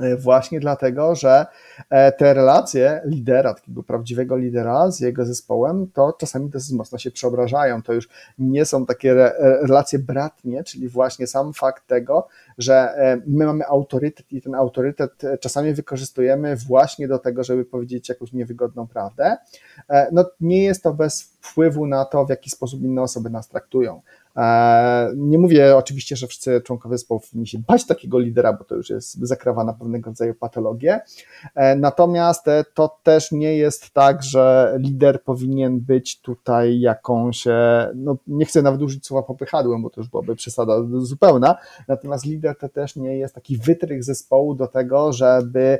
E, 0.00 0.16
właśnie 0.16 0.60
dlatego, 0.60 1.14
że 1.14 1.46
e, 1.90 2.12
te 2.12 2.34
relacje 2.34 3.00
lidera, 3.04 3.54
takiego 3.54 3.82
prawdziwego 3.82 4.36
lidera 4.36 4.90
z 4.90 5.00
jego 5.00 5.24
zespołem, 5.24 5.90
to 5.94 6.12
czasami 6.12 6.50
dosyć 6.50 6.72
mocno 6.72 6.98
się 6.98 7.10
przeobrażają. 7.10 7.82
To 7.82 7.92
już 7.92 8.08
nie 8.38 8.64
są 8.64 8.86
takie 8.86 9.14
relacje 9.38 9.98
bratnie, 9.98 10.64
czyli 10.64 10.88
właśnie 10.88 11.26
sam 11.26 11.52
fakt 11.52 11.86
tego, 11.86 12.28
że 12.58 12.74
e, 12.74 13.20
my 13.26 13.46
mamy 13.46 13.66
autorytet 13.66 14.32
i 14.32 14.42
ten 14.42 14.54
autorytet 14.54 15.22
czasami 15.40 15.74
wykorzystujemy 15.74 16.56
właśnie 16.56 17.08
do 17.08 17.18
tego, 17.18 17.44
żeby 17.44 17.64
powiedzieć 17.64 18.08
jakąś 18.08 18.32
niewygodną 18.32 18.86
prawdę. 18.86 19.36
No, 20.12 20.24
nie 20.40 20.64
jest 20.64 20.82
to 20.82 20.94
bez 20.94 21.22
wpływu 21.40 21.86
na 21.86 22.04
to, 22.04 22.26
w 22.26 22.30
jaki 22.30 22.50
sposób 22.50 22.82
inne 22.82 23.02
osoby 23.02 23.30
nas 23.30 23.48
traktują. 23.48 24.02
E, 24.36 25.12
nie 25.16 25.38
mówię 25.38 25.76
oczywiście, 25.76 26.16
że 26.16 26.26
wszyscy 26.26 26.60
członkowie 26.60 26.98
zespołu 26.98 27.20
powinni 27.20 27.46
się 27.46 27.58
bać 27.58 27.86
takiego 27.86 28.18
lidera, 28.18 28.52
bo 28.52 28.64
to 28.64 28.74
już 28.74 28.90
jest 28.90 29.18
zakrawa 29.18 29.72
pewnego 29.72 30.10
rodzaju 30.10 30.34
patologię. 30.34 31.00
E, 31.54 31.76
natomiast 31.76 32.48
e, 32.48 32.64
to 32.74 32.98
też 33.02 33.32
nie 33.32 33.56
jest 33.56 33.90
tak, 33.90 34.22
że 34.22 34.74
lider 34.78 35.22
powinien 35.22 35.80
być 35.80 36.20
tutaj 36.20 36.80
jakąś, 36.80 37.44
no 37.94 38.16
nie 38.26 38.44
chcę 38.44 38.62
nawet 38.62 38.82
użyć 38.82 39.06
słowa 39.06 39.26
popychadłem, 39.26 39.82
bo 39.82 39.90
to 39.90 40.00
już 40.00 40.08
byłaby 40.08 40.36
przesada 40.36 40.74
zupełna. 40.98 41.56
Natomiast 41.88 42.26
lider 42.26 42.58
to 42.58 42.68
też 42.68 42.96
nie 42.96 43.18
jest 43.18 43.34
taki 43.34 43.56
wytrych 43.56 44.04
zespołu 44.04 44.54
do 44.54 44.66
tego, 44.66 45.12
żeby 45.12 45.78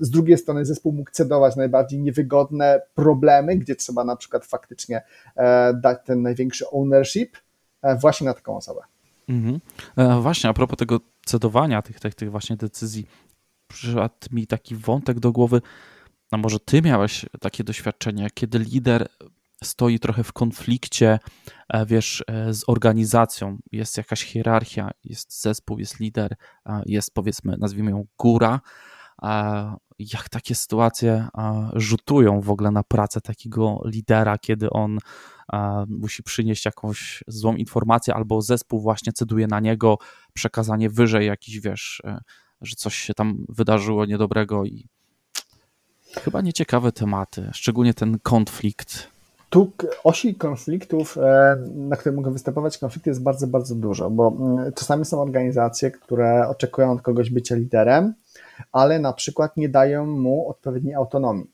z 0.00 0.10
drugiej 0.10 0.38
strony 0.38 0.64
zespół 0.64 0.92
mógł 0.92 1.10
cedować 1.10 1.56
najbardziej 1.56 2.00
niewygodne 2.00 2.82
problemy, 2.94 3.56
gdzie 3.56 3.76
trzeba 3.76 4.04
na 4.04 4.16
przykład 4.16 4.44
faktycznie 4.44 5.02
dać 5.74 5.98
ten 6.04 6.22
największy 6.22 6.70
ownership, 6.70 7.31
właśnie 8.00 8.26
na 8.26 8.34
taką 8.34 8.56
osobę. 8.56 8.80
Mhm. 9.28 9.60
E, 9.96 10.20
właśnie, 10.20 10.50
a 10.50 10.52
propos 10.52 10.78
tego 10.78 11.00
cedowania 11.26 11.82
tych, 11.82 12.00
tych, 12.00 12.14
tych 12.14 12.30
właśnie 12.30 12.56
decyzji, 12.56 13.06
przyszedł 13.66 14.14
mi 14.32 14.46
taki 14.46 14.76
wątek 14.76 15.20
do 15.20 15.32
głowy, 15.32 15.62
a 16.30 16.36
może 16.36 16.60
ty 16.60 16.82
miałeś 16.82 17.26
takie 17.40 17.64
doświadczenie, 17.64 18.28
kiedy 18.34 18.58
lider 18.58 19.08
stoi 19.64 19.98
trochę 19.98 20.24
w 20.24 20.32
konflikcie, 20.32 21.18
e, 21.68 21.86
wiesz, 21.86 22.24
z 22.50 22.64
organizacją. 22.66 23.58
Jest 23.72 23.96
jakaś 23.96 24.22
hierarchia, 24.22 24.90
jest 25.04 25.42
zespół, 25.42 25.78
jest 25.78 26.00
lider, 26.00 26.36
jest 26.86 27.14
powiedzmy, 27.14 27.56
nazwijmy 27.58 27.90
ją 27.90 28.06
góra. 28.18 28.60
Jak 29.98 30.28
takie 30.28 30.54
sytuacje 30.54 31.28
rzutują 31.72 32.40
w 32.40 32.50
ogóle 32.50 32.70
na 32.70 32.82
pracę 32.82 33.20
takiego 33.20 33.80
lidera, 33.84 34.38
kiedy 34.38 34.70
on 34.70 34.98
musi 35.88 36.22
przynieść 36.22 36.64
jakąś 36.64 37.24
złą 37.26 37.54
informację, 37.54 38.14
albo 38.14 38.42
zespół 38.42 38.80
właśnie 38.80 39.12
ceduje 39.12 39.46
na 39.46 39.60
niego 39.60 39.98
przekazanie 40.32 40.90
wyżej 40.90 41.26
jakiś, 41.26 41.60
wiesz, 41.60 42.02
e, 42.04 42.20
że 42.60 42.76
coś 42.76 42.94
się 42.94 43.14
tam 43.14 43.46
wydarzyło 43.48 44.06
niedobrego 44.06 44.64
i 44.64 44.86
chyba 46.20 46.40
nieciekawe 46.40 46.92
tematy, 46.92 47.50
szczególnie 47.52 47.94
ten 47.94 48.18
konflikt. 48.18 49.08
Tu 49.50 49.70
osi 50.04 50.34
konfliktów, 50.34 51.18
e, 51.18 51.56
na 51.74 51.96
które 51.96 52.14
mogą 52.14 52.32
występować 52.32 52.78
konflikty 52.78 53.10
jest 53.10 53.22
bardzo, 53.22 53.46
bardzo 53.46 53.74
dużo, 53.74 54.10
bo 54.10 54.36
mm, 54.40 54.72
czasami 54.72 55.04
są 55.04 55.22
organizacje, 55.22 55.90
które 55.90 56.48
oczekują 56.48 56.92
od 56.92 57.02
kogoś 57.02 57.30
bycia 57.30 57.54
liderem, 57.54 58.14
ale 58.72 58.98
na 58.98 59.12
przykład 59.12 59.56
nie 59.56 59.68
dają 59.68 60.06
mu 60.06 60.48
odpowiedniej 60.48 60.94
autonomii. 60.94 61.50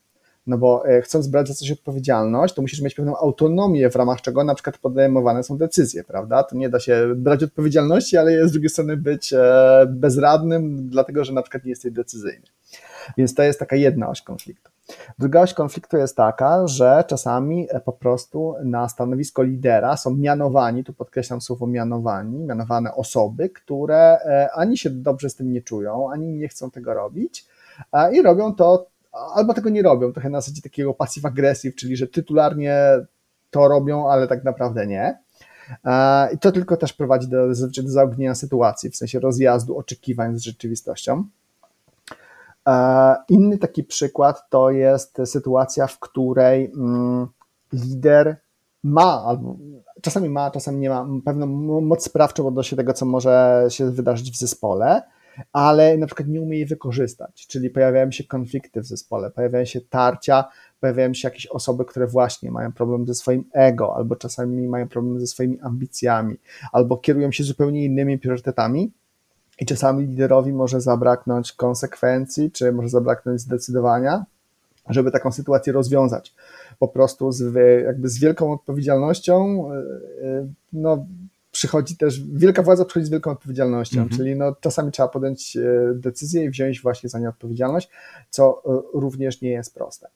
No 0.46 0.58
bo 0.58 0.88
e, 0.88 1.02
chcąc 1.02 1.26
brać 1.26 1.48
za 1.48 1.54
coś 1.54 1.70
odpowiedzialność, 1.70 2.54
to 2.54 2.62
musisz 2.62 2.80
mieć 2.80 2.94
pewną 2.94 3.16
autonomię, 3.16 3.90
w 3.90 3.96
ramach 3.96 4.20
czego 4.20 4.44
na 4.44 4.54
przykład 4.54 4.78
podejmowane 4.78 5.42
są 5.42 5.58
decyzje, 5.58 6.04
prawda? 6.04 6.42
To 6.42 6.56
nie 6.56 6.68
da 6.68 6.80
się 6.80 7.14
brać 7.16 7.42
odpowiedzialności, 7.42 8.16
ale 8.16 8.48
z 8.48 8.52
drugiej 8.52 8.70
strony 8.70 8.96
być 8.96 9.32
e, 9.32 9.86
bezradnym, 9.88 10.88
dlatego 10.88 11.24
że 11.24 11.32
na 11.32 11.42
przykład 11.42 11.64
nie 11.64 11.70
jesteś 11.70 11.92
decyzyjny. 11.92 12.46
Więc 13.16 13.34
to 13.34 13.42
jest 13.42 13.58
taka 13.58 13.76
jedna 13.76 14.08
oś 14.08 14.22
konfliktu. 14.22 14.70
Druga 15.18 15.40
oś 15.40 15.54
konfliktu 15.54 15.96
jest 15.96 16.16
taka, 16.16 16.66
że 16.66 17.04
czasami 17.06 17.68
po 17.84 17.92
prostu 17.92 18.54
na 18.64 18.88
stanowisko 18.88 19.42
lidera 19.42 19.96
są 19.96 20.14
mianowani, 20.14 20.84
tu 20.84 20.92
podkreślam 20.92 21.40
słowo 21.40 21.66
mianowani, 21.66 22.38
mianowane 22.38 22.94
osoby, 22.94 23.50
które 23.50 24.18
ani 24.54 24.78
się 24.78 24.90
dobrze 24.90 25.30
z 25.30 25.34
tym 25.34 25.52
nie 25.52 25.62
czują, 25.62 26.10
ani 26.12 26.32
nie 26.34 26.48
chcą 26.48 26.70
tego 26.70 26.94
robić 26.94 27.46
i 28.12 28.22
robią 28.22 28.54
to 28.54 28.86
albo 29.34 29.54
tego 29.54 29.70
nie 29.70 29.82
robią, 29.82 30.12
trochę 30.12 30.30
na 30.30 30.40
zasadzie 30.40 30.62
takiego 30.62 30.94
passive 30.94 31.26
aggressive, 31.26 31.74
czyli 31.74 31.96
że 31.96 32.06
tytularnie 32.06 32.78
to 33.50 33.68
robią, 33.68 34.10
ale 34.10 34.28
tak 34.28 34.44
naprawdę 34.44 34.86
nie. 34.86 35.18
E, 35.84 36.28
I 36.32 36.38
to 36.38 36.52
tylko 36.52 36.76
też 36.76 36.92
prowadzi 36.92 37.28
do, 37.28 37.48
do 37.48 37.88
zaognienia 37.90 38.34
sytuacji, 38.34 38.90
w 38.90 38.96
sensie 38.96 39.20
rozjazdu 39.20 39.78
oczekiwań 39.78 40.38
z 40.38 40.42
rzeczywistością. 40.42 41.24
E, 42.68 43.16
inny 43.28 43.58
taki 43.58 43.84
przykład 43.84 44.50
to 44.50 44.70
jest 44.70 45.18
sytuacja, 45.24 45.86
w 45.86 45.98
której 45.98 46.72
mm, 46.76 47.26
lider 47.72 48.36
ma, 48.82 49.24
albo 49.24 49.56
czasami 50.02 50.28
ma, 50.28 50.50
czasami 50.50 50.78
nie 50.78 50.90
ma 50.90 51.06
pewną 51.24 51.46
moc 51.80 52.04
sprawczą 52.04 52.46
odnośnie 52.46 52.76
tego, 52.76 52.92
co 52.92 53.06
może 53.06 53.64
się 53.68 53.90
wydarzyć 53.90 54.30
w 54.30 54.38
zespole, 54.38 55.02
ale 55.52 55.96
na 55.96 56.06
przykład 56.06 56.28
nie 56.28 56.40
umie 56.40 56.56
jej 56.56 56.66
wykorzystać, 56.66 57.46
czyli 57.46 57.70
pojawiają 57.70 58.10
się 58.10 58.24
konflikty 58.24 58.80
w 58.80 58.86
zespole, 58.86 59.30
pojawiają 59.30 59.64
się 59.64 59.80
tarcia, 59.80 60.44
pojawiają 60.80 61.14
się 61.14 61.28
jakieś 61.28 61.46
osoby, 61.46 61.84
które 61.84 62.06
właśnie 62.06 62.50
mają 62.50 62.72
problem 62.72 63.06
ze 63.06 63.14
swoim 63.14 63.44
ego, 63.52 63.96
albo 63.96 64.16
czasami 64.16 64.68
mają 64.68 64.88
problem 64.88 65.20
ze 65.20 65.26
swoimi 65.26 65.60
ambicjami, 65.60 66.36
albo 66.72 66.96
kierują 66.96 67.32
się 67.32 67.44
zupełnie 67.44 67.84
innymi 67.84 68.18
priorytetami. 68.18 68.92
I 69.60 69.66
czasami 69.66 70.06
liderowi 70.06 70.52
może 70.52 70.80
zabraknąć 70.80 71.52
konsekwencji, 71.52 72.50
czy 72.50 72.72
może 72.72 72.88
zabraknąć 72.88 73.40
zdecydowania, 73.40 74.24
żeby 74.88 75.10
taką 75.10 75.32
sytuację 75.32 75.72
rozwiązać. 75.72 76.34
Po 76.78 76.88
prostu 76.88 77.32
z, 77.32 77.54
jakby 77.84 78.08
z 78.08 78.18
wielką 78.18 78.52
odpowiedzialnością 78.52 79.64
e, 79.72 79.76
e, 79.76 80.46
no, 80.72 81.06
przychodzi 81.50 81.96
też, 81.96 82.20
wielka 82.32 82.62
władza 82.62 82.84
przychodzi 82.84 83.06
z 83.06 83.10
wielką 83.10 83.30
odpowiedzialnością, 83.30 84.00
mhm. 84.00 84.18
czyli 84.18 84.36
no, 84.36 84.54
czasami 84.60 84.92
trzeba 84.92 85.08
podjąć 85.08 85.56
e, 85.56 85.94
decyzję 85.94 86.44
i 86.44 86.50
wziąć 86.50 86.82
właśnie 86.82 87.08
za 87.08 87.18
nie 87.18 87.28
odpowiedzialność, 87.28 87.90
co 88.30 88.62
również 88.94 89.42
nie 89.42 89.50
jest 89.50 89.74
proste. 89.74 90.08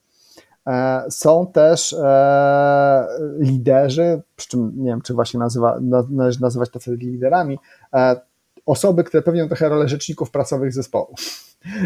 E, 0.67 1.05
są 1.11 1.47
też 1.47 1.93
e, 1.93 3.07
liderzy, 3.39 4.23
przy 4.37 4.49
czym 4.49 4.73
nie 4.77 4.91
wiem, 4.91 5.03
czy 5.03 5.15
właśnie 5.15 5.41
nazywa, 5.41 5.79
należy 6.11 6.41
nazywać 6.41 6.71
to 6.71 6.81
wtedy 6.81 6.97
liderami, 6.97 7.59
e, 7.95 8.21
osoby, 8.67 9.05
które 9.05 9.23
pełnią 9.23 9.49
trochę 9.49 9.69
rolę 9.69 9.89
rzeczników 9.89 10.31
pracowych 10.31 10.73
zespołu. 10.73 11.15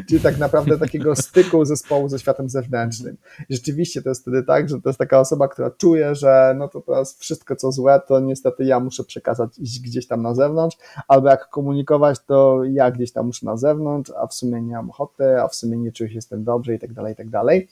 Czyli 0.08 0.20
tak 0.20 0.38
naprawdę 0.38 0.78
takiego 0.78 1.16
styku 1.16 1.64
zespołu 1.64 2.08
ze 2.08 2.18
światem 2.18 2.48
zewnętrznym. 2.48 3.16
I 3.48 3.54
rzeczywiście 3.54 4.02
to 4.02 4.08
jest 4.08 4.22
wtedy 4.22 4.42
tak, 4.42 4.68
że 4.68 4.80
to 4.80 4.88
jest 4.88 4.98
taka 4.98 5.20
osoba, 5.20 5.48
która 5.48 5.70
czuje, 5.70 6.14
że 6.14 6.54
no 6.58 6.68
to 6.68 6.80
teraz 6.80 7.18
wszystko 7.18 7.56
co 7.56 7.72
złe, 7.72 8.00
to 8.06 8.20
niestety 8.20 8.64
ja 8.64 8.80
muszę 8.80 9.04
przekazać 9.04 9.50
gdzieś 9.60 10.06
tam 10.06 10.22
na 10.22 10.34
zewnątrz, 10.34 10.76
albo 11.08 11.28
jak 11.28 11.48
komunikować, 11.48 12.18
to 12.26 12.64
ja 12.64 12.90
gdzieś 12.90 13.12
tam 13.12 13.26
muszę 13.26 13.46
na 13.46 13.56
zewnątrz, 13.56 14.12
a 14.16 14.26
w 14.26 14.34
sumie 14.34 14.62
nie 14.62 14.74
mam 14.74 14.90
ochoty, 14.90 15.42
a 15.42 15.48
w 15.48 15.54
sumie 15.54 15.78
nie 15.78 15.92
czuję 15.92 16.10
się 16.10 16.20
z 16.20 16.28
tym 16.28 16.44
dobrze 16.44 16.74
i 16.74 16.78
tak 16.78 16.92
dalej, 16.92 17.12
i 17.12 17.16
tak 17.16 17.30
dalej. 17.30 17.68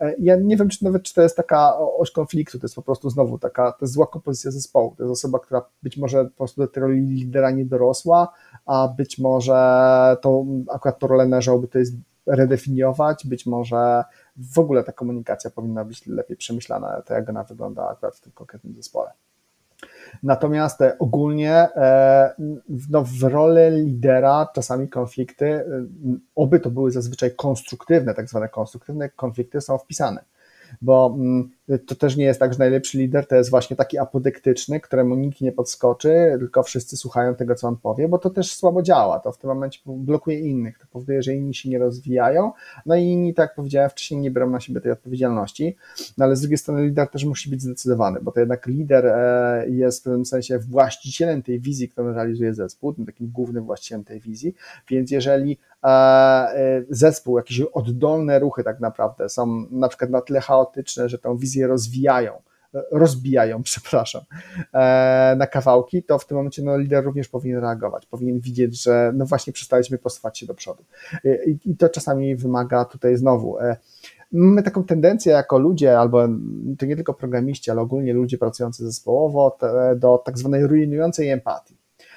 E, 0.00 0.14
ja 0.18 0.36
nie 0.36 0.56
wiem, 0.56 0.68
czy 0.68 0.84
nawet 0.84 1.02
czy 1.02 1.14
to 1.14 1.22
jest 1.22 1.36
taka 1.36 1.78
oś 1.78 2.10
konfliktu, 2.10 2.58
to 2.58 2.64
jest 2.64 2.74
po 2.74 2.82
prostu 2.82 3.10
znowu 3.10 3.38
taka, 3.38 3.72
to 3.72 3.78
jest 3.80 3.94
zła 3.94 4.06
kompozycja 4.06 4.50
zespołu, 4.50 4.94
to 4.96 5.02
jest 5.02 5.12
osoba, 5.12 5.38
która 5.38 5.62
być 5.82 5.96
może 5.96 6.24
po 6.24 6.36
prostu 6.36 6.60
do 6.60 6.68
tej 6.68 6.80
roli 6.80 7.00
lidera 7.00 7.50
nie 7.50 7.64
dorosła, 7.64 8.32
a 8.66 8.88
być 8.88 9.18
może 9.18 9.54
to 10.20 10.44
akurat 10.74 10.98
to 10.98 11.06
rolę 11.06 11.26
należałoby 11.44 11.68
to 11.68 11.78
jest 11.78 11.94
redefiniować, 12.26 13.26
być 13.26 13.46
może 13.46 14.04
w 14.36 14.58
ogóle 14.58 14.84
ta 14.84 14.92
komunikacja 14.92 15.50
powinna 15.50 15.84
być 15.84 16.06
lepiej 16.06 16.36
przemyślana, 16.36 17.02
to 17.02 17.14
jak 17.14 17.28
ona 17.28 17.44
wygląda 17.44 17.88
akurat 17.88 18.16
w 18.16 18.20
tym 18.20 18.32
konkretnym 18.32 18.74
zespole. 18.74 19.10
Natomiast 20.22 20.80
e, 20.80 20.98
ogólnie 20.98 21.52
e, 21.52 22.34
no, 22.90 23.04
w 23.04 23.22
rolę 23.22 23.70
lidera 23.70 24.48
czasami 24.54 24.88
konflikty, 24.88 25.46
e, 25.46 25.64
oby 26.34 26.60
to 26.60 26.70
były 26.70 26.90
zazwyczaj 26.90 27.34
konstruktywne, 27.36 28.14
tak 28.14 28.28
zwane 28.28 28.48
konstruktywne 28.48 29.08
konflikty 29.08 29.60
są 29.60 29.78
wpisane. 29.78 30.24
Bo 30.82 31.14
mm, 31.16 31.50
to 31.86 31.94
też 31.94 32.16
nie 32.16 32.24
jest 32.24 32.40
tak, 32.40 32.52
że 32.52 32.58
najlepszy 32.58 32.98
lider 32.98 33.26
to 33.26 33.36
jest 33.36 33.50
właśnie 33.50 33.76
taki 33.76 33.98
apodyktyczny, 33.98 34.80
któremu 34.80 35.14
nikt 35.14 35.40
nie 35.40 35.52
podskoczy, 35.52 36.36
tylko 36.38 36.62
wszyscy 36.62 36.96
słuchają 36.96 37.34
tego, 37.34 37.54
co 37.54 37.68
on 37.68 37.76
powie, 37.76 38.08
bo 38.08 38.18
to 38.18 38.30
też 38.30 38.54
słabo 38.54 38.82
działa. 38.82 39.20
To 39.20 39.32
w 39.32 39.38
tym 39.38 39.50
momencie 39.50 39.80
blokuje 39.86 40.40
innych, 40.40 40.78
to 40.78 40.86
powoduje, 40.92 41.22
że 41.22 41.34
inni 41.34 41.54
się 41.54 41.68
nie 41.68 41.78
rozwijają, 41.78 42.52
no 42.86 42.96
i 42.96 43.04
inni, 43.04 43.34
tak 43.34 43.48
jak 43.48 43.56
powiedziałem 43.56 43.90
wcześniej, 43.90 44.20
nie 44.20 44.30
biorą 44.30 44.50
na 44.50 44.60
siebie 44.60 44.80
tej 44.80 44.92
odpowiedzialności. 44.92 45.76
No 46.18 46.24
ale 46.24 46.36
z 46.36 46.40
drugiej 46.40 46.58
strony 46.58 46.84
lider 46.86 47.08
też 47.08 47.24
musi 47.24 47.50
być 47.50 47.62
zdecydowany, 47.62 48.20
bo 48.22 48.32
to 48.32 48.40
jednak 48.40 48.66
lider 48.66 49.06
e, 49.06 49.64
jest 49.68 50.00
w 50.00 50.04
pewnym 50.04 50.26
sensie 50.26 50.58
właścicielem 50.58 51.42
tej 51.42 51.60
wizji, 51.60 51.88
którą 51.88 52.12
realizuje 52.12 52.54
zespół, 52.54 52.94
takim 53.06 53.30
głównym 53.30 53.64
właścicielem 53.64 54.04
tej 54.04 54.20
wizji, 54.20 54.54
więc 54.88 55.10
jeżeli 55.10 55.58
E, 55.84 56.82
zespół, 56.90 57.36
jakieś 57.36 57.60
oddolne 57.60 58.38
ruchy 58.38 58.64
tak 58.64 58.80
naprawdę 58.80 59.28
są 59.28 59.66
na 59.70 59.88
przykład 59.88 60.10
na 60.10 60.20
tyle 60.20 60.40
chaotyczne, 60.40 61.08
że 61.08 61.18
tą 61.18 61.36
wizję 61.36 61.53
rozwijają, 61.62 62.32
e, 62.74 62.82
rozbijają, 62.92 63.62
przepraszam, 63.72 64.22
e, 64.74 65.34
na 65.38 65.46
kawałki, 65.46 66.02
to 66.02 66.18
w 66.18 66.26
tym 66.26 66.36
momencie 66.36 66.62
no, 66.62 66.78
lider 66.78 67.04
również 67.04 67.28
powinien 67.28 67.60
reagować, 67.60 68.06
powinien 68.06 68.40
widzieć, 68.40 68.82
że 68.82 69.12
no 69.14 69.26
właśnie 69.26 69.52
przestaliśmy 69.52 69.98
posuwać 69.98 70.38
się 70.38 70.46
do 70.46 70.54
przodu. 70.54 70.84
I, 71.46 71.58
i 71.64 71.76
to 71.76 71.88
czasami 71.88 72.36
wymaga 72.36 72.84
tutaj 72.84 73.16
znowu 73.16 73.56
mamy 74.32 74.62
taką 74.62 74.84
tendencję 74.84 75.32
jako 75.32 75.58
ludzie, 75.58 75.98
albo 75.98 76.28
to 76.78 76.86
nie 76.86 76.96
tylko 76.96 77.14
programiści, 77.14 77.70
ale 77.70 77.80
ogólnie 77.80 78.12
ludzie 78.12 78.38
pracujący 78.38 78.84
zespołowo, 78.84 79.58
do 79.96 80.18
tak 80.18 80.38
zwanej 80.38 80.66
rujnującej 80.66 81.28
empatii 81.28 81.76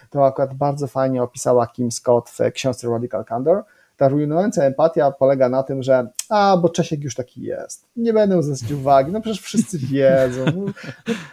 to 0.10 0.26
akurat 0.26 0.54
bardzo 0.54 0.88
fajnie 0.88 1.24
opisała 1.24 1.68
Kim 1.68 1.92
Scott 1.92 2.30
w 2.30 2.52
książce 2.52 2.90
Radical 2.90 3.26
Candor. 3.26 3.64
Ta 3.98 4.08
rujnująca 4.08 4.64
empatia 4.64 5.12
polega 5.12 5.50
na 5.50 5.64
tym, 5.64 5.84
że 5.84 6.08
a, 6.30 6.58
bo 6.62 6.70
Czesiek 6.70 7.04
już 7.04 7.16
taki 7.16 7.42
jest, 7.42 7.86
nie 7.96 8.14
będę 8.14 8.44
zwracać 8.44 8.72
uwagi, 8.72 9.12
no 9.12 9.22
przecież 9.22 9.42
wszyscy 9.42 9.78
wiedzą, 9.78 10.46
no, 10.56 10.66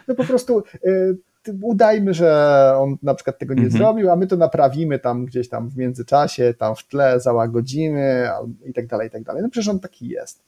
no 0.07 0.15
po 0.15 0.23
prostu 0.23 0.63
y, 0.85 1.17
udajmy, 1.61 2.13
że 2.13 2.71
on 2.77 2.97
na 3.03 3.15
przykład 3.15 3.39
tego 3.39 3.53
nie 3.53 3.63
mhm. 3.63 3.77
zrobił, 3.77 4.11
a 4.11 4.15
my 4.15 4.27
to 4.27 4.37
naprawimy 4.37 4.99
tam 4.99 5.25
gdzieś 5.25 5.49
tam 5.49 5.69
w 5.69 5.77
międzyczasie, 5.77 6.53
tam 6.53 6.75
w 6.75 6.87
tle, 6.87 7.19
załagodzimy 7.19 8.29
i 8.65 8.73
tak 8.73 8.87
dalej, 8.87 9.07
i 9.07 9.11
tak 9.11 9.23
dalej. 9.23 9.43
No 9.43 9.49
przecież 9.49 9.67
on 9.67 9.79
taki 9.79 10.07
jest. 10.07 10.43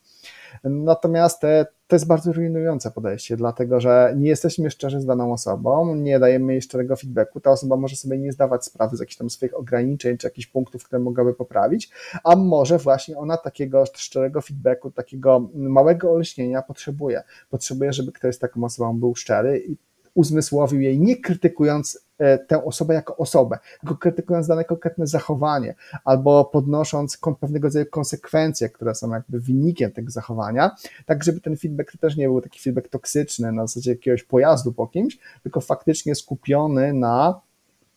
Natomiast 0.64 1.40
te, 1.40 1.66
to 1.86 1.96
jest 1.96 2.06
bardzo 2.06 2.32
rujnujące 2.32 2.90
podejście, 2.90 3.36
dlatego 3.36 3.80
że 3.80 4.14
nie 4.16 4.28
jesteśmy 4.28 4.70
szczerzy 4.70 5.00
z 5.00 5.06
daną 5.06 5.32
osobą, 5.32 5.94
nie 5.94 6.18
dajemy 6.18 6.52
jej 6.52 6.62
szczerego 6.62 6.96
feedbacku. 6.96 7.40
Ta 7.40 7.50
osoba 7.50 7.76
może 7.76 7.96
sobie 7.96 8.18
nie 8.18 8.32
zdawać 8.32 8.64
sprawy 8.64 8.96
z 8.96 9.00
jakichś 9.00 9.16
tam 9.16 9.30
swoich 9.30 9.56
ograniczeń 9.56 10.18
czy 10.18 10.26
jakichś 10.26 10.46
punktów, 10.46 10.84
które 10.84 10.98
mogłaby 10.98 11.34
poprawić, 11.34 11.90
a 12.24 12.36
może 12.36 12.78
właśnie 12.78 13.18
ona 13.18 13.36
takiego 13.36 13.84
szczerego 13.94 14.40
feedbacku, 14.40 14.90
takiego 14.90 15.48
małego 15.54 16.12
olśnienia 16.12 16.62
potrzebuje. 16.62 17.22
Potrzebuje, 17.50 17.92
żeby 17.92 18.12
ktoś 18.12 18.34
z 18.34 18.38
taką 18.38 18.64
osobą 18.64 19.00
był 19.00 19.14
szczery 19.14 19.58
i 19.58 19.76
uzmysłowił 20.14 20.80
jej, 20.80 21.00
nie 21.00 21.16
krytykując 21.16 22.00
e, 22.18 22.38
tę 22.38 22.64
osobę 22.64 22.94
jako 22.94 23.16
osobę, 23.16 23.58
tylko 23.80 23.96
krytykując 23.96 24.46
dane 24.46 24.64
konkretne 24.64 25.06
zachowanie, 25.06 25.74
albo 26.04 26.44
podnosząc 26.44 27.18
pewnego 27.40 27.66
rodzaju 27.66 27.86
konsekwencje, 27.86 28.68
które 28.68 28.94
są 28.94 29.10
jakby 29.10 29.40
wynikiem 29.40 29.92
tego 29.92 30.10
zachowania, 30.10 30.70
tak 31.06 31.24
żeby 31.24 31.40
ten 31.40 31.56
feedback 31.56 31.96
też 32.00 32.16
nie 32.16 32.26
był 32.28 32.40
taki 32.40 32.60
feedback 32.60 32.88
toksyczny 32.88 33.52
na 33.52 33.66
zasadzie 33.66 33.90
jakiegoś 33.90 34.22
pojazdu 34.22 34.72
po 34.72 34.86
kimś, 34.86 35.18
tylko 35.42 35.60
faktycznie 35.60 36.14
skupiony 36.14 36.92
na 36.92 37.40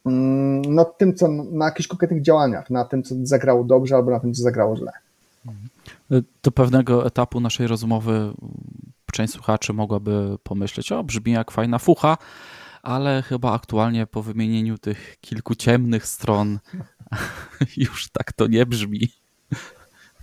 no, 0.06 0.86
tym, 0.86 1.16
co 1.16 1.28
na 1.28 1.66
jakichś 1.66 1.88
konkretnych 1.88 2.22
działaniach, 2.22 2.70
na 2.70 2.86
tym, 2.86 3.04
co 3.04 3.16
zagrało 3.24 3.64
dobrze, 3.64 3.96
albo 3.96 4.12
na 4.12 4.20
tym, 4.20 4.34
co 4.34 4.44
zagrało 4.44 4.78
źle. 4.78 4.92
Do 6.44 6.52
pewnego 6.52 7.06
etapu 7.06 7.40
naszej 7.40 7.68
rozmowy 7.68 8.34
część 9.12 9.34
słuchaczy 9.34 9.74
mogłaby 9.74 10.38
pomyśleć, 10.44 10.92
o 10.92 11.04
brzmi 11.04 11.32
jak 11.32 11.52
fajna 11.52 11.80
fucha, 11.80 12.18
ale 12.84 13.22
chyba 13.22 13.54
aktualnie 13.54 14.08
po 14.08 14.22
wymienieniu 14.22 14.78
tych 14.78 15.18
kilku 15.22 15.56
ciemnych 15.56 16.08
stron 16.08 16.60
już 17.78 18.10
tak 18.10 18.34
to 18.34 18.48
nie 18.48 18.66
brzmi. 18.66 19.10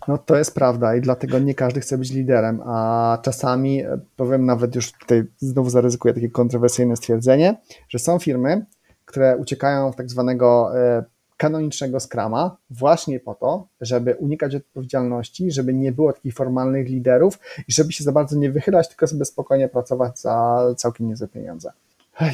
No 0.09 0.19
to 0.19 0.36
jest 0.36 0.55
prawda 0.55 0.97
i 0.97 1.01
dlatego 1.01 1.39
nie 1.39 1.55
każdy 1.55 1.81
chce 1.81 1.98
być 1.98 2.10
liderem, 2.10 2.60
a 2.65 3.19
czasami, 3.23 3.82
powiem 4.16 4.47
nawet 4.47 4.74
już 4.74 4.93
tutaj 4.93 5.24
znowu 5.39 5.70
zaryzykuję 5.70 6.15
takie 6.15 6.31
kontrowersyjne 6.31 6.97
stwierdzenie, 6.97 7.56
że 7.89 7.98
są 7.98 8.19
firmy, 8.19 8.66
które 9.05 9.36
uciekają 9.36 9.93
w 9.93 9.97
tak 9.97 10.10
zwanego 10.10 10.78
e, 10.78 11.05
kanonicznego 11.39 12.01
Scrama 12.01 12.56
właśnie 12.70 13.20
po 13.20 13.35
to, 13.35 13.66
żeby 13.81 14.15
unikać 14.15 14.55
odpowiedzialności, 14.55 15.51
żeby 15.51 15.74
nie 15.74 15.93
było 15.93 16.12
takich 16.12 16.35
formalnych 16.35 16.89
liderów 16.89 17.39
i 17.69 17.73
żeby 17.73 17.93
się 17.93 18.05
za 18.05 18.12
bardzo 18.12 18.36
nie 18.36 18.51
wychylać, 18.51 18.89
tylko 18.89 19.06
sobie 19.06 19.24
spokojnie 19.24 19.69
pracować 19.69 20.20
za 20.20 20.60
całkiem 20.77 21.09
niezłe 21.09 21.28
pieniądze. 21.28 21.73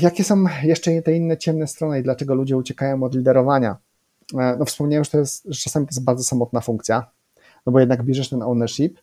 Jakie 0.00 0.24
są 0.24 0.44
jeszcze 0.62 1.02
te 1.02 1.12
inne 1.12 1.36
ciemne 1.36 1.66
strony 1.66 2.00
i 2.00 2.02
dlaczego 2.02 2.34
ludzie 2.34 2.56
uciekają 2.56 3.02
od 3.02 3.14
liderowania? 3.14 3.76
E, 4.38 4.56
no 4.58 4.64
wspomniałem, 4.64 5.04
że, 5.04 5.10
to 5.10 5.18
jest, 5.18 5.44
że 5.44 5.60
czasami 5.60 5.86
to 5.86 5.90
jest 5.90 6.04
bardzo 6.04 6.24
samotna 6.24 6.60
funkcja. 6.60 7.10
no 7.66 7.72
bo 7.72 7.80
jednak 7.80 8.02
bierzesz 8.02 8.28
ten 8.28 8.42
ownership 8.42 8.98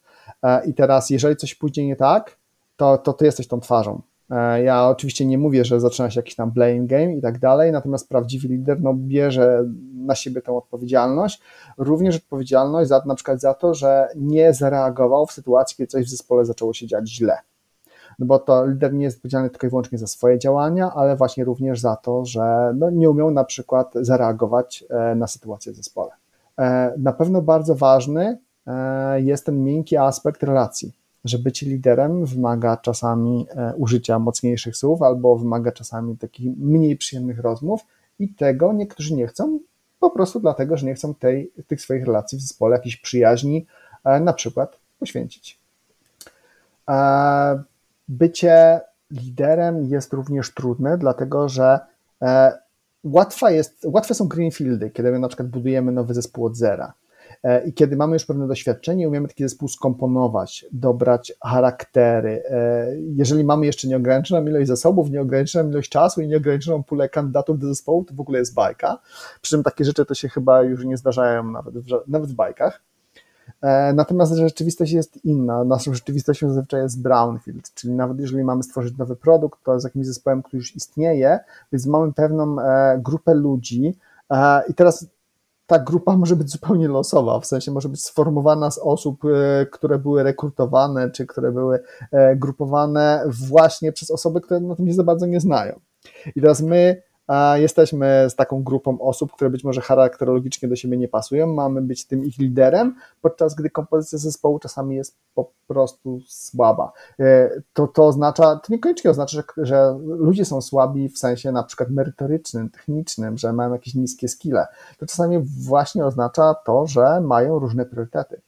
i 0.65 0.73
teraz 0.73 1.09
jeżeli 1.09 1.35
coś 1.35 1.55
pójdzie 1.55 1.85
nie 1.85 1.95
tak, 1.95 2.37
to, 2.77 2.97
to 2.97 3.13
ty 3.13 3.25
jesteś 3.25 3.47
tą 3.47 3.59
twarzą. 3.59 4.01
E, 4.31 4.63
ja 4.63 4.87
oczywiście 4.87 5.25
nie 5.25 5.37
mówię, 5.37 5.65
że 5.65 5.79
zaczyna 5.79 6.09
się 6.09 6.19
jakiś 6.19 6.35
tam 6.35 6.51
blame 6.51 6.87
game 6.87 7.13
i 7.15 7.21
tak 7.21 7.39
dalej, 7.39 7.71
natomiast 7.71 8.09
prawdziwy 8.09 8.47
lider 8.47 8.81
no, 8.81 8.93
bierze 8.93 9.63
na 9.95 10.15
siebie 10.15 10.41
tę 10.41 10.51
odpowiedzialność, 10.51 11.41
również 11.77 12.15
odpowiedzialność 12.15 12.89
za, 12.89 13.01
na 13.05 13.15
przykład 13.15 13.41
za 13.41 13.53
to, 13.53 13.73
że 13.73 14.07
nie 14.15 14.53
zareagował 14.53 15.25
w 15.25 15.31
sytuacji, 15.31 15.77
kiedy 15.77 15.87
coś 15.87 16.05
w 16.05 16.09
zespole 16.09 16.45
zaczęło 16.45 16.73
się 16.73 16.87
dziać 16.87 17.09
źle. 17.09 17.37
No 18.19 18.25
bo 18.25 18.39
to 18.39 18.67
lider 18.67 18.93
nie 18.93 19.03
jest 19.03 19.17
odpowiedzialny 19.17 19.49
tylko 19.49 19.67
i 19.67 19.69
wyłącznie 19.69 19.97
za 19.97 20.07
swoje 20.07 20.39
działania, 20.39 20.91
ale 20.95 21.15
właśnie 21.15 21.43
również 21.43 21.79
za 21.79 21.95
to, 21.95 22.25
że 22.25 22.73
no, 22.75 22.89
nie 22.89 23.09
umiał 23.09 23.31
na 23.31 23.43
przykład 23.43 23.93
zareagować 23.95 24.83
e, 24.89 25.15
na 25.15 25.27
sytuację 25.27 25.71
w 25.71 25.75
zespole. 25.75 26.11
E, 26.59 26.93
na 26.97 27.13
pewno 27.13 27.41
bardzo 27.41 27.75
ważny 27.75 28.37
jest 29.17 29.45
ten 29.45 29.63
miękki 29.63 29.97
aspekt 29.97 30.43
relacji 30.43 30.93
że 31.25 31.39
bycie 31.39 31.65
liderem 31.65 32.25
wymaga 32.25 32.77
czasami 32.77 33.47
e, 33.49 33.73
użycia 33.75 34.19
mocniejszych 34.19 34.77
słów 34.77 35.01
albo 35.01 35.37
wymaga 35.37 35.71
czasami 35.71 36.17
takich 36.17 36.57
mniej 36.57 36.97
przyjemnych 36.97 37.39
rozmów 37.39 37.81
i 38.19 38.29
tego 38.29 38.73
niektórzy 38.73 39.15
nie 39.15 39.27
chcą, 39.27 39.59
po 39.99 40.09
prostu 40.09 40.39
dlatego, 40.39 40.77
że 40.77 40.85
nie 40.85 40.93
chcą 40.93 41.13
tej, 41.13 41.51
tych 41.67 41.81
swoich 41.81 42.05
relacji 42.05 42.37
w 42.37 42.41
zespole, 42.41 42.75
jakiejś 42.75 42.97
przyjaźni 42.97 43.65
e, 44.03 44.19
na 44.19 44.33
przykład 44.33 44.77
poświęcić. 44.99 45.59
E, 46.89 47.63
bycie 48.07 48.81
liderem 49.11 49.83
jest 49.83 50.13
również 50.13 50.53
trudne, 50.53 50.97
dlatego 50.97 51.49
że 51.49 51.79
łatwa 53.03 53.51
jest, 53.51 53.85
łatwe 53.85 54.13
są 54.13 54.27
greenfieldy, 54.27 54.89
kiedy 54.89 55.19
na 55.19 55.27
przykład 55.27 55.47
budujemy 55.49 55.91
nowy 55.91 56.13
zespół 56.13 56.45
od 56.45 56.55
zera. 56.55 56.93
E, 57.43 57.67
I 57.67 57.73
kiedy 57.73 57.95
mamy 57.95 58.13
już 58.13 58.25
pewne 58.25 58.47
doświadczenie, 58.47 59.07
umiemy 59.07 59.27
taki 59.27 59.43
zespół 59.43 59.67
skomponować, 59.67 60.65
dobrać 60.71 61.33
charaktery. 61.43 62.43
E, 62.49 62.87
jeżeli 63.15 63.43
mamy 63.43 63.65
jeszcze 63.65 63.87
nieograniczoną 63.87 64.47
ilość 64.47 64.67
zasobów, 64.67 65.09
nieograniczoną 65.09 65.69
ilość 65.69 65.89
czasu 65.89 66.21
i 66.21 66.27
nieograniczoną 66.27 66.83
pulę 66.83 67.09
kandydatów 67.09 67.59
do 67.59 67.67
zespołu, 67.67 68.03
to 68.03 68.13
w 68.13 68.19
ogóle 68.19 68.39
jest 68.39 68.53
bajka. 68.53 68.99
Przy 69.41 69.49
czym 69.49 69.63
takie 69.63 69.85
rzeczy 69.85 70.05
to 70.05 70.13
się 70.13 70.29
chyba 70.29 70.61
już 70.61 70.85
nie 70.85 70.97
zdarzają 70.97 71.51
nawet 71.51 71.77
w, 71.77 71.87
nawet 72.07 72.29
w 72.29 72.33
bajkach. 72.33 72.81
E, 73.61 73.93
natomiast 73.93 74.33
rzeczywistość 74.33 74.91
jest 74.91 75.25
inna. 75.25 75.63
Naszą 75.63 75.93
rzeczywistością 75.93 76.49
zazwyczaj 76.49 76.81
jest 76.81 77.01
brownfield, 77.01 77.73
czyli 77.73 77.93
nawet 77.93 78.19
jeżeli 78.19 78.43
mamy 78.43 78.63
stworzyć 78.63 78.97
nowy 78.97 79.15
produkt, 79.15 79.63
to 79.63 79.79
z 79.79 79.83
jakimś 79.83 80.05
zespołem, 80.05 80.43
który 80.43 80.57
już 80.57 80.75
istnieje, 80.75 81.39
więc 81.71 81.85
mamy 81.85 82.13
pewną 82.13 82.55
grupę 82.97 83.33
ludzi. 83.33 83.97
I 84.67 84.73
teraz 84.73 85.07
ta 85.71 85.79
grupa 85.79 86.17
może 86.17 86.35
być 86.35 86.51
zupełnie 86.51 86.87
losowa, 86.87 87.39
w 87.39 87.45
sensie 87.45 87.71
może 87.71 87.89
być 87.89 88.03
sformowana 88.03 88.71
z 88.71 88.77
osób, 88.77 89.25
e, 89.25 89.65
które 89.65 89.99
były 89.99 90.23
rekrutowane, 90.23 91.11
czy 91.11 91.25
które 91.25 91.51
były 91.51 91.79
e, 92.11 92.35
grupowane 92.35 93.23
właśnie 93.27 93.91
przez 93.91 94.11
osoby, 94.11 94.41
które 94.41 94.59
na 94.59 94.75
tym 94.75 94.87
się 94.87 94.93
za 94.93 95.03
bardzo 95.03 95.25
nie 95.25 95.39
znają. 95.39 95.79
I 96.35 96.41
teraz 96.41 96.61
my 96.61 97.01
jesteśmy 97.55 98.27
z 98.29 98.35
taką 98.35 98.63
grupą 98.63 98.99
osób, 98.99 99.31
które 99.31 99.49
być 99.49 99.63
może 99.63 99.81
charakterologicznie 99.81 100.69
do 100.69 100.75
siebie 100.75 100.97
nie 100.97 101.07
pasują, 101.07 101.47
mamy 101.47 101.81
być 101.81 102.05
tym 102.05 102.25
ich 102.25 102.37
liderem, 102.37 102.95
podczas 103.21 103.55
gdy 103.55 103.69
kompozycja 103.69 104.17
zespołu 104.17 104.59
czasami 104.59 104.95
jest 104.95 105.17
po 105.35 105.51
prostu 105.67 106.19
słaba. 106.27 106.91
E, 107.19 107.49
to, 107.73 107.87
to 107.87 108.07
oznacza, 108.07 108.55
to 108.55 108.73
niekoniecznie 108.73 109.11
oznacza, 109.11 109.37
że, 109.37 109.65
że 109.65 109.99
ludzie 110.05 110.45
są 110.45 110.61
słabi 110.61 111.09
w 111.09 111.17
sensie 111.17 111.51
na 111.51 111.63
przykład 111.63 111.89
merytorycznym, 111.89 112.69
technicznym, 112.69 113.37
że 113.37 113.53
mają 113.53 113.73
jakieś 113.73 113.95
niskie 113.95 114.27
skille. 114.27 114.67
To 114.97 115.05
czasami 115.05 115.39
właśnie 115.39 116.05
oznacza 116.05 116.55
to, 116.65 116.87
że 116.87 117.21
mają 117.21 117.59
różne 117.59 117.85
priorytety, 117.85 118.41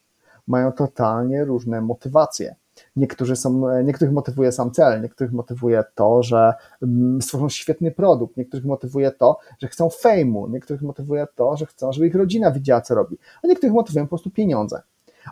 mają 0.48 0.72
totalnie 0.72 1.46
różne 1.46 1.82
motywacje. 1.82 2.56
Niektórzy 2.96 3.36
są, 3.36 3.82
niektórych 3.84 4.14
motywuje 4.14 4.52
sam 4.52 4.72
cel, 4.72 5.02
niektórych 5.02 5.34
motywuje 5.34 5.84
to, 5.96 6.24
że 6.24 6.54
mm, 6.84 7.22
stworzą 7.22 7.50
świetny 7.50 7.92
produkt, 7.92 8.38
niektórych 8.38 8.66
motywuje 8.66 9.12
to, 9.12 9.38
że 9.60 9.68
chcą 9.68 9.90
fejmu, 9.90 10.48
niektórych 10.48 10.82
motywuje 10.82 11.28
to, 11.36 11.58
że 11.58 11.66
chcą, 11.66 11.92
żeby 11.92 12.08
ich 12.08 12.16
rodzina 12.16 12.52
widziała, 12.52 12.82
co 12.82 12.96
robi, 12.96 13.18
a 13.44 13.48
niektórych 13.48 13.74
motywują 13.74 14.06
po 14.06 14.10
prostu 14.10 14.32
pieniądze. 14.32 14.82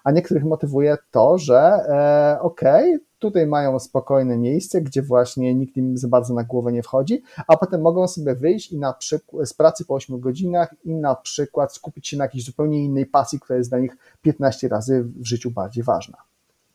A 0.03 0.11
niektórych 0.11 0.43
motywuje 0.43 0.97
to, 1.11 1.37
że 1.37 1.59
e, 1.59 2.41
okej, 2.41 2.95
okay, 2.95 3.05
tutaj 3.19 3.47
mają 3.47 3.79
spokojne 3.79 4.37
miejsce, 4.37 4.81
gdzie 4.81 5.01
właśnie 5.01 5.55
nikt 5.55 5.77
im 5.77 5.97
za 5.97 6.07
bardzo 6.07 6.33
na 6.33 6.43
głowę 6.43 6.71
nie 6.71 6.83
wchodzi, 6.83 7.23
a 7.47 7.57
potem 7.57 7.81
mogą 7.81 8.07
sobie 8.07 8.35
wyjść 8.35 8.71
i 8.71 8.79
na 8.79 8.93
przykład 8.93 9.49
z 9.49 9.53
pracy 9.53 9.85
po 9.85 9.93
8 9.93 10.19
godzinach 10.19 10.75
i 10.83 10.95
na 10.95 11.15
przykład 11.15 11.73
skupić 11.73 12.07
się 12.07 12.17
na 12.17 12.23
jakiejś 12.23 12.45
zupełnie 12.45 12.83
innej 12.85 13.05
pasji, 13.05 13.39
która 13.39 13.57
jest 13.57 13.69
dla 13.69 13.79
nich 13.79 13.97
15 14.21 14.67
razy 14.67 15.03
w 15.03 15.25
życiu 15.25 15.51
bardziej 15.51 15.83
ważna. 15.83 16.30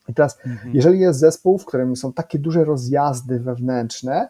I 0.08 0.14
teraz, 0.14 0.38
mhm. 0.46 0.74
jeżeli 0.74 1.00
jest 1.00 1.18
zespół, 1.18 1.58
w 1.58 1.64
którym 1.64 1.96
są 1.96 2.12
takie 2.12 2.38
duże 2.38 2.64
rozjazdy 2.64 3.40
wewnętrzne, 3.40 4.28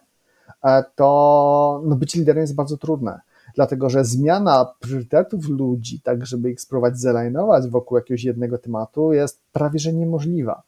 e, 0.65 0.85
to 0.95 1.83
no, 1.85 1.97
być 1.97 2.15
liderem 2.15 2.41
jest 2.41 2.55
bardzo 2.55 2.77
trudne. 2.77 3.21
Dlatego, 3.55 3.91
że 3.91 4.05
zmiana 4.05 4.75
priorytetów 4.81 5.49
ludzi, 5.49 6.01
tak 6.01 6.27
żeby 6.27 6.51
ich 6.51 6.61
spróbować 6.61 6.99
zelajnować 6.99 7.69
wokół 7.69 7.99
jakiegoś 7.99 8.25
jednego 8.25 8.59
tematu, 8.59 9.13
jest 9.13 9.41
prawie 9.53 9.79
że 9.79 9.93
niemożliwa. 9.93 10.63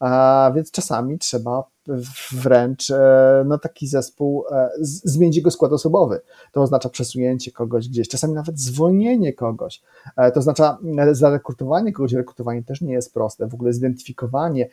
A 0.00 0.52
więc 0.54 0.70
czasami 0.70 1.18
trzeba 1.18 1.64
wręcz 2.32 2.90
e, 2.90 3.44
no, 3.46 3.58
taki 3.58 3.86
zespół, 3.86 4.44
e, 4.50 4.70
zmienić 4.80 5.36
jego 5.36 5.50
skład 5.50 5.72
osobowy. 5.72 6.20
To 6.52 6.62
oznacza 6.62 6.88
przesunięcie 6.88 7.52
kogoś 7.52 7.88
gdzieś, 7.88 8.08
czasami 8.08 8.34
nawet 8.34 8.60
zwolnienie 8.60 9.32
kogoś. 9.32 9.82
E, 10.16 10.32
to 10.32 10.40
oznacza 10.40 10.78
zarekrutowanie 11.12 11.92
kogoś. 11.92 12.12
Rekrutowanie 12.12 12.62
też 12.62 12.80
nie 12.80 12.92
jest 12.92 13.14
proste. 13.14 13.46
W 13.46 13.54
ogóle 13.54 13.72
zidentyfikowanie, 13.72 14.68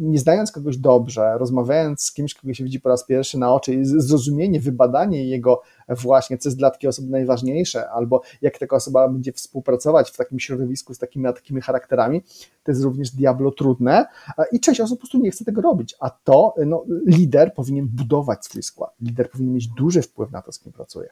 nie 0.00 0.18
znając 0.18 0.52
kogoś 0.52 0.76
dobrze, 0.76 1.38
rozmawiając 1.38 2.02
z 2.02 2.12
kimś, 2.12 2.34
kogo 2.34 2.54
się 2.54 2.64
widzi 2.64 2.80
po 2.80 2.88
raz 2.88 3.04
pierwszy 3.04 3.38
na 3.38 3.54
oczy, 3.54 3.80
zrozumienie, 3.82 4.60
wybadanie 4.60 5.24
jego 5.24 5.62
właśnie, 5.88 6.38
co 6.38 6.48
jest 6.48 6.58
dla 6.58 6.70
takiej 6.70 6.88
osoby 6.88 7.08
najważniejsze, 7.08 7.90
albo 7.90 8.22
jak 8.42 8.58
taka 8.58 8.76
osoba 8.76 9.08
będzie 9.08 9.32
współpracować 9.32 10.10
w 10.10 10.16
takim 10.16 10.40
środowisku 10.40 10.94
z 10.94 10.98
takimi 10.98 11.26
a 11.26 11.32
takimi 11.32 11.60
charakterami, 11.60 12.22
to 12.64 12.72
jest 12.72 12.82
również 12.82 13.10
diablo 13.10 13.50
trudne 13.50 14.06
i 14.52 14.60
część 14.60 14.80
osób 14.80 14.98
po 14.98 15.00
prostu 15.00 15.18
nie 15.18 15.30
chce 15.30 15.44
tego 15.44 15.60
robić, 15.60 15.94
a 16.00 16.10
to 16.24 16.54
no, 16.66 16.84
lider 17.06 17.54
powinien 17.54 17.88
budować 17.88 18.44
swój 18.44 18.62
skład. 18.62 18.90
Lider 19.00 19.30
powinien 19.30 19.54
mieć 19.54 19.68
duży 19.68 20.02
wpływ 20.02 20.30
na 20.30 20.42
to, 20.42 20.52
z 20.52 20.58
kim 20.58 20.72
pracuje. 20.72 21.08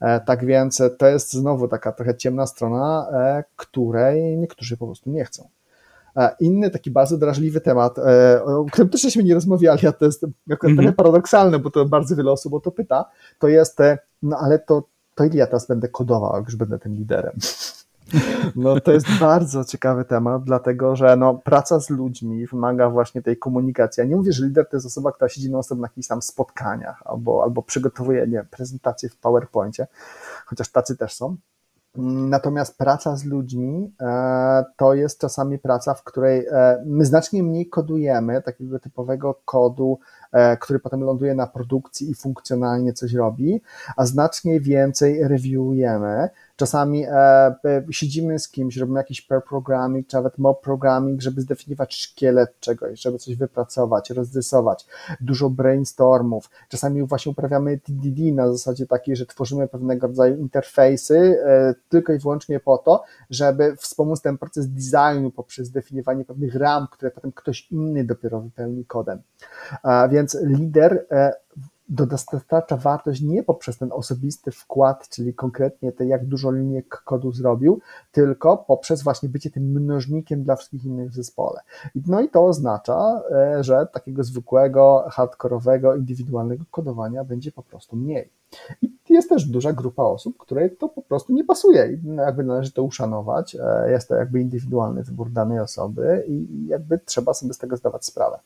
E, 0.00 0.20
tak 0.20 0.44
więc 0.44 0.82
to 0.98 1.06
jest 1.06 1.32
znowu 1.32 1.68
taka 1.68 1.92
trochę 1.92 2.16
ciemna 2.16 2.46
strona, 2.46 3.08
e, 3.12 3.44
której 3.56 4.36
niektórzy 4.38 4.76
po 4.76 4.86
prostu 4.86 5.10
nie 5.10 5.24
chcą. 5.24 5.48
E, 6.16 6.36
inny 6.40 6.70
taki 6.70 6.90
bardzo 6.90 7.18
drażliwy 7.18 7.60
temat, 7.60 7.96
o 8.44 8.64
którym 8.72 8.88
też 8.88 9.02
żeśmy 9.02 9.22
nie 9.22 9.34
rozmawiali, 9.34 9.86
a 9.86 9.92
to 9.92 10.04
jest 10.04 10.26
akurat 10.52 10.78
mm 10.78 10.92
-hmm. 10.92 10.96
paradoksalne, 10.96 11.58
bo 11.58 11.70
to 11.70 11.84
bardzo 11.84 12.16
wiele 12.16 12.32
osób 12.32 12.54
o 12.54 12.60
to 12.60 12.70
pyta, 12.70 13.04
to 13.38 13.48
jest, 13.48 13.78
no 14.22 14.36
ale 14.38 14.58
to, 14.58 14.82
to 15.14 15.24
ile 15.24 15.36
ja 15.36 15.46
teraz 15.46 15.66
będę 15.66 15.88
kodował, 15.88 16.36
jak 16.36 16.44
już 16.44 16.56
będę 16.56 16.78
tym 16.78 16.94
liderem? 16.94 17.32
No 18.56 18.80
to 18.80 18.92
jest 18.92 19.06
bardzo 19.20 19.64
ciekawy 19.64 20.04
temat, 20.04 20.44
dlatego 20.44 20.96
że 20.96 21.16
no, 21.16 21.34
praca 21.34 21.80
z 21.80 21.90
ludźmi 21.90 22.46
wymaga 22.46 22.90
właśnie 22.90 23.22
tej 23.22 23.36
komunikacji. 23.36 24.00
Ja 24.00 24.06
nie 24.06 24.16
mówię, 24.16 24.32
że 24.32 24.46
lider 24.46 24.68
to 24.68 24.76
jest 24.76 24.86
osoba, 24.86 25.12
która 25.12 25.28
siedzi 25.28 25.50
na 25.50 25.60
jakichś 25.82 26.08
tam 26.08 26.22
spotkaniach 26.22 27.02
albo, 27.04 27.42
albo 27.42 27.62
przygotowuje 27.62 28.26
nie, 28.26 28.44
prezentację 28.50 29.08
w 29.08 29.16
PowerPoincie, 29.16 29.86
chociaż 30.46 30.68
tacy 30.68 30.96
też 30.96 31.14
są. 31.14 31.36
Natomiast 31.96 32.78
praca 32.78 33.16
z 33.16 33.24
ludźmi 33.24 33.94
e, 34.00 34.64
to 34.76 34.94
jest 34.94 35.20
czasami 35.20 35.58
praca, 35.58 35.94
w 35.94 36.04
której 36.04 36.46
e, 36.46 36.82
my 36.86 37.04
znacznie 37.04 37.42
mniej 37.42 37.66
kodujemy 37.68 38.42
takiego 38.42 38.78
typowego 38.78 39.40
kodu, 39.44 39.98
e, 40.32 40.56
który 40.56 40.78
potem 40.78 41.00
ląduje 41.00 41.34
na 41.34 41.46
produkcji 41.46 42.10
i 42.10 42.14
funkcjonalnie 42.14 42.92
coś 42.92 43.12
robi, 43.12 43.62
a 43.96 44.06
znacznie 44.06 44.60
więcej 44.60 45.28
reviewujemy, 45.28 46.28
Czasami 46.60 47.04
e, 47.04 47.54
siedzimy 47.90 48.38
z 48.38 48.48
kimś, 48.48 48.76
robimy 48.76 48.98
jakiś 49.00 49.20
pair 49.20 49.44
programming, 49.44 50.06
czy 50.06 50.16
nawet 50.16 50.38
mob 50.38 50.62
programming, 50.62 51.20
żeby 51.22 51.40
zdefiniować 51.40 51.94
szkielet 51.94 52.60
czegoś, 52.60 53.00
żeby 53.00 53.18
coś 53.18 53.36
wypracować, 53.36 54.10
rozrysować. 54.10 54.86
Dużo 55.20 55.50
brainstormów. 55.50 56.50
Czasami 56.68 57.02
właśnie 57.02 57.32
uprawiamy 57.32 57.78
TDD 57.78 58.32
na 58.34 58.52
zasadzie 58.52 58.86
takiej, 58.86 59.16
że 59.16 59.26
tworzymy 59.26 59.68
pewnego 59.68 60.06
rodzaju 60.06 60.36
interfejsy 60.36 61.38
e, 61.44 61.74
tylko 61.88 62.12
i 62.12 62.18
wyłącznie 62.18 62.60
po 62.60 62.78
to, 62.78 63.02
żeby 63.30 63.76
wspomóc 63.76 64.22
ten 64.22 64.38
proces 64.38 64.68
designu 64.68 65.30
poprzez 65.30 65.66
zdefiniowanie 65.66 66.24
pewnych 66.24 66.54
ram, 66.54 66.86
które 66.92 67.10
potem 67.10 67.32
ktoś 67.32 67.70
inny 67.70 68.04
dopiero 68.04 68.40
wypełni 68.40 68.84
kodem. 68.84 69.22
Więc 70.10 70.36
lider 70.42 71.06
e, 71.10 71.32
dostarcza 71.90 72.76
wartość 72.76 73.20
nie 73.20 73.42
poprzez 73.42 73.78
ten 73.78 73.92
osobisty 73.92 74.50
wkład, 74.50 75.08
czyli 75.08 75.34
konkretnie 75.34 75.92
te 75.92 76.06
jak 76.06 76.26
dużo 76.26 76.52
linii 76.52 76.82
kodu 77.04 77.32
zrobił, 77.32 77.80
tylko 78.12 78.56
poprzez 78.56 79.02
właśnie 79.02 79.28
bycie 79.28 79.50
tym 79.50 79.64
mnożnikiem 79.64 80.42
dla 80.42 80.56
wszystkich 80.56 80.84
innych 80.84 81.10
w 81.10 81.14
zespole. 81.14 81.60
No 82.06 82.20
i 82.20 82.28
to 82.28 82.46
oznacza, 82.46 83.22
e, 83.30 83.64
że 83.64 83.86
takiego 83.92 84.24
zwykłego, 84.24 85.04
hardkorowego, 85.10 85.96
indywidualnego 85.96 86.64
kodowania 86.70 87.24
będzie 87.24 87.52
po 87.52 87.62
prostu 87.62 87.96
mniej. 87.96 88.30
I 88.82 88.90
jest 89.08 89.28
też 89.28 89.44
duża 89.44 89.72
grupa 89.72 90.02
osób, 90.02 90.38
której 90.38 90.76
to 90.76 90.88
po 90.88 91.02
prostu 91.02 91.32
nie 91.32 91.44
pasuje 91.44 91.92
i 91.92 92.14
jakby 92.16 92.44
należy 92.44 92.72
to 92.72 92.82
uszanować. 92.82 93.56
E, 93.60 93.90
jest 93.90 94.08
to 94.08 94.14
jakby 94.14 94.40
indywidualny 94.40 95.02
wybór 95.02 95.30
danej 95.30 95.60
osoby 95.60 96.24
i 96.28 96.66
jakby 96.66 96.98
trzeba 96.98 97.34
sobie 97.34 97.54
z 97.54 97.58
tego 97.58 97.76
zdawać 97.76 98.06
sprawę. 98.06 98.38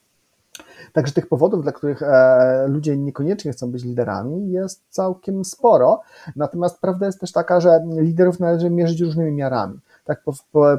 Także 0.93 1.13
tych 1.13 1.29
powodów, 1.29 1.63
dla 1.63 1.73
których 1.73 2.03
e, 2.03 2.67
ludzie 2.69 2.97
niekoniecznie 2.97 3.53
chcą 3.53 3.71
być 3.71 3.85
liderami, 3.85 4.51
jest 4.51 4.83
całkiem 4.89 5.45
sporo. 5.45 6.01
Natomiast 6.37 6.81
prawda 6.81 7.07
jest 7.07 7.21
też 7.21 7.33
taka, 7.33 7.61
że 7.61 7.81
liderów 7.97 8.41
należy 8.41 8.71
mierzyć 8.71 9.01
różnymi 9.01 9.33
miarami. 9.33 9.81
Tak 10.05 10.23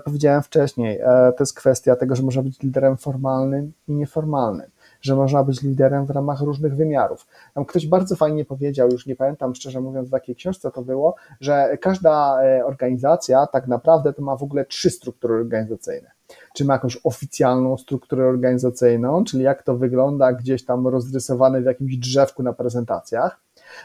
powiedziałem 0.06 0.42
wcześniej, 0.42 1.00
to 1.38 1.44
jest 1.44 1.54
kwestia 1.54 1.96
tego, 1.96 2.16
że 2.16 2.24
można 2.24 2.44
być 2.44 2.62
liderem 2.62 2.98
formalnym 2.98 3.74
i 3.88 3.94
nieformalnym 3.94 4.75
że 5.06 5.16
można 5.16 5.44
być 5.44 5.62
liderem 5.62 6.06
w 6.06 6.10
ramach 6.10 6.42
różnych 6.42 6.76
wymiarów. 6.76 7.28
Tam 7.54 7.66
ktoś 7.66 7.88
bardzo 7.88 8.16
fajnie 8.16 8.46
powiedział, 8.46 8.90
już 8.90 9.06
nie 9.06 9.16
pamiętam 9.16 9.56
szczerze 9.56 9.82
mówiąc 9.82 10.10
w 10.10 10.14
jakiej 10.14 10.36
książce 10.36 10.72
to 10.72 10.82
było, 10.82 11.16
że 11.42 11.78
każda 11.82 12.44
e, 12.44 12.66
organizacja 12.66 13.48
tak 13.48 13.68
naprawdę 13.68 14.14
to 14.14 14.22
ma 14.22 14.36
w 14.36 14.44
ogóle 14.44 14.66
trzy 14.66 14.90
struktury 14.90 15.34
organizacyjne. 15.34 16.12
Czy 16.56 16.66
ma 16.66 16.74
jakąś 16.74 17.00
oficjalną 17.04 17.78
strukturę 17.78 18.26
organizacyjną, 18.26 19.24
czyli 19.24 19.44
jak 19.44 19.64
to 19.64 19.78
wygląda 19.78 20.34
gdzieś 20.34 20.66
tam 20.66 20.88
rozrysowane 20.88 21.62
w 21.62 21.66
jakimś 21.66 21.98
drzewku 21.98 22.44
na 22.44 22.54
prezentacjach, 22.54 23.42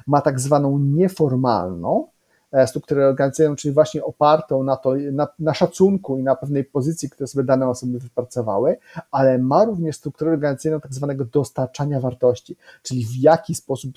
ma 0.07 0.21
tak 0.21 0.41
zwaną 0.41 0.79
nieformalną, 0.79 2.07
strukturę 2.67 3.09
organizacyjną, 3.09 3.57
czyli 3.57 3.75
właśnie 3.75 4.05
opartą 4.05 4.63
na, 4.63 4.77
to, 4.77 4.95
na, 5.13 5.29
na 5.39 5.55
szacunku 5.55 6.19
i 6.19 6.23
na 6.23 6.37
pewnej 6.37 6.65
pozycji, 6.65 7.11
które 7.11 7.27
sobie 7.27 7.45
dane 7.45 7.69
osoby 7.69 7.99
wypracowały, 7.99 8.77
ale 9.11 9.39
ma 9.39 9.65
również 9.65 9.97
strukturę 9.97 10.31
organizacyjną 10.31 10.81
tak 10.81 10.95
zwanego 10.95 11.25
dostarczania 11.25 12.01
wartości, 12.01 12.57
czyli 12.83 13.05
w 13.05 13.17
jaki 13.17 13.55
sposób 13.55 13.93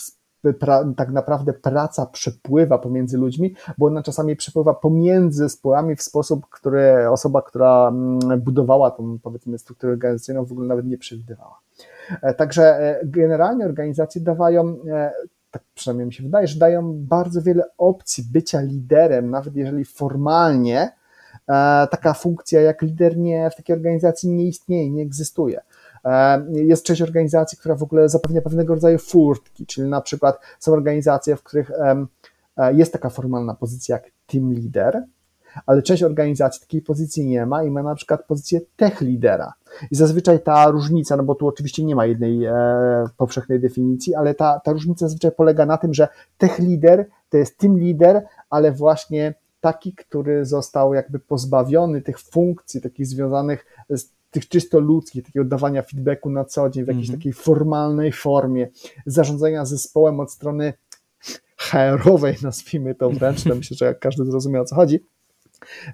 pra, 0.60 0.86
tak 0.98 1.10
naprawdę 1.12 1.54
praca 1.54 2.06
przepływa 2.06 2.78
pomiędzy 2.78 3.18
ludźmi, 3.18 3.56
bo 3.78 3.86
ona 3.86 4.04
czasami 4.04 4.36
przepływa 4.36 4.74
pomiędzy 4.74 5.38
zespołami 5.38 5.96
w 5.96 6.02
sposób, 6.02 6.46
który 6.50 7.10
osoba, 7.10 7.42
która 7.42 7.88
mm, 7.88 8.42
budowała 8.42 8.92
tą 8.92 9.20
powiedzmy 9.24 9.58
strukturę 9.58 9.94
organizacyjną 9.94 10.46
w 10.46 10.52
ogóle 10.52 10.68
nawet 10.68 10.86
nie 10.86 10.98
przewidywała. 10.98 11.60
E, 12.22 12.34
także 12.34 12.64
e, 12.64 13.00
generalnie 13.04 13.66
organizacje 13.66 14.22
dawają 14.22 14.78
tak 15.54 15.64
przynajmniej 15.76 16.08
mi 16.08 16.14
się 16.14 16.24
wydaje, 16.24 16.48
że 16.48 16.60
dają 16.60 16.94
bardzo 16.94 17.42
wiele 17.42 17.64
opcji 17.78 18.24
bycia 18.32 18.62
liderem, 18.62 19.30
nawet 19.30 19.56
jeżeli 19.56 19.86
formalnie 19.86 20.82
e, 20.82 21.88
taka 21.92 22.14
funkcja 22.14 22.62
jak 22.62 22.82
lider 22.82 23.18
nie, 23.18 23.50
w 23.50 23.56
takiej 23.56 23.76
organizacji 23.76 24.30
nie 24.30 24.48
istnieje, 24.48 24.92
nie 24.92 25.04
egzystuje. 25.04 25.62
E, 26.06 26.46
jest 26.52 26.86
część 26.86 27.02
organizacji, 27.02 27.58
która 27.58 27.76
w 27.76 27.84
ogóle 27.84 28.10
zapewnia 28.10 28.42
pewnego 28.42 28.74
rodzaju 28.74 28.98
furtki, 28.98 29.66
czyli 29.66 29.90
na 29.90 30.02
przykład 30.02 30.40
są 30.60 30.74
organizacje, 30.74 31.36
w 31.36 31.44
których 31.44 31.72
e, 31.72 32.06
jest 32.74 32.94
taka 32.94 33.10
formalna 33.10 33.54
pozycja 33.54 33.96
jak 33.96 34.12
team 34.28 34.54
leader, 34.54 35.04
ale 35.66 35.82
część 35.82 36.04
organizacji 36.04 36.62
takiej 36.62 36.82
pozycji 36.82 37.26
nie 37.26 37.46
ma 37.46 37.64
i 37.64 37.72
ma 37.72 37.84
na 37.84 37.96
przykład 37.96 38.26
pozycję 38.26 38.62
tech 38.76 39.02
lidera. 39.02 39.54
I 39.92 39.96
zazwyczaj 39.96 40.44
ta 40.44 40.72
różnica, 40.72 41.18
no 41.18 41.24
bo 41.24 41.36
tu 41.36 41.48
oczywiście 41.48 41.84
nie 41.84 41.96
ma 41.96 42.06
jednej 42.06 42.46
e, 42.46 42.54
powszechnej 43.18 43.60
definicji, 43.60 44.16
ale 44.16 44.36
ta, 44.36 44.60
ta 44.60 44.72
różnica 44.72 45.06
zazwyczaj 45.06 45.32
polega 45.32 45.66
na 45.66 45.78
tym, 45.78 45.94
że 45.94 46.08
tech 46.38 46.60
lider 46.60 47.06
to 47.30 47.38
jest 47.38 47.58
team 47.58 47.78
leader, 47.78 48.26
ale 48.50 48.72
właśnie 48.72 49.34
taki, 49.62 49.94
który 49.94 50.46
został 50.46 50.94
jakby 50.94 51.20
pozbawiony 51.20 52.02
tych 52.02 52.20
funkcji 52.20 52.82
takich 52.82 53.08
związanych 53.08 53.66
z 53.90 54.10
tych 54.32 54.48
czysto 54.48 54.80
ludzkich, 54.80 55.26
takiego 55.26 55.46
dawania 55.46 55.82
feedbacku 55.82 56.30
na 56.30 56.46
co 56.46 56.70
dzień 56.70 56.86
w 56.86 56.88
jakiejś 56.88 57.10
mm 57.10 57.16
-hmm. 57.16 57.22
takiej 57.22 57.34
formalnej 57.34 58.12
formie, 58.12 58.68
zarządzania 59.06 59.66
zespołem 59.66 60.20
od 60.20 60.32
strony 60.32 60.74
HR-owej, 61.58 62.36
nazwijmy 62.42 62.96
to 62.96 63.10
wręcz, 63.10 63.46
myślę, 63.46 63.78
że 63.78 63.96
każdy 63.96 64.26
zrozumiał 64.26 64.64
o 64.64 64.66
co 64.66 64.76
chodzi, 64.76 65.00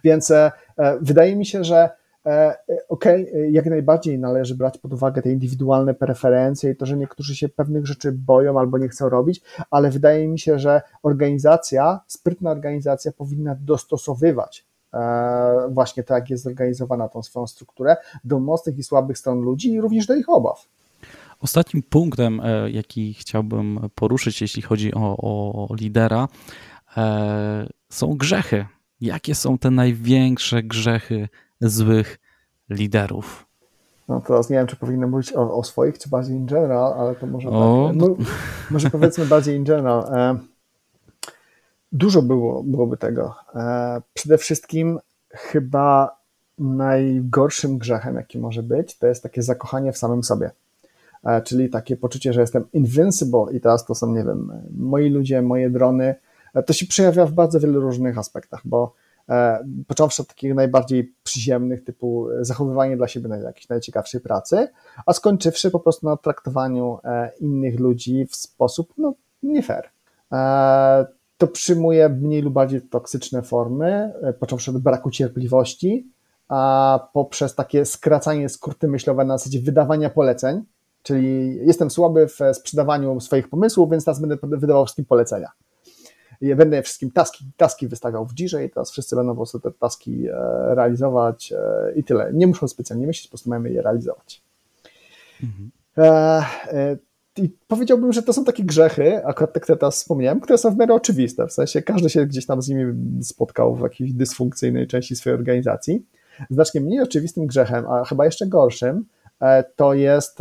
więc 0.04 0.32
e, 0.32 0.52
e, 0.78 0.98
wydaje 1.02 1.36
mi 1.36 1.46
się, 1.46 1.64
że 1.64 1.90
e, 2.26 2.56
okay, 2.90 3.50
jak 3.52 3.66
najbardziej 3.66 4.20
należy 4.20 4.56
brać 4.56 4.78
pod 4.78 4.94
uwagę 4.94 5.22
te 5.22 5.32
indywidualne 5.32 5.94
preferencje 5.94 6.72
i 6.72 6.76
to, 6.76 6.86
że 6.86 6.98
niektórzy 6.98 7.36
się 7.36 7.50
pewnych 7.50 7.88
rzeczy 7.88 8.12
boją 8.12 8.60
albo 8.60 8.78
nie 8.78 8.88
chcą 8.90 9.10
robić, 9.10 9.42
ale 9.72 9.90
wydaje 9.90 10.28
mi 10.28 10.40
się, 10.40 10.60
że 10.60 10.82
organizacja, 11.04 12.00
sprytna 12.08 12.52
organizacja 12.52 13.12
powinna 13.12 13.56
dostosowywać 13.62 14.66
właśnie 15.70 16.04
to, 16.04 16.14
jak 16.14 16.30
jest 16.30 16.44
zorganizowana 16.44 17.10
tą 17.10 17.24
swoją 17.24 17.48
strukturę 17.48 17.98
do 18.24 18.40
mocnych 18.40 18.78
i 18.78 18.84
słabych 18.84 19.18
stron 19.18 19.42
ludzi 19.42 19.72
i 19.72 19.82
również 19.82 20.06
do 20.06 20.16
ich 20.16 20.30
obaw. 20.30 20.68
Ostatnim 21.40 21.84
punktem, 21.84 22.42
jaki 22.68 23.14
chciałbym 23.14 23.90
poruszyć, 23.96 24.42
jeśli 24.42 24.62
chodzi 24.62 24.94
o, 24.94 25.18
o 25.70 25.76
lidera, 25.76 26.28
są 27.90 28.18
grzechy 28.18 28.66
Jakie 29.02 29.36
są 29.36 29.58
te 29.58 29.72
największe 29.72 30.64
grzechy 30.64 31.30
złych 31.62 32.20
liderów? 32.70 33.46
No 34.08 34.22
teraz 34.22 34.50
nie 34.50 34.58
wiem, 34.58 34.68
czy 34.68 34.76
powinno 34.76 35.08
mówić 35.08 35.34
o, 35.34 35.58
o 35.58 35.64
swoich, 35.64 36.00
czy 36.00 36.10
bardziej 36.10 36.36
in 36.36 36.46
general, 36.46 36.94
ale 36.94 37.16
to 37.16 37.28
może 37.28 37.50
o, 37.50 37.88
tak. 37.88 37.96
No, 37.96 38.16
może 38.72 38.90
powiedzmy 38.90 39.26
bardziej 39.26 39.56
in 39.56 39.64
general. 39.64 40.16
E, 40.16 40.40
dużo 41.92 42.22
było, 42.22 42.64
byłoby 42.64 42.98
tego. 42.98 43.36
E, 43.56 44.02
przede 44.14 44.38
wszystkim 44.38 45.00
chyba 45.30 46.20
najgorszym 46.60 47.78
grzechem, 47.78 48.16
jaki 48.16 48.40
może 48.40 48.64
być, 48.64 48.98
to 48.98 49.08
jest 49.08 49.24
takie 49.24 49.44
zakochanie 49.44 49.92
w 49.92 49.98
samym 49.98 50.24
sobie. 50.24 50.52
E, 51.24 51.42
czyli 51.42 51.70
takie 51.70 51.98
poczucie, 51.98 52.34
że 52.34 52.42
jestem 52.42 52.66
invincible 52.74 53.46
i 53.54 53.62
teraz 53.62 53.86
to 53.86 53.96
są, 53.96 54.16
nie 54.16 54.24
wiem, 54.24 54.52
moi 54.78 55.10
ludzie, 55.10 55.42
moje 55.42 55.70
drony, 55.70 56.16
to 56.66 56.74
się 56.74 56.86
przejawia 56.86 57.26
w 57.26 57.32
bardzo 57.32 57.60
wielu 57.60 57.82
różnych 57.82 58.18
aspektach, 58.18 58.62
bo 58.66 58.94
e, 59.30 59.66
począwszy 59.88 60.22
od 60.22 60.28
takich 60.28 60.56
najbardziej 60.56 61.14
przyziemnych, 61.24 61.84
typu 61.84 62.28
zachowywanie 62.42 62.98
dla 62.98 63.08
siebie 63.08 63.30
jakiejś 63.44 63.70
najciekawszej 63.70 64.22
pracy, 64.22 64.68
a 65.06 65.14
skończywszy 65.14 65.72
po 65.72 65.80
prostu 65.80 66.06
na 66.06 66.18
traktowaniu 66.18 66.98
e, 67.04 67.32
innych 67.40 67.80
ludzi 67.80 68.26
w 68.26 68.36
sposób 68.36 68.94
no, 68.98 69.14
nie 69.44 69.64
fair. 69.64 69.90
To 71.38 71.48
przyjmuje 71.48 72.10
mniej 72.10 72.42
lub 72.42 72.54
bardziej 72.54 72.82
toksyczne 72.82 73.42
formy, 73.42 74.14
począwszy 74.40 74.72
od 74.72 74.78
braku 74.78 75.12
cierpliwości, 75.12 76.08
a 76.50 77.10
poprzez 77.14 77.56
takie 77.56 77.86
skracanie 77.86 78.50
skróty 78.50 78.88
myślowe 78.88 79.26
na 79.26 79.38
zasadzie 79.38 79.62
wydawania 79.62 80.10
poleceń, 80.10 80.64
czyli 81.04 81.56
jestem 81.68 81.92
słaby 81.92 82.28
w 82.28 82.40
sprzedawaniu 82.54 83.20
swoich 83.20 83.50
pomysłów, 83.50 83.92
więc 83.92 84.06
teraz 84.06 84.20
będę 84.20 84.38
wydawał 84.42 84.86
wszystkim 84.86 85.06
polecenia 85.06 85.52
ja 86.42 86.56
będę 86.56 86.82
wszystkim 86.82 87.12
taski, 87.12 87.46
taski 87.58 87.88
wystawiał 87.88 88.26
w 88.26 88.34
Jirze 88.34 88.66
i 88.66 88.70
teraz 88.70 88.92
wszyscy 88.92 89.16
będą 89.16 89.32
po 89.32 89.38
prostu 89.38 89.60
te 89.60 89.72
taski 89.72 90.28
e, 90.28 90.32
realizować 90.76 91.52
e, 91.52 91.94
i 91.96 92.04
tyle. 92.04 92.32
Nie 92.34 92.48
muszą 92.48 92.68
specjalnie 92.68 93.08
myśleć, 93.08 93.28
po 93.28 93.32
prostu 93.32 93.50
mamy 93.50 93.72
je 93.72 93.82
realizować. 93.82 94.42
Mhm. 95.44 95.72
E, 95.98 96.98
I 97.38 97.50
powiedziałbym, 97.68 98.14
że 98.14 98.24
to 98.24 98.34
są 98.34 98.46
takie 98.46 98.64
grzechy, 98.64 99.26
akurat 99.26 99.54
tak 99.54 99.66
teraz 99.66 99.96
wspomniałem, 99.96 100.40
które 100.40 100.58
są 100.58 100.72
w 100.72 100.78
miarę 100.78 100.94
oczywiste, 100.94 101.48
w 101.48 101.54
sensie 101.54 101.82
każdy 101.82 102.10
się 102.10 102.26
gdzieś 102.26 102.46
tam 102.46 102.62
z 102.62 102.70
nimi 102.70 102.94
spotkał 103.24 103.76
w 103.76 103.82
jakiejś 103.82 104.14
dysfunkcyjnej 104.14 104.88
części 104.88 105.16
swojej 105.16 105.40
organizacji. 105.40 106.06
Znacznie 106.50 106.82
mniej 106.82 107.02
oczywistym 107.02 107.48
grzechem, 107.48 107.86
a 107.88 108.06
chyba 108.06 108.26
jeszcze 108.26 108.48
gorszym, 108.48 109.06
to 109.76 109.94
jest 109.94 110.38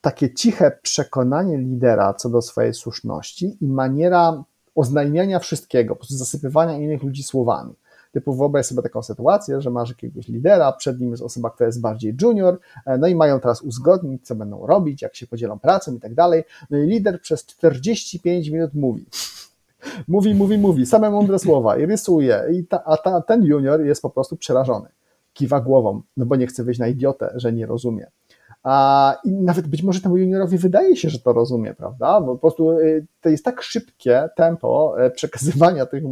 takie 0.00 0.34
ciche 0.34 0.78
przekonanie 0.82 1.58
lidera 1.58 2.14
co 2.14 2.28
do 2.28 2.42
swojej 2.42 2.74
słuszności 2.74 3.56
i 3.60 3.68
maniera 3.68 4.44
oznajmiania 4.74 5.38
wszystkiego, 5.38 5.94
po 5.94 5.98
prostu 5.98 6.16
zasypywania 6.16 6.78
innych 6.78 7.02
ludzi 7.02 7.22
słowami. 7.22 7.74
Typu 8.12 8.34
wyobraź 8.34 8.66
sobie 8.66 8.82
taką 8.82 9.02
sytuację, 9.02 9.60
że 9.60 9.70
masz 9.70 9.88
jakiegoś 9.88 10.28
lidera, 10.28 10.72
przed 10.72 11.00
nim 11.00 11.10
jest 11.10 11.22
osoba, 11.22 11.50
która 11.50 11.66
jest 11.66 11.80
bardziej 11.80 12.16
junior, 12.22 12.58
e, 12.86 12.98
no 12.98 13.06
i 13.06 13.14
mają 13.14 13.40
teraz 13.40 13.62
uzgodnić, 13.62 14.26
co 14.26 14.34
będą 14.34 14.66
robić, 14.66 15.02
jak 15.02 15.16
się 15.16 15.26
podzielą 15.26 15.58
pracą 15.58 15.94
i 15.94 16.00
tak 16.00 16.14
dalej. 16.14 16.44
No 16.70 16.78
i 16.78 16.86
lider 16.86 17.20
przez 17.20 17.46
45 17.46 18.48
minut 18.48 18.74
mówi. 18.74 19.06
Mówi, 20.08 20.34
mówi, 20.34 20.58
mówi, 20.58 20.86
same 20.86 21.10
mądre 21.10 21.38
słowa 21.38 21.76
i 21.76 21.86
rysuje, 21.86 22.44
i 22.52 22.66
ta, 22.66 22.84
a 22.84 22.96
ta, 22.96 23.20
ten 23.20 23.44
junior 23.44 23.80
jest 23.80 24.02
po 24.02 24.10
prostu 24.10 24.36
przerażony. 24.36 24.88
Kiwa 25.32 25.60
głową, 25.60 26.02
no 26.16 26.26
bo 26.26 26.36
nie 26.36 26.46
chce 26.46 26.64
wyjść 26.64 26.80
na 26.80 26.88
idiotę, 26.88 27.32
że 27.34 27.52
nie 27.52 27.66
rozumie. 27.66 28.06
A, 28.64 29.16
I 29.24 29.32
nawet 29.32 29.66
być 29.66 29.82
może 29.82 30.00
temu 30.00 30.16
juniorowi 30.16 30.58
wydaje 30.58 30.96
się, 30.96 31.10
że 31.10 31.18
to 31.18 31.32
rozumie, 31.32 31.74
prawda? 31.74 32.20
Bo 32.20 32.32
po 32.32 32.38
prostu 32.38 32.70
y, 32.70 33.06
to 33.20 33.28
jest 33.28 33.44
tak 33.44 33.62
szybkie 33.62 34.28
tempo 34.36 34.94
e, 34.98 35.10
przekazywania 35.10 35.86
tego, 35.92 36.08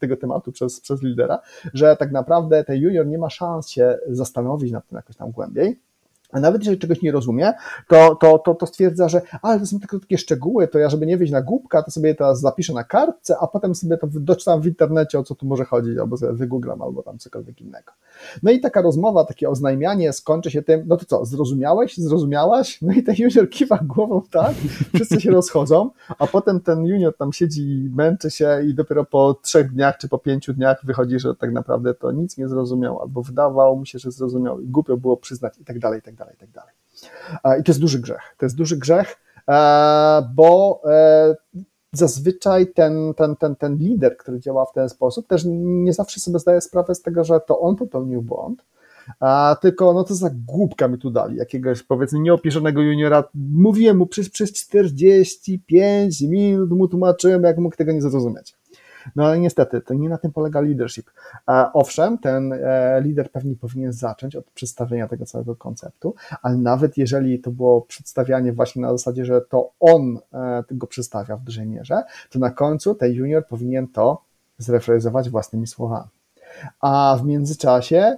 tego 0.00 0.16
tematu 0.16 0.52
przez, 0.52 0.80
przez 0.80 1.02
lidera, 1.02 1.38
że 1.74 1.96
tak 1.96 2.12
naprawdę 2.12 2.64
ten 2.64 2.76
junior 2.76 3.06
nie 3.06 3.18
ma 3.18 3.30
szans 3.30 3.68
się 3.68 3.98
zastanowić 4.08 4.72
nad 4.72 4.88
tym 4.88 4.96
jakoś 4.96 5.16
tam 5.16 5.30
głębiej. 5.30 5.80
A 6.32 6.40
nawet 6.40 6.62
jeżeli 6.62 6.78
czegoś 6.78 7.02
nie 7.02 7.12
rozumie, 7.12 7.52
to, 7.88 8.14
to, 8.14 8.38
to, 8.38 8.54
to 8.54 8.66
stwierdza, 8.66 9.08
że 9.08 9.22
ale 9.42 9.60
to 9.60 9.66
są 9.66 9.80
tylko 9.80 10.00
takie 10.00 10.18
szczegóły, 10.18 10.68
to 10.68 10.78
ja 10.78 10.88
żeby 10.88 11.06
nie 11.06 11.16
wyjść 11.16 11.32
na 11.32 11.42
głupka, 11.42 11.82
to 11.82 11.90
sobie 11.90 12.14
teraz 12.14 12.40
zapiszę 12.40 12.72
na 12.72 12.84
kartce, 12.84 13.36
a 13.40 13.46
potem 13.46 13.74
sobie 13.74 13.96
to 13.96 14.06
doczytam 14.10 14.60
w 14.60 14.66
internecie, 14.66 15.18
o 15.18 15.22
co 15.22 15.34
tu 15.34 15.46
może 15.46 15.64
chodzić, 15.64 15.98
albo 15.98 16.16
sobie 16.16 16.32
wygooglam, 16.32 16.82
albo 16.82 17.02
tam 17.02 17.18
cokolwiek 17.18 17.60
innego. 17.60 17.92
No 18.42 18.50
i 18.50 18.60
taka 18.60 18.82
rozmowa, 18.82 19.24
takie 19.24 19.48
oznajmianie 19.48 20.12
skończy 20.12 20.50
się 20.50 20.62
tym, 20.62 20.84
no 20.86 20.96
to 20.96 21.04
co, 21.04 21.24
zrozumiałeś, 21.24 21.96
zrozumiałaś? 21.96 22.78
No 22.82 22.92
i 22.92 23.02
ten 23.02 23.14
junior 23.18 23.50
kiwa 23.50 23.78
głową 23.82 24.22
tak, 24.30 24.54
wszyscy 24.94 25.20
się 25.20 25.30
rozchodzą, 25.30 25.90
a 26.18 26.26
potem 26.26 26.60
ten 26.60 26.84
junior 26.84 27.16
tam 27.16 27.32
siedzi, 27.32 27.90
męczy 27.94 28.30
się 28.30 28.62
i 28.66 28.74
dopiero 28.74 29.04
po 29.04 29.34
trzech 29.34 29.72
dniach 29.72 29.98
czy 29.98 30.08
po 30.08 30.18
pięciu 30.18 30.52
dniach 30.52 30.84
wychodzi, 30.84 31.18
że 31.18 31.34
tak 31.34 31.52
naprawdę 31.52 31.94
to 31.94 32.12
nic 32.12 32.38
nie 32.38 32.48
zrozumiał, 32.48 33.00
albo 33.00 33.22
wydawało 33.22 33.76
mu 33.76 33.84
się, 33.84 33.98
że 33.98 34.10
zrozumiał 34.10 34.60
i 34.60 34.68
głupio 34.68 34.96
było 34.96 35.16
przyznać 35.16 35.58
i 35.58 35.64
tak 35.64 35.78
dalej, 35.78 35.98
i 35.98 36.02
tak 36.02 36.17
dalej, 36.18 36.34
i 36.34 36.38
tak 36.38 36.50
dalej. 36.50 36.72
I 37.60 37.64
to 37.64 37.72
jest 37.72 37.80
duży 37.80 37.98
grzech. 37.98 38.34
To 38.38 38.46
jest 38.46 38.56
duży 38.56 38.76
grzech, 38.76 39.16
e, 39.48 40.28
bo 40.34 40.80
e, 40.84 41.34
zazwyczaj 41.92 42.66
ten, 42.66 43.14
ten, 43.16 43.36
ten, 43.36 43.56
ten 43.56 43.76
lider, 43.76 44.16
który 44.16 44.40
działa 44.40 44.64
w 44.64 44.72
ten 44.72 44.88
sposób, 44.88 45.26
też 45.26 45.42
nie 45.46 45.92
zawsze 45.92 46.20
sobie 46.20 46.38
zdaje 46.38 46.60
sprawę 46.60 46.94
z 46.94 47.02
tego, 47.02 47.24
że 47.24 47.40
to 47.40 47.60
on 47.60 47.76
popełnił 47.76 48.22
błąd, 48.22 48.64
a 49.20 49.56
tylko 49.60 49.92
no 49.92 50.04
to 50.04 50.14
za 50.14 50.30
głupka 50.46 50.88
mi 50.88 50.98
tu 50.98 51.10
dali, 51.10 51.36
jakiegoś 51.36 51.82
powiedzmy 51.82 52.18
nieopieszonego 52.18 52.82
juniora. 52.82 53.24
Mówiłem 53.34 53.96
mu 53.96 54.06
przez, 54.06 54.30
przez 54.30 54.52
45 54.52 56.20
minut, 56.20 56.70
mu 56.70 56.88
tłumaczyłem, 56.88 57.42
jak 57.42 57.58
mógł 57.58 57.76
tego 57.76 57.92
nie 57.92 58.02
zrozumieć. 58.02 58.54
No 59.16 59.24
ale 59.24 59.38
niestety, 59.38 59.80
to 59.80 59.94
nie 59.94 60.08
na 60.08 60.18
tym 60.18 60.32
polega 60.32 60.60
leadership. 60.60 61.10
Owszem, 61.72 62.18
ten 62.18 62.52
e, 62.52 63.00
lider 63.04 63.30
pewnie 63.30 63.56
powinien 63.56 63.92
zacząć 63.92 64.36
od 64.36 64.50
przedstawienia 64.50 65.08
tego 65.08 65.26
całego 65.26 65.56
konceptu, 65.56 66.14
ale 66.42 66.56
nawet 66.56 66.96
jeżeli 66.96 67.38
to 67.38 67.50
było 67.50 67.80
przedstawianie 67.80 68.52
właśnie 68.52 68.82
na 68.82 68.92
zasadzie, 68.92 69.24
że 69.24 69.40
to 69.40 69.70
on 69.80 70.18
e, 70.32 70.62
tego 70.68 70.86
przedstawia 70.86 71.36
w 71.36 71.42
dużej 71.42 71.66
mierze, 71.66 72.02
to 72.30 72.38
na 72.38 72.50
końcu 72.50 72.94
ten 72.94 73.12
junior 73.12 73.46
powinien 73.46 73.88
to 73.88 74.22
zrefrazować 74.58 75.30
własnymi 75.30 75.66
słowami. 75.66 76.08
A 76.80 77.16
w 77.20 77.24
międzyczasie 77.24 78.16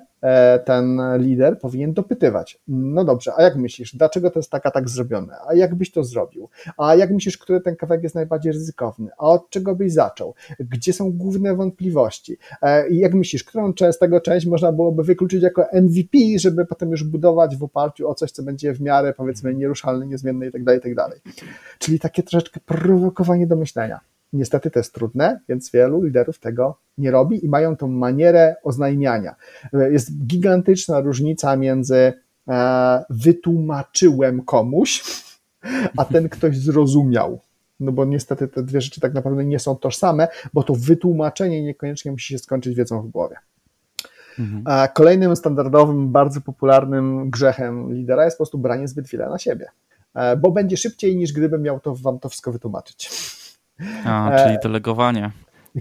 ten 0.64 1.01
lider 1.18 1.59
powinien 1.59 1.92
dopytywać. 1.92 2.60
No 2.68 3.05
dobrze, 3.05 3.32
a 3.36 3.42
jak 3.42 3.56
myślisz, 3.56 3.97
dlaczego 3.97 4.30
to 4.30 4.38
jest 4.38 4.51
taka 4.51 4.70
tak 4.70 4.88
zrobione? 4.88 5.36
A 5.48 5.55
jak 5.55 5.74
byś 5.74 5.92
to 5.92 6.05
zrobił? 6.05 6.48
A 6.76 6.94
jak 6.94 7.10
myślisz, 7.10 7.38
który 7.38 7.60
ten 7.60 7.76
kawałek 7.76 8.02
jest 8.02 8.14
najbardziej 8.14 8.52
ryzykowny? 8.52 9.10
A 9.18 9.22
od 9.22 9.51
czego 9.51 9.74
byś 9.74 9.92
zaczął? 9.92 10.34
Gdzie 10.60 10.92
są 10.92 11.12
główne 11.12 11.55
wątpliwości? 11.55 12.36
E, 12.62 12.88
I 12.88 12.98
jak 12.98 13.14
myślisz, 13.14 13.44
którą 13.44 13.72
część 13.72 13.98
tego 13.98 14.20
część 14.20 14.47
można 14.47 14.72
byłoby 14.72 15.02
wykluczyć 15.02 15.42
jako 15.42 15.66
MVP, 15.72 16.18
żeby 16.36 16.66
potem 16.66 16.90
już 16.90 17.05
budować 17.05 17.56
w 17.56 17.62
oparciu 17.62 18.09
o 18.09 18.14
coś, 18.14 18.30
co 18.30 18.42
będzie 18.42 18.72
w 18.72 18.80
miarę 18.80 19.12
powiedzmy 19.12 19.55
nieruszalne, 19.55 20.06
niezmienne 20.06 20.47
itd., 20.47 20.64
tak 20.64 20.74
itd. 20.74 20.94
Tak 20.94 21.32
Czyli 21.78 22.01
takie 22.01 22.22
troszeczkę 22.22 22.60
prowokowanie 22.60 23.47
do 23.47 23.56
myślenia. 23.56 24.01
Niestety 24.32 24.70
to 24.70 24.78
jest 24.78 24.94
trudne, 24.94 25.40
więc 25.48 25.70
wielu 25.70 26.02
liderów 26.02 26.39
tego 26.39 26.78
nie 26.98 27.11
robi 27.11 27.44
i 27.44 27.48
mają 27.48 27.77
tą 27.77 27.89
manierę 27.89 28.57
oznajmiania. 28.62 29.35
Jest 29.73 30.27
gigantyczna 30.27 31.01
różnica 31.01 31.57
między 31.57 32.12
e, 32.48 33.05
wytłumaczyłem 33.11 34.43
komuś, 34.43 35.02
a 35.97 36.05
ten 36.05 36.28
ktoś 36.28 36.59
zrozumiał. 36.59 37.40
No 37.81 37.93
bo 37.93 38.05
niestety 38.05 38.48
te 38.48 38.62
dwie 38.62 38.81
rzeczy 38.81 39.01
tak 39.01 39.15
naprawdę 39.15 39.44
nie 39.44 39.59
są 39.59 39.77
tożsame, 39.77 40.28
bo 40.55 40.62
to 40.62 40.74
wytłumaczenie 40.74 41.62
niekoniecznie 41.62 42.12
musi 42.12 42.32
się 42.32 42.39
skończyć 42.39 42.74
wiedzą 42.74 43.02
w 43.02 43.09
głowie. 43.09 43.36
Mhm. 44.39 44.89
Kolejnym 44.94 45.36
standardowym, 45.36 46.12
bardzo 46.12 46.40
popularnym 46.40 47.31
grzechem 47.31 47.94
lidera 47.94 48.24
jest 48.24 48.36
po 48.36 48.44
prostu 48.44 48.59
branie 48.59 48.89
zbyt 48.89 49.09
wiele 49.09 49.28
na 49.28 49.39
siebie, 49.39 49.66
e, 50.15 50.36
bo 50.36 50.51
będzie 50.51 50.77
szybciej 50.77 51.16
niż 51.16 51.32
gdyby 51.32 51.59
miał 51.59 51.81
to 51.81 51.94
wam 51.94 52.19
to 52.19 52.28
wszystko 52.28 52.52
wytłumaczyć. 52.52 53.11
A, 54.05 54.36
czyli 54.44 54.55
e, 54.55 54.59
delegowanie. 54.62 55.31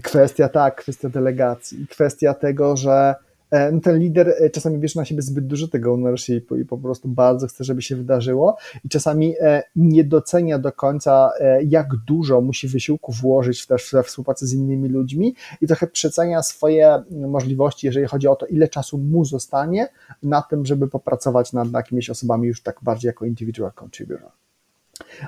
Kwestia, 0.02 0.48
tak, 0.48 0.76
kwestia 0.76 1.08
delegacji. 1.08 1.86
Kwestia 1.86 2.34
tego, 2.34 2.76
że 2.76 3.14
e, 3.50 3.72
no 3.72 3.80
ten 3.80 3.98
lider 3.98 4.34
e, 4.40 4.50
czasami 4.50 4.78
bierze 4.78 5.00
na 5.00 5.04
siebie 5.04 5.22
zbyt 5.22 5.46
dużo 5.46 5.68
tego 5.68 5.92
ownershipu 5.92 6.56
i 6.56 6.64
po 6.64 6.78
prostu 6.78 7.08
bardzo 7.08 7.46
chce, 7.46 7.64
żeby 7.64 7.82
się 7.82 7.96
wydarzyło 7.96 8.56
i 8.84 8.88
czasami 8.88 9.34
nie 9.76 10.04
docenia 10.04 10.58
do 10.58 10.72
końca, 10.72 11.30
jak 11.66 11.96
dużo 12.06 12.40
musi 12.40 12.68
wysiłku 12.68 13.12
włożyć 13.12 13.66
też 13.66 13.90
we 13.92 14.02
współpracę 14.02 14.46
z 14.46 14.52
innymi 14.52 14.88
ludźmi 14.88 15.34
i 15.60 15.66
trochę 15.66 15.86
przecenia 15.86 16.42
swoje 16.42 17.02
możliwości, 17.10 17.86
jeżeli 17.86 18.06
chodzi 18.06 18.28
o 18.28 18.36
to, 18.36 18.46
ile 18.46 18.68
czasu 18.68 18.98
mu 18.98 19.24
zostanie 19.24 19.88
na 20.22 20.42
tym, 20.42 20.66
żeby 20.66 20.88
popracować 20.88 21.52
nad 21.52 21.72
jakimiś 21.72 22.10
osobami 22.10 22.48
już 22.48 22.62
tak 22.62 22.76
bardziej 22.82 23.08
jako 23.08 23.24
individual 23.24 23.72
contributor. 23.80 24.39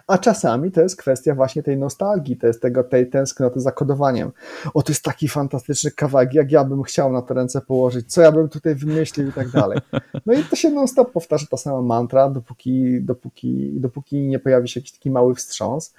A 0.07 0.19
czasami 0.19 0.70
to 0.70 0.81
jest 0.81 0.97
kwestia 0.97 1.35
właśnie 1.35 1.62
tej 1.62 1.77
nostalgii, 1.77 2.36
to 2.36 2.47
jest 2.47 2.62
tego, 2.62 2.85
tej 2.85 3.11
tęsknoty 3.11 3.61
za 3.61 3.73
kodowaniem. 3.73 4.32
O, 4.74 4.82
to 4.82 4.93
jest 4.93 5.05
taki 5.05 5.28
fantastyczny 5.28 5.90
kawałek, 5.90 6.35
jak 6.35 6.53
ja 6.53 6.65
bym 6.65 6.82
chciał 6.82 7.12
na 7.12 7.23
te 7.23 7.35
ręce 7.35 7.61
położyć, 7.61 8.12
co 8.12 8.23
ja 8.23 8.32
bym 8.32 8.49
tutaj 8.49 8.74
wymyślił 8.74 9.28
i 9.28 9.32
tak 9.32 9.51
dalej. 9.51 9.78
No 10.27 10.32
i 10.32 10.44
to 10.44 10.57
się 10.57 10.70
non-stop 10.70 11.12
powtarza 11.12 11.47
ta 11.51 11.57
sama 11.57 11.82
mantra, 11.82 12.31
dopóki, 12.31 13.03
dopóki, 13.03 13.73
dopóki 13.81 14.28
nie 14.28 14.39
pojawi 14.39 14.69
się 14.69 14.81
jakiś 14.81 14.93
taki 14.93 15.11
mały 15.11 15.35
wstrząs. 15.35 15.94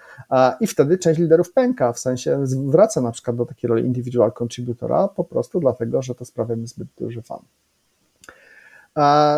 I 0.60 0.68
wtedy 0.68 0.98
część 0.98 1.20
liderów 1.20 1.54
pęka, 1.54 1.94
w 1.94 2.00
sensie 2.00 2.44
wraca 2.66 3.02
na 3.02 3.12
przykład 3.12 3.38
do 3.38 3.46
takiej 3.46 3.68
roli 3.68 3.86
individual 3.86 4.32
contributora, 4.42 5.08
po 5.08 5.24
prostu 5.24 5.60
dlatego, 5.60 6.02
że 6.02 6.16
to 6.16 6.26
sprawia 6.26 6.56
mi 6.56 6.68
zbyt 6.68 6.88
duży 6.98 7.22
fan. 7.22 7.40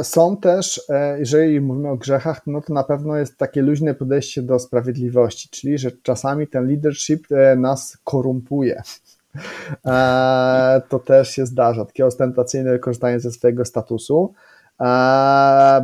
Są 0.03 0.37
też, 0.37 0.81
e, 0.89 1.19
jeżeli 1.19 1.61
mówimy 1.61 1.89
o 1.89 1.97
grzechach, 1.97 2.41
no 2.47 2.61
to 2.61 2.73
na 2.73 2.83
pewno 2.83 3.17
jest 3.17 3.37
takie 3.37 3.61
luźne 3.61 3.93
podejście 3.93 4.41
do 4.41 4.59
sprawiedliwości, 4.59 5.49
czyli 5.49 5.77
że 5.77 5.91
czasami 5.91 6.47
ten 6.47 6.67
leadership 6.67 7.31
e, 7.31 7.55
nas 7.55 7.97
korumpuje. 8.03 8.81
E, 9.85 10.81
to 10.89 10.99
też 10.99 11.29
się 11.29 11.45
zdarza, 11.45 11.85
takie 11.85 12.05
ostentacyjne 12.05 12.79
korzystanie 12.79 13.19
ze 13.19 13.31
swojego 13.31 13.65
statusu. 13.65 14.33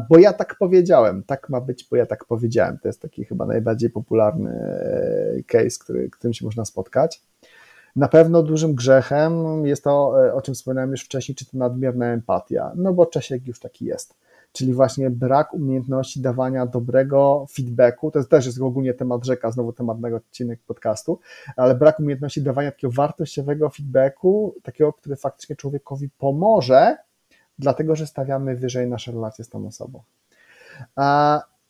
Bo 0.10 0.20
ja 0.20 0.34
tak 0.34 0.56
powiedziałem, 0.60 1.24
tak 1.24 1.50
ma 1.50 1.62
być, 1.62 1.88
bo 1.92 1.96
ja 1.96 2.06
tak 2.06 2.26
powiedziałem. 2.26 2.78
To 2.80 2.90
jest 2.90 3.02
taki 3.02 3.26
chyba 3.26 3.46
najbardziej 3.46 3.90
popularny 3.90 4.54
case, 5.48 5.78
który, 5.80 6.10
którym 6.10 6.34
się 6.34 6.46
można 6.46 6.66
spotkać. 6.66 7.22
Na 7.96 8.08
pewno 8.08 8.44
dużym 8.44 8.76
grzechem 8.76 9.66
jest 9.66 9.84
to, 9.84 10.26
e, 10.26 10.34
o 10.34 10.42
czym 10.42 10.54
wspomniałem 10.54 10.92
już 10.92 11.04
wcześniej, 11.04 11.36
czy 11.36 11.46
to 11.46 11.58
nadmierna 11.58 12.06
empatia, 12.06 12.72
no 12.76 12.94
bo 12.94 13.06
Czesiek 13.06 13.48
już 13.48 13.60
taki 13.60 13.86
jest. 13.86 14.16
Czyli 14.52 14.74
właśnie 14.74 15.10
brak 15.10 15.54
umiejętności 15.54 16.22
dawania 16.22 16.66
dobrego 16.66 17.46
feedbacku, 17.52 18.12
to 18.12 18.24
też 18.24 18.46
jest 18.46 18.62
ogólnie 18.62 18.94
temat 18.94 19.26
rzeka, 19.26 19.52
znowu 19.52 19.74
tematnego 19.74 20.18
odcinek 20.18 20.60
podcastu, 20.68 21.20
ale 21.56 21.76
brak 21.76 22.00
umiejętności 22.00 22.42
dawania 22.42 22.72
takiego 22.72 22.94
wartościowego 22.94 23.70
feedbacku, 23.70 24.56
takiego, 24.64 24.94
który 24.94 25.16
faktycznie 25.16 25.56
człowiekowi 25.56 26.10
pomoże, 26.18 26.98
dlatego 27.60 27.96
że 27.96 28.08
stawiamy 28.08 28.56
wyżej 28.56 28.88
nasze 28.88 29.12
relacje 29.12 29.46
z 29.46 29.50
tą 29.50 29.68
osobą. 29.68 30.02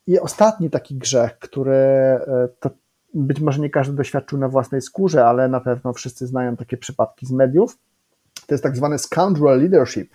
I 0.08 0.20
ostatni 0.20 0.70
taki 0.70 0.96
grzech, 0.96 1.40
który 1.40 1.76
e, 1.76 2.48
to 2.60 2.70
być 3.14 3.40
może 3.40 3.62
nie 3.62 3.70
każdy 3.70 3.96
doświadczył 3.96 4.38
na 4.38 4.48
własnej 4.48 4.82
skórze, 4.82 5.26
ale 5.26 5.48
na 5.48 5.60
pewno 5.60 5.94
wszyscy 5.94 6.28
znają 6.28 6.58
takie 6.58 6.78
przypadki 6.78 7.26
z 7.26 7.32
mediów. 7.32 7.78
To 8.48 8.54
jest 8.54 8.64
tak 8.64 8.76
zwany 8.76 9.00
scoundrel 9.00 9.60
leadership, 9.60 10.14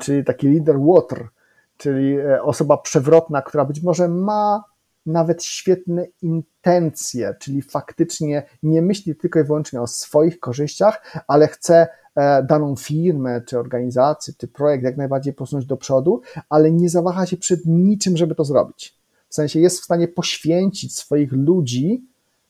czyli 0.00 0.24
taki 0.24 0.48
leader 0.48 0.76
water, 0.80 1.28
czyli 1.76 2.18
e, 2.18 2.42
osoba 2.42 2.76
przewrotna, 2.76 3.42
która 3.42 3.64
być 3.64 3.82
może 3.82 4.08
ma 4.08 4.64
nawet 5.06 5.44
świetne 5.44 6.06
intencje, 6.22 7.34
czyli 7.40 7.62
faktycznie 7.62 8.42
nie 8.62 8.82
myśli 8.82 9.16
tylko 9.16 9.40
i 9.40 9.44
wyłącznie 9.44 9.82
o 9.82 9.86
swoich 9.86 10.40
korzyściach, 10.40 11.22
ale 11.28 11.48
chce 11.48 11.88
e, 12.14 12.42
daną 12.42 12.76
firmę, 12.76 13.40
czy 13.40 13.58
organizację, 13.58 14.34
czy 14.38 14.48
projekt 14.48 14.84
jak 14.84 14.96
najbardziej 14.96 15.32
posunąć 15.32 15.66
do 15.66 15.76
przodu, 15.76 16.20
ale 16.48 16.70
nie 16.70 16.88
zawaha 16.88 17.26
się 17.26 17.36
przed 17.36 17.66
niczym, 17.66 18.16
żeby 18.16 18.34
to 18.34 18.44
zrobić. 18.44 19.03
W 19.34 19.36
sensie 19.36 19.60
jest 19.60 19.80
w 19.80 19.84
stanie 19.84 20.08
poświęcić 20.08 20.96
swoich 20.96 21.32
ludzi, 21.32 22.04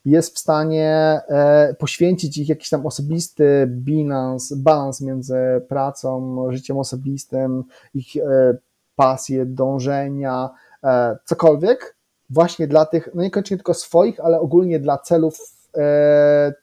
jest 0.05 0.37
w 0.37 0.39
stanie 0.39 1.21
e, 1.29 1.75
poświęcić 1.79 2.39
ich 2.39 2.49
jakiś 2.49 2.69
tam 2.69 2.87
osobisty 2.87 3.67
bilans, 3.69 4.53
balans 4.53 5.01
między 5.01 5.37
pracą, 5.69 6.37
życiem 6.51 6.79
osobistym, 6.79 7.65
ich 7.95 8.17
e, 8.17 8.57
pasje, 8.97 9.47
dążenia, 9.47 10.51
e, 10.85 11.17
cokolwiek, 11.25 11.97
właśnie 12.31 12.67
dla 12.67 12.87
tych, 12.87 13.09
no 13.15 13.23
niekoniecznie 13.23 13.57
tylko 13.57 13.75
swoich, 13.75 14.21
ale 14.21 14.41
ogólnie 14.41 14.81
dla 14.81 14.99
celów 14.99 15.39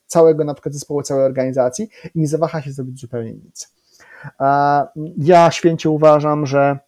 całego 0.07 0.43
na 0.43 0.53
przykład 0.53 0.73
zespołu, 0.73 1.02
całej 1.02 1.26
organizacji 1.26 1.89
i 2.15 2.19
nie 2.19 2.27
zawaha 2.27 2.61
się 2.61 2.72
zrobić 2.72 3.02
zupełnie 3.02 3.34
nic. 3.34 3.76
Ja 5.18 5.52
święcie 5.52 5.89
uważam, 5.89 6.45
że 6.45 6.80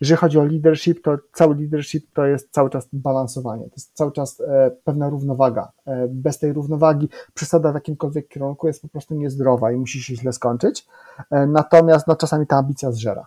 jeżeli 0.00 0.18
chodzi 0.18 0.38
o 0.38 0.44
leadership, 0.44 1.02
to 1.02 1.18
cały 1.32 1.56
leadership 1.56 2.06
to 2.14 2.26
jest 2.26 2.50
cały 2.50 2.70
czas 2.70 2.88
balansowanie, 2.92 3.64
to 3.64 3.70
jest 3.76 3.90
cały 3.94 4.12
czas 4.12 4.40
e, 4.40 4.70
pewna 4.84 5.08
równowaga. 5.08 5.72
E, 5.86 6.08
bez 6.08 6.38
tej 6.38 6.52
równowagi 6.52 7.08
przesada 7.34 7.72
w 7.72 7.74
jakimkolwiek 7.74 8.28
kierunku 8.28 8.66
jest 8.66 8.82
po 8.82 8.88
prostu 8.88 9.14
niezdrowa 9.14 9.72
i 9.72 9.76
musi 9.76 10.02
się 10.02 10.16
źle 10.16 10.32
skończyć. 10.32 10.86
E, 11.30 11.46
natomiast 11.46 12.06
no, 12.06 12.16
czasami 12.16 12.46
ta 12.46 12.56
ambicja 12.56 12.92
zżera. 12.92 13.26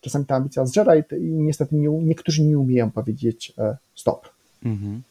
czasami 0.00 0.24
ta 0.24 0.36
ambicja 0.36 0.66
zżera 0.66 0.96
i, 0.96 1.02
i 1.12 1.30
niestety 1.30 1.74
nie, 1.74 1.88
niektórzy 1.88 2.42
nie 2.42 2.58
umieją 2.58 2.90
powiedzieć 2.90 3.54
stop. 3.94 4.28
Mhm. 4.64 5.02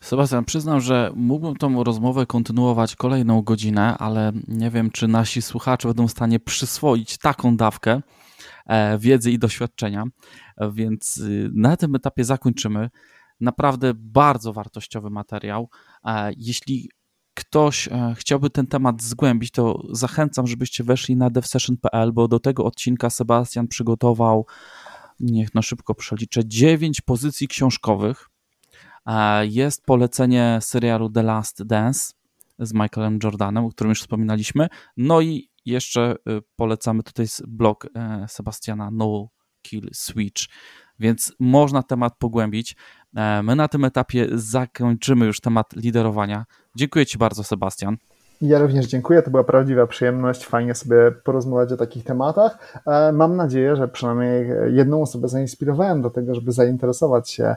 Sebastian, 0.00 0.44
przyznam, 0.44 0.80
że 0.80 1.10
mógłbym 1.14 1.56
tą 1.56 1.84
rozmowę 1.84 2.26
kontynuować 2.26 2.96
kolejną 2.96 3.42
godzinę, 3.42 3.98
ale 3.98 4.32
nie 4.48 4.70
wiem, 4.70 4.90
czy 4.90 5.08
nasi 5.08 5.42
słuchacze 5.42 5.88
będą 5.88 6.08
w 6.08 6.10
stanie 6.10 6.40
przyswoić 6.40 7.18
taką 7.18 7.56
dawkę 7.56 8.00
wiedzy 8.98 9.30
i 9.30 9.38
doświadczenia, 9.38 10.04
więc 10.72 11.16
y, 11.16 11.50
na 11.54 11.76
tym 11.76 11.94
etapie 11.94 12.24
zakończymy. 12.24 12.90
Naprawdę 13.40 13.92
bardzo 13.94 14.52
wartościowy 14.52 15.10
materiał. 15.10 15.70
E, 16.04 16.32
jeśli 16.36 16.90
ktoś 17.34 17.88
e, 17.88 18.14
chciałby 18.18 18.50
ten 18.50 18.66
temat 18.66 19.02
zgłębić, 19.02 19.50
to 19.50 19.82
zachęcam, 19.92 20.46
żebyście 20.46 20.84
weszli 20.84 21.16
na 21.16 21.30
devsession.pl, 21.30 22.12
bo 22.12 22.28
do 22.28 22.40
tego 22.40 22.64
odcinka 22.64 23.10
Sebastian 23.10 23.68
przygotował, 23.68 24.46
niech 25.20 25.54
no 25.54 25.62
szybko 25.62 25.94
przeliczę, 25.94 26.40
9 26.46 27.00
pozycji 27.00 27.48
książkowych 27.48 28.28
jest 29.42 29.84
polecenie 29.84 30.58
serialu 30.62 31.10
The 31.10 31.22
Last 31.22 31.62
Dance 31.62 32.12
z 32.58 32.74
Michaelem 32.74 33.18
Jordanem, 33.24 33.64
o 33.64 33.70
którym 33.70 33.88
już 33.88 34.00
wspominaliśmy. 34.00 34.68
No 34.96 35.20
i 35.20 35.47
jeszcze 35.68 36.14
y, 36.28 36.42
polecamy 36.56 37.02
tutaj 37.02 37.26
blog 37.46 37.86
e, 37.94 38.26
Sebastiana 38.28 38.90
No 38.92 39.28
Kill 39.62 39.88
Switch, 39.92 40.42
więc 40.98 41.32
można 41.40 41.82
temat 41.82 42.14
pogłębić. 42.18 42.76
E, 43.16 43.42
my 43.42 43.56
na 43.56 43.68
tym 43.68 43.84
etapie 43.84 44.26
zakończymy 44.32 45.26
już 45.26 45.40
temat 45.40 45.72
liderowania. 45.76 46.44
Dziękuję 46.76 47.06
Ci 47.06 47.18
bardzo, 47.18 47.44
Sebastian. 47.44 47.96
Ja 48.40 48.58
również 48.58 48.86
dziękuję, 48.86 49.22
to 49.22 49.30
była 49.30 49.44
prawdziwa 49.44 49.86
przyjemność, 49.86 50.46
fajnie 50.46 50.74
sobie 50.74 51.12
porozmawiać 51.24 51.72
o 51.72 51.76
takich 51.76 52.04
tematach. 52.04 52.80
E, 52.86 53.12
mam 53.12 53.36
nadzieję, 53.36 53.76
że 53.76 53.88
przynajmniej 53.88 54.46
jedną 54.70 55.02
osobę 55.02 55.28
zainspirowałem 55.28 56.02
do 56.02 56.10
tego, 56.10 56.34
żeby 56.34 56.52
zainteresować 56.52 57.30
się 57.30 57.56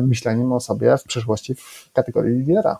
myśleniem 0.00 0.52
o 0.52 0.60
sobie 0.60 0.96
w 0.96 1.04
przyszłości 1.04 1.54
w 1.54 1.90
kategorii 1.92 2.38
lidera. 2.38 2.78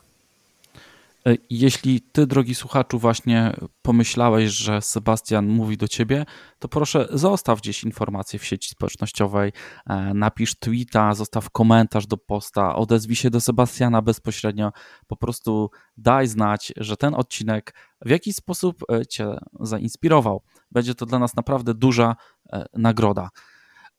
E, 1.26 1.34
jeśli 1.50 2.00
ty, 2.00 2.26
drogi 2.26 2.54
słuchaczu, 2.54 2.98
właśnie 2.98 3.56
pomyślałeś, 3.82 4.50
że 4.50 4.82
Sebastian 4.82 5.46
mówi 5.46 5.76
do 5.76 5.88
ciebie, 5.88 6.24
to 6.58 6.68
proszę 6.68 7.08
zostaw 7.10 7.60
gdzieś 7.60 7.84
informację 7.84 8.38
w 8.38 8.44
sieci 8.44 8.70
społecznościowej, 8.70 9.52
e, 9.86 10.14
napisz 10.14 10.54
tweeta, 10.58 11.14
zostaw 11.14 11.50
komentarz 11.50 12.06
do 12.06 12.16
posta, 12.16 12.76
odezwij 12.76 13.16
się 13.16 13.30
do 13.30 13.40
Sebastiana 13.40 14.02
bezpośrednio, 14.02 14.72
po 15.06 15.16
prostu 15.16 15.70
daj 15.96 16.26
znać, 16.26 16.72
że 16.76 16.96
ten 16.96 17.14
odcinek 17.14 17.74
w 18.04 18.10
jakiś 18.10 18.36
sposób 18.36 18.84
e, 18.92 19.06
cię 19.06 19.38
zainspirował. 19.60 20.42
Będzie 20.70 20.94
to 20.94 21.06
dla 21.06 21.18
nas 21.18 21.36
naprawdę 21.36 21.74
duża 21.74 22.16
nagroda. 22.74 23.28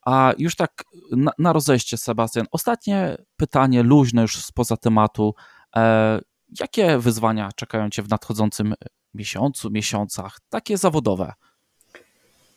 A 0.06 0.34
już 0.38 0.56
tak 0.56 0.84
na, 1.12 1.32
na 1.40 1.54
rozejście, 1.54 1.98
Sebastian, 1.98 2.46
ostatnie 2.52 3.18
pytanie, 3.38 3.84
luźne 3.84 4.22
już 4.22 4.38
spoza 4.38 4.78
tematu. 4.78 5.34
Jakie 6.60 6.98
wyzwania 6.98 7.50
czekają 7.56 7.90
Cię 7.90 8.02
w 8.02 8.10
nadchodzącym 8.10 8.74
miesiącu, 9.14 9.72
miesiącach, 9.72 10.40
takie 10.50 10.78
zawodowe? 10.78 11.34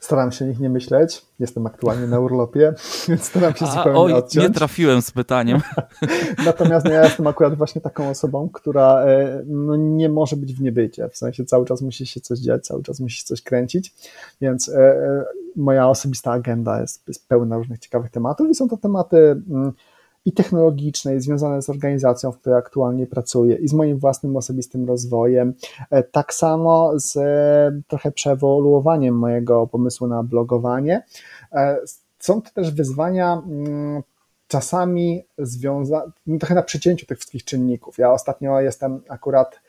Staram 0.00 0.32
się 0.32 0.44
nich 0.44 0.60
nie 0.60 0.70
myśleć. 0.70 1.22
Jestem 1.38 1.66
aktualnie 1.66 2.06
na 2.06 2.20
urlopie, 2.20 2.74
więc 3.08 3.24
staram 3.24 3.54
się 3.54 3.66
zupełnie 3.66 4.00
oj, 4.00 4.12
odciąć. 4.12 4.48
Nie 4.48 4.54
trafiłem 4.54 5.02
z 5.02 5.10
pytaniem. 5.10 5.60
Natomiast 6.46 6.86
no, 6.86 6.92
ja 6.92 7.04
jestem 7.04 7.26
akurat 7.26 7.54
właśnie 7.54 7.80
taką 7.80 8.08
osobą, 8.08 8.48
która 8.52 9.04
e, 9.04 9.42
no, 9.46 9.76
nie 9.76 10.08
może 10.08 10.36
być 10.36 10.54
w 10.54 10.60
niebycie. 10.60 11.08
W 11.08 11.16
sensie 11.16 11.44
cały 11.44 11.66
czas 11.66 11.82
musi 11.82 12.06
się 12.06 12.20
coś 12.20 12.38
dziać, 12.38 12.66
cały 12.66 12.82
czas 12.82 13.00
musi 13.00 13.18
się 13.18 13.24
coś 13.24 13.42
kręcić, 13.42 13.94
więc 14.40 14.68
e, 14.68 14.78
e, 14.78 15.24
moja 15.56 15.88
osobista 15.88 16.32
agenda 16.32 16.80
jest, 16.80 17.08
jest 17.08 17.28
pełna 17.28 17.56
różnych 17.56 17.78
ciekawych 17.78 18.10
tematów 18.10 18.50
i 18.50 18.54
są 18.54 18.68
to 18.68 18.76
tematy. 18.76 19.16
Mm, 19.50 19.72
i 20.28 20.32
technologicznej 20.32 21.20
związane 21.20 21.62
z 21.62 21.70
organizacją, 21.70 22.32
w 22.32 22.38
której 22.38 22.58
aktualnie 22.58 23.06
pracuję 23.06 23.56
i 23.56 23.68
z 23.68 23.72
moim 23.72 23.98
własnym 23.98 24.36
osobistym 24.36 24.88
rozwojem. 24.88 25.54
E, 25.90 26.02
tak 26.02 26.34
samo 26.34 26.92
z 26.94 27.16
e, 27.16 27.82
trochę 27.88 28.12
przeewoluowaniem 28.12 29.14
mojego 29.14 29.66
pomysłu 29.66 30.06
na 30.06 30.22
blogowanie. 30.22 31.02
E, 31.52 31.78
są 32.18 32.42
to 32.42 32.50
też 32.50 32.70
wyzwania 32.70 33.42
mm, 33.46 34.02
czasami 34.48 35.24
związane, 35.38 36.12
no 36.26 36.38
trochę 36.38 36.54
na 36.54 36.62
przecięciu 36.62 37.06
tych 37.06 37.18
wszystkich 37.18 37.44
czynników. 37.44 37.98
Ja 37.98 38.12
ostatnio 38.12 38.60
jestem 38.60 39.00
akurat 39.08 39.60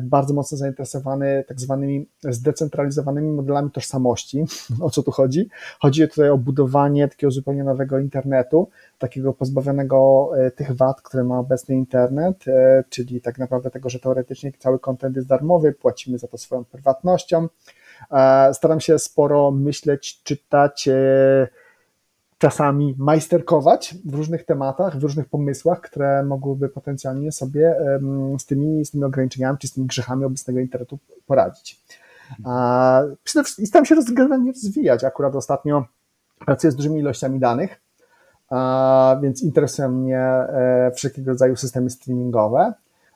bardzo 0.00 0.34
mocno 0.34 0.58
zainteresowany 0.58 1.44
tak 1.48 1.60
zwanymi 1.60 2.06
zdecentralizowanymi 2.22 3.32
modelami 3.32 3.70
tożsamości. 3.70 4.44
O 4.80 4.90
co 4.90 5.02
tu 5.02 5.10
chodzi? 5.10 5.48
Chodzi 5.80 6.08
tutaj 6.08 6.30
o 6.30 6.38
budowanie 6.38 7.08
takiego 7.08 7.30
zupełnie 7.30 7.64
nowego 7.64 7.98
internetu, 7.98 8.68
takiego 8.98 9.32
pozbawionego 9.32 10.30
e, 10.36 10.50
tych 10.50 10.76
wad, 10.76 11.02
które 11.02 11.24
ma 11.24 11.38
obecny 11.38 11.74
internet, 11.74 12.48
e, 12.48 12.84
czyli 12.88 13.20
tak 13.20 13.38
naprawdę 13.38 13.70
tego, 13.70 13.88
że 13.88 13.98
teoretycznie 13.98 14.52
cały 14.58 14.78
kontent 14.78 15.16
jest 15.16 15.28
darmowy, 15.28 15.72
płacimy 15.72 16.18
za 16.18 16.28
to 16.28 16.38
swoją 16.38 16.64
prywatnością. 16.64 17.48
E, 18.10 18.54
staram 18.54 18.80
się 18.80 18.98
sporo 18.98 19.50
myśleć, 19.50 20.22
czytać, 20.22 20.88
czasami 22.42 22.94
majsterkować 22.98 23.94
w 24.04 24.14
różnych 24.14 24.44
tematach, 24.44 24.98
w 24.98 25.02
różnych 25.02 25.28
pomysłach, 25.28 25.80
które 25.80 26.22
mogłyby 26.22 26.68
potencjalnie 26.68 27.32
sobie 27.32 27.76
z 28.38 28.46
tymi, 28.46 28.84
z 28.84 28.90
tymi 28.90 29.04
ograniczeniami 29.04 29.58
czy 29.58 29.68
z 29.68 29.72
tymi 29.72 29.86
grzechami 29.86 30.24
obecnego 30.24 30.60
internetu 30.60 30.98
poradzić. 31.26 31.80
I 33.58 33.66
staram 33.66 33.84
się 33.84 33.96
generalnie 34.12 34.52
rozwijać. 34.52 35.04
Akurat 35.04 35.34
ostatnio 35.34 35.84
pracuję 36.46 36.70
z 36.70 36.76
dużymi 36.76 37.00
ilościami 37.00 37.38
danych, 37.38 37.80
więc 39.22 39.42
interesują 39.42 39.88
mnie 39.88 40.20
e, 40.20 40.90
wszelkiego 40.94 41.30
rodzaju 41.30 41.56
systemy 41.56 41.90
streamingowe, 41.90 42.72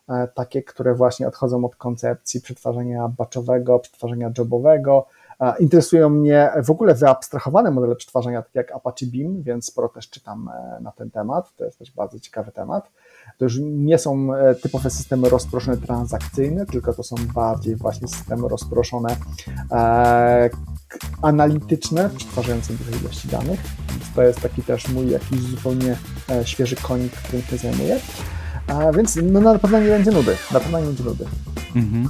e, 0.08 0.28
takie, 0.34 0.62
które 0.62 0.94
właśnie 0.94 1.28
odchodzą 1.28 1.64
od 1.64 1.76
koncepcji 1.76 2.40
przetwarzania 2.40 3.08
batchowego, 3.08 3.78
przetwarzania 3.78 4.30
jobowego, 4.38 5.06
Interesują 5.60 6.08
mnie 6.08 6.50
w 6.64 6.70
ogóle 6.70 6.94
wyabstrahowane 6.94 7.70
modele 7.70 7.96
przetwarzania, 7.96 8.42
takie 8.42 8.58
jak 8.58 8.72
Apache 8.72 9.06
Beam, 9.06 9.42
więc 9.42 9.66
sporo 9.66 9.88
też 9.88 10.10
czytam 10.10 10.50
e, 10.54 10.80
na 10.80 10.92
ten 10.92 11.10
temat. 11.10 11.56
To 11.56 11.64
jest 11.64 11.78
też 11.78 11.92
bardzo 11.92 12.20
ciekawy 12.20 12.52
temat. 12.52 12.90
To 13.38 13.44
już 13.44 13.58
nie 13.62 13.98
są 13.98 14.34
e, 14.34 14.54
typowe 14.54 14.90
systemy 14.90 15.28
rozproszone 15.28 15.76
transakcyjne, 15.76 16.66
tylko 16.66 16.94
to 16.94 17.02
są 17.02 17.16
bardziej 17.34 17.76
właśnie 17.76 18.08
systemy 18.08 18.48
rozproszone 18.48 19.16
e, 19.72 20.50
analityczne, 21.22 22.10
przetwarzające 22.16 22.72
duże 22.72 22.90
ilości 23.00 23.28
danych. 23.28 23.60
Więc 23.90 24.14
to 24.14 24.22
jest 24.22 24.40
taki 24.40 24.62
też 24.62 24.88
mój 24.88 25.10
jakiś 25.10 25.40
zupełnie 25.40 25.96
e, 26.30 26.46
świeży 26.46 26.76
konik, 26.76 27.12
którym 27.12 27.42
się 27.42 27.56
zajmuję. 27.56 28.00
A 28.66 28.92
więc 28.92 29.18
no, 29.22 29.40
na 29.40 29.58
pewno 29.58 29.80
nie 29.80 29.88
będzie 29.88 30.10
nudy. 30.10 30.36
Na 30.52 30.60
pewno 30.60 30.80
nie 30.80 30.86
będzie 30.86 31.04
nudy. 31.04 31.24
Mhm. 31.76 32.08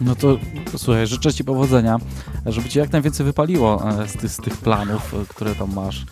No 0.00 0.14
to 0.14 0.38
słuchaj, 0.76 1.06
życzę 1.06 1.32
Ci 1.32 1.44
powodzenia, 1.44 1.98
żeby 2.46 2.68
Ci 2.68 2.78
jak 2.78 2.92
najwięcej 2.92 3.26
wypaliło 3.26 3.90
e, 3.90 4.08
z, 4.08 4.12
ty, 4.12 4.28
z 4.28 4.36
tych 4.36 4.56
planów, 4.56 5.14
e, 5.14 5.24
które 5.28 5.54
tam 5.54 5.74
masz. 5.74 6.06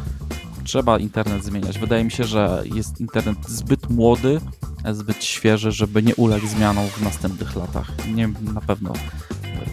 Trzeba 0.64 0.98
internet 0.98 1.44
zmieniać. 1.44 1.78
Wydaje 1.78 2.04
mi 2.04 2.10
się, 2.10 2.24
że 2.24 2.62
jest 2.74 3.00
internet 3.00 3.38
zbyt 3.48 3.90
młody, 3.90 4.40
e, 4.84 4.94
zbyt 4.94 5.24
świeży, 5.24 5.72
żeby 5.72 6.02
nie 6.02 6.14
uległ 6.14 6.46
zmianom 6.46 6.86
w 6.88 7.02
następnych 7.02 7.56
latach. 7.56 7.92
Nie, 8.14 8.28
na 8.28 8.60
pewno 8.60 8.92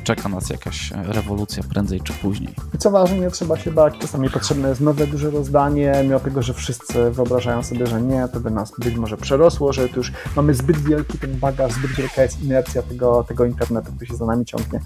czeka 0.03 0.29
nas 0.29 0.49
jakaś 0.49 0.91
rewolucja 0.91 1.63
prędzej 1.63 2.01
czy 2.01 2.13
później. 2.13 2.55
I 2.75 2.77
co 2.77 2.91
ważne, 2.91 3.17
nie 3.17 3.31
trzeba 3.31 3.57
się 3.57 3.71
bać, 3.71 3.93
czasami 3.99 4.29
potrzebne 4.29 4.69
jest 4.69 4.81
nowe, 4.81 5.07
duże 5.07 5.29
rozdanie, 5.31 5.93
mimo 6.03 6.19
tego, 6.19 6.41
że 6.41 6.53
wszyscy 6.53 7.11
wyobrażają 7.11 7.63
sobie, 7.63 7.87
że 7.87 8.01
nie, 8.01 8.27
to 8.33 8.39
by 8.39 8.51
nas 8.51 8.71
być 8.79 8.95
może 8.95 9.17
przerosło, 9.17 9.73
że 9.73 9.87
już 9.95 10.11
mamy 10.35 10.53
zbyt 10.53 10.77
wielki 10.77 11.17
ten 11.17 11.39
bagaż, 11.39 11.73
zbyt 11.73 11.91
wielka 11.91 12.23
jest 12.23 12.41
inercja 12.41 12.81
tego, 12.81 13.23
tego 13.23 13.45
internetu, 13.45 13.91
który 13.91 14.05
się 14.05 14.15
za 14.15 14.25
nami 14.25 14.45
ciągnie. 14.45 14.79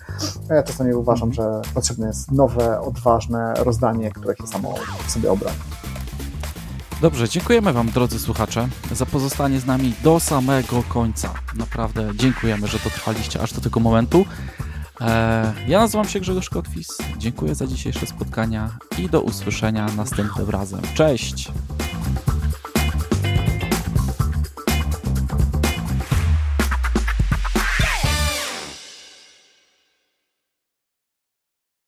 A 0.50 0.54
ja 0.54 0.64
czasami 0.64 0.94
uważam, 0.94 1.34
że 1.34 1.62
potrzebne 1.74 2.08
jest 2.08 2.32
nowe, 2.32 2.82
odważne 2.82 3.54
rozdanie, 3.58 4.12
które 4.12 4.36
się 4.36 4.48
samo 4.48 4.76
sobie 5.08 5.32
obroni. 5.32 5.58
Dobrze, 7.02 7.30
dziękujemy 7.30 7.74
Wam, 7.74 7.92
drodzy 7.92 8.20
słuchacze, 8.20 8.68
za 8.92 9.06
pozostanie 9.06 9.60
z 9.60 9.66
nami 9.66 9.94
do 10.04 10.20
samego 10.20 10.84
końca. 10.84 11.34
Naprawdę 11.56 12.12
dziękujemy, 12.16 12.68
że 12.68 12.80
dotrwaliście 12.84 13.42
aż 13.42 13.54
do 13.54 13.62
tego 13.62 13.80
momentu. 13.80 14.26
E, 15.02 15.54
ja 15.68 15.80
nazywam 15.80 16.08
się 16.08 16.20
Grzegorz 16.20 16.50
Kotwis. 16.50 16.98
Dziękuję 17.18 17.56
za 17.56 17.68
dzisiejsze 17.68 18.06
spotkania 18.06 18.78
i 19.00 19.10
do 19.10 19.22
usłyszenia 19.22 19.88
następnym 19.98 20.50
razem. 20.50 20.82
Cześć! 20.94 21.52